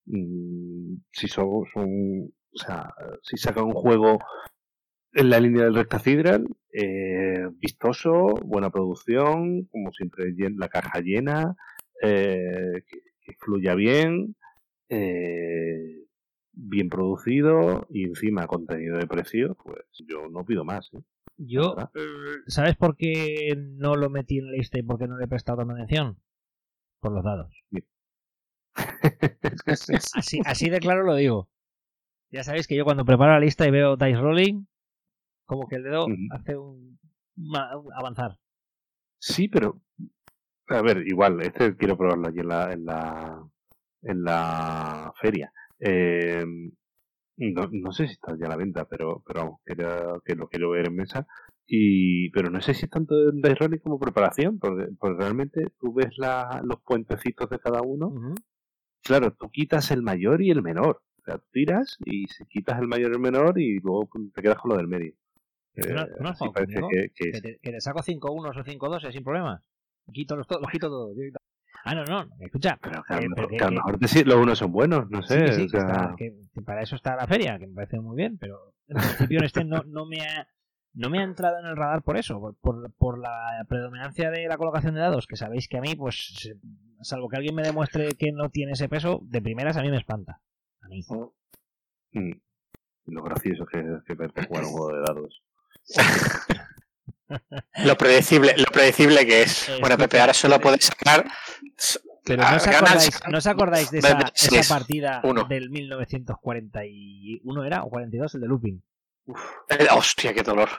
mm, 0.08 0.96
si 1.14 1.28
son, 1.30 1.46
o 1.46 2.58
sea, 2.58 2.94
si 3.24 3.38
sacan 3.38 3.66
un 3.66 3.74
juego 3.74 4.20
en 5.14 5.30
la 5.30 5.40
línea 5.40 5.66
del 5.66 5.76
Red 5.76 5.88
Cathedral, 5.88 6.48
eh, 6.74 7.48
vistoso, 7.60 8.36
buena 8.46 8.70
producción, 8.70 9.66
como 9.66 9.92
siempre 9.92 10.34
la 10.56 10.70
caja 10.70 11.00
llena, 11.02 11.56
eh, 12.02 12.84
que, 12.88 13.02
fluya 13.40 13.76
bien, 13.76 14.36
eh, 14.90 16.06
bien 16.52 16.90
producido 16.90 17.88
y 17.90 18.04
encima 18.04 18.48
contenido 18.48 18.98
de 18.98 19.08
precio, 19.08 19.56
pues 19.64 19.86
yo 20.08 20.28
no 20.30 20.46
pido 20.46 20.66
más. 20.66 20.90
¿eh? 20.94 21.02
Yo, 21.38 21.76
¿sabes 22.48 22.76
por 22.76 22.98
qué 22.98 23.56
no 23.58 23.96
lo 23.96 24.10
metí 24.10 24.40
en 24.40 24.48
la 24.48 24.58
lista 24.58 24.78
y 24.78 24.84
por 24.84 25.00
qué 25.00 25.08
no 25.08 25.18
le 25.18 25.26
he 25.26 25.30
prestado 25.30 25.62
atención? 25.62 26.18
Por 27.00 27.14
los 27.14 27.24
dados. 27.24 27.56
así, 30.16 30.40
así 30.46 30.70
de 30.70 30.80
claro 30.80 31.04
lo 31.04 31.16
digo. 31.16 31.50
Ya 32.32 32.44
sabéis 32.44 32.68
que 32.68 32.76
yo 32.76 32.86
cuando 32.86 33.06
preparo 33.06 33.32
la 33.34 33.40
lista 33.40 33.68
y 33.68 33.72
veo 33.72 33.98
dice 33.98 34.20
rolling, 34.20 34.66
como 35.52 35.68
que 35.68 35.76
el 35.76 35.84
dedo 35.84 36.08
hace 36.30 36.56
un, 36.56 36.98
avanzar. 37.94 38.38
Sí, 39.20 39.50
pero 39.50 39.82
a 40.70 40.82
ver, 40.82 41.06
igual, 41.06 41.42
este 41.42 41.76
quiero 41.76 41.98
probarlo 41.98 42.30
allí 42.30 42.40
en 42.40 42.48
la 42.48 42.72
en 42.72 42.86
la 42.86 43.44
en 44.04 44.24
la 44.24 45.14
feria. 45.20 45.52
Eh, 45.78 46.46
no, 47.36 47.70
no, 47.70 47.92
sé 47.92 48.08
si 48.08 48.14
está 48.14 48.34
ya 48.40 48.46
a 48.46 48.50
la 48.50 48.56
venta, 48.56 48.86
pero 48.86 49.22
pero 49.26 49.60
que, 49.66 49.76
que 50.24 50.36
lo 50.36 50.48
quiero 50.48 50.70
ver 50.70 50.88
en 50.88 50.96
mesa. 50.96 51.28
Y, 51.68 52.30
pero 52.30 52.50
no 52.50 52.62
sé 52.62 52.74
si 52.74 52.86
es 52.86 52.90
tanto 52.90 53.14
dice 53.32 53.56
rolling 53.56 53.80
como 53.80 54.00
preparación, 54.00 54.58
porque, 54.58 54.88
realmente 55.02 55.66
tú 55.82 55.94
ves 55.94 56.18
la, 56.18 56.62
los 56.64 56.80
puentecitos 56.82 57.50
de 57.50 57.60
cada 57.60 57.82
uno 57.82 58.36
claro, 59.04 59.34
tú 59.34 59.50
quitas 59.52 59.92
el 59.92 60.02
mayor 60.02 60.42
y 60.42 60.52
el 60.52 60.62
menor. 60.62 61.02
O 61.20 61.24
sea, 61.26 61.42
tiras 61.52 61.98
y 62.06 62.26
si 62.28 62.46
quitas 62.46 62.80
el 62.80 62.88
mayor 62.88 63.12
y 63.12 63.16
el 63.16 63.20
menor 63.20 63.60
y 63.60 63.80
luego 63.80 64.10
te 64.34 64.42
quedas 64.42 64.58
con 64.60 64.72
lo 64.72 64.78
del 64.78 64.88
medio. 64.88 65.14
Eh, 65.76 65.94
no, 65.94 66.34
que, 66.54 67.12
que, 67.16 67.58
te, 67.62 67.82
saco 67.82 68.04
5 68.04 68.32
1 68.32 68.50
o 68.50 68.64
5 68.64 68.90
2 68.90 69.08
sin 69.12 69.24
problema. 69.24 69.64
Quito 70.12 70.36
los, 70.36 70.46
los 70.50 70.72
quito 70.72 70.90
todos. 70.90 71.16
Ah, 71.84 71.96
no, 71.96 72.04
no, 72.06 72.28
escucha. 72.40 72.78
Pero 72.82 73.04
que, 73.04 73.14
a, 73.14 73.72
lo 73.72 73.72
mejor 73.72 73.98
los 74.02 74.36
unos 74.36 74.60
son 74.60 74.72
buenos, 74.72 75.10
no 75.10 75.22
sé. 75.24 75.54
Sí, 75.54 75.68
para 76.66 76.82
eso 76.82 76.96
está 76.96 77.16
la 77.16 77.28
feria, 77.28 77.58
que 77.58 77.68
me 77.68 77.74
parece 77.74 78.00
muy 78.00 78.16
bien, 78.16 78.38
pero 78.38 78.74
en 78.88 78.98
principio 78.98 79.40
en 79.40 79.46
este 79.46 79.64
no, 79.64 79.84
no 79.84 80.06
me 80.06 80.22
ha 80.22 80.48
no 80.94 81.10
me 81.10 81.20
ha 81.20 81.24
entrado 81.24 81.60
en 81.60 81.66
el 81.66 81.78
radar 81.78 82.04
por 82.04 82.18
eso, 82.18 82.58
por, 82.62 82.92
por, 82.94 83.18
la 83.18 83.66
predominancia 83.68 84.30
de 84.30 84.48
la 84.48 84.58
colocación 84.58 84.94
de 84.94 85.00
dados, 85.00 85.26
que 85.26 85.38
sabéis 85.38 85.70
que 85.70 85.78
a 85.78 85.82
mí, 85.82 85.96
pues, 85.96 86.54
salvo 87.02 87.30
que 87.30 87.38
alguien 87.38 87.56
me 87.56 87.64
demuestre 87.64 88.10
que 88.18 88.34
no 88.34 88.50
tiene 88.50 88.74
ese 88.74 88.90
peso, 88.90 89.22
de 89.24 89.42
primeras 89.42 89.78
a 89.78 89.82
mí 89.82 89.90
me 89.90 89.98
espanta. 89.98 90.42
A 90.82 90.88
mí. 90.90 91.02
Mm. 92.12 92.34
Lo 93.06 93.24
gracioso 93.24 93.66
que, 93.66 93.82
que 94.06 94.16
verte 94.16 94.46
jugar 94.46 94.66
un 94.66 94.72
juego 94.72 94.94
de 94.94 95.02
dados. 95.02 95.42
lo 97.86 97.98
predecible, 97.98 98.54
lo 98.58 98.66
predecible 98.66 99.26
que 99.26 99.44
es. 99.44 99.72
bueno, 99.80 99.98
Pepe, 99.98 100.20
ahora 100.20 100.34
solo 100.34 100.60
puedes 100.60 100.86
sacar. 100.86 101.26
Pero 102.24 102.44
no 102.44 102.56
os, 102.56 102.68
acordáis, 102.68 103.20
¿no 103.30 103.38
os 103.40 103.48
acordáis 103.48 103.90
de 103.92 104.00
esa, 104.00 104.32
esa 104.36 104.76
partida 104.76 105.24
del 105.50 105.72
1941 105.72 107.66
era 107.66 107.84
o 107.84 107.90
42 107.90 108.36
el 108.36 108.42
de 108.42 108.48
Lupin? 108.48 108.84
Eh, 109.70 109.88
hostia, 109.92 110.34
qué 110.34 110.44
dolor. 110.44 110.70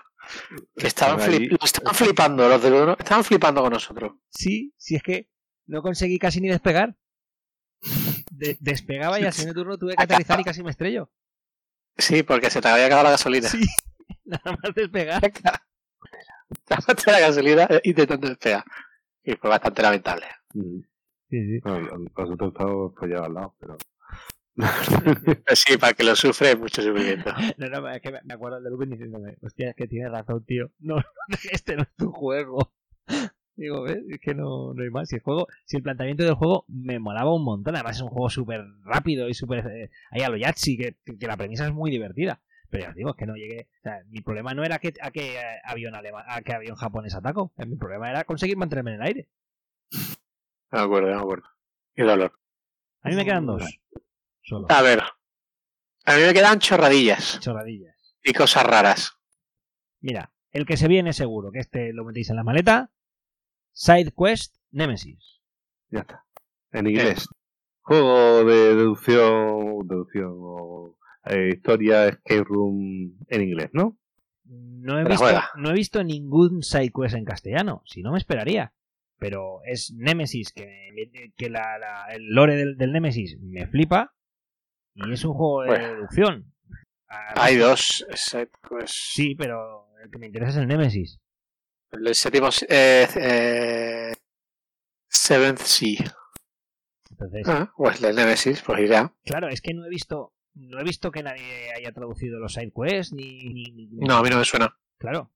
estaban, 0.76 1.18
flipando, 1.20 2.48
los 2.48 2.62
de 2.62 2.96
estaban 2.98 3.24
flipando 3.24 3.62
con 3.62 3.72
nosotros. 3.72 4.12
Sí, 4.30 4.72
sí 4.76 4.94
es 4.96 5.02
que 5.02 5.28
no 5.66 5.82
conseguí 5.82 6.18
casi 6.18 6.40
ni 6.40 6.48
despegar. 6.48 6.96
despegaba 8.60 9.18
y 9.18 9.24
al 9.24 9.32
siguiente 9.32 9.54
turno 9.54 9.78
tuve 9.78 9.96
que 9.96 10.02
aterrizar 10.02 10.40
y 10.40 10.44
casi 10.44 10.62
me 10.62 10.70
estrello. 10.70 11.10
Sí, 11.98 12.22
porque 12.22 12.50
se 12.50 12.60
te 12.60 12.68
había 12.68 12.86
acabado 12.86 13.04
la 13.04 13.10
gasolina. 13.12 13.48
Sí, 13.48 13.64
nada 14.24 14.58
más 14.62 14.74
despegar. 14.74 15.20
Te 15.22 17.10
la 17.12 17.20
gasolina 17.20 17.68
intentando 17.84 18.28
despegar. 18.28 18.64
Y 19.24 19.32
fue 19.32 19.50
bastante 19.50 19.82
lamentable. 19.82 20.26
Sí, 20.52 20.80
sí. 21.30 21.60
nosotros 21.64 22.52
estamos 22.52 22.94
follados 22.94 23.26
al 23.26 23.34
lado, 23.34 23.54
pero. 23.58 23.76
sí, 25.54 25.78
para 25.78 25.94
que 25.94 26.04
lo 26.04 26.14
sufre 26.14 26.56
mucho 26.56 26.82
sufrimiento. 26.82 27.30
No, 27.56 27.68
no, 27.68 27.88
es 27.88 28.02
que 28.02 28.12
me 28.24 28.34
acuerdo 28.34 28.60
de 28.60 28.70
Lupin 28.70 28.90
diciéndome, 28.90 29.38
hostia, 29.40 29.70
es 29.70 29.76
que 29.76 29.86
tienes 29.86 30.12
razón, 30.12 30.44
tío. 30.44 30.70
No, 30.78 30.96
este 31.50 31.76
no 31.76 31.82
es 31.82 31.94
tu 31.96 32.10
juego. 32.10 32.72
Digo, 33.54 33.82
¿ves? 33.82 33.98
Es 34.08 34.20
que 34.20 34.34
no, 34.34 34.74
no 34.74 34.82
hay 34.82 34.90
más. 34.90 35.08
Si 35.08 35.16
el 35.16 35.22
juego, 35.22 35.46
si 35.64 35.76
el 35.76 35.82
planteamiento 35.82 36.24
del 36.24 36.34
juego 36.34 36.64
me 36.68 36.98
molaba 36.98 37.34
un 37.34 37.44
montón, 37.44 37.74
además 37.74 37.96
es 37.96 38.02
un 38.02 38.08
juego 38.08 38.30
súper 38.30 38.64
rápido 38.84 39.28
y 39.28 39.34
súper. 39.34 39.66
Eh, 39.66 39.90
ahí 40.10 40.22
a 40.22 40.28
lo 40.28 40.36
Yahtzee, 40.36 40.76
que, 40.76 41.16
que, 41.16 41.26
la 41.26 41.36
premisa 41.36 41.66
es 41.66 41.72
muy 41.72 41.90
divertida. 41.90 42.40
Pero 42.72 42.84
ya 42.84 42.88
os 42.88 42.96
digo, 42.96 43.10
es 43.10 43.16
que 43.16 43.26
no 43.26 43.36
llegué. 43.36 43.68
O 43.80 43.82
sea, 43.82 44.02
mi 44.08 44.22
problema 44.22 44.54
no 44.54 44.64
era 44.64 44.78
que, 44.78 44.94
a 45.02 45.10
qué 45.10 45.38
eh, 45.38 45.60
avión 45.62 45.94
alemán, 45.94 46.24
a 46.26 46.40
qué 46.40 46.54
avión 46.54 46.74
japonés 46.74 47.14
ataco. 47.14 47.52
Mi 47.58 47.76
problema 47.76 48.08
era 48.08 48.24
conseguir 48.24 48.56
mantenerme 48.56 48.94
en 48.94 48.96
el 48.96 49.06
aire. 49.06 49.28
De 49.90 50.80
acuerdo, 50.80 51.08
de 51.08 51.14
acuerdo. 51.14 51.46
Qué 51.94 52.02
dolor. 52.02 52.32
A 53.02 53.10
mí 53.10 53.14
me 53.14 53.26
quedan 53.26 53.44
dos. 53.44 53.62
A 54.70 54.80
ver. 54.80 55.02
A 56.06 56.16
mí 56.16 56.22
me 56.22 56.32
quedan 56.32 56.60
chorradillas. 56.60 57.40
Chorradillas. 57.40 57.94
Y 58.24 58.32
cosas 58.32 58.64
raras. 58.64 59.18
Mira, 60.00 60.32
el 60.50 60.64
que 60.64 60.78
se 60.78 60.88
viene 60.88 61.12
seguro, 61.12 61.52
que 61.52 61.58
este 61.58 61.92
lo 61.92 62.06
metéis 62.06 62.30
en 62.30 62.36
la 62.36 62.42
maleta. 62.42 62.90
Side 63.72 64.14
Quest 64.16 64.56
Nemesis. 64.70 65.42
Ya 65.90 66.00
está. 66.00 66.24
En 66.70 66.86
inglés. 66.86 67.28
Juego 67.82 68.44
de 68.44 68.74
deducción, 68.76 69.86
deducción 69.86 70.32
o 70.38 70.96
eh, 71.24 71.50
historia 71.54 72.08
Escape 72.08 72.44
Room 72.44 73.16
en 73.28 73.42
inglés, 73.42 73.70
¿no? 73.72 73.98
No 74.44 74.98
he, 74.98 75.04
visto, 75.04 75.26
no 75.56 75.70
he 75.70 75.74
visto 75.74 76.02
ningún 76.02 76.62
sidequest 76.62 77.14
en 77.14 77.24
castellano, 77.24 77.82
si 77.86 78.02
no 78.02 78.12
me 78.12 78.18
esperaría. 78.18 78.74
Pero 79.18 79.60
es 79.64 79.92
Nemesis, 79.96 80.52
que, 80.52 81.32
que 81.36 81.48
la, 81.48 82.06
el 82.10 82.28
lore 82.30 82.56
del, 82.56 82.76
del, 82.76 82.92
Nemesis 82.92 83.38
me 83.40 83.66
flipa. 83.68 84.14
Y 84.94 85.12
es 85.12 85.24
un 85.24 85.34
juego 85.34 85.62
de 85.62 85.78
deducción. 85.78 86.52
Hay 87.06 87.56
dos 87.56 88.04
sidequests. 88.14 89.12
Sí, 89.14 89.34
pero 89.36 89.86
el 90.02 90.10
que 90.10 90.18
me 90.18 90.26
interesa 90.26 90.50
es 90.50 90.56
el 90.56 90.66
Nemesis. 90.66 91.20
El 91.92 92.14
séptimo 92.14 92.48
eh, 92.68 93.06
eh, 93.16 94.12
Seventh 95.08 95.60
Sea. 95.60 96.16
Entonces, 97.10 97.46
ah, 97.46 97.72
pues 97.76 98.02
el 98.02 98.16
Nemesis, 98.16 98.62
pues 98.62 98.80
irá. 98.80 99.14
Claro, 99.24 99.48
es 99.48 99.60
que 99.60 99.72
no 99.72 99.86
he 99.86 99.90
visto 99.90 100.34
no 100.54 100.80
he 100.80 100.84
visto 100.84 101.10
que 101.10 101.22
nadie 101.22 101.72
haya 101.76 101.92
traducido 101.92 102.38
los 102.38 102.54
side 102.54 102.72
quests 102.72 103.12
ni, 103.12 103.88
No, 103.92 104.16
a 104.16 104.22
mí 104.22 104.30
no 104.30 104.38
me 104.38 104.44
suena. 104.44 104.76
Claro, 104.98 105.30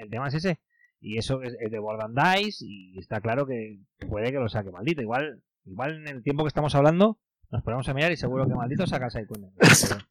el 0.00 0.10
tema, 0.10 0.28
es 0.28 0.34
ese. 0.34 0.60
Y 1.00 1.18
eso 1.18 1.42
es, 1.42 1.56
de 1.58 1.78
Board 1.78 2.02
and 2.02 2.18
Dice 2.18 2.64
y 2.66 2.98
está 2.98 3.20
claro 3.20 3.46
que 3.46 3.80
puede 4.08 4.32
que 4.32 4.38
lo 4.38 4.48
saque 4.48 4.70
maldito. 4.70 5.00
Igual, 5.00 5.42
igual 5.64 5.96
en 5.96 6.08
el 6.08 6.22
tiempo 6.22 6.44
que 6.44 6.48
estamos 6.48 6.74
hablando 6.74 7.18
nos 7.50 7.62
ponemos 7.62 7.88
a 7.88 7.94
mirar 7.94 8.12
y 8.12 8.16
seguro 8.16 8.46
que 8.46 8.54
maldito 8.54 8.86
saca 8.86 9.06
el 9.06 9.10
side 9.10 9.26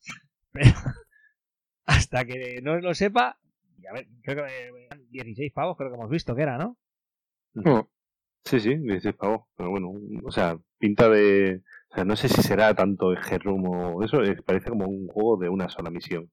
Pero, 0.52 0.72
hasta 1.86 2.26
que 2.26 2.61
no 2.61 2.80
lo 2.80 2.94
sepa, 2.94 3.40
a 3.90 3.94
ver, 3.94 4.07
creo 4.24 4.45
que 4.45 4.98
16 5.11 5.52
pavos 5.53 5.78
creo 5.78 5.90
que 5.90 5.95
hemos 5.95 6.10
visto 6.10 6.36
que 6.36 6.41
era, 6.41 6.57
¿no? 6.57 6.78
Sí, 8.45 8.60
sí, 8.60 8.76
16 8.76 9.16
pavos. 9.16 9.48
Pero 9.56 9.70
bueno, 9.70 9.91
o 10.24 10.32
sea, 10.32 10.57
pinta 10.78 11.10
de 11.10 11.61
o 11.91 11.95
sea, 11.95 12.06
no 12.06 12.16
sé 12.16 12.30
si 12.30 12.41
será 12.44 12.74
tanto 12.76 13.11
el 13.11 13.18
G-Room 13.18 13.66
o 13.68 14.03
eso, 14.03 14.20
parece 14.45 14.70
como 14.70 14.86
un 14.88 15.07
juego 15.07 15.38
de 15.38 15.49
una 15.49 15.70
sola 15.70 15.90
misión, 15.90 16.30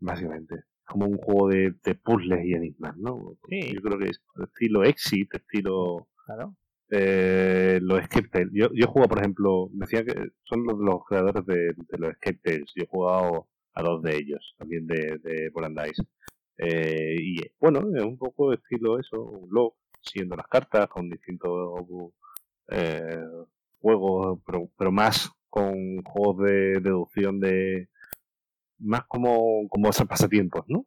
básicamente. 0.00 0.64
Como 0.84 1.06
un 1.06 1.16
juego 1.16 1.48
de, 1.48 1.74
de 1.84 1.94
puzzles 1.94 2.44
y 2.44 2.54
enigmas, 2.54 2.96
¿no? 2.96 3.36
Sí. 3.48 3.72
Yo 3.72 3.80
creo 3.80 3.98
que 3.98 4.10
es 4.10 4.20
estilo 4.42 4.84
Exit, 4.84 5.34
estilo... 5.34 6.08
Claro. 6.26 6.56
Eh, 6.90 7.78
los 7.82 8.00
Escape 8.00 8.48
Yo, 8.52 8.68
yo 8.72 8.84
he 8.84 8.86
jugado, 8.86 9.08
por 9.08 9.18
ejemplo, 9.18 9.68
decía 9.72 10.04
que 10.04 10.14
son 10.42 10.64
los, 10.64 10.78
los 10.78 11.04
creadores 11.08 11.46
de, 11.46 11.74
de, 11.74 11.98
los 11.98 12.10
Escape 12.10 12.40
Tales. 12.42 12.72
Yo 12.74 12.84
he 12.84 12.88
jugado 12.88 13.48
a 13.74 13.82
dos 13.82 14.02
de 14.02 14.16
ellos, 14.16 14.54
también 14.58 14.86
de, 14.86 15.18
de. 15.22 15.50
Eh, 16.58 17.16
y 17.20 17.36
bueno, 17.58 17.80
es 17.96 18.04
un 18.04 18.18
poco 18.18 18.52
estilo 18.52 18.98
eso, 18.98 19.22
un 19.22 19.48
log, 19.50 19.74
siguiendo 20.00 20.36
las 20.36 20.46
cartas 20.46 20.88
con 20.88 21.08
distintos 21.08 21.80
eh, 22.68 23.24
juegos, 23.84 24.40
pero, 24.46 24.70
pero 24.78 24.90
más 24.90 25.30
con 25.50 26.02
juegos 26.02 26.46
de 26.46 26.80
deducción 26.80 27.38
de 27.38 27.88
más 28.78 29.04
como, 29.04 29.68
como 29.68 29.90
esos 29.90 30.06
pasatiempos, 30.06 30.64
¿no? 30.68 30.86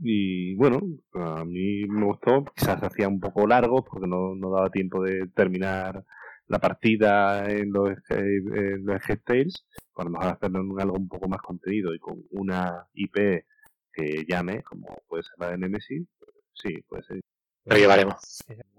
Y 0.00 0.56
bueno, 0.56 0.80
a 1.14 1.44
mí 1.44 1.84
me 1.86 2.04
gustó, 2.04 2.44
quizás 2.56 2.82
hacía 2.82 3.06
un 3.06 3.20
poco 3.20 3.46
largo 3.46 3.84
porque 3.84 4.08
no, 4.08 4.34
no 4.34 4.50
daba 4.50 4.70
tiempo 4.70 5.02
de 5.02 5.28
terminar 5.28 6.04
la 6.48 6.58
partida 6.58 7.48
en 7.48 7.72
los, 7.72 7.90
en 8.10 8.84
los 8.84 9.02
Tales, 9.24 9.64
a 9.96 10.04
lo 10.04 10.10
mejor 10.10 10.26
hacerlo 10.28 10.60
en 10.60 10.80
algo 10.80 10.96
un 10.96 11.08
poco 11.08 11.28
más 11.28 11.40
contenido 11.42 11.94
y 11.94 11.98
con 12.00 12.22
una 12.32 12.86
IP 12.94 13.44
que 13.92 14.24
llame, 14.28 14.62
como 14.62 14.88
puede 15.06 15.22
ser 15.22 15.34
la 15.38 15.50
de 15.50 15.58
Nemesis, 15.58 16.08
sí, 16.54 16.82
puede 16.88 17.02
ser. 17.04 17.20
Lo 17.66 17.76
llevaremos. 17.76 18.16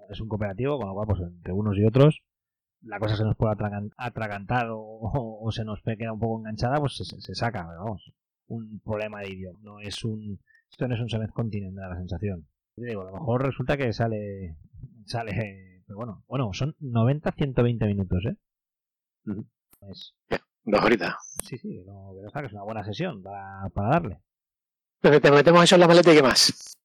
Es 0.10 0.20
un 0.20 0.28
cooperativo, 0.28 0.78
con 0.78 0.88
lo 0.88 0.94
cual, 0.94 1.08
pues 1.08 1.22
entre 1.22 1.54
unos 1.54 1.78
y 1.78 1.86
otros, 1.86 2.22
la 2.82 3.00
cosa 3.00 3.16
se 3.16 3.24
nos 3.24 3.36
puede 3.36 3.56
atragantar 3.98 4.68
o, 4.72 5.50
se 5.52 5.66
nos 5.66 5.82
queda 5.82 6.14
un 6.14 6.20
poco 6.20 6.40
enganchada, 6.40 6.80
pues 6.80 6.96
se, 6.96 7.36
saca, 7.36 7.66
vamos. 7.66 8.12
Un 8.48 8.80
problema 8.84 9.22
de 9.22 9.32
idioma. 9.32 9.60
No 9.62 9.80
es 9.80 10.04
un, 10.04 10.40
esto 10.72 10.88
no 10.88 10.96
es 10.96 11.02
un 11.02 11.10
Seventh 11.10 11.34
Continent, 11.34 11.76
da 11.76 11.90
la 11.90 11.98
sensación. 11.98 12.48
Digo, 12.76 13.02
a 13.02 13.06
lo 13.06 13.14
mejor 13.14 13.46
resulta 13.46 13.78
que 13.78 13.92
sale, 13.94 14.56
sale, 15.06 15.84
pero 15.86 15.98
bueno, 15.98 16.24
bueno, 16.28 16.54
son 16.54 16.76
90, 16.80 17.32
120 17.32 17.86
minutos, 17.86 18.26
¿eh? 18.26 18.38
Dos 20.64 20.84
horitas. 20.84 21.16
Sí, 21.44 21.58
sí, 21.58 21.84
no, 21.86 22.14
que 22.14 22.46
es 22.46 22.54
una 22.54 22.64
buena 22.64 22.84
sesión 22.84 23.22
para, 23.22 23.70
para 23.74 23.90
darle. 23.90 24.22
te 25.02 25.32
metemos 25.32 25.64
eso 25.64 25.76
en 25.76 25.82
la 25.82 25.88
maleta 25.88 26.12
y 26.12 26.16
qué 26.16 26.24
más. 26.24 26.76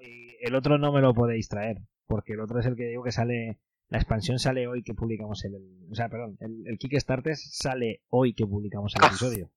Y 0.00 0.36
el 0.40 0.54
otro 0.54 0.78
no 0.78 0.92
me 0.92 1.00
lo 1.00 1.14
podéis 1.14 1.48
traer, 1.48 1.78
porque 2.06 2.32
el 2.32 2.40
otro 2.40 2.58
es 2.58 2.66
el 2.66 2.76
que 2.76 2.88
digo 2.88 3.04
que 3.04 3.12
sale 3.12 3.58
la 3.94 4.00
expansión 4.00 4.40
sale 4.40 4.66
hoy 4.66 4.82
que 4.82 4.92
publicamos 4.92 5.44
el, 5.44 5.54
o 5.88 5.94
sea, 5.94 6.08
perdón, 6.08 6.36
el, 6.40 6.78
Kickstarter 6.78 7.36
sale 7.36 8.02
hoy 8.08 8.34
que 8.34 8.44
publicamos 8.44 8.92
el 8.96 9.04
ah. 9.04 9.06
episodio. 9.06 9.52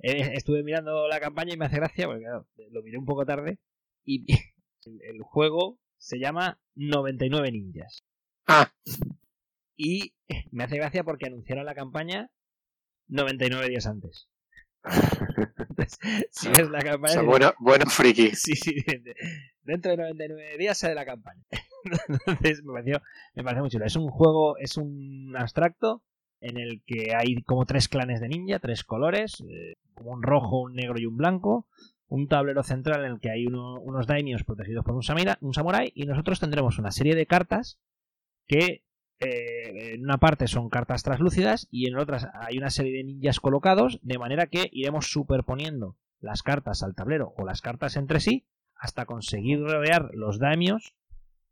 Eh, 0.00 0.32
estuve 0.34 0.62
mirando 0.62 1.08
la 1.08 1.18
campaña 1.18 1.54
y 1.54 1.56
me 1.56 1.64
hace 1.64 1.76
gracia 1.76 2.06
porque 2.06 2.26
lo 2.70 2.82
miré 2.82 2.98
un 2.98 3.06
poco 3.06 3.24
tarde 3.24 3.58
y 4.04 4.26
el, 4.84 5.22
juego 5.22 5.80
se 5.96 6.18
llama 6.18 6.60
99 6.74 7.52
ninjas. 7.52 8.04
Ah. 8.46 8.70
Y 9.78 10.14
me 10.50 10.64
hace 10.64 10.76
gracia 10.76 11.02
porque 11.02 11.28
anunciaron 11.28 11.64
la 11.64 11.74
campaña 11.74 12.30
99 13.06 13.70
días 13.70 13.86
antes. 13.86 14.28
si 16.32 16.50
ves 16.50 16.68
la 16.68 16.80
campaña. 16.80 17.22
bueno, 17.22 17.54
bueno, 17.60 17.86
friki. 17.86 18.30
Sí, 18.34 18.56
sí. 18.56 18.84
Dentro 19.62 19.92
de 19.92 19.96
99 19.96 20.58
días 20.58 20.76
sale 20.76 20.94
la 20.94 21.06
campaña. 21.06 21.42
Entonces 22.26 22.64
me 22.64 22.72
pareció, 22.72 23.02
me 23.34 23.44
parece 23.44 23.60
muy 23.60 23.70
chulo. 23.70 23.84
Es 23.84 23.96
un 23.96 24.08
juego, 24.08 24.56
es 24.58 24.76
un 24.76 25.34
abstracto 25.36 26.02
en 26.40 26.58
el 26.58 26.82
que 26.86 27.14
hay 27.14 27.42
como 27.42 27.64
tres 27.64 27.88
clanes 27.88 28.20
de 28.20 28.28
ninja, 28.28 28.58
tres 28.58 28.84
colores, 28.84 29.42
eh, 29.48 29.74
un 29.96 30.22
rojo, 30.22 30.60
un 30.60 30.74
negro 30.74 30.98
y 30.98 31.06
un 31.06 31.16
blanco. 31.16 31.66
Un 32.06 32.28
tablero 32.28 32.62
central 32.62 33.04
en 33.04 33.12
el 33.12 33.20
que 33.20 33.30
hay 33.30 33.46
unos 33.46 34.06
daimios 34.06 34.44
protegidos 34.44 34.84
por 34.84 34.94
un, 34.94 35.02
un 35.40 35.54
samurai 35.54 35.90
y 35.94 36.04
nosotros 36.04 36.38
tendremos 36.38 36.78
una 36.78 36.90
serie 36.90 37.16
de 37.16 37.26
cartas 37.26 37.80
que 38.46 38.84
eh, 39.20 39.94
en 39.94 40.04
una 40.04 40.18
parte 40.18 40.46
son 40.46 40.68
cartas 40.68 41.02
translúcidas 41.02 41.66
y 41.70 41.86
en 41.86 41.96
otras 41.96 42.28
hay 42.34 42.58
una 42.58 42.70
serie 42.70 42.92
de 42.92 43.04
ninjas 43.04 43.40
colocados, 43.40 43.98
de 44.02 44.18
manera 44.18 44.46
que 44.46 44.68
iremos 44.70 45.06
superponiendo 45.06 45.96
las 46.20 46.42
cartas 46.42 46.82
al 46.82 46.94
tablero 46.94 47.32
o 47.36 47.44
las 47.44 47.62
cartas 47.62 47.96
entre 47.96 48.20
sí 48.20 48.46
hasta 48.76 49.06
conseguir 49.06 49.60
rodear 49.60 50.10
los 50.14 50.38
daimios 50.38 50.94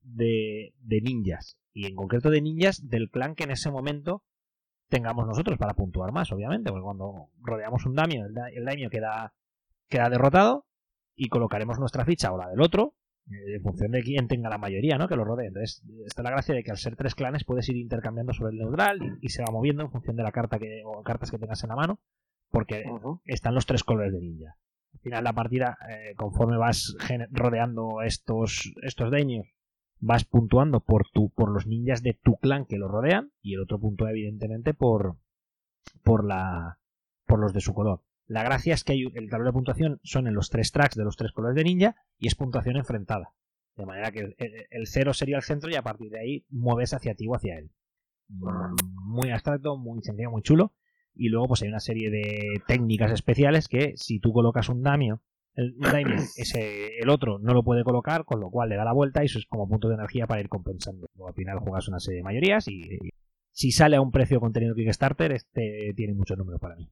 de, 0.03 0.73
ninjas. 1.03 1.59
Y 1.73 1.87
en 1.87 1.95
concreto 1.95 2.31
de 2.31 2.43
ninjas 2.43 2.89
del 2.89 3.11
clan 3.11 3.35
que 3.35 3.45
en 3.45 3.51
ese 3.51 3.71
momento 3.71 4.23
tengamos 4.89 5.27
nosotros 5.27 5.59
para 5.59 5.75
puntuar 5.75 6.13
más, 6.13 6.33
obviamente, 6.33 6.71
porque 6.71 6.85
cuando 6.85 7.31
rodeamos 7.41 7.87
un 7.87 7.95
daimio, 7.95 8.27
el, 8.27 8.65
daimio 8.65 8.91
queda, 8.91 9.33
queda 9.89 10.11
derrotado 10.11 10.67
y 11.17 11.29
colocaremos 11.29 11.79
nuestra 11.79 12.05
ficha 12.05 12.33
o 12.33 12.37
la 12.37 12.49
del 12.49 12.61
otro 12.61 12.95
eh, 13.31 13.55
en 13.57 13.63
función 13.63 13.93
de 13.93 14.03
quién 14.03 14.29
tenga 14.29 14.51
la 14.51 14.59
mayoría, 14.59 14.99
¿no? 14.99 15.09
Que 15.09 15.17
lo 15.17 15.25
rodee. 15.25 15.47
Entonces, 15.47 15.83
está 16.07 16.23
la 16.23 16.31
gracia 16.31 16.55
de 16.55 16.63
que 16.63 16.71
al 16.71 16.77
ser 16.77 16.97
tres 16.97 17.15
clanes 17.15 17.45
puedes 17.45 17.69
ir 17.69 17.77
intercambiando 17.77 18.33
sobre 18.35 18.53
el 18.53 18.59
neutral 18.59 19.19
y, 19.21 19.29
se 19.31 19.43
va 19.43 19.51
moviendo 19.51 19.83
en 19.83 19.91
función 19.91 20.17
de 20.17 20.25
la 20.25 20.33
carta 20.33 20.59
que, 20.59 20.83
o 20.85 21.03
cartas 21.03 21.31
que 21.31 21.39
tengas 21.39 21.63
en 21.63 21.71
la 21.71 21.77
mano, 21.77 22.01
porque 22.51 22.85
están 23.25 23.55
los 23.55 23.65
tres 23.65 23.85
colores 23.85 24.13
de 24.13 24.21
ninja. 24.21 24.57
Al 24.93 25.01
final 25.01 25.25
la 25.25 25.33
partida, 25.33 25.79
eh, 25.89 26.15
conforme 26.17 26.59
vas 26.59 26.95
rodeando 27.31 28.03
estos, 28.03 28.73
estos 28.83 29.11
daimios, 29.11 29.47
vas 30.03 30.25
puntuando 30.25 30.81
por 30.81 31.09
tu, 31.09 31.31
por 31.31 31.49
los 31.49 31.67
ninjas 31.69 32.03
de 32.03 32.13
tu 32.13 32.37
clan 32.37 32.67
que 32.67 32.77
lo 32.77 32.89
rodean, 32.89 33.31
y 33.41 33.55
el 33.55 33.61
otro 33.61 33.79
puntúa 33.79 34.11
evidentemente 34.11 34.75
por, 34.75 35.17
por 36.03 36.25
la, 36.25 36.81
por 37.25 37.39
los 37.39 37.53
de 37.53 37.61
su 37.61 37.73
color. 37.73 38.03
La 38.27 38.43
gracia 38.43 38.75
es 38.75 38.83
que 38.83 38.93
hay, 38.93 39.05
el 39.15 39.31
tablero 39.31 39.51
de 39.51 39.53
puntuación 39.53 40.01
son 40.03 40.27
en 40.27 40.35
los 40.35 40.51
tres 40.51 40.73
tracks 40.73 40.97
de 40.97 41.05
los 41.05 41.17
tres 41.17 41.31
colores 41.31 41.55
de 41.55 41.63
ninja 41.65 41.97
y 42.19 42.27
es 42.27 42.35
puntuación 42.35 42.77
enfrentada. 42.77 43.33
De 43.77 43.87
manera 43.87 44.11
que 44.11 44.35
el, 44.71 44.87
cero 44.87 45.15
sería 45.15 45.37
el 45.37 45.43
centro 45.43 45.71
y 45.71 45.77
a 45.77 45.83
partir 45.83 46.11
de 46.11 46.21
ahí 46.21 46.47
mueves 46.51 46.95
hacia 46.95 47.15
ti 47.15 47.29
o 47.29 47.37
hacia 47.37 47.59
él. 47.59 47.71
Muy 48.29 49.31
abstracto, 49.31 49.77
muy 49.77 50.03
sencillo, 50.03 50.33
muy 50.33 50.43
chulo. 50.43 50.73
Y 51.15 51.29
luego 51.29 51.49
pues 51.49 51.63
hay 51.63 51.69
una 51.69 51.81
serie 51.81 52.11
de 52.11 52.61
técnicas 52.67 53.13
especiales 53.13 53.69
que 53.69 53.97
si 53.97 54.19
tú 54.19 54.33
colocas 54.33 54.69
un 54.69 54.83
damio, 54.83 55.23
el 55.55 55.75
ese, 56.37 56.99
el 56.99 57.09
otro 57.09 57.39
no 57.39 57.55
lo 57.55 57.63
puede 57.63 57.85
colocar, 57.85 58.25
con 58.25 58.41
lo 58.41 58.51
cual 58.51 58.71
le 58.71 58.77
da 58.77 58.85
la 58.85 58.93
vuelta 58.93 59.23
y 59.23 59.27
eso 59.27 59.39
es 59.39 59.47
como 59.47 59.69
punto 59.69 59.89
de 59.89 59.95
energía 59.95 60.27
para 60.27 60.41
ir 60.41 60.49
compensando. 60.49 61.09
Luego, 61.15 61.29
al 61.29 61.35
final 61.35 61.59
juegas 61.61 61.89
una 61.89 62.01
serie 62.01 62.19
de 62.19 62.25
mayorías 62.25 62.69
y, 62.69 62.99
si 63.55 63.71
sale 63.71 63.97
a 63.97 64.01
un 64.01 64.11
precio 64.11 64.41
contenido 64.41 64.75
Kickstarter, 64.75 65.33
este 65.33 65.93
tiene 65.95 66.15
muchos 66.15 66.39
números 66.39 66.61
para 66.61 66.77
mí. 66.77 66.91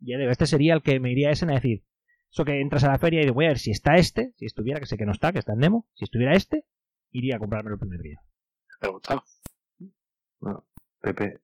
Ya 0.00 0.18
digo, 0.18 0.30
este 0.30 0.46
sería 0.46 0.74
el 0.74 0.82
que 0.82 1.00
me 1.00 1.10
iría 1.10 1.30
ese 1.30 1.46
a 1.46 1.48
decir, 1.48 1.82
eso 2.30 2.44
que 2.44 2.60
entras 2.60 2.84
a 2.84 2.88
la 2.88 2.98
feria 2.98 3.22
y 3.22 3.30
voy 3.30 3.46
a 3.46 3.48
ver 3.48 3.58
si 3.58 3.70
está 3.70 3.94
este, 3.96 4.34
si 4.36 4.44
estuviera, 4.44 4.80
que 4.80 4.86
sé 4.86 4.98
que 4.98 5.06
no 5.06 5.12
está, 5.12 5.32
que 5.32 5.38
está 5.38 5.54
en 5.54 5.60
demo, 5.60 5.86
si 5.94 6.04
estuviera 6.04 6.34
este, 6.34 6.64
iría 7.10 7.36
a 7.36 7.38
comprármelo 7.38 7.76
el 7.76 7.80
primer 7.80 8.00
día. 8.00 8.20
Me 8.82 8.88
gusta. 8.88 9.22
Bueno, 10.40 10.66
Pepe, 11.00 11.40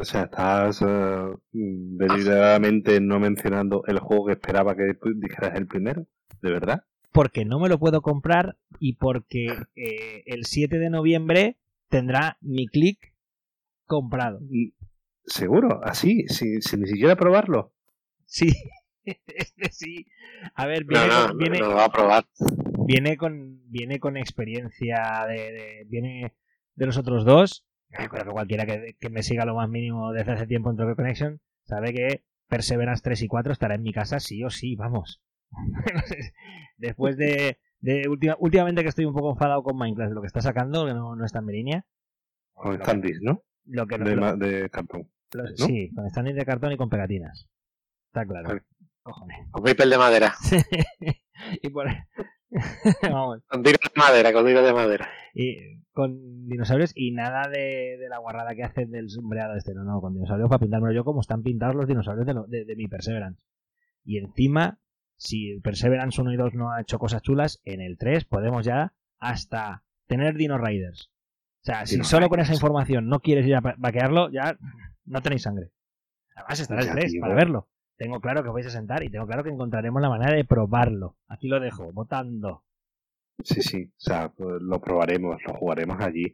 o 0.00 0.04
sea, 0.04 0.22
estás 0.24 0.80
uh, 0.82 1.38
deliberadamente 1.52 3.00
no 3.00 3.18
mencionando 3.20 3.84
el 3.86 3.98
juego 3.98 4.26
que 4.26 4.32
esperaba 4.32 4.76
que 4.76 4.96
dijeras 5.16 5.54
el 5.56 5.66
primero, 5.66 6.06
¿de 6.42 6.50
verdad? 6.50 6.84
Porque 7.12 7.44
no 7.44 7.58
me 7.58 7.68
lo 7.68 7.78
puedo 7.78 8.02
comprar 8.02 8.56
y 8.78 8.94
porque 8.94 9.46
eh, 9.76 10.22
el 10.26 10.44
7 10.44 10.78
de 10.78 10.90
noviembre 10.90 11.56
tendrá 11.88 12.36
mi 12.40 12.66
click 12.68 13.14
comprado. 13.86 14.40
¿Seguro? 15.24 15.80
¿Así? 15.84 16.26
¿Sin, 16.28 16.60
ni 16.80 16.86
siquiera 16.86 17.16
probarlo? 17.16 17.72
Sí, 18.26 18.52
este 19.04 19.70
sí. 19.72 20.06
A 20.54 20.66
ver, 20.66 20.84
viene, 20.84 21.06
no, 21.08 21.20
no, 21.22 21.28
con, 21.28 21.38
viene, 21.38 21.58
no 21.60 21.68
lo 21.70 21.74
va 21.76 21.84
a 21.86 21.92
probar. 21.92 22.24
viene 22.86 23.16
con 23.16 23.62
viene 23.70 23.98
con 23.98 24.16
experiencia 24.16 25.24
de, 25.28 25.52
de- 25.52 25.84
viene 25.88 26.34
de 26.76 26.86
los 26.86 26.96
otros 26.98 27.24
dos. 27.24 27.64
Yo 27.90 28.08
creo 28.08 28.24
que 28.24 28.30
cualquiera 28.30 28.66
que, 28.66 28.96
que 28.98 29.08
me 29.10 29.22
siga 29.22 29.44
lo 29.44 29.54
más 29.54 29.68
mínimo 29.68 30.12
desde 30.12 30.32
hace 30.32 30.46
tiempo 30.46 30.70
en 30.70 30.76
Troque 30.76 30.94
Connection 30.96 31.40
sabe 31.64 31.92
que 31.94 32.22
Perseverance 32.48 33.02
3 33.02 33.22
y 33.22 33.28
4 33.28 33.52
estará 33.52 33.74
en 33.76 33.82
mi 33.82 33.92
casa 33.92 34.20
sí 34.20 34.42
o 34.44 34.50
sí, 34.50 34.74
vamos. 34.76 35.22
Después 36.76 37.16
de, 37.16 37.58
de 37.80 38.08
última- 38.08 38.36
últimamente 38.38 38.82
que 38.82 38.88
estoy 38.88 39.04
un 39.04 39.14
poco 39.14 39.32
enfadado 39.32 39.62
con 39.62 39.76
Minecraft, 39.76 40.12
lo 40.12 40.20
que 40.20 40.26
está 40.26 40.40
sacando, 40.40 40.86
que 40.86 40.94
no, 40.94 41.16
no 41.16 41.24
está 41.24 41.38
en 41.40 41.44
mi 41.46 41.52
línea. 41.52 41.86
Con 42.54 42.74
standees, 42.76 43.20
¿no? 43.22 43.42
Lo 43.66 43.86
que 43.86 43.98
De, 43.98 44.14
lo- 44.16 44.20
ma- 44.20 44.34
de 44.36 44.68
cartón. 44.70 45.10
lo- 45.32 45.44
¿no? 45.44 45.56
Sí, 45.56 45.90
con 45.94 46.08
standees 46.10 46.36
de 46.36 46.44
cartón 46.46 46.72
y 46.72 46.76
con 46.76 46.88
pegatinas. 46.88 47.48
Está 48.08 48.26
claro. 48.26 48.48
Vale. 48.48 48.62
Cojones. 49.02 49.38
Con 49.50 49.62
papel 49.64 49.90
de 49.90 49.98
madera. 49.98 50.34
y 51.62 51.68
por 51.70 51.86
vamos. 53.02 53.42
Con 53.48 53.62
tiros 53.62 53.80
de 53.82 54.00
madera, 54.00 54.32
con 54.32 54.46
tiros 54.46 54.64
de 54.64 54.72
madera. 54.72 55.08
Y 55.34 55.82
con 55.92 56.46
dinosaurios 56.48 56.92
y 56.94 57.10
nada 57.12 57.48
de, 57.48 57.96
de 57.98 58.08
la 58.08 58.18
guarrada 58.18 58.54
que 58.54 58.64
hacen 58.64 58.90
del 58.90 59.10
sombreado 59.10 59.56
este. 59.56 59.74
No, 59.74 59.84
no, 59.84 60.00
con 60.00 60.14
dinosaurios 60.14 60.48
para 60.48 60.60
pintármelo 60.60 60.94
yo 60.94 61.04
como 61.04 61.20
están 61.20 61.42
pintados 61.42 61.74
los 61.74 61.86
dinosaurios 61.86 62.26
de, 62.26 62.34
lo- 62.34 62.46
de- 62.46 62.64
de 62.64 62.76
mi 62.76 62.88
Perseverance. 62.88 63.44
Y 64.04 64.18
encima, 64.18 64.78
si 65.16 65.50
el 65.52 65.60
Perseverance 65.60 66.20
1 66.20 66.32
y 66.32 66.36
2 66.36 66.54
no 66.54 66.72
ha 66.72 66.80
hecho 66.80 66.98
cosas 66.98 67.22
chulas, 67.22 67.60
en 67.64 67.80
el 67.80 67.98
3 67.98 68.24
podemos 68.24 68.64
ya 68.64 68.94
hasta 69.18 69.84
tener 70.06 70.34
Dino 70.36 70.56
Riders. 70.58 71.10
O 71.62 71.64
sea, 71.64 71.84
si 71.84 71.96
Dino 71.96 72.04
solo 72.04 72.28
con 72.28 72.40
esa 72.40 72.54
información 72.54 73.08
no 73.08 73.20
quieres 73.20 73.46
ir 73.46 73.56
a 73.56 73.60
vaquearlo, 73.76 74.30
ya 74.30 74.56
no 75.04 75.20
tenéis 75.20 75.42
sangre. 75.42 75.70
Además 76.36 76.60
estará 76.60 76.80
el 76.80 76.86
Ya, 76.86 76.92
3 76.94 77.12
tío. 77.12 77.20
para 77.20 77.34
verlo. 77.34 77.68
Tengo 77.98 78.20
claro 78.20 78.42
que 78.42 78.48
os 78.48 78.54
vais 78.54 78.66
a 78.66 78.70
sentar 78.70 79.02
y 79.02 79.10
tengo 79.10 79.26
claro 79.26 79.42
que 79.42 79.50
encontraremos 79.50 80.00
la 80.00 80.08
manera 80.08 80.32
de 80.36 80.44
probarlo. 80.44 81.16
Aquí 81.28 81.48
lo 81.48 81.58
dejo, 81.58 81.92
votando. 81.92 82.62
Sí, 83.42 83.60
sí. 83.60 83.84
O 83.84 84.00
sea, 84.00 84.28
pues 84.30 84.62
lo 84.62 84.80
probaremos, 84.80 85.36
lo 85.46 85.54
jugaremos 85.54 86.00
allí. 86.00 86.32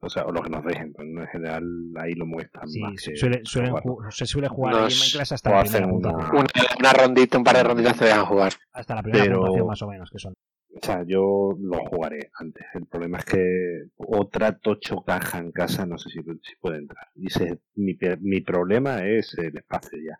O 0.00 0.10
sea, 0.10 0.24
o 0.26 0.32
lo 0.32 0.42
que 0.42 0.50
nos 0.50 0.64
dejen. 0.64 0.92
Pero 0.92 1.08
en 1.22 1.26
general 1.28 1.64
ahí 1.96 2.12
lo 2.14 2.26
muestran 2.26 2.68
Sí, 2.68 2.80
más 2.80 2.92
que 3.02 3.16
suele- 3.16 3.40
suelen 3.44 3.70
probarlo. 3.74 3.96
ju- 3.96 4.10
se 4.10 4.26
suele 4.26 4.48
jugar 4.48 4.74
Nos- 4.74 4.92
en 4.92 4.98
Minecraft 5.00 5.32
hasta 5.32 5.50
la 5.50 5.60
hacen 5.60 5.82
primera 5.88 6.10
una-. 6.16 6.30
Una, 6.30 6.46
una 6.80 6.92
rondita, 6.92 7.38
un 7.38 7.44
par 7.44 7.56
de 7.56 7.62
ronditas 7.62 7.96
te 7.98 8.04
dejan 8.06 8.26
jugar. 8.26 8.52
Hasta 8.72 8.94
la 8.96 9.02
primera 9.02 9.24
Pero- 9.24 9.38
puntuación 9.38 9.66
más 9.68 9.82
o 9.82 9.88
menos 9.88 10.10
que 10.10 10.18
son. 10.18 10.34
O 10.76 10.84
sea, 10.84 11.04
yo 11.06 11.56
lo 11.60 11.78
jugaré 11.86 12.30
antes. 12.40 12.66
El 12.74 12.86
problema 12.86 13.18
es 13.18 13.24
que 13.24 13.84
otra 13.96 14.58
tocho 14.58 15.02
caja 15.04 15.38
en 15.38 15.52
casa 15.52 15.86
no 15.86 15.96
sé 15.96 16.10
si, 16.10 16.18
si 16.42 16.56
puede 16.60 16.78
entrar. 16.78 17.06
Ese- 17.14 17.60
mi, 17.76 17.94
pe- 17.94 18.16
mi 18.16 18.40
problema 18.40 19.06
es 19.06 19.32
el 19.38 19.56
espacio 19.56 19.98
ya. 20.04 20.18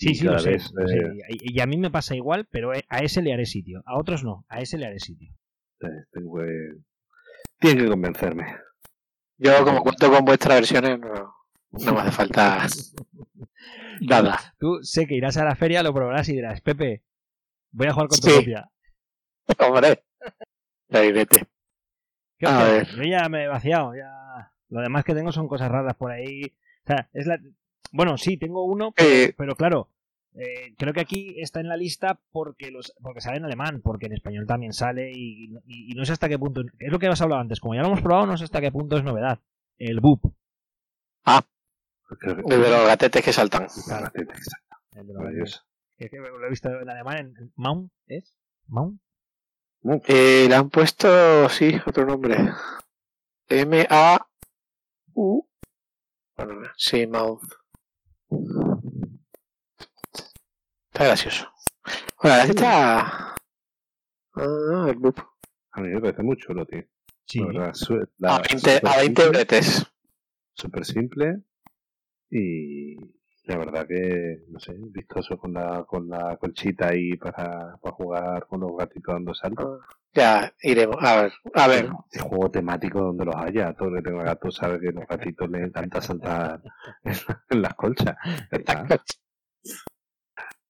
Sí, 0.00 0.14
sí, 0.14 0.24
lo 0.24 0.38
sé, 0.38 0.50
vez, 0.52 0.70
lo 0.74 0.88
sé. 0.88 0.96
eh, 0.96 1.12
Y, 1.28 1.56
y 1.58 1.60
a 1.60 1.66
mí 1.66 1.76
me 1.76 1.90
pasa 1.90 2.14
igual, 2.16 2.46
pero 2.50 2.72
a 2.72 2.98
ese 3.00 3.20
le 3.22 3.32
haré 3.34 3.44
sitio. 3.46 3.82
A 3.86 3.98
otros 3.98 4.24
no, 4.24 4.44
a 4.48 4.60
ese 4.60 4.78
le 4.78 4.86
haré 4.86 4.98
sitio. 4.98 5.32
eh, 5.82 6.04
tengo 6.10 6.38
que... 6.38 6.74
Tienen 7.58 7.84
que 7.84 7.90
convencerme. 7.90 8.56
Yo, 9.36 9.64
como 9.64 9.82
cuento 9.82 10.10
con 10.10 10.24
vuestras 10.24 10.56
versiones, 10.60 10.98
no, 11.00 11.34
no 11.72 11.92
me 11.94 12.00
hace 12.00 12.10
falta 12.12 12.66
nada. 14.00 14.54
Tú 14.58 14.78
sé 14.82 15.06
que 15.06 15.14
irás 15.16 15.36
a 15.36 15.44
la 15.44 15.54
feria, 15.56 15.82
lo 15.82 15.92
probarás 15.94 16.28
y 16.28 16.34
dirás, 16.34 16.60
Pepe, 16.60 17.02
voy 17.72 17.86
a 17.88 17.92
jugar 17.92 18.08
con 18.08 18.20
tu 18.20 18.28
Sí. 18.28 18.36
copia. 18.36 18.70
Hombre, 19.58 20.04
Gainete. 20.88 21.46
¿Qué 22.38 22.46
A 22.46 22.64
ver. 22.64 22.88
Yo 22.96 23.02
ya 23.02 23.28
me 23.28 23.44
he 23.44 23.48
vaciado, 23.48 23.94
ya. 23.94 24.52
Lo 24.70 24.80
demás 24.80 25.04
que 25.04 25.14
tengo 25.14 25.32
son 25.32 25.48
cosas 25.48 25.70
raras 25.70 25.96
por 25.96 26.10
ahí. 26.10 26.42
O 26.84 26.86
sea, 26.86 27.08
es 27.12 27.26
la... 27.26 27.38
Bueno, 27.90 28.16
sí, 28.18 28.36
tengo 28.36 28.64
uno, 28.64 28.92
Eh, 28.96 29.34
pero 29.36 29.56
claro, 29.56 29.88
eh, 30.34 30.74
creo 30.78 30.92
que 30.92 31.00
aquí 31.00 31.40
está 31.40 31.60
en 31.60 31.68
la 31.68 31.76
lista 31.76 32.20
porque 32.30 32.70
los 32.70 32.92
porque 33.02 33.20
sale 33.20 33.38
en 33.38 33.44
alemán, 33.44 33.80
porque 33.82 34.06
en 34.06 34.12
español 34.12 34.46
también 34.46 34.72
sale 34.72 35.10
y, 35.12 35.46
y- 35.66 35.92
y 35.92 35.94
no 35.94 36.04
sé 36.04 36.12
hasta 36.12 36.28
qué 36.28 36.38
punto. 36.38 36.62
Es 36.78 36.92
lo 36.92 36.98
que 36.98 37.08
has 37.08 37.20
hablado 37.20 37.40
antes, 37.40 37.58
como 37.60 37.74
ya 37.74 37.80
lo 37.82 37.88
hemos 37.88 38.00
probado, 38.02 38.26
no 38.26 38.36
sé 38.36 38.44
hasta 38.44 38.60
qué 38.60 38.70
punto 38.70 38.96
es 38.96 39.02
novedad. 39.04 39.40
El 39.78 40.00
BUP. 40.00 40.32
Creo 42.18 42.36
que- 42.36 42.42
de 42.56 42.70
los 42.70 42.86
gatetes 42.86 43.24
que 43.24 43.32
saltan. 43.32 43.66
Claro, 43.86 44.10
tiene 44.10 44.32
que 44.32 44.42
ser 44.42 44.58
El 44.92 45.06
de 45.06 45.12
los- 45.12 45.22
maravilloso. 45.22 45.62
que- 45.96 46.10
que 46.10 46.16
lo 46.18 46.44
he 46.46 46.50
visto 46.50 46.68
en 46.68 46.90
alemán, 46.90 47.34
en 47.38 47.52
Mount, 47.56 47.92
¿es? 48.08 48.34
Mount. 48.66 49.00
Eh, 50.08 50.46
le 50.48 50.54
han 50.54 50.68
puesto, 50.70 51.48
sí, 51.48 51.74
otro 51.86 52.04
nombre. 52.06 52.36
M-A-U. 53.48 55.46
Bueno, 56.36 56.62
sí, 56.76 57.06
mouth. 57.06 57.42
Está 60.92 61.04
gracioso. 61.06 61.48
Bueno, 62.22 62.36
la 62.36 62.44
está. 62.44 63.34
Ah, 64.34 64.86
el 64.88 64.96
boop. 64.96 65.18
A 65.72 65.80
mí 65.80 65.88
me 65.88 66.00
parece 66.00 66.22
muy 66.22 66.36
chulo, 66.36 66.66
tío. 66.66 66.82
Sí. 67.26 67.40
La 67.52 67.72
la- 68.18 68.36
A 68.36 68.38
20, 68.40 68.58
súper 68.58 68.86
a 68.88 68.96
20 68.98 69.04
simple, 69.22 69.28
bretes. 69.28 69.86
Súper 70.54 70.84
simple. 70.84 71.42
Y 72.30 72.96
la 73.44 73.56
verdad 73.56 73.86
que, 73.86 74.44
no 74.48 74.60
sé, 74.60 74.74
vistoso 74.78 75.38
con 75.38 75.54
la, 75.54 75.84
con 75.84 76.08
la 76.08 76.36
colchita 76.36 76.88
ahí 76.88 77.16
para, 77.16 77.76
para 77.80 77.94
jugar 77.94 78.46
con 78.46 78.60
los 78.60 78.76
gatitos 78.76 79.14
dando 79.14 79.34
saltos. 79.34 79.80
Ya, 80.12 80.52
iremos. 80.62 80.96
A 81.00 81.22
ver, 81.22 81.32
a 81.54 81.68
ver. 81.68 81.88
Este 82.10 82.20
juego 82.28 82.50
temático 82.50 83.00
donde 83.00 83.24
los 83.24 83.36
haya. 83.36 83.72
Todo 83.74 83.88
el 83.88 83.96
que 83.96 84.10
tenga 84.10 84.24
gatos 84.24 84.56
sabe 84.56 84.80
que 84.80 84.88
a 84.88 84.92
los 84.92 85.06
gatitos 85.06 85.48
les 85.50 85.62
encanta 85.62 86.00
saltar 86.00 86.60
en 87.50 87.62
las 87.62 87.74
colchas. 87.74 88.16
Está. 88.50 88.86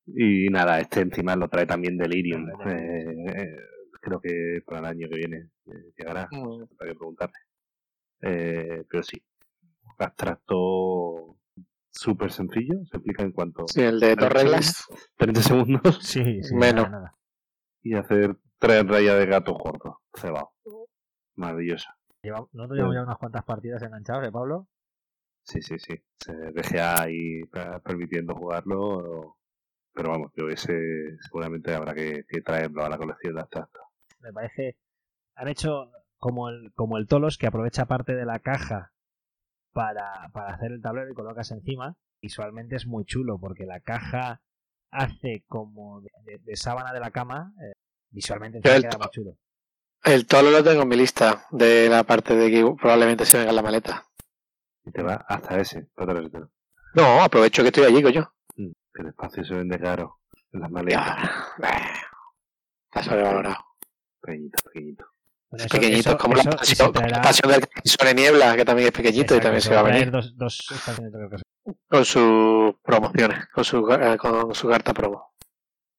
Y 0.06 0.48
nada, 0.48 0.80
este 0.80 1.00
encima 1.00 1.36
lo 1.36 1.48
trae 1.48 1.66
también 1.66 1.96
Delirium. 1.96 2.48
Eh, 2.66 3.56
creo 4.00 4.20
que 4.20 4.62
para 4.66 4.80
el 4.80 4.86
año 4.86 5.08
que 5.08 5.16
viene 5.16 5.50
eh, 5.66 5.92
llegará. 5.96 6.28
Mm, 6.30 6.66
Para 6.76 6.90
que 6.90 6.96
preguntarle. 6.96 7.38
Eh, 8.22 8.84
pero 8.88 9.02
sí, 9.02 9.22
abstracto 9.98 11.39
súper 11.90 12.32
sencillo. 12.32 12.74
Se 12.90 12.96
explica 12.96 13.22
en 13.22 13.32
cuanto 13.32 13.66
Sí, 13.68 13.82
el 13.82 14.00
de 14.00 14.16
dos 14.16 14.28
reglas. 14.32 14.86
30 15.16 15.42
segundos 15.42 15.98
Sí, 16.02 16.42
sí. 16.42 16.54
Menos. 16.54 16.84
nada, 16.90 16.98
nada. 17.04 17.14
y 17.82 17.94
hacer 17.94 18.36
tres 18.58 18.86
rayas 18.86 19.18
de 19.18 19.26
gato 19.26 19.54
gordo. 19.54 20.00
Cebado. 20.14 20.52
Maravilloso. 21.36 21.88
Lleva- 22.22 22.46
Nosotros 22.52 22.76
llevamos 22.76 22.94
ya 22.96 23.02
unas 23.02 23.18
cuantas 23.18 23.44
partidas 23.44 23.82
enganchadas, 23.82 24.28
¿eh, 24.28 24.32
Pablo? 24.32 24.68
Sí, 25.44 25.62
sí, 25.62 25.78
sí. 25.78 25.94
Se 26.18 26.34
deja 26.34 27.02
ahí 27.02 27.42
permitiendo 27.84 28.34
jugarlo. 28.34 29.36
Pero 29.94 30.10
vamos, 30.10 30.30
yo 30.36 30.48
ese 30.48 31.16
seguramente 31.20 31.74
habrá 31.74 31.94
que, 31.94 32.24
que 32.28 32.42
traerlo 32.42 32.84
a 32.84 32.88
la 32.90 32.98
colección 32.98 33.34
de 33.34 33.40
abstracto. 33.40 33.80
Me 34.20 34.32
parece. 34.32 34.76
Han 35.36 35.48
hecho 35.48 35.90
como 36.18 36.50
el, 36.50 36.72
como 36.74 36.98
el 36.98 37.06
Tolos, 37.06 37.38
que 37.38 37.46
aprovecha 37.46 37.86
parte 37.86 38.14
de 38.14 38.26
la 38.26 38.38
caja 38.38 38.92
para, 39.72 40.28
para 40.32 40.54
hacer 40.54 40.72
el 40.72 40.80
tablero 40.82 41.10
y 41.10 41.14
colocas 41.14 41.50
encima. 41.50 41.96
Visualmente 42.22 42.76
es 42.76 42.86
muy 42.86 43.04
chulo, 43.04 43.38
porque 43.38 43.64
la 43.66 43.80
caja 43.80 44.42
hace 44.90 45.44
como 45.48 46.00
de, 46.00 46.10
de- 46.24 46.38
de 46.38 46.56
sábana 46.56 46.92
de 46.92 47.00
la 47.00 47.10
cama. 47.10 47.52
eh, 47.62 47.72
visualmente 48.10 48.60
queda 48.60 48.98
muy 48.98 49.08
chulo. 49.10 49.36
El 50.02 50.26
tolo 50.26 50.50
lo 50.50 50.64
tengo 50.64 50.82
en 50.82 50.88
mi 50.88 50.96
lista 50.96 51.44
de 51.50 51.88
la 51.88 52.04
parte 52.04 52.34
de 52.34 52.50
que 52.50 52.74
probablemente 52.80 53.24
se 53.26 53.36
venga 53.38 53.50
en 53.50 53.56
la 53.56 53.62
maleta. 53.62 54.04
Y 54.84 54.90
te 54.92 55.02
va 55.02 55.14
hasta 55.28 55.58
ese, 55.60 55.82
para. 55.94 56.14
No, 56.94 57.22
aprovecho 57.22 57.62
que 57.62 57.68
estoy 57.68 57.84
allí, 57.84 58.02
coño. 58.02 58.32
Mm, 58.56 58.70
Que 58.94 59.02
el 59.02 59.08
espacio 59.08 59.44
se 59.44 59.54
vende 59.54 59.78
caro 59.78 60.20
en 60.52 60.60
las 60.60 60.70
maletas. 60.70 61.06
Ya, 61.60 61.68
eh, 61.68 61.82
está 62.86 63.02
sobrevalorado. 63.02 63.56
Pequeñito, 64.22 64.58
pequeñito. 64.64 65.04
Bueno, 65.50 65.64
Es 65.64 65.66
eso- 65.66 65.80
pequeñito, 65.80 66.08
eso- 66.10 66.18
como 66.18 66.36
eso- 66.36 66.50
la 66.50 66.56
pasión, 66.56 66.92
traerá- 66.92 67.16
la 67.16 67.22
pasión 67.22 67.52
del 67.52 67.68
sobre 67.84 68.14
niebla, 68.14 68.56
que 68.56 68.64
también 68.64 68.88
es 68.88 68.92
pequeñito 68.94 69.34
y 69.36 69.40
también 69.40 69.60
se 69.60 69.74
va 69.74 69.80
a 69.80 69.82
venir 69.82 70.10
Dos, 70.10 70.36
dos 70.36 70.68
con 71.88 72.04
sus 72.04 72.74
promociones, 72.82 73.46
con 73.52 73.64
su, 73.64 73.90
eh, 73.92 74.16
con 74.16 74.54
su 74.54 74.68
carta 74.68 74.94
promo 74.94 75.32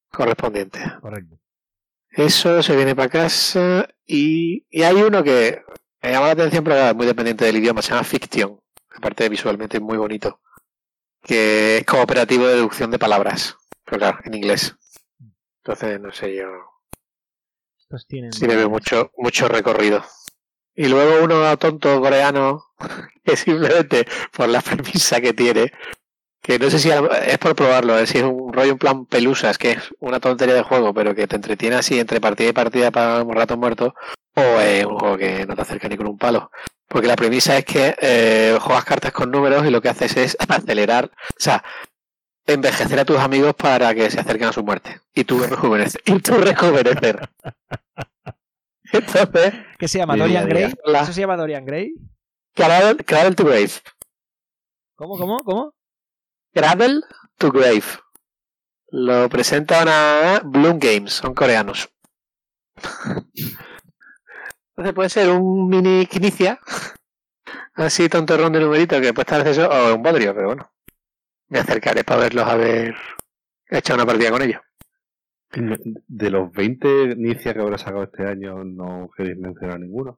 correspondiente. 0.09 0.79
Correcto. 1.01 1.37
Eso 2.09 2.61
se 2.61 2.75
viene 2.75 2.95
para 2.95 3.09
casa 3.09 3.87
y, 4.05 4.65
y 4.69 4.83
hay 4.83 4.95
uno 5.01 5.23
que 5.23 5.63
me 6.01 6.11
llama 6.11 6.27
la 6.27 6.31
atención, 6.33 6.63
pero 6.63 6.75
es 6.77 6.95
muy 6.95 7.05
dependiente 7.05 7.45
del 7.45 7.57
idioma, 7.57 7.81
se 7.81 7.91
llama 7.91 8.03
Fiction. 8.03 8.59
Aparte 8.95 9.29
visualmente 9.29 9.77
es 9.77 9.83
muy 9.83 9.97
bonito. 9.97 10.41
Que 11.23 11.77
es 11.77 11.85
cooperativo 11.85 12.47
de 12.47 12.55
deducción 12.55 12.91
de 12.91 12.99
palabras. 12.99 13.55
Pero 13.85 13.97
claro, 13.99 14.17
en 14.25 14.33
inglés. 14.33 14.75
Entonces, 15.63 16.01
no 16.01 16.11
sé 16.11 16.35
yo. 16.35 16.47
Estos 17.91 18.07
tienen. 18.07 18.31
Sí 18.31 18.47
le 18.47 18.55
veo 18.55 18.69
mucho, 18.69 19.11
mucho 19.17 19.49
recorrido. 19.49 20.01
Y 20.73 20.87
luego 20.87 21.25
uno 21.25 21.57
tonto 21.57 21.99
coreano 21.99 22.63
que 23.25 23.35
simplemente 23.35 24.07
por 24.31 24.47
la 24.47 24.61
premisa 24.61 25.19
que 25.19 25.33
tiene, 25.33 25.73
que 26.41 26.57
no 26.57 26.69
sé 26.69 26.79
si 26.79 26.89
es 26.89 27.37
por 27.37 27.53
probarlo, 27.53 27.99
es 27.99 28.15
un 28.15 28.53
rollo 28.53 28.71
en 28.71 28.77
plan 28.77 29.05
pelusas, 29.05 29.57
que 29.57 29.71
es 29.71 29.93
una 29.99 30.21
tontería 30.21 30.55
de 30.55 30.63
juego, 30.63 30.93
pero 30.93 31.13
que 31.13 31.27
te 31.27 31.35
entretiene 31.35 31.75
así 31.75 31.99
entre 31.99 32.21
partida 32.21 32.47
y 32.47 32.53
partida 32.53 32.91
para 32.91 33.23
un 33.23 33.35
rato 33.35 33.57
muerto, 33.57 33.93
o 34.37 34.61
es 34.61 34.85
un 34.85 34.97
juego 34.97 35.17
que 35.17 35.45
no 35.45 35.57
te 35.57 35.61
acerca 35.63 35.89
ni 35.89 35.97
con 35.97 36.07
un 36.07 36.17
palo. 36.17 36.49
Porque 36.87 37.09
la 37.09 37.17
premisa 37.17 37.57
es 37.57 37.65
que 37.65 37.95
eh, 38.01 38.57
juegas 38.61 38.85
cartas 38.85 39.11
con 39.11 39.31
números 39.31 39.65
y 39.65 39.69
lo 39.69 39.81
que 39.81 39.89
haces 39.89 40.15
es 40.15 40.37
acelerar, 40.47 41.11
o 41.13 41.39
sea, 41.39 41.61
envejecer 42.45 42.99
a 42.99 43.05
tus 43.05 43.17
amigos 43.17 43.53
para 43.55 43.93
que 43.93 44.09
se 44.09 44.19
acerquen 44.19 44.49
a 44.49 44.53
su 44.53 44.63
muerte. 44.63 45.01
Y 45.13 45.23
tú 45.23 45.39
rejuvenecer. 45.39 46.01
Y 46.05 46.19
tú 46.19 46.33
rejuvenecer. 46.33 47.29
Entonces. 48.91 49.53
¿Qué 49.77 49.87
se 49.87 49.99
llama? 49.99 50.17
¿Dorian 50.17 50.47
Gray? 50.47 50.73
¿Eso 50.85 51.13
se 51.13 51.21
llama 51.21 51.37
Dorian 51.37 51.65
Gray? 51.65 51.93
Cradle, 52.53 52.95
to 53.35 53.45
Grave. 53.45 53.71
¿Cómo, 54.95 55.17
cómo, 55.17 55.43
cómo? 55.43 55.73
Cradle 56.53 57.01
to 57.37 57.51
Grave. 57.51 57.83
Lo 58.89 59.29
presenta 59.29 59.83
una 59.83 60.41
Bloom 60.43 60.79
Games, 60.79 61.13
son 61.13 61.33
coreanos. 61.33 61.89
Entonces 64.75 64.93
puede 64.93 65.09
ser 65.09 65.29
un 65.29 65.69
mini 65.69 66.07
inicia 66.11 66.59
así 67.75 68.09
tontorrón 68.09 68.53
de 68.53 68.59
numerito 68.59 68.99
que 68.99 69.13
puede 69.13 69.23
estar 69.23 69.41
acceso 69.41 69.69
o 69.69 69.95
un 69.95 70.03
bodrio, 70.03 70.33
pero 70.33 70.47
bueno. 70.47 70.71
Me 71.51 71.59
acercaré 71.59 72.05
para 72.05 72.21
verlos 72.21 72.47
a 72.47 72.55
ver. 72.55 72.95
He 73.69 73.79
echado 73.79 73.97
una 73.97 74.05
partida 74.05 74.31
con 74.31 74.41
ellos. 74.41 74.61
De 76.07 76.29
los 76.29 76.49
20 76.49 77.11
inicias 77.11 77.53
que 77.53 77.59
habrá 77.59 77.77
sacado 77.77 78.03
este 78.03 78.25
año, 78.25 78.63
no 78.63 79.09
queréis 79.15 79.37
mencionar 79.37 79.81
ninguno. 79.81 80.17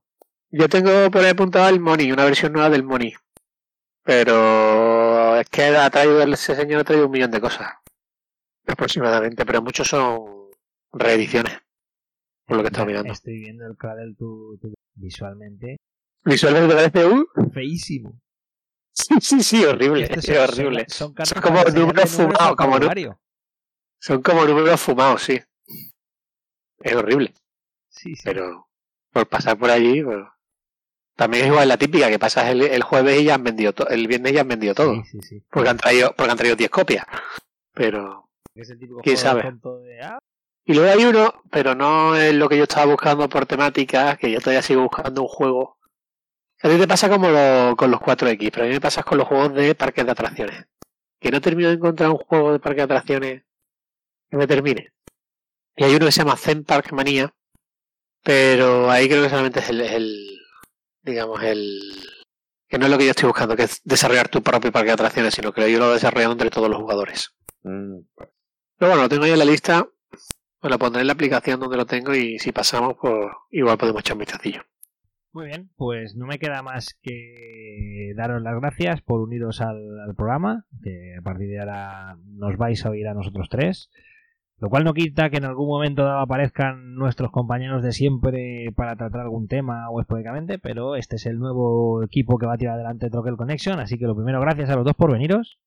Yo 0.51 0.69
tengo 0.69 1.10
por 1.10 1.22
ahí 1.22 1.31
apuntado 1.31 1.68
el 1.69 1.80
Money, 1.80 2.11
una 2.11 2.26
versión 2.26 2.53
nueva 2.53 2.69
del 2.69 2.84
Money. 2.84 3.15
Pero 4.03 5.35
es 5.39 5.49
que 5.49 5.64
ha 5.64 5.89
traído, 5.89 6.22
ese 6.22 6.55
señor 6.55 6.81
ha 6.81 6.84
traído 6.84 7.07
un 7.07 7.11
millón 7.11 7.31
de 7.31 7.41
cosas. 7.41 7.68
Aproximadamente, 8.68 9.43
pero 9.43 9.64
muchos 9.64 9.88
son 9.88 10.51
reediciones. 10.91 11.57
Por 12.45 12.57
lo 12.57 12.64
que 12.64 12.68
estaba 12.68 12.85
mirando. 12.85 13.11
Estoy 13.11 13.39
viendo 13.39 13.65
el 13.65 13.76
Cradle 13.76 14.14
tu, 14.14 14.60
visualmente. 14.93 15.77
Visualmente 16.26 16.76
parece 16.76 17.07
un 17.07 17.26
feísimo. 17.51 18.22
Sí, 18.94 19.15
sí, 19.22 19.44
sí, 19.44 19.65
horrible. 19.65 20.07
es 20.10 20.30
horrible. 20.38 20.86
Son, 20.88 21.14
como 21.14 21.64
números 21.64 22.11
fumados, 22.11 22.56
como 22.56 22.78
Son 23.99 24.22
como 24.22 24.45
números 24.45 24.80
fumados, 24.80 25.24
sí. 25.24 25.41
Es 26.80 26.95
horrible. 26.95 27.34
Sí, 27.90 28.15
sí. 28.15 28.22
Pero 28.24 28.68
por 29.11 29.28
pasar 29.28 29.57
por 29.57 29.70
allí, 29.70 30.03
pues, 30.03 30.24
también 31.15 31.45
es 31.45 31.52
igual 31.52 31.68
la 31.68 31.78
típica 31.78 32.10
que 32.10 32.18
pasas 32.18 32.49
el, 32.49 32.84
jueves 32.84 33.22
y 33.22 33.26
ya 33.26 33.36
han 33.36 33.44
vendido 33.44 33.74
todo, 33.74 33.88
el 33.90 34.07
viernes 34.07 34.34
ya 34.34 34.41
han 34.41 34.48
vendido 34.48 34.74
todo. 34.74 34.95
Sí, 34.95 35.02
sí, 35.11 35.22
sí. 35.22 35.44
Porque 35.49 35.70
han 35.70 35.78
traído, 35.78 36.14
porque 36.15 36.32
han 36.32 36.38
traído 36.38 36.56
10 36.56 36.70
copias. 36.72 37.06
Pero 37.74 38.30
quién 39.03 39.18
sabe. 39.18 39.44
Ah". 40.03 40.20
Y 40.65 40.74
luego 40.74 40.91
hay 40.91 41.06
uno, 41.06 41.44
pero 41.52 41.76
no 41.76 42.15
es 42.15 42.34
lo 42.34 42.49
que 42.49 42.57
yo 42.57 42.64
estaba 42.64 42.86
buscando 42.86 43.28
por 43.30 43.45
temática, 43.45 44.15
que 44.18 44.32
yo 44.32 44.40
todavía 44.40 44.61
sigo 44.61 44.84
buscando 44.84 45.22
un 45.22 45.28
juego. 45.28 45.78
A 46.64 46.69
ti 46.69 46.77
te 46.77 46.88
pasa 46.88 47.10
como 47.10 47.27
con 47.76 47.91
los 47.91 47.99
4X, 47.99 48.49
pero 48.52 48.64
a 48.64 48.68
mí 48.68 48.73
me 48.73 48.80
pasa 48.80 49.03
con 49.03 49.18
los 49.18 49.27
juegos 49.27 49.53
de 49.53 49.76
parques 49.76 50.06
de 50.06 50.11
atracciones. 50.11 50.65
Que 51.19 51.30
no 51.30 51.41
termino 51.41 51.68
de 51.68 51.76
encontrar 51.76 52.10
un 52.10 52.18
juego 52.18 52.53
de 52.53 52.60
parque 52.60 52.77
de 52.77 52.84
atracciones 52.84 53.44
que 54.31 54.38
me 54.38 54.48
termine. 54.48 54.94
Y 55.76 55.84
hay 55.84 55.95
uno 55.95 56.06
que 56.06 56.14
se 56.14 56.19
llama 56.19 56.38
Zen 56.38 56.64
Park 56.64 56.94
Manía, 56.94 57.34
pero 58.23 58.90
ahí 58.90 59.10
creo 59.10 59.22
que 59.22 59.30
solamente 59.30 59.60
es 59.60 59.69
el, 59.69 60.40
digamos, 61.02 61.44
el... 61.44 61.81
Que 62.69 62.77
no 62.77 62.85
es 62.85 62.91
lo 62.91 62.98
que 62.98 63.06
yo 63.06 63.11
estoy 63.11 63.27
buscando, 63.27 63.57
que 63.57 63.64
es 63.64 63.81
desarrollar 63.84 64.30
tu 64.30 64.41
propio 64.41 64.72
parque 64.72 64.88
de 64.88 64.94
atracciones, 64.94 65.34
sino 65.34 65.52
que 65.52 65.69
yo 65.69 65.80
lo 65.80 65.91
he 65.91 65.95
desarrollado 65.95 66.31
entre 66.31 66.49
todos 66.49 66.69
los 66.69 66.80
jugadores. 66.80 67.35
Mm. 67.64 67.99
Pero 68.77 68.91
bueno, 68.91 69.03
lo 69.03 69.10
tengo 69.10 69.26
ahí 69.26 69.31
en 69.31 69.40
la 69.40 69.45
lista, 69.45 69.85
pues 70.61 70.72
lo 70.72 70.80
pondré 70.80 71.02
en 71.02 71.07
la 71.07 71.14
aplicación 71.14 71.60
donde 71.60 71.76
lo 71.76 71.85
tengo 71.85 72.15
y 72.15 72.40
si 72.40 72.53
pasamos, 72.53 72.95
pues 72.99 73.27
igual 73.52 73.77
podemos 73.77 73.99
echar 73.99 74.15
un 74.15 74.19
vistacillo. 74.19 74.64
Muy 75.34 75.47
bien, 75.47 75.72
pues 75.77 76.15
no 76.15 76.27
me 76.27 76.38
queda 76.38 76.61
más 76.61 76.95
que 77.01 78.14
daros 78.15 78.41
las 78.43 78.55
gracias 78.60 79.01
por 79.01 79.19
uniros 79.19 79.61
al, 79.61 79.99
al 79.99 80.15
programa, 80.15 80.65
que 80.84 81.15
a 81.18 81.22
partir 81.23 81.49
de 81.49 81.60
ahora 81.60 82.18
nos 82.27 82.55
vais 82.57 82.85
a 82.85 82.91
oír 82.91 83.07
a 83.07 83.15
nosotros 83.15 83.49
tres. 83.49 83.89
Lo 84.60 84.69
cual 84.69 84.84
no 84.84 84.93
quita 84.93 85.30
que 85.30 85.38
en 85.38 85.45
algún 85.45 85.68
momento 85.68 86.07
aparezcan 86.07 86.95
nuestros 86.95 87.31
compañeros 87.31 87.84
de 87.84 87.91
siempre 87.91 88.72
para 88.76 88.95
tratar 88.95 89.22
algún 89.22 89.47
tema 89.47 89.89
o 89.89 89.99
esporádicamente, 89.99 90.60
pero 90.60 90.95
este 90.95 91.15
es 91.15 91.26
el 91.26 91.39
nuevo 91.39 92.03
equipo 92.03 92.38
que 92.38 92.45
va 92.45 92.53
a 92.53 92.57
tirar 92.57 92.76
adelante 92.76 93.10
Troquel 93.10 93.35
Connection, 93.35 93.80
así 93.80 93.97
que 93.97 94.05
lo 94.05 94.15
primero, 94.15 94.39
gracias 94.39 94.69
a 94.69 94.76
los 94.76 94.85
dos 94.85 94.93
por 94.93 95.11
veniros. 95.11 95.60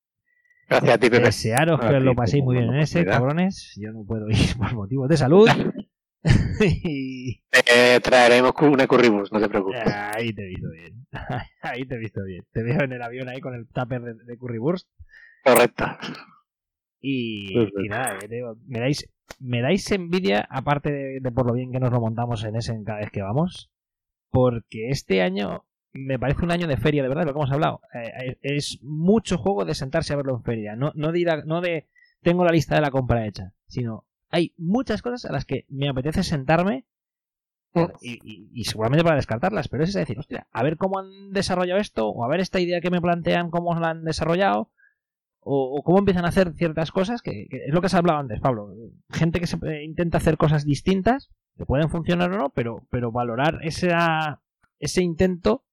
Gracias 0.69 0.93
a 0.95 0.97
ti, 0.97 1.09
Pepe. 1.09 1.25
Desearos 1.25 1.79
que 1.79 1.95
os 1.95 2.03
lo 2.03 2.15
paséis 2.15 2.43
muy 2.43 2.57
bien 2.57 2.69
en 2.69 2.79
ese, 2.79 3.05
cabrones. 3.05 3.73
Yo 3.79 3.91
no 3.91 4.03
puedo 4.03 4.29
ir 4.29 4.37
por 4.57 4.73
motivos 4.73 5.09
de 5.09 5.17
salud. 5.17 5.47
y... 6.59 7.41
eh, 7.51 7.99
traeremos 8.01 8.53
una 8.61 8.87
curribus, 8.87 9.31
no 9.31 9.39
te 9.39 9.49
preocupes. 9.49 9.81
Ahí 9.85 10.33
te 10.33 10.43
he 10.43 10.47
visto 10.47 10.69
bien. 10.71 11.07
Ahí 11.61 11.85
te 11.85 11.95
he 11.95 11.99
visto 11.99 12.23
bien. 12.23 12.45
Te 12.51 12.63
veo 12.63 12.81
en 12.81 12.91
el 12.93 13.01
avión 13.01 13.29
ahí 13.29 13.39
con 13.39 13.53
el 13.53 13.67
tupper 13.67 14.01
de, 14.01 14.13
de 14.13 14.37
currywurst. 14.37 14.87
Correcto. 15.43 15.85
Y, 16.99 17.53
nada, 17.87 18.17
eh, 18.29 18.43
me 18.65 18.79
dais 18.79 19.07
me 19.39 19.61
dais 19.61 19.91
envidia, 19.91 20.47
aparte 20.49 21.19
de, 21.21 21.31
por 21.31 21.45
lo 21.45 21.53
bien 21.53 21.71
que 21.71 21.79
nos 21.79 21.91
lo 21.91 22.01
montamos 22.01 22.43
en 22.43 22.55
ese 22.55 22.73
cada 22.83 22.99
vez 22.99 23.11
que 23.11 23.21
vamos, 23.21 23.69
porque 24.31 24.89
este 24.89 25.21
año 25.21 25.65
me 25.93 26.17
parece 26.19 26.43
un 26.43 26.51
año 26.51 26.67
de 26.67 26.77
feria, 26.77 27.03
de 27.03 27.09
verdad, 27.09 27.25
lo 27.25 27.33
que 27.33 27.39
hemos 27.39 27.51
hablado. 27.51 27.81
Eh, 27.93 28.11
eh, 28.25 28.37
es 28.41 28.79
mucho 28.81 29.37
juego 29.37 29.65
de 29.65 29.75
sentarse 29.75 30.13
a 30.13 30.15
verlo 30.15 30.35
en 30.35 30.43
feria, 30.43 30.75
no, 30.75 30.91
no, 30.95 31.11
de 31.11 31.43
no 31.45 31.61
de 31.61 31.87
tengo 32.21 32.43
la 32.43 32.51
lista 32.51 32.75
de 32.75 32.81
la 32.81 32.91
compra 32.91 33.27
hecha, 33.27 33.53
sino 33.67 34.06
hay 34.29 34.53
muchas 34.57 35.01
cosas 35.01 35.25
a 35.25 35.33
las 35.33 35.45
que 35.45 35.65
me 35.69 35.89
apetece 35.89 36.23
sentarme 36.23 36.85
y, 38.01 38.49
y, 38.53 38.63
seguramente 38.63 39.03
para 39.03 39.17
descartarlas, 39.17 39.67
pero 39.67 39.83
es 39.83 39.93
decir, 39.93 40.17
hostia, 40.17 40.47
a 40.51 40.63
ver 40.63 40.77
cómo 40.77 40.99
han 40.99 41.31
desarrollado 41.31 41.79
esto, 41.79 42.09
o 42.09 42.23
a 42.23 42.27
ver 42.27 42.39
esta 42.39 42.59
idea 42.59 42.81
que 42.81 42.89
me 42.89 43.01
plantean, 43.01 43.51
cómo 43.51 43.75
la 43.79 43.89
han 43.89 44.03
desarrollado, 44.03 44.71
o, 45.49 45.81
cómo 45.83 45.99
empiezan 45.99 46.25
a 46.25 46.29
hacer 46.29 46.53
ciertas 46.53 46.91
cosas, 46.91 47.21
que, 47.21 47.47
es 47.49 47.73
lo 47.73 47.79
que 47.79 47.87
has 47.87 47.93
hablado 47.93 48.19
antes, 48.19 48.41
Pablo. 48.41 48.73
Gente 49.11 49.39
que 49.39 49.47
se, 49.47 49.57
intenta 49.83 50.17
hacer 50.17 50.37
cosas 50.37 50.65
distintas, 50.65 51.29
que 51.55 51.65
pueden 51.65 51.89
funcionar 51.89 52.31
o 52.31 52.37
no, 52.37 52.49
pero, 52.49 52.85
pero 52.89 53.11
valorar 53.11 53.59
ese, 53.61 53.91
ese 54.79 55.01
intento 55.01 55.63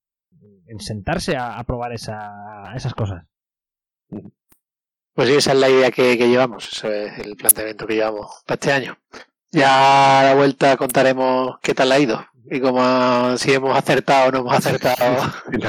en 0.66 0.78
sentarse 0.80 1.36
a, 1.36 1.62
probar 1.64 1.92
esa, 1.92 2.72
esas 2.74 2.94
cosas. 2.94 3.26
Pues 5.14 5.28
sí, 5.28 5.36
esa 5.36 5.52
es 5.52 5.58
la 5.58 5.68
idea 5.68 5.90
que, 5.90 6.18
que 6.18 6.28
llevamos, 6.28 6.68
ese 6.72 7.06
es 7.06 7.18
el 7.20 7.36
planteamiento 7.36 7.86
que 7.86 7.94
llevamos 7.94 8.42
para 8.44 8.54
este 8.54 8.72
año. 8.72 8.98
Ya 9.52 10.20
a 10.20 10.24
la 10.24 10.34
vuelta 10.34 10.76
contaremos 10.76 11.56
qué 11.62 11.74
tal 11.74 11.92
ha 11.92 11.98
ido 11.98 12.26
y 12.50 12.60
como 12.60 13.36
si 13.38 13.52
hemos 13.52 13.76
acertado 13.76 14.28
o 14.28 14.32
no 14.32 14.38
hemos 14.40 14.54
acertado 14.54 15.32
en 15.52 15.60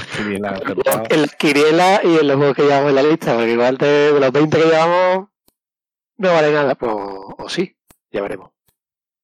la 1.22 1.28
quiriela, 1.28 2.02
y 2.04 2.18
en 2.18 2.28
los 2.28 2.38
juegos 2.38 2.56
que 2.56 2.64
llevamos 2.64 2.90
en 2.90 2.96
la 2.96 3.04
lista, 3.04 3.34
porque 3.36 3.52
igual 3.52 3.78
de, 3.78 4.20
los 4.20 4.32
20 4.32 4.58
que 4.58 4.66
llevamos 4.66 5.30
no 6.18 6.34
vale 6.34 6.52
nada, 6.52 6.76
pues 6.76 6.94
o 6.94 7.50
sí, 7.50 7.78
ya 8.12 8.22
veremos. 8.22 8.52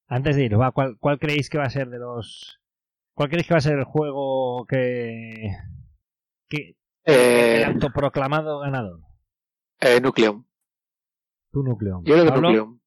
Antes 0.08 0.36
de 0.36 0.44
ir, 0.44 0.60
va, 0.60 0.72
¿cuál, 0.72 0.98
¿cuál 1.00 1.20
creéis 1.20 1.50
que 1.50 1.58
va 1.58 1.66
a 1.66 1.70
ser 1.70 1.90
de 1.90 2.00
los... 2.00 2.60
¿Cuál 3.14 3.30
creéis 3.30 3.48
que 3.48 3.54
va 3.54 3.60
a 3.60 3.62
ser 3.62 3.78
el 3.78 3.86
juego 3.86 4.66
que... 4.66 5.56
que 6.50 6.76
eh, 7.06 7.62
el 7.62 7.64
autoproclamado 7.64 8.60
ganador? 8.60 9.00
Eh, 9.82 10.00
Nucleon. 10.00 10.46
Tu 11.52 11.64
Nucleon. 11.64 12.04
Yo 12.06 12.14
creo 12.14 12.26
que 12.26 12.42
Nucleon. 12.42 12.82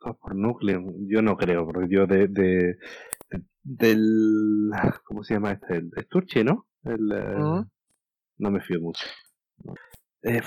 Ah, 0.00 0.14
por 0.14 0.34
Nucleon, 0.34 1.08
yo 1.08 1.22
no 1.22 1.36
creo, 1.36 1.64
porque 1.64 1.88
yo 1.88 2.06
de, 2.06 2.28
de, 2.28 2.76
del. 3.62 4.70
¿Cómo 5.04 5.22
se 5.22 5.34
llama 5.34 5.52
este? 5.52 5.76
El 5.76 5.90
Sturche, 6.04 6.44
¿no? 6.44 6.66
El, 6.82 7.12
eh, 7.12 7.64
No 8.38 8.50
me 8.50 8.60
fío 8.60 8.80
mucho. 8.80 9.06
Eh, 10.22 10.42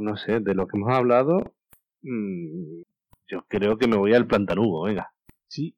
no 0.00 0.16
sé, 0.16 0.40
de 0.40 0.54
lo 0.54 0.66
que 0.66 0.76
hemos 0.76 0.92
hablado, 0.92 1.54
mmm, 2.02 2.82
yo 3.28 3.44
creo 3.48 3.78
que 3.78 3.88
me 3.88 3.96
voy 3.96 4.14
al 4.14 4.26
plantanubo, 4.26 4.82
venga. 4.82 5.12
Sí. 5.48 5.76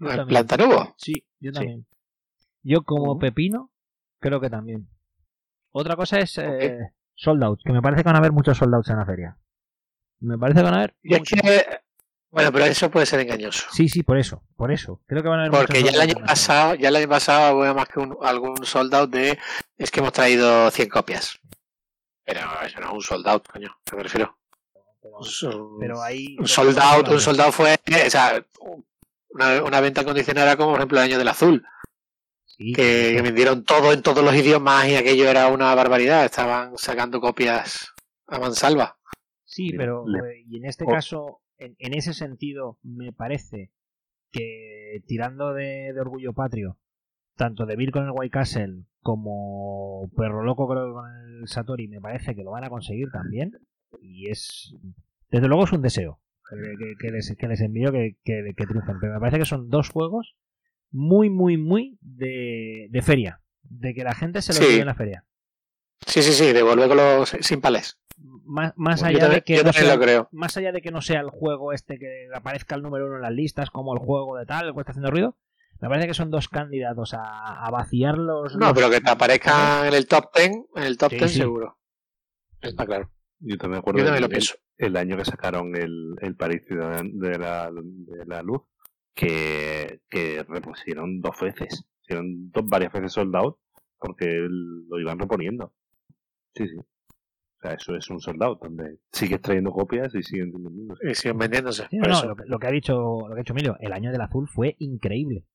¿Al 0.00 0.26
plantanubo? 0.26 0.94
Sí, 0.96 1.24
yo 1.40 1.52
también. 1.52 1.86
Yo 2.62 2.82
como 2.82 3.18
pepino, 3.18 3.70
creo 4.20 4.40
que 4.40 4.50
también. 4.50 4.88
Otra 5.72 5.96
cosa 5.96 6.18
es 6.18 6.38
eh, 6.38 6.92
sold 7.22 7.58
que 7.64 7.72
me 7.72 7.80
parece 7.80 8.02
que 8.02 8.08
van 8.08 8.16
a 8.16 8.18
haber 8.18 8.32
muchos 8.32 8.58
soldados 8.58 8.88
en 8.90 8.96
la 8.96 9.06
feria. 9.06 9.36
Me 10.20 10.38
parece 10.38 10.60
que 10.60 10.64
van 10.64 10.74
a 10.74 10.76
haber. 10.78 10.96
Y 11.02 11.14
es 11.14 11.22
que 11.22 11.80
bueno, 12.32 12.50
pero 12.50 12.64
eso 12.64 12.90
puede 12.90 13.04
ser 13.04 13.20
engañoso. 13.20 13.66
Sí, 13.72 13.90
sí, 13.90 14.02
por 14.02 14.16
eso, 14.16 14.42
por 14.56 14.72
eso. 14.72 15.02
Creo 15.06 15.22
que 15.22 15.28
van 15.28 15.40
a 15.40 15.42
haber 15.44 15.66
Porque 15.66 15.82
ya 15.82 15.90
el 15.90 16.00
año 16.00 16.14
pasado, 16.14 16.74
ya 16.76 16.88
el 16.88 16.96
año 16.96 17.08
pasado 17.08 17.58
hubo 17.58 17.74
más 17.74 17.86
que 17.88 18.00
un, 18.00 18.16
algún 18.22 18.64
soldado 18.64 19.06
de 19.06 19.38
es 19.76 19.90
que 19.90 20.00
hemos 20.00 20.14
traído 20.14 20.70
100 20.70 20.88
copias. 20.88 21.38
Pero 22.24 22.40
eso 22.64 22.80
no 22.80 22.86
es 22.86 22.92
un 22.94 23.02
soldado, 23.02 23.42
coño, 23.42 23.76
me 23.94 24.02
refiero. 24.02 24.38
Pero, 25.78 26.02
ahí 26.02 26.36
un 26.38 26.44
un 26.44 27.20
soldado 27.20 27.52
fue, 27.52 27.78
o 28.06 28.10
sea, 28.10 28.42
una, 29.28 29.62
una 29.62 29.80
venta 29.80 30.02
condicionada 30.02 30.56
como 30.56 30.70
por 30.70 30.78
ejemplo 30.78 30.98
el 31.00 31.04
año 31.04 31.18
del 31.18 31.28
azul. 31.28 31.62
Que, 32.56 33.20
vendieron 33.22 33.64
todo 33.64 33.92
en 33.92 34.02
todos 34.02 34.24
los 34.24 34.34
idiomas 34.34 34.88
y 34.88 34.96
aquello 34.96 35.28
era 35.28 35.48
una 35.48 35.74
barbaridad. 35.74 36.24
Estaban 36.24 36.76
sacando 36.76 37.20
copias 37.20 37.92
a 38.26 38.38
mansalva. 38.38 38.98
Sí, 39.44 39.72
pero 39.76 40.04
eh, 40.06 40.44
y 40.48 40.56
en 40.56 40.64
este 40.64 40.86
caso 40.86 41.42
en, 41.78 41.94
ese 41.94 42.12
sentido, 42.12 42.78
me 42.82 43.12
parece 43.12 43.70
que 44.30 45.02
tirando 45.06 45.52
de, 45.52 45.92
orgullo 46.00 46.32
patrio, 46.32 46.78
tanto 47.36 47.66
de 47.66 47.76
Bill 47.76 47.92
con 47.92 48.04
el 48.04 48.12
White 48.12 48.32
Castle 48.32 48.84
como 49.00 50.10
Perro 50.16 50.42
Loco 50.42 50.68
creo 50.68 50.92
con 50.92 51.10
el 51.40 51.48
Satori, 51.48 51.88
me 51.88 52.00
parece 52.00 52.34
que 52.34 52.44
lo 52.44 52.52
van 52.52 52.64
a 52.64 52.70
conseguir 52.70 53.10
también. 53.10 53.52
Y 54.00 54.30
es 54.30 54.74
Desde 55.30 55.48
luego 55.48 55.64
es 55.64 55.72
un 55.72 55.82
deseo 55.82 56.20
que, 56.98 57.10
les, 57.10 57.36
que 57.36 57.48
les 57.48 57.60
envío 57.60 57.92
que, 57.92 58.16
que, 58.24 58.54
triunfen. 58.54 58.98
Pero 59.00 59.14
me 59.14 59.20
parece 59.20 59.38
que 59.38 59.44
son 59.44 59.68
dos 59.68 59.90
juegos 59.90 60.36
muy, 60.92 61.30
muy, 61.30 61.56
muy 61.56 61.98
de, 62.00 62.88
de 62.90 63.02
feria. 63.02 63.40
De 63.62 63.94
que 63.94 64.04
la 64.04 64.14
gente 64.14 64.42
se 64.42 64.52
lo 64.52 64.66
sí. 64.66 64.78
en 64.78 64.86
la 64.86 64.94
feria. 64.94 65.24
Sí, 66.06 66.22
sí, 66.22 66.32
sí, 66.32 66.52
devolverlo 66.52 67.24
sin 67.26 67.60
palés. 67.60 67.98
Más, 68.44 68.72
más 68.76 69.02
allá 69.02 69.28
de 69.28 69.42
que 69.42 69.62
no 69.64 69.72
sea, 69.72 69.98
creo. 69.98 70.28
más 70.32 70.56
allá 70.56 70.72
de 70.72 70.82
que 70.82 70.90
no 70.90 71.00
sea 71.00 71.20
el 71.20 71.30
juego 71.30 71.72
este 71.72 71.98
que 71.98 72.28
aparezca 72.34 72.74
el 72.74 72.82
número 72.82 73.06
uno 73.06 73.16
en 73.16 73.22
las 73.22 73.32
listas 73.32 73.70
como 73.70 73.94
el 73.94 74.00
juego 74.00 74.36
de 74.36 74.46
tal, 74.46 74.68
el 74.68 74.74
que 74.74 74.80
está 74.80 74.92
haciendo 74.92 75.10
ruido, 75.10 75.36
me 75.80 75.88
parece 75.88 76.06
que 76.06 76.14
son 76.14 76.30
dos 76.30 76.48
candidatos 76.48 77.14
a, 77.14 77.64
a 77.66 77.70
vaciar 77.70 78.18
los. 78.18 78.56
No, 78.56 78.72
pero 78.74 78.90
que 78.90 79.00
te 79.00 79.10
aparezcan 79.10 79.86
en 79.86 79.94
el 79.94 80.06
top 80.06 80.30
ten, 80.32 80.66
en 80.76 80.82
el 80.82 80.96
top 80.96 81.10
ten 81.10 81.28
seguro. 81.28 81.78
Está 82.60 82.86
claro. 82.86 83.10
Yo 83.40 83.58
también 83.58 83.72
me 83.72 83.78
acuerdo 83.78 83.98
Yo 83.98 84.04
también 84.06 84.30
el, 84.30 84.86
el, 84.86 84.96
año 84.96 85.16
que 85.16 85.24
sacaron 85.24 85.74
el, 85.74 86.14
el 86.20 86.36
París 86.36 86.62
de 86.68 86.76
la, 87.38 87.70
de 87.72 88.26
la 88.26 88.42
luz, 88.42 88.62
que, 89.14 90.00
que 90.08 90.44
repusieron 90.48 91.20
dos 91.20 91.40
veces. 91.40 91.84
Hicieron 92.02 92.50
dos, 92.50 92.66
varias 92.66 92.92
veces 92.92 93.12
sold 93.12 93.34
out 93.36 93.58
porque 93.98 94.26
lo 94.28 94.98
iban 94.98 95.18
reponiendo. 95.18 95.72
Sí, 96.54 96.66
sí. 96.66 96.76
O 96.76 97.62
sea, 97.62 97.74
eso 97.74 97.94
es 97.94 98.10
un 98.10 98.20
soldado 98.20 98.58
donde 98.60 98.98
sigues 99.12 99.40
trayendo 99.40 99.70
copias 99.70 100.12
y 100.16 100.22
siguen 100.24 100.50
vendiéndose. 100.52 101.08
Y 101.08 101.14
siguen 101.14 101.38
vendiéndose. 101.38 101.88
no, 101.92 102.34
lo, 102.44 102.58
que, 102.58 102.66
ha 102.66 102.70
dicho, 102.72 103.20
lo 103.20 103.28
que 103.28 103.34
ha 103.34 103.42
dicho 103.42 103.52
Emilio, 103.52 103.76
el 103.78 103.92
año 103.92 104.10
del 104.10 104.20
azul 104.20 104.48
fue 104.48 104.74
increíble. 104.80 105.46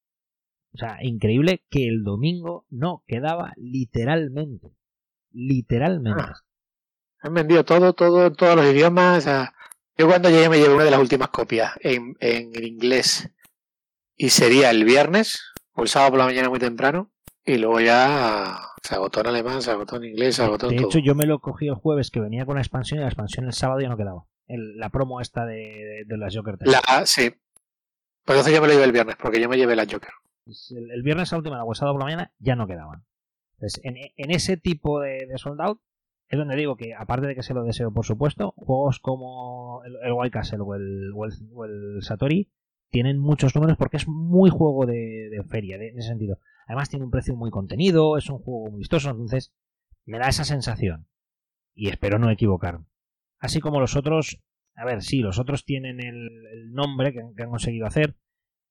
O 0.74 0.78
sea, 0.78 1.00
increíble 1.02 1.66
que 1.70 1.88
el 1.88 2.04
domingo 2.04 2.66
no 2.70 3.04
quedaba 3.08 3.52
literalmente. 3.58 4.72
Literalmente. 5.32 6.24
Ah. 6.24 6.34
han 7.20 7.34
vendido 7.34 7.66
todo, 7.66 7.94
todo, 7.94 8.32
todos 8.32 8.56
los 8.56 8.66
idiomas. 8.74 9.26
yo 9.98 10.08
cuando 10.08 10.30
llegué 10.30 10.48
me 10.48 10.58
llevé 10.58 10.76
una 10.76 10.86
de 10.86 10.92
las 10.92 11.02
últimas 11.02 11.28
copias 11.30 11.74
en, 11.82 12.16
en 12.22 12.64
inglés. 12.64 13.30
Y 14.18 14.30
sería 14.30 14.72
el 14.72 14.84
viernes, 14.84 15.54
o 15.74 15.84
el 15.84 15.88
sábado 15.88 16.12
por 16.12 16.20
la 16.20 16.26
mañana 16.26 16.50
muy 16.50 16.60
temprano. 16.60 17.12
Y 17.46 17.58
luego 17.58 17.80
ya 17.80 18.60
se 18.84 18.96
agotó 18.96 19.22
en 19.22 19.28
alemán, 19.28 19.62
se 19.62 19.72
agotó 19.72 19.96
en 19.98 20.06
inglés, 20.06 20.36
se 20.36 20.44
agotó 20.44 20.70
en 20.70 20.76
todo. 20.76 20.90
De 20.90 20.90
hecho, 20.90 21.00
yo 21.00 21.16
me 21.16 21.26
lo 21.26 21.40
cogí 21.40 21.68
el 21.68 21.76
jueves 21.76 22.12
que 22.12 22.20
venía 22.20 22.46
con 22.46 22.56
la 22.56 22.62
expansión 22.62 23.00
y 23.00 23.04
la 23.04 23.08
expansión 23.08 23.46
el 23.46 23.54
sábado 23.54 23.80
ya 23.80 23.88
no 23.88 23.96
quedaba. 23.96 24.26
la 24.48 24.90
promo 24.90 25.22
esta 25.22 25.46
de, 25.46 26.04
de, 26.06 26.18
las 26.18 26.36
Joker. 26.36 26.58
La, 26.62 27.06
sí. 27.06 27.30
Pues 28.26 28.38
entonces 28.38 28.54
yo 28.54 28.62
me 28.62 28.68
lo 28.68 28.74
llevé 28.74 28.86
el 28.86 28.92
viernes, 28.92 29.16
porque 29.22 29.40
yo 29.40 29.48
me 29.48 29.56
llevé 29.56 29.76
la 29.78 29.86
Joker. 29.86 30.12
Pues 30.44 30.74
el, 30.76 31.04
viernes 31.04 31.32
a 31.32 31.38
última, 31.38 31.64
o 31.64 31.72
el 31.72 31.78
sábado 31.78 31.94
por 31.94 32.02
la 32.02 32.06
mañana, 32.06 32.34
ya 32.40 32.58
no 32.58 32.68
quedaban. 32.68 33.06
Entonces, 33.54 33.80
en, 33.86 33.96
en 33.96 34.32
ese 34.32 34.58
tipo 34.58 35.00
de, 35.00 35.26
de 35.28 35.38
sold 35.38 35.62
out 35.62 35.80
es 36.30 36.38
donde 36.38 36.56
digo 36.56 36.76
que, 36.76 36.94
aparte 36.94 37.28
de 37.28 37.36
que 37.36 37.44
se 37.44 37.54
lo 37.54 37.64
deseo, 37.64 37.92
por 37.92 38.06
supuesto, 38.06 38.54
juegos 38.58 39.00
como 39.00 39.82
el, 39.86 39.96
el 40.04 40.12
White 40.12 40.32
Castle 40.32 40.60
o 40.62 40.76
el, 40.76 41.12
o 41.14 41.66
el, 41.66 42.02
Satori 42.02 42.52
tienen 42.90 43.20
muchos 43.20 43.56
números 43.56 43.78
porque 43.78 43.98
es 43.98 44.08
muy 44.08 44.50
juego 44.50 44.86
de, 44.86 45.30
de 45.30 45.44
feria, 45.44 45.76
en 45.76 45.98
ese 45.98 46.10
sentido. 46.10 46.40
Además 46.68 46.90
tiene 46.90 47.06
un 47.06 47.12
precio 47.12 47.36
muy 47.36 47.50
contenido, 47.50 48.18
es 48.18 48.30
un 48.30 48.40
juego 48.40 48.72
muy 48.72 48.80
vistoso, 48.80 49.10
entonces 49.10 49.54
me 50.06 50.20
da 50.20 50.28
esa 50.28 50.44
sensación. 50.44 51.08
Y 51.74 51.90
espero 51.90 52.20
no 52.20 52.30
equivocarme. 52.30 52.86
Así 53.40 53.60
como 53.60 53.80
los 53.80 53.96
otros, 53.96 54.42
a 54.76 54.86
ver, 54.86 55.04
sí, 55.04 55.20
los 55.20 55.40
otros 55.40 55.64
tienen 55.64 56.00
el, 56.00 56.72
nombre 56.72 57.14
que, 57.14 57.20
han 57.20 57.50
conseguido 57.50 57.86
hacer. 57.86 58.16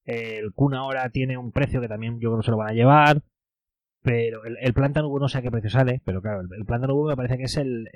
El 0.05 0.52
Kun 0.52 0.74
ahora 0.74 1.10
tiene 1.10 1.36
un 1.36 1.52
precio 1.52 1.80
que 1.80 1.88
también 1.88 2.20
yo 2.20 2.30
creo 2.30 2.40
que 2.40 2.44
se 2.44 2.51
lo 2.51 2.56
van 2.56 2.70
a 2.70 2.74
llevar. 2.74 3.22
Pero 4.02 4.44
el, 4.44 4.56
el 4.60 4.72
no 4.72 5.28
sé 5.28 5.38
a 5.38 5.43
qué 5.43 5.51
precio 5.51 5.70
sale, 5.70 6.01
pero 6.05 6.22
claro, 6.22 6.43
el, 6.43 6.48
el 6.52 6.64
me 6.64 7.16
parece 7.16 7.38
que 7.38 7.44
es 7.44 7.56
el, 7.56 7.88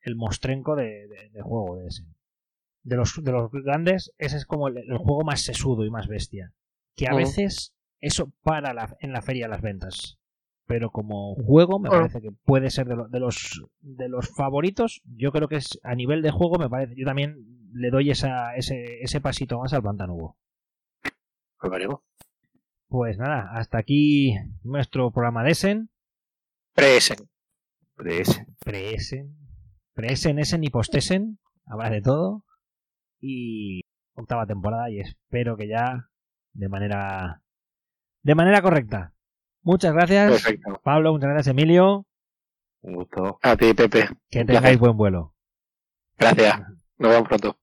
el, 0.00 0.16
mostrenco 0.16 0.74
de, 0.74 1.06
juego 1.42 1.76
de 1.76 1.88
ese. 1.88 2.04
De 2.84 2.96
los, 2.96 3.18
de 3.22 3.32
los 3.32 3.50
grandes, 3.50 4.12
ese 4.18 4.36
es 4.36 4.46
como 4.46 4.68
el, 4.68 4.96
juego 4.98 5.24
más 5.24 5.40
sesudo 5.40 5.84
y 5.84 5.90
más 5.90 6.06
bestia. 6.06 6.52
Que 6.94 7.08
a 7.08 7.14
veces 7.14 7.74
eso 8.00 8.30
para 8.42 8.96
en 9.00 9.12
la 9.12 9.22
feria 9.22 9.48
las 9.48 9.62
ventas. 9.62 10.18
Pero 10.66 10.90
como 10.90 11.34
juego 11.34 11.78
me 11.78 11.90
parece 11.90 12.22
que 12.22 12.30
puede 12.44 12.70
ser 12.70 12.86
de, 12.86 12.96
de, 13.08 13.20
los 13.20 13.64
de 13.80 14.08
los 14.08 14.28
favoritos. 14.28 15.02
Yo 15.04 15.32
creo 15.32 15.48
que 15.48 15.56
es 15.56 15.78
a 15.82 15.94
nivel 15.94 16.22
de 16.22 16.30
juego 16.30 16.58
me 16.58 16.70
parece. 16.70 16.94
Yo 16.96 17.04
también 17.04 17.70
le 17.74 17.90
doy 17.90 18.10
esa, 18.10 18.54
ese, 18.54 19.02
ese 19.02 19.20
pasito 19.20 19.58
más 19.58 19.72
al 19.72 19.82
Pantanubo. 19.82 20.38
Pues, 21.58 21.86
pues 22.88 23.18
nada, 23.18 23.50
hasta 23.52 23.78
aquí 23.78 24.34
nuestro 24.62 25.10
programa 25.10 25.42
de 25.42 25.50
Essen. 25.50 25.90
Presen. 26.74 27.28
Presen. 27.94 28.56
Presen. 28.60 29.36
Presen, 29.94 30.38
Essen 30.38 30.64
y 30.64 30.70
Postesen. 30.70 31.38
Habrá 31.66 31.90
de 31.90 32.02
todo. 32.02 32.44
Y 33.26 33.80
octava 34.14 34.46
temporada 34.46 34.90
y 34.90 35.00
espero 35.00 35.56
que 35.56 35.66
ya 35.66 36.10
de 36.52 36.68
manera 36.68 37.40
de 38.22 38.34
manera 38.34 38.60
correcta. 38.60 39.14
Muchas 39.62 39.94
gracias, 39.94 40.44
Pablo, 40.82 41.12
muchas 41.12 41.30
gracias, 41.30 41.52
Emilio. 41.52 42.06
Un 42.82 42.96
gusto. 42.96 43.38
A 43.40 43.56
ti, 43.56 43.72
Pepe. 43.72 44.10
Que 44.28 44.44
tengáis 44.44 44.78
buen 44.78 44.98
vuelo. 44.98 45.34
Gracias. 46.18 46.60
Nos 46.98 47.10
vemos 47.10 47.28
pronto. 47.28 47.56